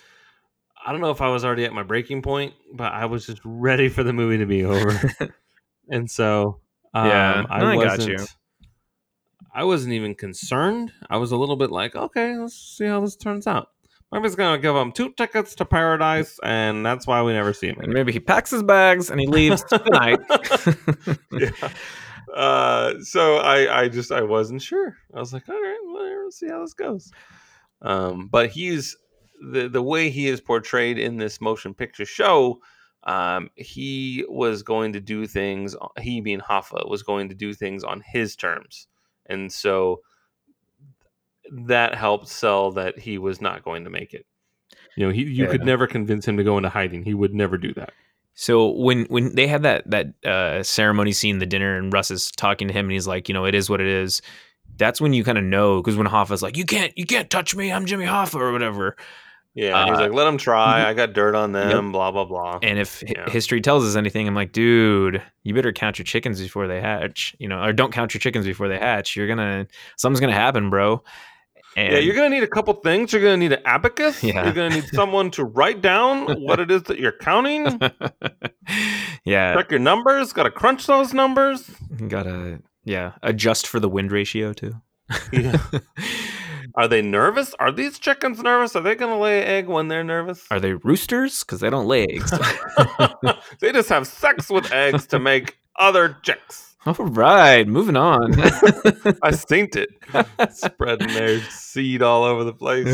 I 0.84 0.92
don't 0.92 1.00
know 1.00 1.10
if 1.10 1.20
I 1.20 1.28
was 1.28 1.44
already 1.44 1.64
at 1.64 1.72
my 1.72 1.82
breaking 1.82 2.22
point, 2.22 2.54
but 2.74 2.92
I 2.92 3.06
was 3.06 3.26
just 3.26 3.40
ready 3.44 3.88
for 3.88 4.02
the 4.02 4.12
movie 4.12 4.38
to 4.38 4.46
be 4.46 4.64
over, 4.64 4.98
and 5.88 6.10
so 6.10 6.60
um, 6.94 7.06
Yeah, 7.06 7.46
I 7.48 7.58
I 7.58 7.76
got 7.76 7.98
wasn't. 7.98 8.20
you. 8.20 8.26
I 9.54 9.64
wasn't 9.64 9.92
even 9.94 10.14
concerned. 10.14 10.92
I 11.08 11.16
was 11.16 11.32
a 11.32 11.36
little 11.36 11.56
bit 11.56 11.70
like, 11.70 11.96
okay, 11.96 12.36
let's 12.36 12.54
see 12.56 12.86
how 12.86 13.00
this 13.00 13.16
turns 13.16 13.46
out. 13.46 13.70
I'm 14.12 14.22
just 14.24 14.36
gonna 14.36 14.58
give 14.58 14.74
him 14.74 14.92
two 14.92 15.12
tickets 15.12 15.54
to 15.56 15.64
paradise, 15.64 16.38
and 16.42 16.84
that's 16.84 17.06
why 17.06 17.22
we 17.22 17.32
never 17.32 17.52
see 17.52 17.68
him 17.68 17.80
And 17.80 17.92
maybe 17.92 18.12
he 18.12 18.20
packs 18.20 18.50
his 18.50 18.62
bags 18.62 19.08
and 19.10 19.20
he 19.20 19.26
leaves 19.26 19.62
tonight. 19.64 20.18
yeah. 21.32 21.50
Uh, 22.34 22.94
so 23.02 23.36
I, 23.38 23.82
I 23.82 23.88
just, 23.88 24.12
I 24.12 24.22
wasn't 24.22 24.62
sure. 24.62 24.96
I 25.14 25.18
was 25.18 25.32
like, 25.32 25.48
all 25.48 25.60
right, 25.60 25.78
well, 25.84 26.24
let's 26.24 26.38
see 26.38 26.48
how 26.48 26.60
this 26.60 26.74
goes. 26.74 27.10
Um, 27.82 28.28
but 28.28 28.50
he's 28.50 28.96
the 29.40 29.68
the 29.68 29.82
way 29.82 30.10
he 30.10 30.28
is 30.28 30.40
portrayed 30.40 30.98
in 30.98 31.16
this 31.16 31.40
motion 31.40 31.74
picture 31.74 32.04
show. 32.04 32.60
Um, 33.04 33.48
he 33.54 34.24
was 34.28 34.62
going 34.62 34.92
to 34.92 35.00
do 35.00 35.26
things. 35.26 35.74
He 35.98 36.20
being 36.20 36.40
Hoffa 36.40 36.88
was 36.88 37.02
going 37.02 37.30
to 37.30 37.34
do 37.34 37.54
things 37.54 37.82
on 37.82 38.02
his 38.04 38.36
terms, 38.36 38.86
and 39.26 39.50
so 39.50 40.02
that 41.66 41.94
helped 41.94 42.28
sell 42.28 42.72
that 42.72 42.98
he 42.98 43.18
was 43.18 43.40
not 43.40 43.64
going 43.64 43.84
to 43.84 43.90
make 43.90 44.14
it. 44.14 44.26
You 44.96 45.06
know, 45.06 45.12
he 45.12 45.22
you 45.24 45.46
could 45.46 45.64
never 45.64 45.86
convince 45.86 46.26
him 46.26 46.36
to 46.36 46.44
go 46.44 46.56
into 46.56 46.68
hiding. 46.68 47.04
He 47.04 47.14
would 47.14 47.34
never 47.34 47.56
do 47.58 47.72
that. 47.74 47.92
So 48.34 48.70
when 48.70 49.04
when 49.06 49.34
they 49.34 49.46
had 49.46 49.62
that 49.62 49.90
that 49.90 50.06
uh, 50.24 50.62
ceremony 50.62 51.12
scene, 51.12 51.38
the 51.38 51.46
dinner, 51.46 51.76
and 51.76 51.92
Russ 51.92 52.10
is 52.10 52.30
talking 52.30 52.68
to 52.68 52.74
him, 52.74 52.86
and 52.86 52.92
he's 52.92 53.06
like, 53.06 53.28
you 53.28 53.32
know, 53.34 53.44
it 53.44 53.54
is 53.54 53.68
what 53.68 53.80
it 53.80 53.86
is. 53.86 54.22
That's 54.76 55.00
when 55.00 55.12
you 55.12 55.24
kind 55.24 55.36
of 55.38 55.44
know 55.44 55.80
because 55.80 55.96
when 55.96 56.06
Hoffa's 56.06 56.42
like, 56.42 56.56
you 56.56 56.64
can't 56.64 56.96
you 56.96 57.06
can't 57.06 57.28
touch 57.28 57.54
me, 57.54 57.70
I'm 57.72 57.86
Jimmy 57.86 58.06
Hoffa 58.06 58.36
or 58.36 58.52
whatever. 58.52 58.96
Yeah, 59.54 59.84
he's 59.84 59.98
Uh, 59.98 60.02
like, 60.02 60.12
let 60.12 60.28
him 60.28 60.38
try. 60.38 60.88
I 60.88 60.94
got 60.94 61.12
dirt 61.12 61.34
on 61.34 61.52
them. 61.52 61.92
Blah 61.92 62.12
blah 62.12 62.24
blah. 62.24 62.60
And 62.62 62.78
if 62.78 63.02
Yeah. 63.06 63.28
history 63.28 63.60
tells 63.60 63.84
us 63.84 63.96
anything, 63.96 64.28
I'm 64.28 64.34
like, 64.34 64.52
dude, 64.52 65.22
you 65.42 65.54
better 65.54 65.72
count 65.72 65.98
your 65.98 66.04
chickens 66.04 66.40
before 66.40 66.66
they 66.68 66.80
hatch. 66.80 67.34
You 67.38 67.48
know, 67.48 67.62
or 67.62 67.72
don't 67.72 67.92
count 67.92 68.14
your 68.14 68.20
chickens 68.20 68.46
before 68.46 68.68
they 68.68 68.78
hatch. 68.78 69.16
You're 69.16 69.28
gonna 69.28 69.66
something's 69.96 70.20
gonna 70.20 70.32
happen, 70.32 70.70
bro. 70.70 71.02
And 71.76 71.92
yeah, 71.92 71.98
you're 72.00 72.14
gonna 72.16 72.30
need 72.30 72.42
a 72.42 72.48
couple 72.48 72.74
things. 72.74 73.12
You're 73.12 73.22
gonna 73.22 73.36
need 73.36 73.52
an 73.52 73.62
abacus. 73.64 74.22
Yeah. 74.30 74.44
You're 74.44 74.52
gonna 74.52 74.74
need 74.74 74.88
someone 74.88 75.30
to 75.32 75.44
write 75.44 75.80
down 75.82 76.26
what 76.42 76.58
it 76.60 76.70
is 76.70 76.82
that 76.84 76.98
you're 76.98 77.16
counting. 77.20 77.64
yeah, 79.24 79.54
Check 79.54 79.70
your 79.70 79.80
numbers. 79.80 80.32
Got 80.32 80.44
to 80.44 80.50
crunch 80.50 80.86
those 80.86 81.14
numbers. 81.14 81.70
gotta 82.08 82.60
yeah 82.84 83.12
adjust 83.22 83.66
for 83.66 83.78
the 83.78 83.88
wind 83.88 84.10
ratio 84.12 84.52
too. 84.52 84.74
Yeah. 85.32 85.58
Are 86.76 86.86
they 86.86 87.02
nervous? 87.02 87.52
Are 87.58 87.72
these 87.72 87.98
chickens 87.98 88.40
nervous? 88.42 88.76
Are 88.76 88.80
they 88.82 88.94
gonna 88.94 89.18
lay 89.18 89.42
an 89.42 89.48
egg 89.48 89.66
when 89.68 89.88
they're 89.88 90.04
nervous? 90.04 90.44
Are 90.50 90.60
they 90.60 90.74
roosters? 90.74 91.42
Because 91.44 91.60
they 91.60 91.68
don't 91.70 91.86
lay 91.86 92.04
eggs. 92.04 92.32
they 93.60 93.72
just 93.72 93.88
have 93.88 94.06
sex 94.06 94.48
with 94.48 94.72
eggs 94.72 95.06
to 95.08 95.18
make 95.18 95.58
other 95.78 96.16
chicks. 96.22 96.69
All 96.86 96.94
right, 96.94 97.68
moving 97.68 97.96
on. 97.96 98.32
I 99.22 99.30
seen 99.32 99.68
it 99.74 99.90
spreading 100.50 101.08
their 101.08 101.40
seed 101.50 102.00
all 102.00 102.24
over 102.24 102.42
the 102.42 102.54
place. 102.54 102.88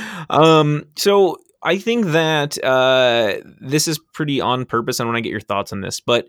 um, 0.30 0.86
so 0.96 1.36
I 1.62 1.76
think 1.76 2.06
that 2.06 2.62
uh, 2.64 3.40
this 3.60 3.88
is 3.88 3.98
pretty 3.98 4.40
on 4.40 4.64
purpose. 4.64 5.00
I 5.00 5.04
want 5.04 5.16
to 5.16 5.20
get 5.20 5.30
your 5.30 5.40
thoughts 5.40 5.74
on 5.74 5.82
this, 5.82 6.00
but 6.00 6.28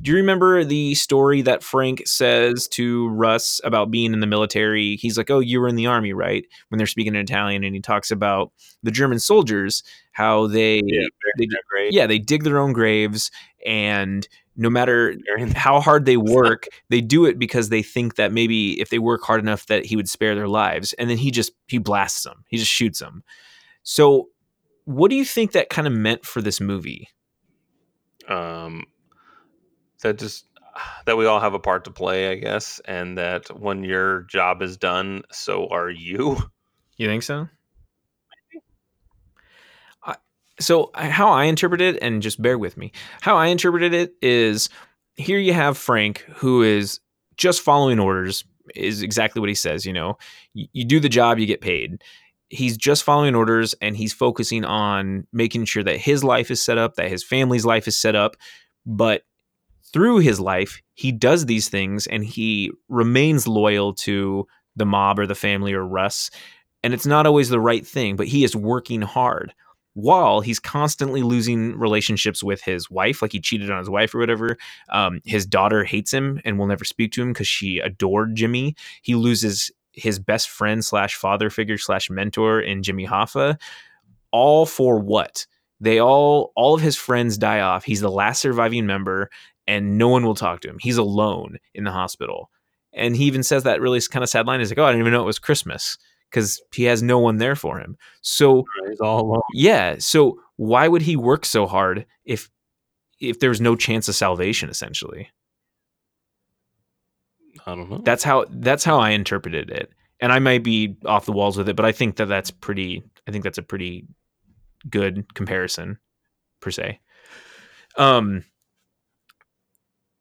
do 0.00 0.10
you 0.10 0.16
remember 0.16 0.64
the 0.64 0.94
story 0.94 1.42
that 1.42 1.62
Frank 1.62 2.02
says 2.06 2.66
to 2.68 3.08
Russ 3.08 3.60
about 3.64 3.90
being 3.90 4.12
in 4.12 4.20
the 4.20 4.26
military? 4.26 4.96
He's 4.96 5.16
like, 5.16 5.30
"Oh, 5.30 5.38
you 5.38 5.60
were 5.60 5.68
in 5.68 5.76
the 5.76 5.86
army, 5.86 6.12
right?" 6.12 6.44
When 6.68 6.78
they're 6.78 6.86
speaking 6.86 7.14
in 7.14 7.20
Italian, 7.20 7.62
and 7.64 7.74
he 7.74 7.80
talks 7.80 8.10
about 8.10 8.52
the 8.82 8.90
German 8.90 9.18
soldiers, 9.18 9.82
how 10.12 10.46
they, 10.46 10.82
Yeah, 10.84 11.06
they 11.38 11.46
yeah, 11.90 12.06
they 12.06 12.18
dig 12.18 12.44
their 12.44 12.58
own 12.58 12.72
graves, 12.72 13.30
and 13.64 14.26
no 14.56 14.68
matter 14.68 15.16
how 15.54 15.80
hard 15.80 16.04
they 16.04 16.16
work, 16.16 16.66
they 16.88 17.00
do 17.00 17.24
it 17.24 17.38
because 17.38 17.68
they 17.68 17.82
think 17.82 18.16
that 18.16 18.32
maybe 18.32 18.80
if 18.80 18.90
they 18.90 18.98
work 18.98 19.22
hard 19.22 19.40
enough 19.40 19.66
that 19.66 19.84
he 19.86 19.96
would 19.96 20.08
spare 20.08 20.34
their 20.34 20.48
lives. 20.48 20.92
And 20.94 21.08
then 21.08 21.16
he 21.16 21.30
just 21.30 21.52
he 21.68 21.78
blasts 21.78 22.24
them. 22.24 22.44
He 22.48 22.56
just 22.56 22.70
shoots 22.70 22.98
them. 22.98 23.22
So 23.82 24.28
what 24.84 25.10
do 25.10 25.16
you 25.16 25.24
think 25.24 25.52
that 25.52 25.70
kind 25.70 25.86
of 25.86 25.92
meant 25.92 26.26
for 26.26 26.42
this 26.42 26.60
movie? 26.60 27.08
um, 28.28 28.84
that 30.02 30.18
just 30.18 30.46
that 31.06 31.16
we 31.16 31.26
all 31.26 31.40
have 31.40 31.54
a 31.54 31.58
part 31.58 31.84
to 31.84 31.90
play, 31.90 32.30
I 32.30 32.34
guess, 32.36 32.80
and 32.84 33.16
that 33.18 33.48
when 33.58 33.84
your 33.84 34.22
job 34.22 34.62
is 34.62 34.76
done, 34.76 35.22
so 35.30 35.68
are 35.68 35.90
you. 35.90 36.38
You 36.98 37.08
think 37.08 37.22
so? 37.22 37.48
So 40.60 40.90
how 40.94 41.30
I 41.30 41.44
interpret 41.44 41.80
it, 41.80 41.98
and 42.02 42.22
just 42.22 42.40
bear 42.40 42.58
with 42.58 42.76
me, 42.76 42.92
how 43.22 43.36
I 43.36 43.46
interpreted 43.46 43.94
it 43.94 44.14
is 44.20 44.68
here 45.16 45.38
you 45.38 45.52
have 45.54 45.76
Frank 45.76 46.20
who 46.34 46.62
is 46.62 47.00
just 47.36 47.62
following 47.62 47.98
orders, 47.98 48.44
is 48.76 49.02
exactly 49.02 49.40
what 49.40 49.48
he 49.48 49.54
says. 49.54 49.84
You 49.86 49.92
know, 49.94 50.18
you 50.54 50.84
do 50.84 51.00
the 51.00 51.08
job, 51.08 51.38
you 51.38 51.46
get 51.46 51.62
paid. 51.62 52.02
He's 52.50 52.76
just 52.76 53.02
following 53.02 53.34
orders 53.34 53.74
and 53.80 53.96
he's 53.96 54.12
focusing 54.12 54.64
on 54.64 55.26
making 55.32 55.64
sure 55.64 55.82
that 55.82 55.96
his 55.96 56.22
life 56.22 56.50
is 56.50 56.62
set 56.62 56.78
up, 56.78 56.96
that 56.96 57.08
his 57.08 57.24
family's 57.24 57.64
life 57.64 57.88
is 57.88 57.98
set 57.98 58.14
up. 58.14 58.36
But 58.84 59.22
through 59.92 60.18
his 60.18 60.40
life, 60.40 60.80
he 60.94 61.12
does 61.12 61.46
these 61.46 61.68
things 61.68 62.06
and 62.06 62.24
he 62.24 62.70
remains 62.88 63.46
loyal 63.46 63.92
to 63.94 64.46
the 64.76 64.86
mob 64.86 65.18
or 65.18 65.26
the 65.26 65.34
family 65.34 65.72
or 65.72 65.86
Russ. 65.86 66.30
And 66.82 66.94
it's 66.94 67.06
not 67.06 67.26
always 67.26 67.48
the 67.48 67.60
right 67.60 67.86
thing, 67.86 68.16
but 68.16 68.26
he 68.26 68.44
is 68.44 68.56
working 68.56 69.02
hard 69.02 69.54
while 69.94 70.40
he's 70.40 70.58
constantly 70.58 71.22
losing 71.22 71.78
relationships 71.78 72.42
with 72.42 72.62
his 72.62 72.90
wife, 72.90 73.20
like 73.20 73.32
he 73.32 73.40
cheated 73.40 73.70
on 73.70 73.78
his 73.78 73.90
wife 73.90 74.14
or 74.14 74.18
whatever. 74.18 74.56
Um, 74.90 75.20
his 75.24 75.44
daughter 75.44 75.84
hates 75.84 76.12
him 76.12 76.40
and 76.44 76.58
will 76.58 76.66
never 76.66 76.84
speak 76.84 77.12
to 77.12 77.22
him 77.22 77.32
because 77.32 77.48
she 77.48 77.78
adored 77.78 78.34
Jimmy. 78.34 78.74
He 79.02 79.14
loses 79.14 79.70
his 79.92 80.18
best 80.18 80.48
friend 80.48 80.84
slash 80.84 81.14
father 81.14 81.50
figure 81.50 81.76
slash 81.76 82.08
mentor 82.08 82.60
in 82.60 82.82
Jimmy 82.82 83.06
Hoffa. 83.06 83.60
All 84.30 84.64
for 84.64 84.98
what? 84.98 85.46
They 85.80 85.98
all, 85.98 86.52
all 86.56 86.74
of 86.74 86.80
his 86.80 86.96
friends 86.96 87.36
die 87.36 87.60
off. 87.60 87.84
He's 87.84 88.00
the 88.00 88.10
last 88.10 88.40
surviving 88.40 88.86
member, 88.86 89.30
and 89.72 89.96
no 89.98 90.08
one 90.08 90.24
will 90.24 90.34
talk 90.34 90.60
to 90.60 90.68
him. 90.68 90.78
He's 90.80 90.98
alone 90.98 91.56
in 91.74 91.84
the 91.84 91.90
hospital. 91.90 92.50
And 92.92 93.16
he 93.16 93.24
even 93.24 93.42
says 93.42 93.62
that 93.62 93.80
really 93.80 94.00
kind 94.10 94.22
of 94.22 94.28
sad 94.28 94.46
line. 94.46 94.60
He's 94.60 94.70
like, 94.70 94.78
"Oh, 94.78 94.84
I 94.84 94.90
didn't 94.90 95.00
even 95.00 95.12
know 95.12 95.22
it 95.22 95.26
was 95.26 95.38
Christmas." 95.38 95.96
Because 96.30 96.62
he 96.74 96.84
has 96.84 97.02
no 97.02 97.18
one 97.18 97.36
there 97.38 97.56
for 97.56 97.78
him. 97.78 97.96
So 98.22 98.64
He's 98.88 99.00
all 99.00 99.20
alone. 99.20 99.42
yeah. 99.54 99.96
So 99.98 100.38
why 100.56 100.88
would 100.88 101.02
he 101.02 101.16
work 101.16 101.44
so 101.44 101.66
hard 101.66 102.06
if 102.24 102.50
if 103.20 103.38
there's 103.40 103.60
no 103.60 103.76
chance 103.76 104.08
of 104.08 104.14
salvation? 104.14 104.68
Essentially, 104.70 105.28
I 107.66 107.74
don't 107.74 107.90
know. 107.90 107.98
that's 108.04 108.22
how 108.24 108.46
that's 108.50 108.84
how 108.84 108.98
I 108.98 109.10
interpreted 109.10 109.70
it. 109.70 109.90
And 110.20 110.32
I 110.32 110.38
might 110.38 110.62
be 110.62 110.96
off 111.04 111.26
the 111.26 111.32
walls 111.32 111.56
with 111.56 111.68
it, 111.68 111.76
but 111.76 111.84
I 111.86 111.92
think 111.92 112.16
that 112.16 112.26
that's 112.26 112.50
pretty. 112.50 113.02
I 113.26 113.30
think 113.30 113.44
that's 113.44 113.58
a 113.58 113.62
pretty 113.62 114.06
good 114.88 115.32
comparison, 115.34 115.98
per 116.60 116.70
se. 116.70 117.00
Um, 117.96 118.44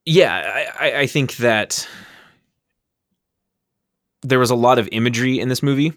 yeah, 0.05 0.71
I, 0.79 0.99
I, 0.99 1.07
think 1.07 1.37
that 1.37 1.87
there 4.23 4.39
was 4.39 4.49
a 4.49 4.55
lot 4.55 4.79
of 4.79 4.89
imagery 4.91 5.39
in 5.39 5.49
this 5.49 5.61
movie. 5.61 5.93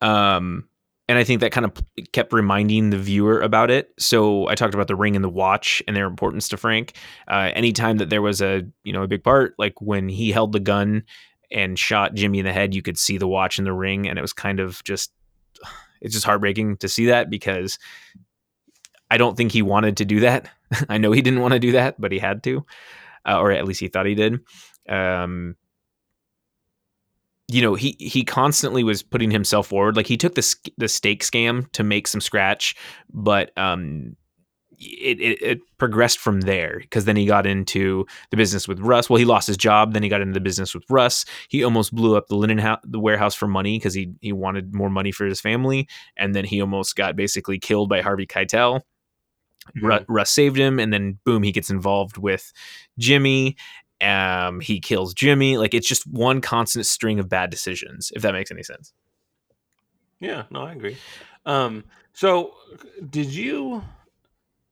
Um, 0.00 0.68
and 1.08 1.18
I 1.18 1.24
think 1.24 1.40
that 1.40 1.52
kind 1.52 1.64
of 1.64 1.72
kept 2.12 2.32
reminding 2.32 2.90
the 2.90 2.98
viewer 2.98 3.40
about 3.40 3.70
it. 3.70 3.92
So 3.98 4.48
I 4.48 4.54
talked 4.54 4.74
about 4.74 4.88
the 4.88 4.96
ring 4.96 5.14
and 5.14 5.24
the 5.24 5.30
watch 5.30 5.82
and 5.86 5.96
their 5.96 6.06
importance 6.06 6.48
to 6.48 6.56
Frank. 6.56 6.94
Uh, 7.28 7.50
anytime 7.54 7.98
that 7.98 8.10
there 8.10 8.22
was 8.22 8.42
a 8.42 8.62
you 8.82 8.92
know 8.92 9.02
a 9.02 9.08
big 9.08 9.22
part, 9.22 9.54
like 9.58 9.80
when 9.80 10.08
he 10.08 10.32
held 10.32 10.52
the 10.52 10.60
gun 10.60 11.04
and 11.52 11.78
shot 11.78 12.14
Jimmy 12.14 12.40
in 12.40 12.44
the 12.44 12.52
head, 12.52 12.74
you 12.74 12.82
could 12.82 12.98
see 12.98 13.18
the 13.18 13.28
watch 13.28 13.58
and 13.58 13.66
the 13.66 13.72
ring, 13.72 14.08
and 14.08 14.18
it 14.18 14.22
was 14.22 14.32
kind 14.32 14.58
of 14.58 14.82
just 14.82 15.12
it's 16.00 16.14
just 16.14 16.26
heartbreaking 16.26 16.78
to 16.78 16.88
see 16.88 17.06
that 17.06 17.30
because 17.30 17.78
I 19.10 19.16
don't 19.16 19.36
think 19.36 19.52
he 19.52 19.62
wanted 19.62 19.98
to 19.98 20.04
do 20.04 20.20
that. 20.20 20.50
I 20.88 20.98
know 20.98 21.12
he 21.12 21.22
didn't 21.22 21.40
want 21.40 21.54
to 21.54 21.60
do 21.60 21.72
that, 21.72 22.00
but 22.00 22.10
he 22.10 22.18
had 22.18 22.42
to, 22.44 22.66
uh, 23.26 23.38
or 23.38 23.50
at 23.52 23.64
least 23.66 23.80
he 23.80 23.88
thought 23.88 24.06
he 24.06 24.14
did. 24.14 24.40
Um, 24.88 25.56
you 27.48 27.62
know, 27.62 27.74
he 27.74 27.96
he 27.98 28.24
constantly 28.24 28.82
was 28.82 29.02
putting 29.02 29.30
himself 29.30 29.68
forward. 29.68 29.96
Like 29.96 30.06
he 30.06 30.16
took 30.16 30.34
the 30.34 30.56
the 30.78 30.88
steak 30.88 31.22
scam 31.22 31.70
to 31.72 31.84
make 31.84 32.08
some 32.08 32.20
scratch, 32.20 32.74
but 33.12 33.56
um, 33.56 34.16
it, 34.78 35.20
it, 35.20 35.42
it 35.42 35.60
progressed 35.78 36.18
from 36.18 36.42
there 36.42 36.80
because 36.80 37.04
then 37.04 37.16
he 37.16 37.26
got 37.26 37.46
into 37.46 38.06
the 38.30 38.36
business 38.36 38.66
with 38.66 38.80
Russ. 38.80 39.08
Well, 39.08 39.18
he 39.18 39.24
lost 39.24 39.46
his 39.46 39.56
job. 39.56 39.92
Then 39.92 40.02
he 40.02 40.08
got 40.08 40.20
into 40.20 40.34
the 40.34 40.40
business 40.40 40.74
with 40.74 40.84
Russ. 40.90 41.24
He 41.48 41.64
almost 41.64 41.94
blew 41.94 42.16
up 42.16 42.26
the 42.28 42.36
linen 42.36 42.58
the 42.84 43.00
warehouse 43.00 43.34
for 43.34 43.46
money 43.46 43.78
because 43.78 43.94
he 43.94 44.12
he 44.20 44.32
wanted 44.32 44.74
more 44.74 44.90
money 44.90 45.12
for 45.12 45.24
his 45.24 45.40
family. 45.40 45.88
And 46.16 46.34
then 46.34 46.44
he 46.44 46.60
almost 46.60 46.96
got 46.96 47.16
basically 47.16 47.58
killed 47.58 47.88
by 47.88 48.00
Harvey 48.00 48.26
Keitel. 48.26 48.80
Ru- 49.80 50.04
Russ 50.08 50.30
saved 50.30 50.56
him, 50.56 50.78
and 50.78 50.92
then 50.92 51.18
boom, 51.24 51.42
he 51.42 51.52
gets 51.52 51.70
involved 51.70 52.16
with 52.16 52.52
Jimmy. 52.98 53.56
Um, 54.00 54.60
he 54.60 54.80
kills 54.80 55.14
Jimmy. 55.14 55.56
Like 55.56 55.74
it's 55.74 55.88
just 55.88 56.06
one 56.06 56.40
constant 56.40 56.86
string 56.86 57.18
of 57.18 57.28
bad 57.28 57.50
decisions. 57.50 58.12
If 58.14 58.22
that 58.22 58.32
makes 58.32 58.50
any 58.50 58.62
sense. 58.62 58.92
Yeah, 60.20 60.44
no, 60.50 60.62
I 60.62 60.72
agree. 60.72 60.96
Um, 61.44 61.84
so 62.12 62.54
did 63.10 63.26
you 63.26 63.82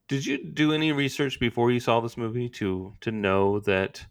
did 0.08 0.26
you 0.26 0.42
do 0.44 0.72
any 0.72 0.92
research 0.92 1.40
before 1.40 1.70
you 1.70 1.80
saw 1.80 2.00
this 2.00 2.16
movie 2.16 2.48
to 2.50 2.92
to 3.00 3.10
know 3.10 3.60
that 3.60 4.04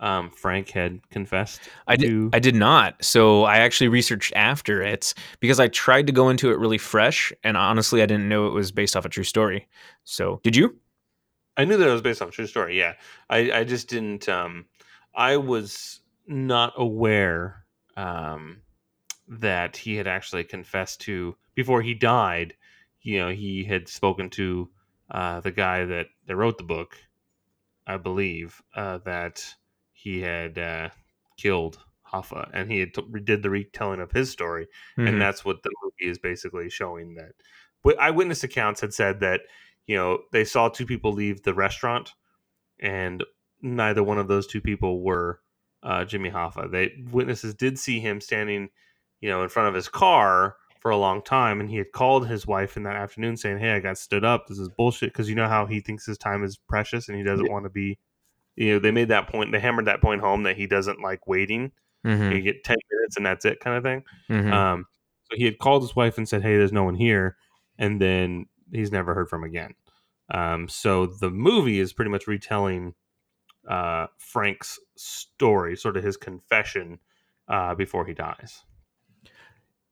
um, 0.00 0.30
Frank 0.30 0.70
had 0.70 1.00
confessed? 1.10 1.60
I 1.86 1.96
did. 1.96 2.08
to- 2.08 2.30
I 2.32 2.38
did 2.38 2.54
not. 2.54 3.02
So 3.04 3.44
I 3.44 3.58
actually 3.58 3.88
researched 3.88 4.32
after 4.34 4.82
it 4.82 5.14
because 5.38 5.60
I 5.60 5.68
tried 5.68 6.06
to 6.08 6.12
go 6.12 6.28
into 6.28 6.50
it 6.50 6.58
really 6.58 6.78
fresh, 6.78 7.32
and 7.44 7.56
honestly, 7.56 8.02
I 8.02 8.06
didn't 8.06 8.28
know 8.28 8.46
it 8.46 8.52
was 8.52 8.72
based 8.72 8.96
off 8.96 9.04
a 9.04 9.08
true 9.08 9.24
story. 9.24 9.68
So 10.04 10.40
did 10.42 10.56
you? 10.56 10.76
I 11.56 11.64
knew 11.64 11.76
that 11.76 11.88
it 11.88 11.92
was 11.92 12.02
based 12.02 12.22
off 12.22 12.30
a 12.30 12.32
true 12.32 12.46
story. 12.46 12.78
Yeah, 12.78 12.94
I, 13.28 13.52
I 13.52 13.64
just 13.64 13.88
didn't. 13.88 14.28
Um, 14.28 14.66
I 15.14 15.36
was 15.36 16.00
not 16.26 16.72
aware 16.76 17.64
um, 17.96 18.62
that 19.28 19.76
he 19.76 19.96
had 19.96 20.06
actually 20.06 20.44
confessed 20.44 21.00
to 21.02 21.36
before 21.54 21.82
he 21.82 21.94
died. 21.94 22.54
You 23.02 23.18
know, 23.18 23.28
he 23.30 23.64
had 23.64 23.88
spoken 23.88 24.30
to 24.30 24.70
uh, 25.10 25.40
the 25.40 25.50
guy 25.50 25.84
that 25.84 26.06
that 26.26 26.36
wrote 26.36 26.56
the 26.56 26.64
book, 26.64 26.96
I 27.86 27.96
believe, 27.96 28.62
uh, 28.74 28.98
that 29.04 29.54
he 30.02 30.20
had 30.20 30.58
uh, 30.58 30.88
killed 31.36 31.78
Hoffa, 32.12 32.50
and 32.52 32.70
he 32.70 32.80
had 32.80 32.94
t- 32.94 33.04
did 33.24 33.42
the 33.42 33.50
retelling 33.50 34.00
of 34.00 34.10
his 34.12 34.30
story, 34.30 34.66
Mhm. 34.98 35.08
and 35.08 35.20
that's 35.20 35.44
what 35.44 35.62
the 35.62 35.70
movie 35.82 36.10
is 36.10 36.18
basically 36.18 36.68
showing. 36.70 37.14
That 37.14 37.32
eyewitness 37.98 38.42
accounts 38.44 38.80
had 38.80 38.92
said 38.94 39.20
that 39.20 39.42
you 39.86 39.96
know 39.96 40.22
they 40.32 40.44
saw 40.44 40.68
two 40.68 40.86
people 40.86 41.12
leave 41.12 41.42
the 41.42 41.54
restaurant, 41.54 42.14
and 42.80 43.24
neither 43.62 44.02
one 44.02 44.18
of 44.18 44.28
those 44.28 44.46
two 44.46 44.60
people 44.60 45.02
were 45.02 45.40
uh, 45.82 46.04
Jimmy 46.04 46.30
Hoffa. 46.30 46.70
They 46.70 46.92
witnesses 47.10 47.54
did 47.54 47.78
see 47.78 48.00
him 48.00 48.20
standing, 48.20 48.68
you 49.20 49.28
know, 49.30 49.42
in 49.42 49.48
front 49.48 49.68
of 49.68 49.74
his 49.74 49.88
car 49.88 50.56
for 50.80 50.90
a 50.90 50.96
long 50.96 51.22
time, 51.22 51.60
and 51.60 51.68
he 51.70 51.76
had 51.76 51.92
called 51.92 52.26
his 52.26 52.46
wife 52.46 52.76
in 52.76 52.82
that 52.84 52.96
afternoon 52.96 53.36
saying, 53.36 53.58
"Hey, 53.58 53.72
I 53.72 53.80
got 53.80 53.98
stood 53.98 54.24
up. 54.24 54.46
This 54.46 54.58
is 54.58 54.68
bullshit." 54.68 55.12
Because 55.12 55.28
you 55.28 55.34
know 55.34 55.48
how 55.48 55.66
he 55.66 55.80
thinks 55.80 56.06
his 56.06 56.18
time 56.18 56.42
is 56.44 56.56
precious, 56.56 57.08
and 57.08 57.16
he 57.16 57.22
doesn't 57.24 57.50
want 57.50 57.64
to 57.64 57.70
be. 57.70 57.98
You 58.56 58.74
know, 58.74 58.78
they 58.78 58.90
made 58.90 59.08
that 59.08 59.28
point. 59.28 59.52
They 59.52 59.60
hammered 59.60 59.86
that 59.86 60.00
point 60.00 60.20
home 60.20 60.42
that 60.44 60.56
he 60.56 60.66
doesn't 60.66 61.00
like 61.00 61.26
waiting. 61.26 61.72
Mhm. 62.04 62.34
You 62.34 62.42
get 62.42 62.64
ten 62.64 62.76
minutes 62.90 63.16
and 63.16 63.24
that's 63.26 63.44
it, 63.44 63.60
kind 63.60 63.76
of 63.76 63.82
thing. 63.82 64.04
Mhm. 64.28 64.52
Um, 64.52 64.86
so 65.30 65.36
he 65.36 65.44
had 65.44 65.58
called 65.58 65.82
his 65.82 65.94
wife 65.96 66.18
and 66.18 66.28
said, 66.28 66.42
"Hey, 66.42 66.56
there's 66.56 66.72
no 66.72 66.84
one 66.84 66.94
here," 66.94 67.36
and 67.78 68.00
then 68.00 68.46
he's 68.72 68.92
never 68.92 69.14
heard 69.14 69.28
from 69.28 69.44
again. 69.44 69.74
Um, 70.32 70.68
so 70.68 71.06
the 71.06 71.30
movie 71.30 71.78
is 71.80 71.92
pretty 71.92 72.10
much 72.10 72.26
retelling 72.26 72.94
uh, 73.68 74.06
Frank's 74.18 74.78
story, 74.96 75.76
sort 75.76 75.96
of 75.96 76.02
his 76.02 76.16
confession 76.16 76.98
uh, 77.48 77.74
before 77.74 78.06
he 78.06 78.14
dies. 78.14 78.64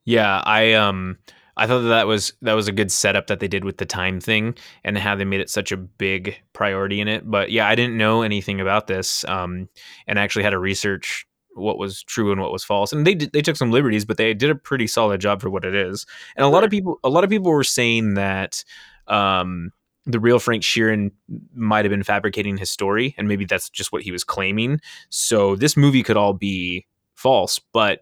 Yeah, 0.04 0.42
I 0.44 0.72
um 0.72 1.18
I 1.58 1.66
thought 1.66 1.80
that, 1.80 1.88
that 1.88 2.06
was 2.06 2.32
that 2.42 2.54
was 2.54 2.68
a 2.68 2.72
good 2.72 2.90
setup 2.90 3.26
that 3.26 3.40
they 3.40 3.48
did 3.48 3.64
with 3.64 3.78
the 3.78 3.84
time 3.84 4.20
thing 4.20 4.54
and 4.84 4.96
how 4.96 5.16
they 5.16 5.24
made 5.24 5.40
it 5.40 5.50
such 5.50 5.72
a 5.72 5.76
big 5.76 6.36
priority 6.52 7.00
in 7.00 7.08
it. 7.08 7.28
But 7.28 7.50
yeah, 7.50 7.68
I 7.68 7.74
didn't 7.74 7.98
know 7.98 8.22
anything 8.22 8.60
about 8.60 8.86
this 8.86 9.24
um 9.24 9.68
and 10.06 10.18
actually 10.18 10.44
had 10.44 10.50
to 10.50 10.58
research 10.58 11.26
what 11.54 11.78
was 11.78 12.04
true 12.04 12.30
and 12.30 12.40
what 12.40 12.52
was 12.52 12.62
false. 12.62 12.92
And 12.92 13.04
they 13.04 13.16
did, 13.16 13.32
they 13.32 13.42
took 13.42 13.56
some 13.56 13.72
liberties, 13.72 14.04
but 14.04 14.16
they 14.16 14.32
did 14.32 14.50
a 14.50 14.54
pretty 14.54 14.86
solid 14.86 15.20
job 15.20 15.42
for 15.42 15.50
what 15.50 15.64
it 15.64 15.74
is. 15.74 16.06
And 16.36 16.44
a 16.46 16.48
lot 16.48 16.62
of 16.62 16.70
people 16.70 17.00
a 17.02 17.10
lot 17.10 17.24
of 17.24 17.30
people 17.30 17.50
were 17.50 17.64
saying 17.64 18.14
that 18.14 18.64
um 19.08 19.72
the 20.06 20.20
real 20.20 20.38
Frank 20.38 20.62
Sheeran 20.62 21.10
might 21.54 21.84
have 21.84 21.90
been 21.90 22.04
fabricating 22.04 22.56
his 22.56 22.70
story 22.70 23.14
and 23.18 23.28
maybe 23.28 23.44
that's 23.44 23.68
just 23.68 23.92
what 23.92 24.02
he 24.02 24.12
was 24.12 24.24
claiming. 24.24 24.80
So 25.10 25.56
this 25.56 25.76
movie 25.76 26.04
could 26.04 26.16
all 26.16 26.32
be 26.32 26.86
false, 27.14 27.60
but 27.72 28.00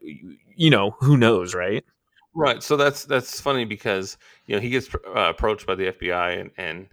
you 0.55 0.71
know, 0.71 0.97
who 1.01 1.17
knows, 1.17 1.55
right? 1.55 1.85
Right. 2.39 2.63
So 2.63 2.77
that's 2.77 3.05
that's 3.07 3.41
funny 3.41 3.65
because 3.65 4.19
you 4.47 4.55
know 4.55 4.61
he 4.61 4.69
gets 4.69 4.95
uh, 4.95 4.99
approached 5.15 5.67
by 5.67 5.75
the 5.75 5.87
FBI 5.93 6.39
and 6.41 6.51
and 6.59 6.87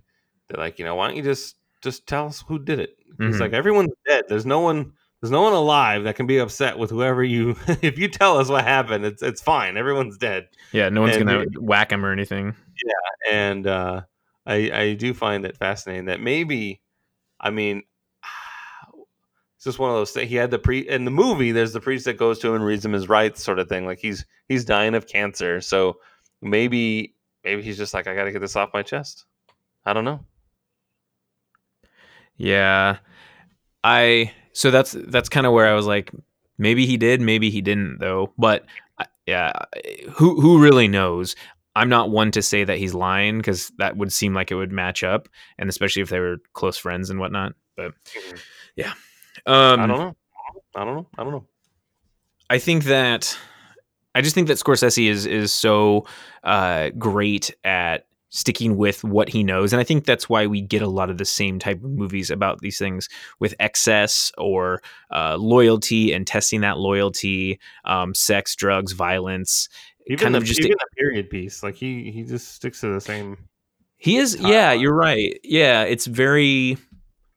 they're 0.48 0.58
like, 0.58 0.80
you 0.80 0.86
know, 0.86 0.96
why 0.96 1.08
don't 1.08 1.18
you 1.18 1.24
just 1.24 1.58
just 1.82 2.08
tell 2.08 2.28
us 2.28 2.44
who 2.48 2.58
did 2.58 2.80
it? 2.80 2.96
He's 3.20 3.36
Mhm. 3.36 3.39
like, 3.41 3.54
everyone's 3.54 3.91
dead. 4.08 4.24
There's 4.30 4.46
no 4.46 4.62
one. 4.62 4.94
There's 5.22 5.32
no 5.32 5.41
one 5.41 5.54
alive 5.54 6.04
that 6.06 6.16
can 6.18 6.28
be 6.28 6.38
upset 6.38 6.78
with 6.78 6.89
whoever 6.89 7.24
you. 7.24 7.56
if 7.82 7.98
you 7.98 8.08
tell 8.08 8.38
us 8.38 8.48
what 8.50 8.64
happened, 8.64 9.06
it's 9.06 9.22
it's 9.22 9.41
fine. 9.41 9.76
Everyone's 9.78 10.18
dead. 10.18 10.48
Yeah, 10.72 10.88
no 10.89 11.02
one's 11.02 11.18
And 11.18 11.26
gonna 11.26 11.46
whack 11.60 11.91
him 11.91 12.06
or 12.06 12.12
anything. 12.14 12.56
Yeah, 12.86 13.32
and 13.34 13.68
uh, 13.68 14.02
I 14.46 14.72
I 14.72 14.94
do 14.94 15.14
find 15.14 15.46
it 15.46 15.58
fascinating 15.58 16.06
that 16.06 16.22
maybe, 16.22 16.82
I 17.39 17.50
mean, 17.52 17.84
it's 19.64 19.78
just 19.78 19.80
one 19.80 19.91
of 19.91 19.95
those 19.95 20.11
things. 20.11 20.30
He 20.30 20.36
had 20.36 20.51
the 20.51 20.59
pre 20.59 20.80
in 20.80 21.05
the 21.05 21.11
movie. 21.11 21.53
There's 21.53 21.72
the 21.72 21.80
priest 21.80 22.03
that 22.03 22.18
goes 22.18 22.38
to 22.39 22.49
him 22.49 22.55
and 22.55 22.66
reads 22.66 22.84
him 22.84 22.91
his 22.91 23.07
rights, 23.07 23.41
sort 23.41 23.59
of 23.59 23.70
thing. 23.70 23.86
Like 23.86 23.97
he's 23.97 24.26
he's 24.49 24.66
dying 24.66 24.93
of 24.93 25.07
cancer, 25.07 25.61
so 25.61 25.99
maybe 26.41 27.16
maybe 27.45 27.61
he's 27.61 27.78
just 27.78 27.93
like 27.93 28.05
I 28.05 28.14
got 28.14 28.26
to 28.26 28.34
get 28.34 28.39
this 28.39 28.57
off 28.57 28.74
my 28.74 28.84
chest. 28.84 29.24
I 29.86 29.93
don't 29.93 30.03
know. 30.03 30.20
Yeah, 32.36 32.97
I 33.86 34.34
so 34.51 34.70
that's 34.70 34.97
that's 35.08 35.29
kind 35.29 35.47
of 35.47 35.54
where 35.54 35.70
I 35.70 35.75
was 35.75 35.86
like, 35.86 36.12
maybe 36.58 36.86
he 36.86 36.97
did, 36.97 37.21
maybe 37.21 37.50
he 37.50 37.62
didn't 37.62 38.00
though. 38.00 38.33
But 38.38 38.66
yeah, 39.25 39.54
who 40.12 40.42
who 40.42 40.62
really 40.62 40.89
knows? 40.89 41.38
I'm 41.74 41.88
not 41.88 42.09
one 42.09 42.32
to 42.32 42.42
say 42.42 42.66
that 42.66 42.79
he's 42.79 42.93
lying 42.93 43.38
because 43.38 43.71
that 43.78 43.96
would 43.96 44.12
seem 44.12 44.33
like 44.33 44.51
it 44.51 44.55
would 44.55 44.74
match 44.74 45.05
up, 45.05 45.29
and 45.58 45.70
especially 45.70 46.01
if 46.01 46.09
they 46.09 46.20
were 46.20 46.39
close 46.51 46.75
friends 46.75 47.09
and 47.09 47.17
whatnot. 47.17 47.54
But 47.78 47.93
mm-hmm. 48.04 48.36
yeah, 48.75 48.92
um, 49.46 49.80
I 49.80 49.88
don't 49.88 49.97
know. 49.97 50.16
I 50.76 50.86
don't 50.86 50.96
know. 50.96 51.08
I 51.18 51.24
don't 51.24 51.32
know. 51.32 51.46
I 52.50 52.60
think 52.60 52.86
that 52.86 53.38
I 54.16 54.22
just 54.22 54.36
think 54.36 54.47
that 54.47 54.58
Scorsese 54.58 55.10
is 55.10 55.26
is 55.26 55.51
so 55.51 56.05
uh, 56.43 56.89
great 56.97 57.54
at 57.64 58.05
sticking 58.30 58.78
with 58.78 59.04
what 59.04 59.30
he 59.30 59.43
knows, 59.43 59.74
and 59.74 59.80
I 59.80 59.84
think 59.84 60.05
that's 60.05 60.30
why 60.30 60.47
we 60.47 60.62
get 60.62 60.82
a 60.82 60.88
lot 60.88 61.10
of 61.10 61.18
the 61.18 61.26
same 61.26 61.60
type 61.60 61.84
of 61.84 61.89
movies 61.89 62.30
about 62.30 62.60
these 62.60 62.78
things 62.78 63.10
with 63.39 63.55
excess 63.60 64.32
or 64.38 64.82
uh, 65.12 65.38
loyalty 65.38 66.14
and 66.14 66.28
testing 66.28 66.62
that 66.62 66.78
loyalty, 66.78 67.60
um, 67.86 68.14
sex, 68.14 68.55
drugs, 68.55 68.92
violence. 68.92 69.70
Even 70.08 70.24
kind 70.24 70.36
the, 70.36 70.39
of 70.39 70.43
just 70.43 70.60
even 70.60 70.72
the 70.72 70.96
period 70.97 71.30
piece, 71.30 71.64
like 71.64 71.76
he 71.76 72.12
he 72.12 72.24
just 72.24 72.54
sticks 72.55 72.82
to 72.82 72.93
the 72.93 73.01
same. 73.01 73.38
he 73.97 74.18
is. 74.18 74.36
Yeah, 74.39 74.74
you're 74.74 74.96
right. 74.96 75.39
Yeah, 75.43 75.84
it's 75.84 76.05
very. 76.05 76.78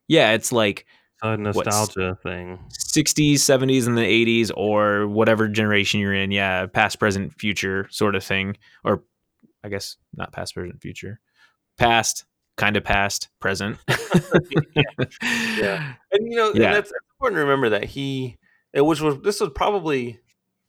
Yeah, 0.09 0.33
it's 0.33 0.53
like 0.53 0.87
Uh, 1.33 1.37
nostalgia 1.37 2.17
thing. 2.23 2.59
60s, 2.73 3.35
70s, 3.35 3.87
and 3.87 3.97
the 3.97 4.03
80s, 4.03 4.51
or 4.57 5.07
whatever 5.09 5.49
generation 5.49 6.01
you're 6.01 6.15
in. 6.15 6.31
Yeah, 6.31 6.67
past, 6.67 6.99
present, 6.99 7.33
future 7.39 7.87
sort 7.91 8.15
of 8.17 8.25
thing. 8.25 8.57
Or 8.85 9.03
I 9.65 9.69
guess 9.69 9.97
not 10.15 10.33
past, 10.33 10.55
present, 10.55 10.81
future. 10.81 11.21
Past, 11.79 12.25
kind 12.57 12.77
of 12.77 12.85
past, 12.85 13.29
present. 13.41 13.79
Yeah. 15.59 15.95
And 16.13 16.31
you 16.31 16.37
know, 16.37 16.53
Yeah. 16.55 16.73
that's 16.75 16.91
it's 16.91 16.99
important 17.15 17.39
to 17.39 17.43
remember 17.43 17.71
that 17.71 17.85
he, 17.85 18.37
it, 18.73 18.83
which 18.83 19.01
was 19.01 19.19
this 19.23 19.41
was 19.41 19.51
probably 19.55 20.21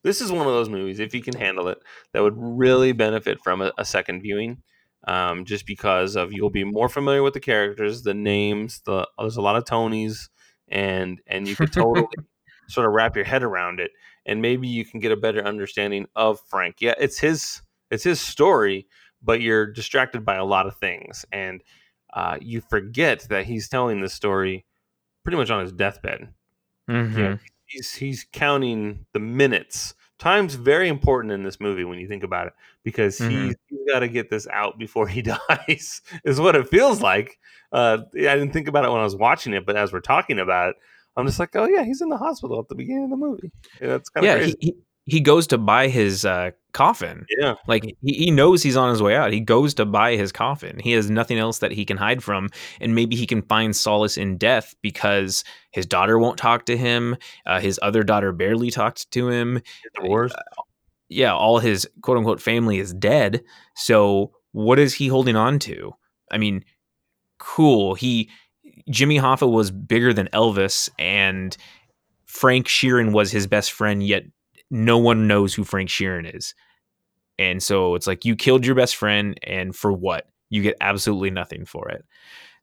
this 0.04 0.22
is 0.22 0.32
one 0.32 0.48
of 0.48 0.54
those 0.54 0.70
movies 0.70 1.00
if 1.00 1.14
you 1.14 1.22
can 1.22 1.36
handle 1.36 1.68
it 1.68 1.80
that 2.14 2.22
would 2.24 2.36
really 2.38 2.92
benefit 2.94 3.40
from 3.44 3.62
a, 3.62 3.72
a 3.78 3.86
second 3.86 4.22
viewing. 4.22 4.62
um, 5.08 5.46
just 5.46 5.66
because 5.66 6.16
of 6.16 6.32
you'll 6.34 6.50
be 6.50 6.64
more 6.64 6.90
familiar 6.90 7.24
with 7.24 7.34
the 7.34 7.40
characters, 7.40 8.04
the 8.04 8.14
names. 8.14 8.82
The 8.86 9.08
there's 9.20 9.38
a 9.38 9.42
lot 9.42 9.56
of 9.56 9.64
Tonys, 9.66 10.30
and 10.70 11.22
and 11.28 11.48
you 11.48 11.56
could 11.56 11.72
totally 11.72 12.08
sort 12.68 12.86
of 12.86 12.94
wrap 12.94 13.16
your 13.16 13.26
head 13.26 13.44
around 13.44 13.80
it, 13.80 13.92
and 14.26 14.42
maybe 14.42 14.68
you 14.68 14.86
can 14.86 15.00
get 15.00 15.12
a 15.12 15.18
better 15.18 15.44
understanding 15.44 16.08
of 16.16 16.40
Frank. 16.50 16.78
Yeah, 16.80 16.96
it's 17.00 17.20
his 17.20 17.62
it's 17.92 18.04
his 18.04 18.20
story, 18.20 18.88
but 19.22 19.42
you're 19.42 19.66
distracted 19.66 20.26
by 20.26 20.36
a 20.36 20.46
lot 20.46 20.68
of 20.68 20.78
things, 20.78 21.26
and 21.32 21.64
uh, 22.14 22.38
you 22.42 22.62
forget 22.62 23.28
that 23.30 23.46
he's 23.46 23.70
telling 23.70 24.02
this 24.02 24.14
story 24.14 24.66
pretty 25.24 25.38
much 25.38 25.50
on 25.50 25.62
his 25.62 25.72
deathbed. 25.72 26.34
Mhm. 26.90 27.18
Yeah, 27.18 27.38
he's 27.66 27.94
he's 27.94 28.26
counting 28.32 29.06
the 29.14 29.20
minutes. 29.20 29.94
Time's 30.20 30.56
very 30.56 30.88
important 30.90 31.32
in 31.32 31.44
this 31.44 31.60
movie 31.60 31.84
when 31.84 32.00
you 32.00 32.08
think 32.08 32.24
about 32.24 32.48
it, 32.48 32.54
because 32.88 33.20
Mhm. 33.20 33.48
he's, 33.48 33.56
he's 33.68 33.80
got 33.92 34.00
to 34.00 34.08
get 34.08 34.30
this 34.30 34.48
out 34.48 34.78
before 34.80 35.10
he 35.10 35.22
dies. 35.58 36.02
is 36.24 36.40
what 36.40 36.56
it 36.56 36.70
feels 36.70 37.02
like. 37.02 37.38
Uh, 37.74 37.98
I 38.16 38.18
didn't 38.38 38.54
think 38.54 38.70
about 38.70 38.86
it 38.86 38.92
when 38.92 39.02
I 39.02 39.04
was 39.04 39.18
watching 39.18 39.52
it, 39.54 39.66
but 39.66 39.76
as 39.76 39.92
we're 39.92 40.00
talking 40.00 40.40
about 40.40 40.70
it, 40.70 40.76
I'm 41.18 41.26
just 41.26 41.38
like, 41.38 41.54
oh 41.58 41.68
yeah, 41.68 41.84
he's 41.84 42.00
in 42.02 42.08
the 42.08 42.16
hospital 42.16 42.58
at 42.62 42.70
the 42.70 42.76
beginning 42.76 43.04
of 43.04 43.10
the 43.10 43.18
movie. 43.18 43.52
Yeah, 43.82 43.88
that's 43.90 44.08
kind 44.10 44.26
of 44.26 44.32
Yeah, 44.32 44.38
crazy. 44.38 44.56
he, 44.62 44.68
he 44.68 44.76
he 45.10 45.20
goes 45.22 45.48
to 45.48 45.58
buy 45.58 45.88
his 45.90 46.24
uh, 46.26 46.52
coffin. 46.74 47.26
yeah, 47.40 47.56
Like 47.68 47.84
he, 48.02 48.14
he 48.14 48.32
knows 48.32 48.62
he's 48.64 48.76
on 48.78 48.90
his 48.90 49.02
way 49.02 49.16
out. 49.16 49.32
He 49.34 49.40
goes 49.42 49.74
to 49.76 49.86
buy 49.86 50.16
his 50.18 50.32
coffin. 50.34 50.80
He 50.80 50.92
has 50.94 51.10
nothing 51.10 51.38
else 51.40 51.60
that 51.60 51.72
he 51.72 51.84
can 51.86 51.96
hide 51.98 52.22
from, 52.24 52.50
and 52.82 52.94
maybe 52.96 53.16
he 53.18 53.26
can 53.26 53.42
find 53.42 53.74
solace 53.76 54.18
in 54.18 54.38
death 54.38 54.76
because 54.82 55.44
his 55.72 55.86
daughter 55.86 56.18
won't 56.20 56.38
talk 56.38 56.66
to 56.68 56.78
him. 56.78 57.16
Uh, 57.46 57.60
his 57.62 57.80
other 57.82 58.04
daughter 58.04 58.32
barely 58.34 58.70
talked 58.70 59.10
to 59.12 59.30
him. 59.30 59.62
divorce. 60.02 60.34
Yeah, 61.10 61.34
all 61.34 61.60
his 61.60 61.88
quote 62.02 62.18
unquote 62.18 62.42
family 62.42 62.80
is 62.80 62.94
dead. 62.94 63.44
So 63.76 64.32
what 64.52 64.80
is 64.80 64.94
he 64.94 65.08
holding 65.08 65.36
on 65.36 65.60
to? 65.60 65.94
I 66.32 66.38
mean, 66.38 66.64
cool. 67.40 67.94
He 67.96 68.30
Jimmy 68.90 69.18
Hoffa 69.18 69.50
was 69.52 69.72
bigger 69.72 70.14
than 70.14 70.30
Elvis, 70.34 70.90
and 70.98 71.56
Frank 72.26 72.68
Sheeran 72.68 73.12
was 73.14 73.32
his 73.32 73.48
best 73.48 73.72
friend. 73.72 74.06
Yet 74.06 74.24
no 74.70 74.98
one 74.98 75.28
knows 75.28 75.54
who 75.54 75.64
Frank 75.64 75.90
Sheeran 75.90 76.36
is. 76.36 76.54
And 77.40 77.62
so 77.62 77.96
it's 77.96 78.08
like 78.08 78.26
you 78.26 78.36
killed 78.36 78.66
your 78.66 78.76
best 78.76 78.96
friend, 78.96 79.40
and 79.44 79.76
for 79.76 79.94
what? 79.94 80.28
You 80.50 80.62
get 80.62 80.78
absolutely 80.82 81.30
nothing 81.30 81.66
for 81.66 81.90
it. 81.90 82.06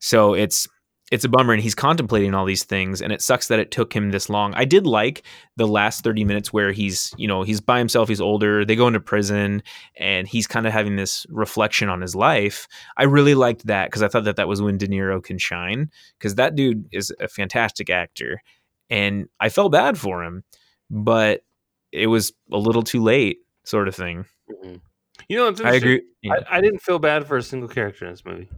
So 0.00 0.34
it's 0.34 0.66
it's 1.14 1.24
a 1.24 1.28
bummer, 1.28 1.52
and 1.52 1.62
he's 1.62 1.76
contemplating 1.76 2.34
all 2.34 2.44
these 2.44 2.64
things, 2.64 3.00
and 3.00 3.12
it 3.12 3.22
sucks 3.22 3.46
that 3.46 3.60
it 3.60 3.70
took 3.70 3.94
him 3.94 4.10
this 4.10 4.28
long. 4.28 4.52
I 4.54 4.64
did 4.64 4.84
like 4.84 5.22
the 5.56 5.68
last 5.68 6.02
thirty 6.02 6.24
minutes 6.24 6.52
where 6.52 6.72
he's 6.72 7.14
you 7.16 7.28
know 7.28 7.44
he's 7.44 7.60
by 7.60 7.78
himself, 7.78 8.08
he's 8.08 8.20
older, 8.20 8.64
they 8.64 8.74
go 8.74 8.88
into 8.88 8.98
prison, 8.98 9.62
and 9.96 10.26
he's 10.26 10.48
kind 10.48 10.66
of 10.66 10.72
having 10.72 10.96
this 10.96 11.24
reflection 11.30 11.88
on 11.88 12.00
his 12.00 12.16
life. 12.16 12.66
I 12.96 13.04
really 13.04 13.36
liked 13.36 13.64
that 13.68 13.86
because 13.86 14.02
I 14.02 14.08
thought 14.08 14.24
that 14.24 14.34
that 14.34 14.48
was 14.48 14.60
when 14.60 14.76
De 14.76 14.88
Niro 14.88 15.22
can 15.22 15.38
shine 15.38 15.88
because 16.18 16.34
that 16.34 16.56
dude 16.56 16.88
is 16.90 17.12
a 17.20 17.28
fantastic 17.28 17.90
actor, 17.90 18.42
and 18.90 19.28
I 19.38 19.50
felt 19.50 19.70
bad 19.70 19.96
for 19.96 20.24
him, 20.24 20.42
but 20.90 21.44
it 21.92 22.08
was 22.08 22.32
a 22.50 22.58
little 22.58 22.82
too 22.82 23.00
late, 23.00 23.38
sort 23.64 23.86
of 23.86 23.94
thing. 23.94 24.24
Mhm. 24.50 24.80
You 25.28 25.36
know, 25.36 25.54
I 25.64 25.74
agree. 25.74 26.02
Yeah. 26.22 26.34
I, 26.50 26.58
I 26.58 26.60
didn't 26.60 26.82
feel 26.82 26.98
bad 26.98 27.24
for 27.28 27.36
a 27.36 27.42
single 27.42 27.68
character 27.68 28.04
in 28.04 28.10
this 28.10 28.24
movie. 28.24 28.48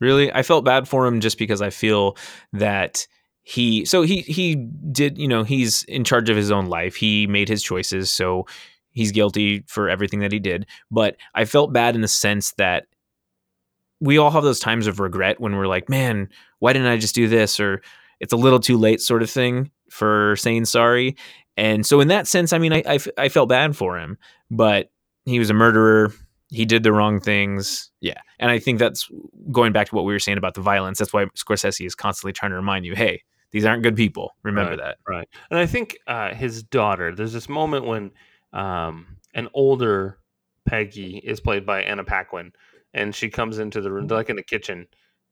Really, 0.00 0.32
I 0.32 0.42
felt 0.42 0.64
bad 0.64 0.88
for 0.88 1.06
him 1.06 1.20
just 1.20 1.38
because 1.38 1.62
I 1.62 1.70
feel 1.70 2.16
that 2.52 3.06
he. 3.42 3.84
So 3.84 4.02
he 4.02 4.20
he 4.22 4.56
did. 4.92 5.18
You 5.18 5.28
know, 5.28 5.42
he's 5.42 5.84
in 5.84 6.04
charge 6.04 6.28
of 6.28 6.36
his 6.36 6.50
own 6.50 6.66
life. 6.66 6.96
He 6.96 7.26
made 7.26 7.48
his 7.48 7.62
choices, 7.62 8.10
so 8.10 8.46
he's 8.90 9.12
guilty 9.12 9.64
for 9.66 9.88
everything 9.88 10.20
that 10.20 10.32
he 10.32 10.38
did. 10.38 10.66
But 10.90 11.16
I 11.34 11.44
felt 11.44 11.72
bad 11.72 11.94
in 11.94 12.02
the 12.02 12.08
sense 12.08 12.52
that 12.58 12.86
we 14.00 14.18
all 14.18 14.30
have 14.30 14.42
those 14.42 14.60
times 14.60 14.86
of 14.86 15.00
regret 15.00 15.40
when 15.40 15.56
we're 15.56 15.66
like, 15.66 15.88
man, 15.88 16.28
why 16.58 16.72
didn't 16.72 16.88
I 16.88 16.98
just 16.98 17.14
do 17.14 17.28
this? 17.28 17.58
Or 17.58 17.82
it's 18.20 18.32
a 18.32 18.36
little 18.36 18.60
too 18.60 18.76
late, 18.76 19.00
sort 19.00 19.22
of 19.22 19.30
thing, 19.30 19.70
for 19.90 20.36
saying 20.36 20.66
sorry. 20.66 21.16
And 21.56 21.86
so, 21.86 22.00
in 22.00 22.08
that 22.08 22.26
sense, 22.26 22.52
I 22.52 22.58
mean, 22.58 22.72
I 22.72 22.98
I 23.16 23.28
felt 23.28 23.48
bad 23.48 23.76
for 23.76 23.98
him, 23.98 24.18
but 24.50 24.90
he 25.24 25.38
was 25.38 25.50
a 25.50 25.54
murderer. 25.54 26.12
He 26.48 26.64
did 26.64 26.82
the 26.82 26.92
wrong 26.92 27.20
things. 27.20 27.90
Yeah. 28.00 28.20
And 28.38 28.50
I 28.50 28.58
think 28.58 28.78
that's 28.78 29.10
going 29.50 29.72
back 29.72 29.88
to 29.88 29.94
what 29.94 30.04
we 30.04 30.12
were 30.12 30.18
saying 30.18 30.38
about 30.38 30.54
the 30.54 30.60
violence. 30.60 30.98
That's 30.98 31.12
why 31.12 31.26
Scorsese 31.36 31.84
is 31.84 31.94
constantly 31.94 32.32
trying 32.32 32.50
to 32.50 32.56
remind 32.56 32.84
you 32.84 32.94
hey, 32.94 33.22
these 33.50 33.64
aren't 33.64 33.82
good 33.82 33.96
people. 33.96 34.34
Remember 34.42 34.76
that. 34.76 34.98
Right. 35.08 35.28
And 35.50 35.58
I 35.58 35.66
think 35.66 35.96
uh, 36.06 36.34
his 36.34 36.62
daughter, 36.62 37.14
there's 37.14 37.32
this 37.32 37.48
moment 37.48 37.86
when 37.86 38.10
um, 38.52 39.18
an 39.34 39.48
older 39.54 40.18
Peggy 40.66 41.18
is 41.18 41.40
played 41.40 41.64
by 41.64 41.82
Anna 41.82 42.04
Paquin, 42.04 42.52
and 42.92 43.14
she 43.14 43.30
comes 43.30 43.58
into 43.58 43.80
the 43.80 43.92
room, 43.92 44.08
like 44.08 44.28
in 44.28 44.36
the 44.36 44.42
kitchen, 44.42 44.86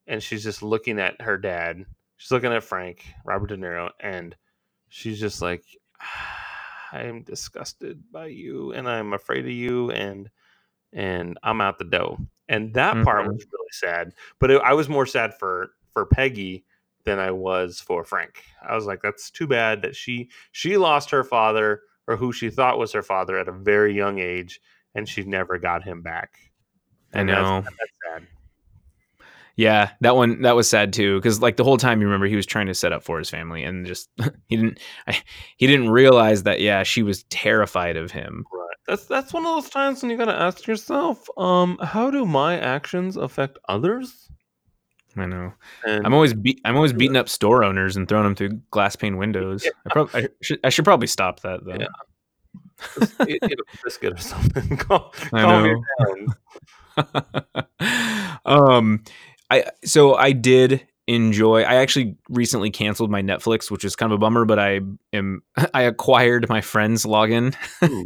and 0.06 0.22
she's 0.22 0.44
just 0.44 0.62
looking 0.62 0.98
at 1.00 1.20
her 1.20 1.36
dad. 1.36 1.84
She's 2.16 2.30
looking 2.30 2.52
at 2.52 2.62
Frank, 2.62 3.04
Robert 3.24 3.48
De 3.48 3.56
Niro, 3.56 3.90
and 4.00 4.36
she's 4.88 5.18
just 5.18 5.42
like, 5.42 5.64
I 6.92 7.02
am 7.02 7.22
disgusted 7.22 8.04
by 8.12 8.26
you, 8.26 8.72
and 8.72 8.88
I'm 8.88 9.12
afraid 9.12 9.44
of 9.44 9.50
you, 9.50 9.90
and 9.90 10.30
and 10.94 11.38
I'm 11.42 11.60
out 11.60 11.78
the 11.78 11.84
dough. 11.84 12.18
And 12.48 12.72
that 12.74 13.02
part 13.04 13.26
Mhm. 13.26 13.32
was 13.34 13.44
really 13.52 13.68
sad. 13.72 14.12
But 14.38 14.50
it, 14.50 14.62
I 14.62 14.72
was 14.74 14.88
more 14.88 15.06
sad 15.06 15.34
for 15.38 15.70
for 15.92 16.06
Peggy 16.06 16.64
than 17.04 17.18
I 17.18 17.30
was 17.30 17.80
for 17.80 18.02
Frank. 18.04 18.42
I 18.66 18.74
was 18.74 18.86
like, 18.86 19.00
that's 19.02 19.30
too 19.30 19.46
bad 19.46 19.82
that 19.82 19.94
she 19.96 20.30
she 20.52 20.76
lost 20.78 21.10
her 21.10 21.24
father 21.24 21.82
or 22.06 22.16
who 22.16 22.32
she 22.32 22.50
thought 22.50 22.78
was 22.78 22.92
her 22.92 23.02
father 23.02 23.38
at 23.38 23.48
a 23.48 23.52
very 23.52 23.94
young 23.94 24.18
age, 24.18 24.60
and 24.94 25.08
she 25.08 25.22
never 25.24 25.58
got 25.58 25.82
him 25.84 26.02
back. 26.02 26.38
I 27.14 27.20
And 27.20 27.28
that's- 27.28 27.44
know. 27.46 27.60
that's 27.62 27.98
sad. 28.12 28.26
Yeah, 29.56 29.90
that 30.00 30.16
one 30.16 30.42
that 30.42 30.56
was 30.56 30.68
sad 30.68 30.92
too 30.92 31.16
because 31.18 31.40
like 31.40 31.56
the 31.56 31.62
whole 31.64 31.76
time 31.76 32.00
you 32.00 32.06
remember 32.08 32.26
he 32.26 32.34
was 32.36 32.44
trying 32.46 32.66
to 32.66 32.74
set 32.74 32.92
up 32.92 33.04
for 33.04 33.18
his 33.18 33.30
family 33.30 33.62
and 33.62 33.86
just 33.86 34.10
he 34.48 34.56
didn't 34.56 34.80
I, 35.06 35.16
he 35.56 35.66
didn't 35.68 35.90
realize 35.90 36.42
that 36.42 36.60
yeah 36.60 36.82
she 36.82 37.02
was 37.04 37.22
terrified 37.24 37.96
of 37.96 38.10
him. 38.10 38.44
Right. 38.52 38.73
That's 38.86 39.06
that's 39.06 39.32
one 39.32 39.46
of 39.46 39.54
those 39.54 39.70
times 39.70 40.02
when 40.02 40.10
you 40.10 40.16
gotta 40.16 40.38
ask 40.38 40.66
yourself, 40.66 41.26
um, 41.38 41.78
how 41.82 42.10
do 42.10 42.26
my 42.26 42.58
actions 42.58 43.16
affect 43.16 43.58
others? 43.68 44.28
I 45.16 45.26
know. 45.26 45.52
And 45.86 46.04
I'm 46.04 46.12
always 46.12 46.34
be- 46.34 46.60
I'm 46.64 46.76
always 46.76 46.92
beating 46.92 47.16
up 47.16 47.28
store 47.28 47.64
owners 47.64 47.96
and 47.96 48.08
throwing 48.08 48.24
them 48.24 48.34
through 48.34 48.60
glass 48.70 48.96
pane 48.96 49.16
windows. 49.16 49.66
I, 49.86 49.92
prob- 49.92 50.10
I 50.12 50.28
should 50.42 50.60
I 50.64 50.68
should 50.68 50.84
probably 50.84 51.06
stop 51.06 51.40
that 51.40 51.64
though. 51.64 51.76
Yeah. 51.78 53.26
eat, 53.28 53.38
eat 53.42 53.58
a 53.58 53.78
biscuit 53.84 54.12
or 54.12 54.18
something. 54.18 54.80
I 55.32 55.42
know. 55.42 55.64
you 55.64 55.84
down. 56.96 57.66
um 58.46 59.02
i 59.50 59.64
so 59.84 60.14
i 60.14 60.30
did 60.30 60.86
enjoy 61.06 61.62
i 61.62 61.74
actually 61.74 62.16
recently 62.30 62.70
canceled 62.70 63.10
my 63.10 63.20
netflix 63.20 63.70
which 63.70 63.84
is 63.84 63.94
kind 63.94 64.10
of 64.10 64.16
a 64.16 64.18
bummer 64.18 64.46
but 64.46 64.58
i 64.58 64.80
am 65.12 65.42
i 65.74 65.82
acquired 65.82 66.48
my 66.48 66.60
friend's 66.60 67.04
login. 67.04 67.54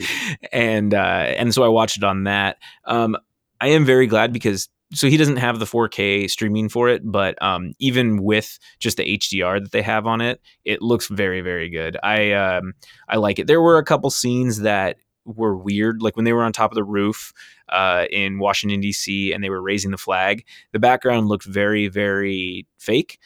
And 0.53 0.95
uh 0.95 0.97
and 1.37 1.55
so 1.55 1.63
i 1.63 1.69
watched 1.69 1.99
it 1.99 2.05
on 2.05 2.25
that. 2.25 2.57
Um 2.85 3.17
i 3.61 3.69
am 3.69 3.85
very 3.85 4.07
glad 4.07 4.33
because 4.33 4.69
so 4.93 5.09
he 5.09 5.17
doesn't 5.17 5.37
have 5.37 5.59
the 5.59 5.65
4k 5.67 6.31
streaming 6.31 6.69
for 6.69 6.89
it 6.89 7.03
but 7.05 7.41
um 7.43 7.73
even 7.79 8.23
with 8.23 8.59
just 8.79 8.97
the 8.97 9.19
hdr 9.19 9.63
that 9.63 9.71
they 9.71 9.83
have 9.83 10.07
on 10.07 10.21
it 10.21 10.41
it 10.65 10.83
looks 10.83 11.09
very 11.09 11.41
very 11.41 11.69
good. 11.69 11.97
I 12.03 12.33
um 12.33 12.75
i 13.09 13.17
like 13.17 13.39
it. 13.39 13.47
There 13.47 13.63
were 13.63 13.79
a 13.79 13.85
couple 13.85 14.11
scenes 14.11 14.61
that 14.61 14.97
were 15.37 15.57
weird 15.57 16.03
like 16.03 16.17
when 16.17 16.25
they 16.25 16.33
were 16.33 16.43
on 16.43 16.53
top 16.53 16.71
of 16.71 16.75
the 16.77 16.85
roof 16.85 17.33
uh, 17.69 18.07
in 18.11 18.39
Washington 18.39 18.81
D.C. 18.81 19.33
and 19.33 19.43
they 19.45 19.51
were 19.51 19.63
raising 19.63 19.91
the 19.91 19.99
flag. 19.99 20.45
The 20.73 20.79
background 20.79 21.29
looked 21.29 21.45
very, 21.45 21.89
very 21.89 22.67
fake, 22.79 23.19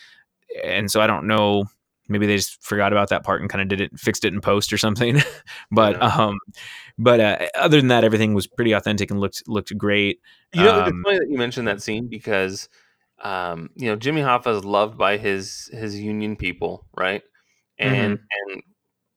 and 0.64 0.90
so 0.90 1.00
I 1.00 1.06
don't 1.06 1.26
know. 1.26 1.64
Maybe 2.08 2.26
they 2.26 2.36
just 2.36 2.62
forgot 2.62 2.92
about 2.92 3.08
that 3.10 3.24
part 3.24 3.40
and 3.40 3.48
kind 3.48 3.62
of 3.62 3.68
did 3.68 3.80
it, 3.80 3.98
fixed 3.98 4.24
it 4.24 4.34
in 4.34 4.40
post 4.40 4.72
or 4.72 4.76
something. 4.78 5.20
but 5.70 5.96
Yeah. 5.96 6.08
um, 6.08 6.38
but 6.98 7.20
uh, 7.20 7.38
other 7.54 7.78
than 7.78 7.88
that, 7.88 8.04
everything 8.04 8.34
was 8.34 8.46
pretty 8.46 8.72
authentic 8.72 9.10
and 9.10 9.20
looked 9.20 9.42
looked 9.46 9.76
great. 9.78 10.20
You 10.52 10.64
know, 10.64 10.80
it's 10.80 10.88
Um, 10.90 11.02
funny 11.04 11.18
that 11.20 11.28
you 11.30 11.38
mentioned 11.38 11.68
that 11.68 11.80
scene 11.80 12.08
because, 12.08 12.68
um, 13.22 13.70
you 13.76 13.86
know, 13.88 13.96
Jimmy 13.96 14.20
Hoffa 14.20 14.56
is 14.58 14.64
loved 14.64 14.98
by 14.98 15.16
his 15.16 15.70
his 15.72 15.98
union 15.98 16.36
people, 16.36 16.84
right? 16.96 17.22
And 17.78 18.18
and 18.50 18.62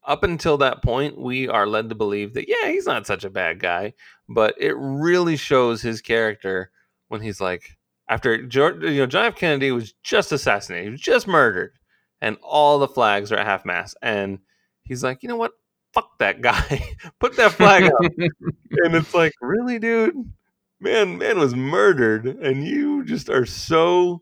up 0.06 0.24
until 0.24 0.58
that 0.58 0.82
point, 0.84 1.18
we 1.20 1.48
are 1.48 1.68
led 1.68 1.90
to 1.90 1.96
believe 1.96 2.34
that 2.34 2.48
yeah, 2.48 2.70
he's 2.70 2.86
not 2.86 3.08
such 3.08 3.24
a 3.24 3.30
bad 3.30 3.60
guy, 3.60 3.94
but 4.30 4.56
it 4.60 4.76
really 4.78 5.36
shows 5.36 5.82
his 5.82 6.02
character 6.02 6.72
when 7.08 7.22
he's 7.22 7.42
like, 7.42 7.78
after 8.08 8.46
George, 8.46 8.84
you 8.84 8.98
know, 8.98 9.06
John 9.06 9.26
F. 9.26 9.36
Kennedy 9.36 9.72
was 9.72 9.94
just 10.04 10.32
assassinated, 10.32 10.86
he 10.86 10.92
was 10.92 11.02
just 11.02 11.28
murdered, 11.28 11.74
and 12.22 12.38
all 12.44 12.80
the 12.80 12.88
flags 12.88 13.32
are 13.32 13.38
at 13.38 13.46
half 13.46 13.66
mast, 13.66 13.98
and 14.02 14.40
he's 14.84 15.04
like, 15.04 15.24
you 15.24 15.30
know 15.30 15.38
what? 15.38 15.54
Fuck 15.94 16.18
that 16.20 16.42
guy. 16.42 16.96
Put 17.20 17.36
that 17.38 17.54
flag 17.54 17.86
up 17.86 17.94
and 18.20 18.96
it's 18.96 19.14
like, 19.14 19.34
really, 19.42 19.80
dude? 19.80 20.32
Man, 20.80 21.18
man 21.18 21.40
was 21.40 21.56
murdered, 21.56 22.26
and 22.26 22.68
you 22.68 23.04
just 23.06 23.30
are 23.30 23.46
so 23.46 24.22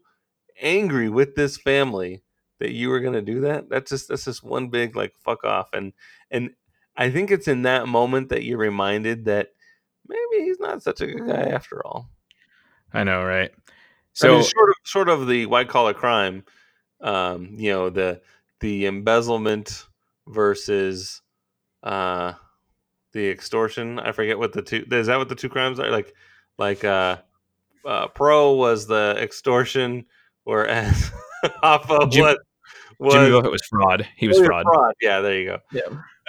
angry 0.62 1.10
with 1.10 1.36
this 1.36 1.58
family 1.58 2.24
that 2.60 2.72
you 2.72 2.90
were 2.90 3.00
gonna 3.00 3.22
do 3.22 3.42
that. 3.42 3.70
That's 3.70 3.90
just 3.90 4.10
that's 4.10 4.26
just 4.26 4.44
one 4.44 4.70
big 4.70 4.96
like 4.96 5.14
fuck 5.24 5.44
off. 5.44 5.70
And 5.74 5.94
and 6.32 6.52
I 6.96 7.10
think 7.10 7.32
it's 7.32 7.48
in 7.48 7.64
that 7.64 7.88
moment 7.88 8.30
that 8.30 8.44
you're 8.44 8.58
reminded 8.58 9.26
that 9.26 9.50
maybe 10.08 10.46
he's 10.46 10.60
not 10.60 10.84
such 10.84 11.02
a 11.02 11.08
good 11.08 11.28
guy 11.28 11.44
after 11.50 11.86
all. 11.86 12.10
I 12.94 13.04
know, 13.04 13.24
right? 13.24 13.52
So 14.14 14.42
So 14.42 14.48
short 14.48 14.70
of 14.70 14.76
short 14.84 15.10
of 15.10 15.28
the 15.28 15.46
white 15.48 15.70
collar 15.70 15.94
crime, 15.94 16.44
um, 17.02 17.56
you 17.58 17.72
know 17.72 17.90
the 17.90 18.22
the 18.60 18.86
embezzlement 18.86 19.88
versus 20.28 21.22
uh, 21.82 22.34
the 23.12 23.30
extortion. 23.30 24.00
I 24.00 24.12
forget 24.12 24.38
what 24.38 24.54
the 24.54 24.62
two. 24.62 24.86
Is 24.92 25.08
that 25.08 25.18
what 25.18 25.30
the 25.30 25.36
two 25.36 25.50
crimes 25.50 25.80
are? 25.80 25.90
Like 25.90 26.14
like 26.58 26.84
uh, 26.84 27.18
uh, 27.86 28.08
pro 28.08 28.54
was 28.54 28.86
the 28.88 29.18
extortion, 29.20 30.06
whereas 30.44 31.12
Hoffa 31.64 32.12
Jim- 32.12 32.24
was 32.26 32.38
was 33.00 33.14
Jimmy 33.14 33.32
Buffett 33.32 33.52
was 33.52 33.64
fraud. 33.70 34.08
He 34.16 34.28
was 34.28 34.40
Oh, 34.40 34.46
fraud. 34.46 34.66
Yeah, 35.02 35.20
there 35.22 35.38
you 35.40 35.46
go. 35.46 35.60
Yeah. 35.72 35.82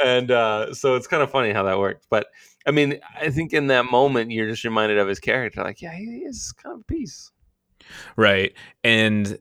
And 0.05 0.31
uh, 0.31 0.75
so 0.75 0.97
it's 0.97 1.07
kind 1.07 1.23
of 1.23 1.31
funny 1.31 1.53
how 1.53 1.63
that 1.65 1.79
worked. 1.79 2.07
But 2.11 2.27
I 2.67 2.71
mean, 2.73 2.99
I 3.21 3.31
think 3.31 3.53
in 3.53 3.69
that 3.69 3.85
moment 3.85 4.31
you're 4.33 4.49
just 4.49 4.65
reminded 4.65 4.99
of 4.99 5.07
his 5.07 5.21
character. 5.21 5.63
Like, 5.63 5.81
yeah, 5.83 5.95
he 5.95 6.05
is 6.27 6.53
kind 6.53 6.75
of 6.75 6.81
a 6.81 6.85
piece. 6.85 7.31
right 8.17 8.55
and 8.83 9.39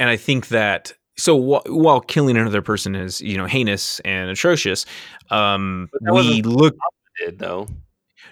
and 0.00 0.08
i 0.08 0.16
think 0.16 0.48
that 0.48 0.92
so 1.16 1.36
wh- 1.38 1.66
while 1.66 2.00
killing 2.00 2.36
another 2.36 2.62
person 2.62 2.94
is 2.94 3.20
you 3.20 3.36
know 3.36 3.44
heinous 3.46 4.00
and 4.00 4.30
atrocious 4.30 4.86
um 5.30 5.90
we 6.10 6.40
look 6.42 6.74
Did 7.18 7.38
though. 7.38 7.66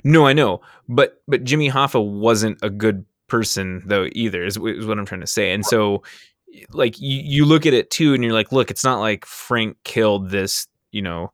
no 0.05 0.27
i 0.27 0.33
know 0.33 0.63
but 0.89 1.21
but 1.29 1.45
jimmy 1.45 1.71
hoffa 1.71 2.03
wasn't 2.03 2.59
a 2.63 2.71
good 2.71 3.05
person 3.29 3.83
though 3.85 4.09
either 4.13 4.43
is, 4.43 4.57
is 4.57 4.87
what 4.87 4.99
i'm 4.99 5.05
trying 5.07 5.21
to 5.21 5.27
say 5.27 5.53
and 5.53 5.67
so 5.67 6.03
like 6.73 7.01
you, 7.01 7.21
you 7.25 7.45
look 7.45 7.67
at 7.67 7.75
it 7.75 7.91
too 7.91 8.15
and 8.15 8.23
you're 8.23 8.33
like 8.33 8.53
look 8.53 8.71
it's 8.71 8.85
not 8.85 9.01
like 9.01 9.25
frank 9.25 9.77
killed 9.85 10.31
this 10.31 10.67
you 10.91 11.03
know 11.03 11.31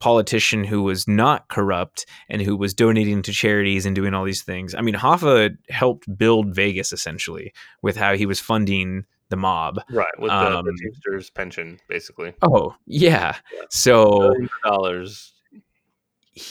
politician 0.00 0.64
who 0.64 0.82
was 0.82 1.08
not 1.08 1.48
corrupt 1.48 2.04
and 2.28 2.42
who 2.42 2.58
was 2.58 2.74
donating 2.74 3.22
to 3.22 3.32
charities 3.32 3.86
and 3.86 3.96
doing 3.96 4.12
all 4.12 4.24
these 4.24 4.42
things. 4.42 4.74
I 4.74 4.82
mean, 4.82 4.94
Hoffa 4.94 5.56
helped 5.70 6.04
build 6.18 6.54
Vegas 6.54 6.92
essentially 6.92 7.54
with 7.80 7.96
how 7.96 8.14
he 8.14 8.26
was 8.26 8.38
funding 8.38 9.06
the 9.30 9.36
mob. 9.36 9.80
Right 9.90 10.12
with 10.18 10.30
the, 10.30 10.58
Um, 10.58 10.66
the 10.66 10.76
Teamsters 10.78 11.30
pension, 11.30 11.80
basically. 11.88 12.34
Oh, 12.42 12.74
yeah. 12.86 13.36
So, 13.70 14.34
dollars. 14.62 15.32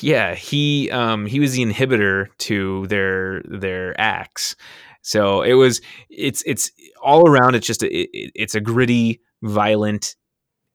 yeah, 0.02 0.34
he 0.34 0.90
um 0.90 1.28
he 1.28 1.40
was 1.40 1.54
the 1.54 1.64
inhibitor 1.64 2.30
to 2.40 2.88
their 2.88 3.44
their 3.44 4.00
acts. 4.02 4.56
So, 5.04 5.44
it 5.44 5.54
was 5.54 5.82
it's 6.10 6.42
it's 6.48 6.72
all 7.04 7.30
around 7.30 7.56
it's 7.56 7.68
just 7.68 7.84
a, 7.84 7.88
it, 7.88 8.32
it's 8.34 8.56
a 8.56 8.62
gritty, 8.62 9.22
violent 9.44 10.16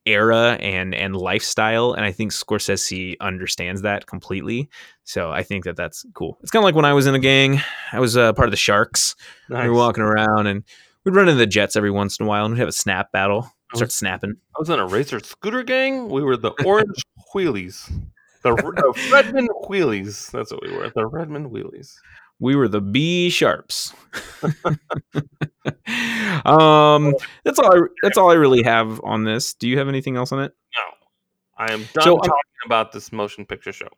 era 0.07 0.57
and 0.61 0.95
and 0.95 1.15
lifestyle 1.15 1.93
and 1.93 2.03
I 2.03 2.13
think 2.13 2.33
Scorsese 2.33 3.17
understands 3.21 3.83
that 3.83 4.07
completely. 4.07 4.69
So, 5.03 5.33
I 5.33 5.43
think 5.43 5.65
that 5.65 5.77
that's 5.77 6.07
cool. 6.15 6.39
It's 6.43 6.53
kind 6.53 6.63
of 6.63 6.65
like 6.65 6.77
when 6.77 6.85
I 6.85 6.93
was 6.93 7.07
in 7.07 7.17
a 7.17 7.19
gang. 7.19 7.61
I 7.93 7.99
was 7.99 8.17
uh, 8.17 8.33
part 8.35 8.47
of 8.47 8.53
the 8.53 8.57
Sharks. 8.57 9.17
Nice. 9.49 9.65
We 9.65 9.71
were 9.71 9.77
walking 9.77 10.05
around 10.05 10.47
and 10.47 10.63
we'd 11.05 11.17
run 11.17 11.29
into 11.29 11.39
the 11.39 11.47
Jets 11.47 11.75
every 11.75 11.91
once 11.91 12.21
in 12.21 12.27
a 12.27 12.29
while 12.29 12.45
and 12.45 12.55
we'd 12.55 12.61
have 12.61 12.69
a 12.69 12.73
snap 12.73 13.11
battle. 13.11 13.51
Start 13.75 13.93
snapping. 13.93 14.37
I 14.57 14.61
was 14.61 14.71
in 14.71 14.79
a 14.79 14.87
racer 14.87 15.21
scooter 15.21 15.63
gang. 15.63 16.09
We 16.09 16.23
were 16.23 16.39
the 16.39 16.53
Orange 16.65 17.03
Wheelies. 17.35 17.87
The, 18.43 18.55
the 18.55 19.11
Redmond 19.13 19.51
Wheelies. 19.69 20.31
That's 20.31 20.51
what 20.51 20.63
we 20.63 20.75
were. 20.75 20.91
The 20.95 21.07
Redmond 21.07 21.51
Wheelies. 21.51 21.95
We 22.41 22.55
were 22.55 22.69
the 22.69 22.81
B 22.81 23.31
sharps. 23.31 23.93
um, 26.45 27.15
that's 27.45 27.59
all. 27.59 27.75
I, 27.75 27.81
that's 28.03 28.17
all 28.17 28.31
I 28.31 28.35
really 28.35 28.63
have 28.63 29.01
on 29.03 29.25
this. 29.25 29.55
Do 29.55 29.69
you 29.69 29.79
have 29.79 29.89
anything 29.89 30.17
else 30.17 30.31
on 30.33 30.43
it? 30.43 30.53
No. 30.77 31.65
I 31.67 31.73
am 31.73 31.81
done 31.93 32.05
So, 32.05 32.15
um, 32.15 32.21
talking 32.21 32.43
about 32.65 32.93
this 32.93 33.11
motion 33.11 33.45
picture 33.45 33.73
show. 33.73 33.89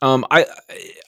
Um, 0.00 0.26
I, 0.30 0.46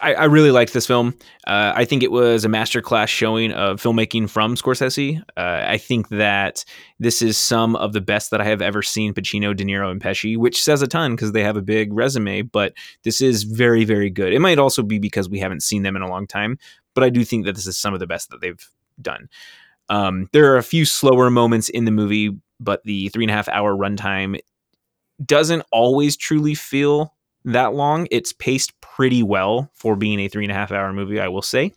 I 0.01 0.15
I 0.15 0.25
really 0.25 0.51
liked 0.51 0.73
this 0.73 0.87
film. 0.87 1.15
Uh, 1.47 1.73
I 1.75 1.85
think 1.85 2.03
it 2.03 2.13
was 2.13 2.45
a 2.45 2.49
masterclass 2.49 3.09
showing 3.09 3.53
of 3.53 3.83
filmmaking 3.83 4.31
from 4.31 4.55
Scorsese. 4.55 5.21
Uh, 5.37 5.65
I 5.67 5.79
think 5.79 6.09
that 6.11 6.65
this 6.99 7.21
is 7.21 7.37
some 7.37 7.77
of 7.77 7.93
the 7.93 8.01
best 8.01 8.31
that 8.31 8.41
I 8.41 8.45
have 8.45 8.63
ever 8.63 8.83
seen 8.83 9.13
Pacino, 9.15 9.55
De 9.55 9.65
Niro, 9.65 9.91
and 9.91 10.01
Pesci, 10.01 10.37
which 10.37 10.63
says 10.63 10.83
a 10.83 10.87
ton 10.87 11.17
because 11.17 11.33
they 11.33 11.43
have 11.43 11.57
a 11.57 11.63
big 11.63 11.93
resume. 11.93 12.43
But 12.43 12.75
this 13.03 13.21
is 13.21 13.43
very 13.43 13.85
very 13.85 14.11
good. 14.11 14.33
It 14.33 14.41
might 14.41 14.59
also 14.59 14.83
be 14.83 14.99
because 14.99 15.29
we 15.29 15.41
haven't 15.41 15.63
seen 15.63 15.83
them 15.83 15.97
in 15.97 16.03
a 16.03 16.09
long 16.09 16.27
time, 16.27 16.59
but 16.95 17.05
I 17.05 17.11
do 17.11 17.25
think 17.25 17.47
that 17.47 17.55
this 17.55 17.67
is 17.67 17.77
some 17.77 17.95
of 17.95 18.01
the 18.01 18.07
best 18.07 18.31
that 18.31 18.41
they've 18.41 18.69
done. 19.01 19.29
Um, 19.89 20.29
there 20.33 20.53
are 20.53 20.57
a 20.57 20.63
few 20.63 20.85
slower 20.85 21.31
moments 21.31 21.69
in 21.69 21.85
the 21.85 21.91
movie, 21.91 22.31
but 22.61 22.83
the 22.85 23.09
three 23.11 23.25
and 23.25 23.31
a 23.31 23.35
half 23.35 23.49
hour 23.49 23.77
runtime 23.77 24.39
doesn't 25.25 25.65
always 25.73 26.17
truly 26.17 26.55
feel 26.55 27.15
that 27.45 27.75
long. 27.75 28.09
It's 28.11 28.33
paced 28.33 28.79
pretty 28.81 29.23
well 29.23 29.71
for 29.75 29.97
being 29.97 30.21
a 30.21 30.29
three 30.29 30.45
and 30.45 30.53
a 30.53 30.55
half 30.55 30.73
hour 30.73 30.93
movie, 30.93 31.21
I 31.21 31.29
will 31.29 31.43
say. 31.43 31.73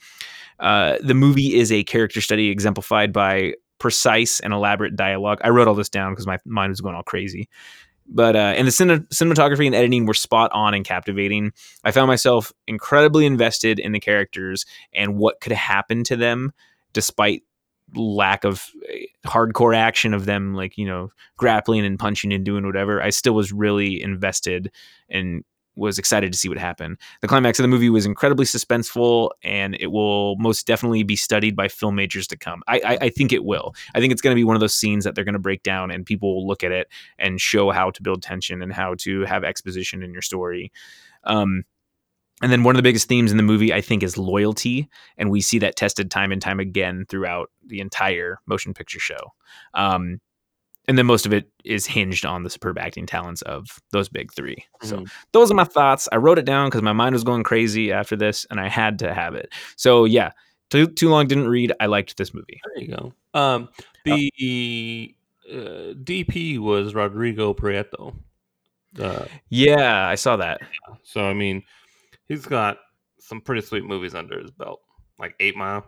Uh, 0.60 0.98
the 1.02 1.14
movie 1.14 1.56
is 1.56 1.72
a 1.72 1.84
character 1.84 2.22
study 2.22 2.50
exemplified 2.50 3.14
by 3.14 3.54
precise 3.80 4.40
and 4.40 4.54
elaborate 4.54 4.96
dialogue. 4.96 5.40
I 5.44 5.50
wrote 5.50 5.68
all 5.68 5.76
this 5.76 5.90
down 5.90 6.14
because 6.14 6.26
my 6.26 6.40
mind 6.46 6.72
was 6.72 6.82
going 6.82 6.96
all 6.96 7.04
crazy. 7.04 7.50
But 8.10 8.36
uh, 8.36 8.54
and 8.56 8.66
the 8.66 8.72
cine- 8.72 9.08
cinematography 9.10 9.66
and 9.66 9.76
editing 9.76 10.06
were 10.06 10.14
spot 10.14 10.52
on 10.54 10.74
and 10.74 10.86
captivating. 10.86 11.52
I 11.84 11.92
found 11.92 12.08
myself 12.08 12.54
incredibly 12.66 13.26
invested 13.26 13.80
in 13.80 13.92
the 13.92 14.00
characters 14.00 14.66
and 14.94 15.18
what 15.18 15.42
could 15.42 15.52
happen 15.52 16.04
to 16.06 16.16
them, 16.16 16.54
despite 16.94 17.44
lack 17.96 18.46
of 18.46 18.70
eh, 18.90 19.06
hardcore 19.26 19.76
action 19.76 20.14
of 20.14 20.26
them, 20.26 20.56
like 20.56 20.78
you 20.78 20.86
know, 20.86 21.12
grappling 21.36 21.86
and 21.86 22.00
punching 22.00 22.32
and 22.32 22.46
doing 22.46 22.66
whatever. 22.66 23.02
I 23.02 23.10
still 23.10 23.34
was 23.34 23.52
really 23.52 24.02
invested 24.02 24.72
and 25.10 25.44
was 25.78 26.00
excited 26.00 26.32
to 26.32 26.38
see 26.38 26.50
what 26.50 26.58
happened. 26.58 26.98
The 27.22 27.28
climax 27.28 27.60
of 27.60 27.64
the 27.64 27.68
movie 27.68 27.90
was 27.90 28.06
incredibly 28.06 28.46
suspenseful, 28.46 29.30
and 29.44 29.76
it 29.80 29.88
will 29.88 30.36
most 30.38 30.68
definitely 30.68 31.04
be 31.04 31.16
studied 31.16 31.56
by 31.56 31.68
film 31.68 31.96
majors 31.96 32.28
to 32.28 32.38
come. 32.38 32.64
I, 32.68 32.80
I, 32.80 32.98
I 33.04 33.10
think 33.10 33.32
it 33.32 33.46
will. 33.46 33.76
I 33.94 34.00
think 34.00 34.12
it's 34.12 34.22
going 34.22 34.34
to 34.34 34.40
be 34.40 34.44
one 34.44 34.56
of 34.56 34.60
those 34.60 34.76
scenes 34.76 35.04
that 35.04 35.16
they're 35.16 35.24
going 35.24 35.34
to 35.34 35.40
break 35.40 35.64
down, 35.64 35.92
and 35.92 36.06
people 36.06 36.36
will 36.36 36.48
look 36.48 36.64
at 36.64 36.72
it 36.72 36.88
and 37.18 37.40
show 37.40 37.72
how 37.72 37.92
to 37.92 38.04
build 38.04 38.22
tension 38.22 38.62
and 38.62 38.74
how 38.74 38.96
to 39.00 39.22
have 39.22 39.44
exposition 39.44 40.04
in 40.04 40.12
your 40.12 40.22
story. 40.22 40.72
Um, 41.24 41.64
and 42.42 42.52
then 42.52 42.64
one 42.64 42.76
of 42.76 42.78
the 42.78 42.84
biggest 42.84 43.08
themes 43.08 43.32
in 43.32 43.38
the 43.38 43.44
movie, 43.44 43.74
I 43.74 43.82
think, 43.82 44.04
is 44.04 44.18
loyalty, 44.18 44.90
and 45.18 45.32
we 45.32 45.42
see 45.42 45.60
that 45.60 45.76
tested 45.76 46.12
time 46.12 46.32
and 46.32 46.42
time 46.42 46.60
again 46.60 47.06
throughout 47.10 47.50
the 47.66 47.80
entire 47.80 48.40
motion 48.46 48.74
picture 48.74 49.00
show. 49.00 49.34
Um, 49.74 50.20
and 50.88 50.98
then 50.98 51.06
most 51.06 51.26
of 51.26 51.34
it 51.34 51.50
is 51.64 51.86
hinged 51.86 52.26
on 52.26 52.44
the 52.44 52.50
superb 52.50 52.78
acting 52.78 53.06
talents 53.06 53.42
of 53.44 53.80
those 53.92 54.08
big 54.10 54.32
three. 54.34 54.64
So 54.84 54.98
Mhm. 55.00 55.12
those 55.34 55.52
are 55.52 55.56
my 55.56 55.64
thoughts. 55.66 56.08
I 56.12 56.16
wrote 56.18 56.40
it 56.40 56.46
down 56.46 56.68
because 56.68 56.82
my 56.82 56.94
mind 56.94 57.14
was 57.14 57.24
going 57.24 57.44
crazy 57.44 57.92
after 57.92 58.16
this, 58.16 58.46
and 58.50 58.60
I 58.60 58.70
had 58.70 59.00
to 59.00 59.14
have 59.14 59.36
it. 59.36 59.52
So 59.76 60.06
yeah, 60.06 60.32
too 60.70 60.88
too 60.88 61.10
long 61.10 61.28
didn't 61.28 61.48
read. 61.50 61.74
I 61.80 61.86
liked 61.88 62.16
this 62.18 62.34
movie. 62.34 62.60
There 62.76 62.84
you 62.84 62.96
go. 62.96 63.14
Um, 63.34 63.70
the 64.06 65.14
uh, 65.52 65.94
DP 66.04 66.58
was 66.60 66.94
Rodrigo 66.96 67.54
Prieto. 67.54 68.16
Uh, 69.00 69.26
Yeah, 69.50 70.08
I 70.08 70.16
saw 70.16 70.38
that. 70.38 70.62
so 71.04 71.24
I 71.26 71.34
mean, 71.34 71.64
he's 72.28 72.46
got 72.46 72.80
some 73.20 73.42
pretty 73.42 73.62
sweet 73.62 73.84
movies 73.84 74.16
under 74.16 74.40
his 74.40 74.52
belt, 74.52 74.82
like 75.20 75.36
Eight 75.40 75.56
Mile. 75.58 75.86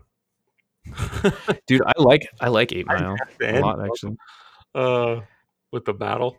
Dude, 1.67 1.81
I 1.85 1.91
like 1.97 2.27
I 2.41 2.49
like 2.49 2.71
Eight 2.73 2.87
Mile 2.87 3.15
a 3.41 3.59
lot 3.59 3.83
actually. 3.85 4.15
Uh, 4.75 5.21
with 5.71 5.85
the 5.85 5.93
battle. 5.93 6.37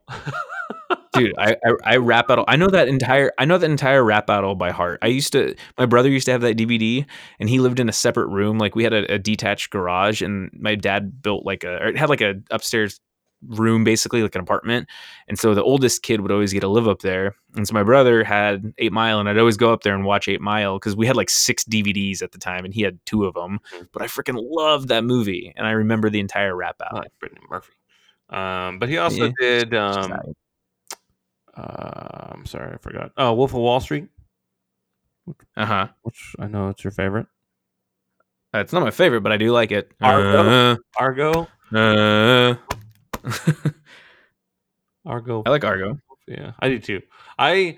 Dude, 1.12 1.34
I, 1.38 1.56
I 1.64 1.72
I 1.84 1.96
rap 1.96 2.28
battle. 2.28 2.44
I 2.46 2.54
know 2.56 2.68
that 2.68 2.86
entire 2.88 3.32
I 3.38 3.44
know 3.44 3.58
that 3.58 3.68
entire 3.68 4.04
rap 4.04 4.26
battle 4.28 4.54
by 4.54 4.70
heart. 4.70 5.00
I 5.02 5.08
used 5.08 5.32
to 5.32 5.54
my 5.76 5.84
brother 5.86 6.08
used 6.08 6.26
to 6.26 6.32
have 6.32 6.40
that 6.42 6.56
DVD 6.56 7.04
and 7.40 7.48
he 7.48 7.58
lived 7.58 7.80
in 7.80 7.88
a 7.88 7.92
separate 7.92 8.28
room. 8.28 8.58
Like 8.58 8.76
we 8.76 8.84
had 8.84 8.92
a, 8.92 9.14
a 9.14 9.18
detached 9.18 9.70
garage 9.70 10.22
and 10.22 10.50
my 10.52 10.76
dad 10.76 11.20
built 11.22 11.44
like 11.44 11.64
a 11.64 11.82
or 11.82 11.88
it 11.88 11.96
had 11.98 12.08
like 12.10 12.20
a 12.20 12.36
upstairs 12.52 13.00
room 13.48 13.82
basically 13.82 14.22
like 14.22 14.34
an 14.36 14.40
apartment. 14.40 14.88
And 15.26 15.36
so 15.38 15.52
the 15.54 15.64
oldest 15.64 16.02
kid 16.02 16.20
would 16.20 16.30
always 16.30 16.52
get 16.52 16.60
to 16.60 16.68
live 16.68 16.86
up 16.86 17.00
there. 17.00 17.34
And 17.56 17.66
so 17.66 17.74
my 17.74 17.82
brother 17.82 18.22
had 18.22 18.72
8 18.78 18.92
Mile 18.92 19.18
and 19.18 19.28
I'd 19.28 19.38
always 19.38 19.56
go 19.56 19.72
up 19.72 19.82
there 19.82 19.94
and 19.94 20.04
watch 20.04 20.28
8 20.28 20.40
Mile 20.40 20.78
cuz 20.78 20.94
we 20.94 21.06
had 21.06 21.16
like 21.16 21.30
6 21.30 21.64
DVDs 21.64 22.22
at 22.22 22.30
the 22.32 22.38
time 22.38 22.64
and 22.64 22.72
he 22.72 22.82
had 22.82 22.98
2 23.06 23.24
of 23.24 23.34
them. 23.34 23.58
Mhm. 23.74 23.88
But 23.92 24.02
I 24.02 24.06
freaking 24.06 24.38
loved 24.38 24.88
that 24.88 25.02
movie 25.04 25.52
and 25.56 25.66
I 25.66 25.72
remember 25.72 26.08
the 26.08 26.20
entire 26.20 26.54
rap 26.54 26.78
battle. 26.78 26.98
like 26.98 27.10
Brittany 27.18 27.40
Murphy. 27.50 27.72
Um, 28.30 28.78
but 28.78 28.88
he 28.88 28.96
also 28.98 29.24
Yeah. 29.26 29.32
did. 29.38 29.74
Um, 29.74 30.12
uh, 31.56 32.28
I'm 32.32 32.46
sorry, 32.46 32.72
I 32.74 32.76
forgot. 32.78 33.12
Oh, 33.16 33.34
Wolf 33.34 33.50
of 33.52 33.58
Wall 33.60 33.80
Street, 33.80 34.08
Uh-huh. 35.56 35.88
which 36.02 36.34
I 36.38 36.46
know 36.46 36.68
it's 36.68 36.84
your 36.84 36.92
favorite. 36.92 37.26
Uh, 38.54 38.58
It's 38.58 38.72
not 38.72 38.82
my 38.82 38.90
favorite, 38.90 39.20
but 39.22 39.32
I 39.32 39.36
do 39.36 39.50
like 39.52 39.72
it. 39.72 39.92
Argo? 40.00 40.76
Argo. 40.98 41.48
Uh, 41.72 41.76
uh. 41.76 42.56
Argo. 45.06 45.42
I 45.46 45.50
like 45.50 45.64
Argo. 45.64 45.98
Yeah, 46.26 46.52
I 46.60 46.68
do 46.68 46.78
too. 46.78 47.02
I 47.38 47.76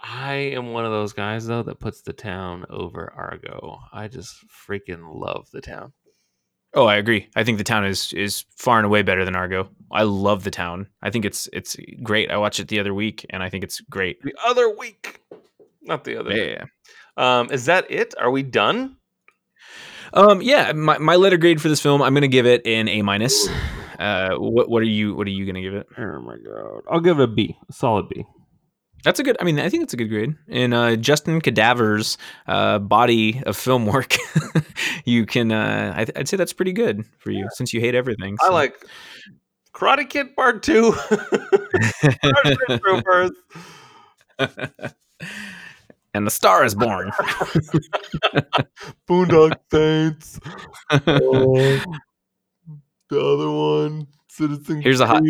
I 0.00 0.34
am 0.34 0.72
one 0.72 0.84
of 0.84 0.90
those 0.92 1.12
guys 1.12 1.46
though 1.46 1.62
that 1.64 1.80
puts 1.80 2.02
the 2.02 2.12
town 2.12 2.64
over 2.70 3.12
Argo. 3.14 3.78
I 3.92 4.08
just 4.08 4.34
freaking 4.48 5.14
love 5.14 5.48
the 5.52 5.60
town. 5.60 5.92
Oh, 6.74 6.86
I 6.86 6.96
agree. 6.96 7.28
I 7.36 7.44
think 7.44 7.58
the 7.58 7.64
town 7.64 7.84
is 7.84 8.12
is 8.14 8.44
far 8.56 8.78
and 8.78 8.86
away 8.86 9.02
better 9.02 9.24
than 9.24 9.36
Argo. 9.36 9.68
I 9.90 10.04
love 10.04 10.44
the 10.44 10.50
town. 10.50 10.88
I 11.02 11.10
think 11.10 11.24
it's 11.24 11.48
it's 11.52 11.76
great. 12.02 12.30
I 12.30 12.38
watched 12.38 12.60
it 12.60 12.68
the 12.68 12.80
other 12.80 12.94
week, 12.94 13.26
and 13.30 13.42
I 13.42 13.50
think 13.50 13.62
it's 13.62 13.80
great. 13.82 14.22
The 14.22 14.34
other 14.44 14.74
week, 14.74 15.20
not 15.82 16.04
the 16.04 16.16
other. 16.18 16.32
Yeah. 16.32 16.64
Um, 17.16 17.50
is 17.50 17.66
that 17.66 17.90
it? 17.90 18.14
Are 18.18 18.30
we 18.30 18.42
done? 18.42 18.96
Um, 20.14 20.42
yeah, 20.42 20.72
my, 20.72 20.98
my 20.98 21.16
letter 21.16 21.38
grade 21.38 21.60
for 21.60 21.68
this 21.68 21.80
film, 21.80 22.02
I'm 22.02 22.14
gonna 22.14 22.28
give 22.28 22.46
it 22.46 22.66
an 22.66 22.88
A 22.88 23.02
minus. 23.02 23.48
Uh, 23.98 24.34
what 24.36 24.68
what 24.68 24.82
are 24.82 24.86
you 24.86 25.14
what 25.14 25.26
are 25.26 25.30
you 25.30 25.46
gonna 25.46 25.62
give 25.62 25.74
it? 25.74 25.86
Oh 25.96 26.20
my 26.20 26.36
god! 26.36 26.82
I'll 26.90 27.00
give 27.00 27.20
it 27.20 27.24
a 27.24 27.26
B, 27.26 27.56
a 27.68 27.72
solid 27.72 28.08
B. 28.08 28.24
That's 29.04 29.18
a 29.18 29.22
good. 29.22 29.36
I 29.40 29.44
mean, 29.44 29.58
I 29.58 29.68
think 29.68 29.82
it's 29.82 29.92
a 29.92 29.96
good 29.96 30.08
grade. 30.08 30.36
In 30.48 30.72
uh, 30.72 30.96
Justin 30.96 31.40
Cadaver's 31.40 32.18
uh, 32.46 32.78
body 32.78 33.42
of 33.46 33.56
film 33.56 33.86
work, 33.86 34.16
you 35.04 35.26
can. 35.26 35.50
Uh, 35.50 35.94
I, 35.96 36.06
I'd 36.16 36.28
say 36.28 36.36
that's 36.36 36.52
pretty 36.52 36.72
good 36.72 37.04
for 37.18 37.30
you 37.30 37.48
since 37.54 37.72
you 37.72 37.80
hate 37.80 37.94
everything. 37.94 38.36
I 38.40 38.50
like 38.50 38.74
Karate 39.74 40.08
Kid 40.08 40.36
Part 40.36 40.62
Two. 40.62 40.94
And 46.14 46.26
the 46.26 46.30
star 46.30 46.62
is 46.62 46.74
born. 46.74 47.10
Boondock 49.08 49.56
Saints. 49.70 50.38
Oh, 50.90 51.54
the 53.08 53.18
other 53.18 53.50
one, 53.50 54.08
Citizen. 54.28 54.82
Here's 54.82 55.00
a 55.00 55.06
hot- 55.06 55.22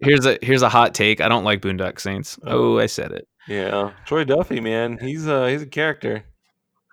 here's 0.00 0.26
a 0.26 0.38
here's 0.42 0.62
a 0.62 0.68
hot 0.68 0.94
take. 0.94 1.20
I 1.20 1.28
don't 1.28 1.44
like 1.44 1.60
Boondock 1.60 2.00
Saints. 2.00 2.38
Oh, 2.44 2.78
I 2.78 2.86
said 2.86 3.12
it. 3.12 3.26
yeah, 3.48 3.92
Troy 4.06 4.24
Duffy, 4.24 4.60
man, 4.60 4.98
he's 5.00 5.26
a 5.26 5.50
he's 5.50 5.62
a 5.62 5.66
character. 5.66 6.24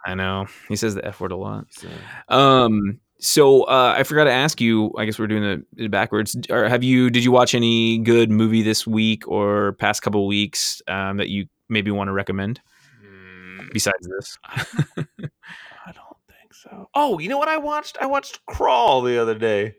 I 0.05 0.13
know 0.15 0.45
he 0.69 0.75
says 0.75 0.95
the 0.95 1.05
f 1.05 1.19
word 1.19 1.31
a 1.31 1.37
lot. 1.37 1.65
So. 1.71 1.87
Um. 2.29 2.99
So 3.19 3.63
uh, 3.63 3.95
I 3.97 4.03
forgot 4.03 4.25
to 4.25 4.31
ask 4.31 4.61
you. 4.61 4.93
I 4.97 5.05
guess 5.05 5.17
we're 5.17 5.25
doing 5.27 5.43
it- 5.43 5.65
it 5.75 5.91
backwards. 5.91 6.37
Or 6.51 6.69
have 6.69 6.83
you? 6.83 7.09
Did 7.09 7.23
you 7.23 7.31
watch 7.31 7.55
any 7.55 7.97
good 7.97 8.29
movie 8.29 8.61
this 8.61 8.85
week 8.85 9.27
or 9.27 9.73
past 9.73 10.03
couple 10.03 10.25
weeks 10.27 10.81
um, 10.87 11.17
that 11.17 11.27
you 11.29 11.47
maybe 11.67 11.89
want 11.89 12.09
to 12.09 12.11
recommend 12.13 12.61
Hmm, 13.03 13.67
besides 13.73 14.07
this? 14.07 14.37
I 14.95 15.91
don't 15.93 16.17
think 16.27 16.53
so. 16.53 16.87
Oh, 16.93 17.17
you 17.19 17.27
know 17.27 17.39
what 17.39 17.47
I 17.49 17.57
watched? 17.57 17.97
I 17.99 18.05
watched 18.05 18.45
Crawl 18.45 19.01
the 19.01 19.17
other 19.19 19.35
day. 19.35 19.75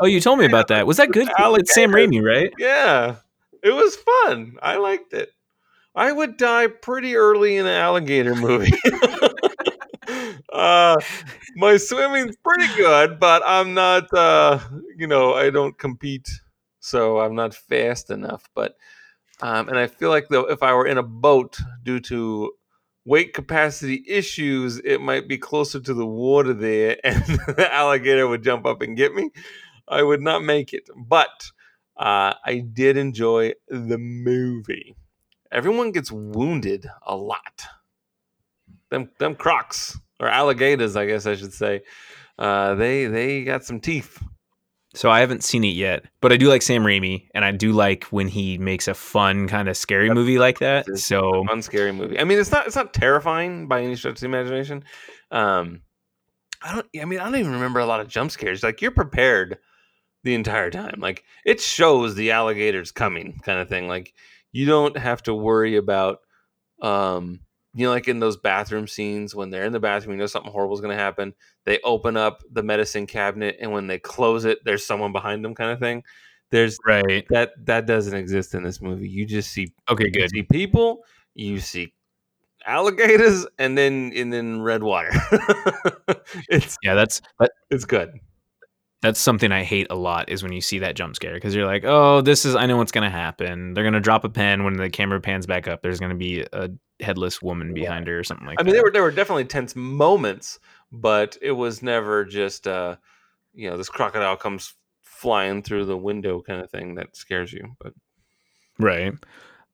Oh, 0.00 0.06
you 0.06 0.20
told 0.20 0.38
me 0.38 0.46
about 0.46 0.68
that. 0.68 0.86
Was 0.86 0.96
that 0.96 1.12
good? 1.12 1.28
It's 1.38 1.74
Sam 1.74 1.92
Raimi, 1.92 2.22
right? 2.22 2.50
Yeah, 2.58 3.16
it 3.62 3.70
was 3.70 3.96
fun. 3.96 4.56
I 4.62 4.76
liked 4.76 5.12
it. 5.12 5.30
I 5.94 6.10
would 6.10 6.38
die 6.38 6.68
pretty 6.68 7.16
early 7.16 7.56
in 7.56 7.66
an 7.66 7.74
alligator 7.74 8.34
movie. 8.34 8.72
uh, 10.52 10.96
my 11.56 11.76
swimming's 11.76 12.36
pretty 12.42 12.74
good, 12.76 13.20
but 13.20 13.42
I'm 13.44 13.74
not. 13.74 14.12
Uh, 14.14 14.60
you 14.96 15.06
know, 15.06 15.34
I 15.34 15.50
don't 15.50 15.76
compete, 15.76 16.30
so 16.78 17.20
I'm 17.20 17.34
not 17.34 17.54
fast 17.54 18.08
enough. 18.08 18.48
But 18.54 18.76
um, 19.42 19.68
and 19.68 19.78
I 19.78 19.86
feel 19.86 20.08
like 20.08 20.28
though, 20.28 20.48
if 20.48 20.62
I 20.62 20.72
were 20.72 20.86
in 20.86 20.96
a 20.96 21.02
boat 21.02 21.58
due 21.82 22.00
to 22.00 22.52
weight 23.04 23.34
capacity 23.34 24.04
issues, 24.06 24.78
it 24.78 25.00
might 25.00 25.28
be 25.28 25.36
closer 25.36 25.80
to 25.80 25.92
the 25.92 26.06
water 26.06 26.54
there, 26.54 26.96
and 27.04 27.22
the 27.24 27.68
alligator 27.70 28.26
would 28.26 28.44
jump 28.44 28.64
up 28.64 28.80
and 28.80 28.96
get 28.96 29.14
me. 29.14 29.30
I 29.90 30.02
would 30.02 30.22
not 30.22 30.42
make 30.42 30.72
it, 30.72 30.88
but 30.96 31.50
uh, 31.96 32.34
I 32.44 32.64
did 32.72 32.96
enjoy 32.96 33.52
the 33.68 33.98
movie. 33.98 34.96
Everyone 35.52 35.90
gets 35.90 36.10
wounded 36.12 36.88
a 37.06 37.16
lot. 37.16 37.64
Them 38.90 39.10
them 39.18 39.34
crocs 39.34 39.98
or 40.18 40.28
alligators, 40.28 40.96
I 40.96 41.06
guess 41.06 41.26
I 41.26 41.34
should 41.34 41.52
say. 41.52 41.82
Uh, 42.38 42.74
they 42.76 43.06
they 43.06 43.44
got 43.44 43.64
some 43.64 43.80
teeth. 43.80 44.22
So 44.94 45.08
I 45.08 45.20
haven't 45.20 45.44
seen 45.44 45.62
it 45.62 45.68
yet, 45.68 46.04
but 46.20 46.32
I 46.32 46.36
do 46.36 46.48
like 46.48 46.62
Sam 46.62 46.82
Raimi, 46.82 47.28
and 47.32 47.44
I 47.44 47.52
do 47.52 47.70
like 47.70 48.04
when 48.04 48.26
he 48.26 48.58
makes 48.58 48.88
a 48.88 48.94
fun 48.94 49.46
kind 49.46 49.68
of 49.68 49.76
scary 49.76 50.08
That's- 50.08 50.16
movie 50.16 50.38
like 50.38 50.58
that. 50.60 50.86
So 50.98 51.44
fun, 51.46 51.62
scary 51.62 51.92
movie. 51.92 52.18
I 52.18 52.24
mean, 52.24 52.38
it's 52.40 52.50
not 52.50 52.66
it's 52.66 52.74
not 52.76 52.92
terrifying 52.94 53.68
by 53.68 53.82
any 53.82 53.94
stretch 53.94 54.14
of 54.14 54.20
the 54.20 54.26
imagination. 54.26 54.82
Um, 55.30 55.82
I 56.62 56.74
don't. 56.74 56.86
I 57.00 57.04
mean, 57.04 57.20
I 57.20 57.24
don't 57.24 57.36
even 57.36 57.52
remember 57.52 57.78
a 57.80 57.86
lot 57.86 58.00
of 58.00 58.08
jump 58.08 58.30
scares. 58.32 58.62
Like 58.64 58.80
you're 58.82 58.90
prepared 58.90 59.58
the 60.22 60.34
entire 60.34 60.70
time. 60.70 60.96
Like 60.98 61.24
it 61.44 61.60
shows 61.60 62.14
the 62.14 62.32
alligators 62.32 62.92
coming, 62.92 63.40
kind 63.44 63.60
of 63.60 63.68
thing. 63.68 63.88
Like 63.88 64.14
you 64.52 64.66
don't 64.66 64.96
have 64.96 65.22
to 65.24 65.34
worry 65.34 65.76
about, 65.76 66.18
um, 66.82 67.40
you 67.72 67.86
know, 67.86 67.92
like 67.92 68.08
in 68.08 68.18
those 68.18 68.36
bathroom 68.36 68.88
scenes 68.88 69.34
when 69.34 69.50
they're 69.50 69.64
in 69.64 69.72
the 69.72 69.80
bathroom, 69.80 70.14
you 70.14 70.18
know 70.18 70.26
something 70.26 70.50
horrible 70.50 70.74
is 70.74 70.80
going 70.80 70.96
to 70.96 71.02
happen. 71.02 71.34
They 71.64 71.78
open 71.84 72.16
up 72.16 72.42
the 72.50 72.62
medicine 72.62 73.06
cabinet, 73.06 73.56
and 73.60 73.70
when 73.72 73.86
they 73.86 73.98
close 73.98 74.44
it, 74.44 74.58
there's 74.64 74.84
someone 74.84 75.12
behind 75.12 75.44
them, 75.44 75.54
kind 75.54 75.70
of 75.70 75.78
thing. 75.78 76.02
There's 76.50 76.78
right, 76.84 77.24
that 77.30 77.52
that 77.66 77.86
doesn't 77.86 78.14
exist 78.14 78.54
in 78.54 78.64
this 78.64 78.80
movie. 78.80 79.08
You 79.08 79.24
just 79.24 79.52
see 79.52 79.72
okay, 79.88 80.10
good. 80.10 80.30
see 80.30 80.42
people, 80.42 81.04
you 81.34 81.60
see 81.60 81.92
alligators, 82.66 83.46
and 83.58 83.78
then 83.78 84.12
and 84.16 84.32
then 84.32 84.60
red 84.60 84.82
water. 84.82 85.10
it's 86.48 86.76
Yeah, 86.82 86.94
that's 86.94 87.22
that, 87.38 87.52
it's 87.70 87.84
good. 87.84 88.18
That's 89.02 89.18
something 89.20 89.50
I 89.50 89.64
hate 89.64 89.86
a 89.90 89.94
lot 89.94 90.28
is 90.28 90.42
when 90.42 90.52
you 90.52 90.60
see 90.60 90.80
that 90.80 90.94
jump 90.94 91.16
scare 91.16 91.34
because 91.34 91.54
you're 91.54 91.66
like, 91.66 91.84
oh, 91.84 92.20
this 92.20 92.44
is 92.44 92.54
I 92.54 92.66
know 92.66 92.76
what's 92.76 92.92
gonna 92.92 93.10
happen. 93.10 93.72
They're 93.74 93.84
gonna 93.84 94.00
drop 94.00 94.24
a 94.24 94.28
pen 94.28 94.64
when 94.64 94.74
the 94.74 94.90
camera 94.90 95.20
pans 95.20 95.46
back 95.46 95.68
up. 95.68 95.82
There's 95.82 96.00
gonna 96.00 96.14
be 96.14 96.44
a 96.52 96.70
headless 97.00 97.40
woman 97.40 97.72
behind 97.72 98.06
her 98.08 98.18
or 98.18 98.24
something 98.24 98.46
like 98.46 98.60
I 98.60 98.62
that. 98.62 98.68
I 98.68 98.72
mean, 98.72 98.74
there 98.74 98.82
were 98.84 98.90
there 98.90 99.02
were 99.02 99.10
definitely 99.10 99.46
tense 99.46 99.74
moments, 99.74 100.58
but 100.92 101.38
it 101.40 101.52
was 101.52 101.82
never 101.82 102.24
just 102.24 102.66
uh, 102.66 102.96
you 103.54 103.70
know, 103.70 103.76
this 103.76 103.88
crocodile 103.88 104.36
comes 104.36 104.74
flying 105.02 105.62
through 105.62 105.84
the 105.84 105.96
window 105.96 106.40
kind 106.42 106.60
of 106.60 106.70
thing 106.70 106.94
that 106.96 107.16
scares 107.16 107.52
you. 107.52 107.74
But 107.80 107.94
right. 108.78 109.14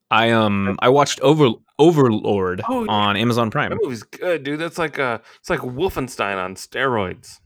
I 0.09 0.31
um 0.31 0.77
I 0.79 0.87
watched 0.89 1.19
Over 1.19 1.49
Overlord 1.79 2.61
Oh, 2.67 2.87
on 2.87 3.17
Amazon 3.17 3.51
Prime. 3.51 3.71
that 3.71 3.79
movie's 3.81 4.03
good, 4.03 4.43
dude. 4.43 4.59
That's 4.59 4.77
like 4.77 4.99
uh, 4.99 5.19
it's 5.39 5.49
like 5.49 5.59
Wolfenstein 5.59 6.37
on 6.37 6.55
steroids. 6.55 7.39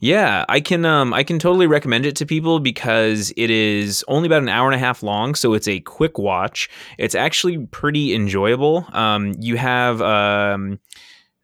Yeah, 0.00 0.44
I 0.48 0.60
can 0.60 0.84
um 0.84 1.12
I 1.14 1.22
can 1.24 1.38
totally 1.38 1.66
recommend 1.66 2.06
it 2.06 2.16
to 2.16 2.26
people 2.26 2.60
because 2.60 3.32
it 3.36 3.50
is 3.50 4.04
only 4.08 4.26
about 4.26 4.42
an 4.42 4.48
hour 4.48 4.66
and 4.68 4.74
a 4.74 4.78
half 4.78 5.02
long, 5.02 5.34
so 5.34 5.54
it's 5.54 5.68
a 5.68 5.80
quick 5.80 6.18
watch. 6.18 6.68
It's 6.98 7.14
actually 7.14 7.66
pretty 7.66 8.14
enjoyable. 8.14 8.86
Um 8.92 9.34
you 9.38 9.56
have 9.56 10.00
um 10.02 10.80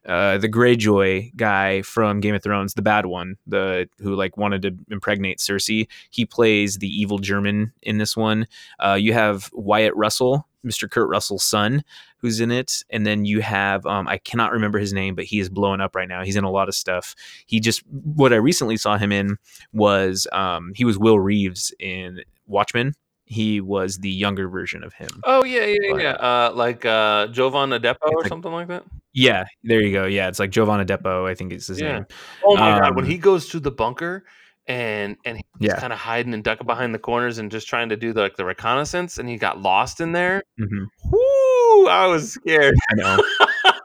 uh 0.06 0.38
the 0.38 0.48
Greyjoy 0.48 1.36
guy 1.36 1.82
from 1.82 2.20
Game 2.20 2.34
of 2.34 2.42
Thrones, 2.42 2.74
the 2.74 2.82
bad 2.82 3.06
one, 3.06 3.36
the 3.46 3.88
who 4.00 4.14
like 4.14 4.36
wanted 4.36 4.62
to 4.62 4.76
impregnate 4.90 5.38
Cersei. 5.38 5.88
He 6.10 6.24
plays 6.24 6.78
the 6.78 6.88
evil 6.88 7.18
German 7.18 7.72
in 7.82 7.98
this 7.98 8.16
one. 8.16 8.46
Uh 8.78 8.94
you 9.00 9.12
have 9.12 9.50
Wyatt 9.52 9.94
Russell, 9.96 10.46
Mr. 10.66 10.90
Kurt 10.90 11.08
Russell's 11.08 11.42
son, 11.44 11.82
who's 12.18 12.40
in 12.40 12.50
it, 12.50 12.84
and 12.90 13.06
then 13.06 13.24
you 13.24 13.40
have 13.40 13.86
um 13.86 14.06
I 14.08 14.18
cannot 14.18 14.52
remember 14.52 14.78
his 14.78 14.92
name, 14.92 15.14
but 15.14 15.24
he 15.24 15.40
is 15.40 15.48
blowing 15.48 15.80
up 15.80 15.94
right 15.96 16.08
now. 16.08 16.22
He's 16.24 16.36
in 16.36 16.44
a 16.44 16.50
lot 16.50 16.68
of 16.68 16.74
stuff 16.74 17.14
he 17.46 17.60
just 17.60 17.82
what 17.88 18.32
I 18.32 18.36
recently 18.36 18.76
saw 18.76 18.98
him 18.98 19.12
in 19.12 19.36
was 19.72 20.26
um 20.32 20.72
he 20.74 20.84
was 20.84 20.98
Will 20.98 21.18
Reeves 21.20 21.72
in 21.78 22.20
Watchmen. 22.46 22.94
He 23.24 23.60
was 23.60 23.98
the 23.98 24.10
younger 24.10 24.48
version 24.48 24.82
of 24.82 24.92
him. 24.92 25.08
Oh 25.24 25.44
yeah, 25.44 25.64
yeah, 25.66 25.92
But- 25.92 26.02
yeah. 26.02 26.10
Uh, 26.14 26.52
like 26.52 26.84
uh, 26.84 27.28
Jovan 27.28 27.70
Adepo 27.70 27.96
or 28.10 28.22
like- 28.22 28.28
something 28.28 28.50
like 28.52 28.66
that. 28.68 28.82
Yeah, 29.12 29.44
there 29.64 29.80
you 29.82 29.92
go. 29.92 30.06
Yeah, 30.06 30.28
it's 30.28 30.38
like 30.40 30.50
Jovan 30.50 30.84
Adepo. 30.84 31.28
I 31.28 31.34
think 31.34 31.52
is 31.52 31.66
his 31.68 31.80
Yeah. 31.80 31.92
name. 31.94 32.06
Oh 32.44 32.56
my 32.56 32.78
god, 32.80 32.96
when 32.96 33.04
Um, 33.04 33.10
he 33.10 33.18
goes 33.18 33.48
to 33.50 33.60
the 33.60 33.70
bunker 33.70 34.24
and 34.70 35.16
and 35.24 35.36
he's 35.36 35.44
Yeah. 35.70 35.80
kind 35.80 35.92
of 35.92 35.98
hiding 35.98 36.32
and 36.32 36.44
ducking 36.44 36.66
behind 36.66 36.94
the 36.94 36.98
corners 36.98 37.38
and 37.38 37.50
just 37.50 37.66
trying 37.66 37.88
to 37.88 37.96
do 37.96 38.12
the, 38.12 38.20
like 38.20 38.36
the 38.36 38.44
reconnaissance 38.44 39.18
and 39.18 39.28
he 39.28 39.36
got 39.36 39.60
lost 39.60 40.00
in 40.00 40.12
there. 40.12 40.42
hmm 40.58 40.84
Whoo! 41.10 41.88
I 41.88 42.06
was 42.06 42.32
scared. 42.32 42.74
I 42.90 42.94
know. 42.94 43.24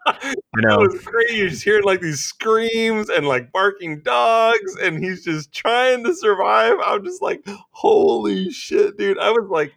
I 0.08 0.34
know 0.58 0.82
It 0.84 0.92
was 0.94 1.02
great. 1.04 1.32
You're 1.32 1.50
just 1.50 1.64
hearing 1.64 1.84
like 1.84 2.02
these 2.02 2.20
screams 2.20 3.10
and 3.10 3.28
like 3.28 3.52
barking 3.52 4.02
dogs, 4.02 4.76
and 4.82 5.04
he's 5.04 5.24
just 5.24 5.52
trying 5.54 6.04
to 6.04 6.14
survive. 6.14 6.78
I'm 6.84 7.04
just 7.04 7.22
like, 7.22 7.44
holy 7.72 8.52
shit, 8.52 8.98
dude. 8.98 9.18
I 9.20 9.32
was 9.32 9.48
like, 9.50 9.74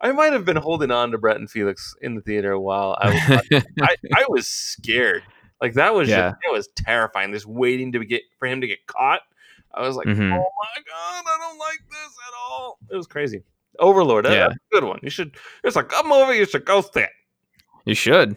I 0.00 0.12
might 0.12 0.32
have 0.32 0.44
been 0.44 0.56
holding 0.56 0.90
on 0.90 1.10
to 1.12 1.18
Brett 1.18 1.36
and 1.36 1.50
Felix 1.50 1.94
in 2.02 2.14
the 2.14 2.20
theater 2.20 2.58
while 2.58 2.96
I 3.00 3.08
was 3.10 3.62
I, 3.82 3.96
I 4.14 4.24
was 4.28 4.46
scared. 4.46 5.22
Like 5.60 5.74
that 5.74 5.94
was 5.94 6.08
Yeah. 6.08 6.30
just, 6.30 6.36
it 6.48 6.52
was 6.52 6.68
terrifying. 6.76 7.32
Just 7.32 7.46
waiting 7.46 7.92
to 7.92 8.04
get 8.04 8.22
for 8.38 8.46
him 8.46 8.60
to 8.60 8.66
get 8.66 8.86
caught. 8.86 9.20
I 9.74 9.82
was 9.86 9.96
like, 9.96 10.06
mm-hmm. 10.06 10.32
oh 10.32 10.36
my 10.36 10.82
god, 10.86 11.24
I 11.26 11.36
don't 11.40 11.58
like 11.58 11.78
this 11.90 12.12
at 12.28 12.34
all. 12.48 12.78
It 12.90 12.96
was 12.96 13.06
crazy. 13.06 13.42
Overlord, 13.78 14.26
Yeah. 14.26 14.50
good 14.70 14.84
one. 14.84 15.00
You 15.02 15.10
should. 15.10 15.34
It's 15.64 15.76
like 15.76 15.86
a 15.86 15.88
good 15.88 16.06
movie. 16.06 16.36
You 16.36 16.44
should 16.46 16.64
go 16.64 16.80
see 16.82 17.00
it. 17.00 17.10
you 17.86 17.94
should. 17.94 18.36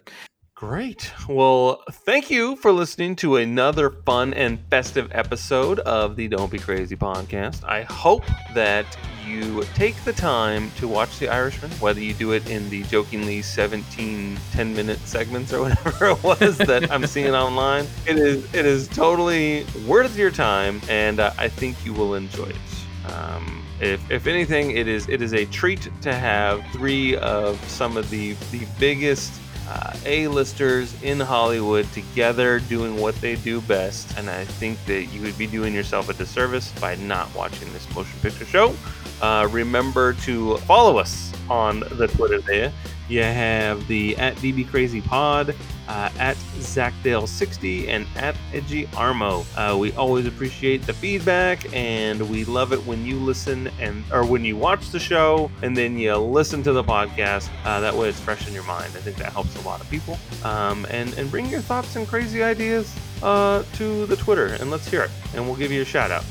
Great. 0.56 1.12
Well, 1.28 1.84
thank 1.92 2.30
you 2.30 2.56
for 2.56 2.72
listening 2.72 3.18
to 3.18 3.36
another 3.36 3.90
fun 4.06 4.34
and 4.34 4.58
festive 4.70 5.10
episode 5.12 5.80
of 5.80 6.16
the 6.16 6.30
Don't 6.30 6.50
Be 6.50 6.58
Crazy 6.60 6.96
podcast. 6.96 7.66
I 7.66 7.82
hope 7.84 8.24
that 8.54 8.86
you 9.26 9.64
take 9.74 9.96
the 10.04 10.14
time 10.14 10.72
to 10.78 10.88
watch 10.88 11.20
The 11.20 11.30
Irishman, 11.30 11.72
whether 11.72 12.00
you 12.00 12.14
do 12.14 12.32
it 12.32 12.50
in 12.50 12.70
the 12.70 12.84
jokingly 12.84 13.42
17 13.42 14.38
10 14.52 14.76
minute 14.76 15.00
segments 15.00 15.54
or 15.54 15.62
whatever 15.70 16.08
it 16.08 16.24
was 16.24 16.58
that 16.60 16.92
I'm 16.92 17.06
seeing 17.08 17.34
online. 17.34 17.88
It 18.08 18.18
is 18.18 18.54
it 18.54 18.66
is 18.66 18.88
totally 18.88 19.66
worth 19.88 20.18
your 20.18 20.32
time 20.32 20.82
and 20.90 21.20
uh, 21.20 21.34
I 21.38 21.48
think 21.48 21.86
you 21.86 21.94
will 21.94 22.16
enjoy 22.16 22.46
it. 22.46 23.12
Um, 23.12 23.64
if, 23.80 24.10
if 24.10 24.28
anything, 24.28 24.72
it 24.72 24.88
is 24.88 25.08
it 25.10 25.22
is 25.22 25.34
a 25.34 25.46
treat 25.46 25.90
to 26.02 26.14
have 26.14 26.66
three 26.72 27.18
of 27.18 27.62
some 27.70 27.98
of 27.98 28.10
the 28.10 28.34
the 28.52 28.66
biggest 28.80 29.34
uh, 29.68 29.94
A-listers 30.06 31.02
in 31.02 31.20
Hollywood 31.20 31.92
together 31.92 32.60
doing 32.60 33.00
what 33.00 33.16
they 33.16 33.36
do 33.36 33.62
best. 33.62 34.18
And 34.18 34.30
I 34.30 34.46
think 34.46 34.84
that 34.86 35.06
you 35.06 35.22
would 35.22 35.38
be 35.38 35.48
doing 35.48 35.74
yourself 35.74 36.10
a 36.10 36.14
disservice 36.14 36.72
by 36.80 36.96
not 36.96 37.34
watching 37.34 37.72
this 37.74 37.94
motion 37.96 38.20
picture 38.22 38.46
show. 38.46 38.76
Uh, 39.22 39.48
remember 39.52 40.14
to 40.14 40.58
follow 40.60 40.98
us 40.98 41.32
on 41.50 41.82
the 41.92 42.08
Twitter 42.08 42.42
there. 42.42 42.72
You 43.08 43.22
have 43.22 43.88
the 43.88 44.18
at 44.18 44.36
DB 44.38 44.68
Crazy 44.68 45.00
Pod, 45.00 45.56
uh, 45.88 46.10
at 46.18 46.36
ZachDale60, 46.58 47.88
and 47.88 48.08
at 48.16 48.36
Edgy 48.52 48.88
Armo. 48.88 49.46
Uh, 49.56 49.78
we 49.78 49.94
always 49.94 50.26
appreciate 50.26 50.82
the 50.88 50.94
feedback, 50.94 51.72
and 51.74 52.28
we 52.30 52.46
love 52.46 52.74
it 52.74 52.84
when 52.86 53.06
you 53.06 53.20
listen 53.20 53.70
and 53.80 54.04
or 54.12 54.26
when 54.26 54.44
you 54.44 54.58
watch 54.58 54.90
the 54.90 55.00
show 55.00 55.52
and 55.62 55.78
then 55.78 56.00
you 56.00 56.16
listen 56.16 56.64
to 56.64 56.74
the 56.74 56.84
podcast. 56.84 57.50
Uh, 57.64 57.80
that 57.80 57.94
way, 57.94 58.10
it's 58.10 58.20
fresh 58.20 58.48
in 58.48 58.54
your 58.54 58.64
mind. 58.64 58.86
I 58.96 59.02
think 59.02 59.18
that 59.18 59.32
helps 59.32 59.56
a 59.58 59.62
lot 59.68 59.82
of 59.82 59.90
people. 59.90 60.18
Um, 60.44 60.88
and 60.90 61.14
and 61.14 61.30
bring 61.30 61.46
your 61.46 61.62
thoughts 61.62 61.96
and 61.96 62.08
crazy 62.08 62.42
ideas 62.42 62.96
uh, 63.22 63.64
to 63.74 64.08
the 64.08 64.16
Twitter, 64.16 64.48
and 64.60 64.72
let's 64.72 64.88
hear 64.88 65.04
it, 65.04 65.12
and 65.36 65.46
we'll 65.46 65.58
give 65.58 65.72
you 65.72 65.84
a 65.84 65.86
shout 65.86 66.10
out. 66.10 66.26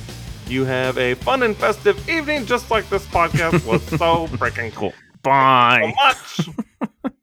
You 0.46 0.64
have 0.64 0.98
a 0.98 1.14
fun 1.14 1.42
and 1.42 1.56
festive 1.56 2.08
evening, 2.08 2.44
just 2.46 2.70
like 2.70 2.88
this 2.90 3.06
podcast 3.06 3.64
was 3.66 3.82
so 3.84 4.26
freaking 4.38 4.72
cool. 4.74 4.92
Bye. 5.22 5.94
So 6.36 6.52
much. 6.52 7.10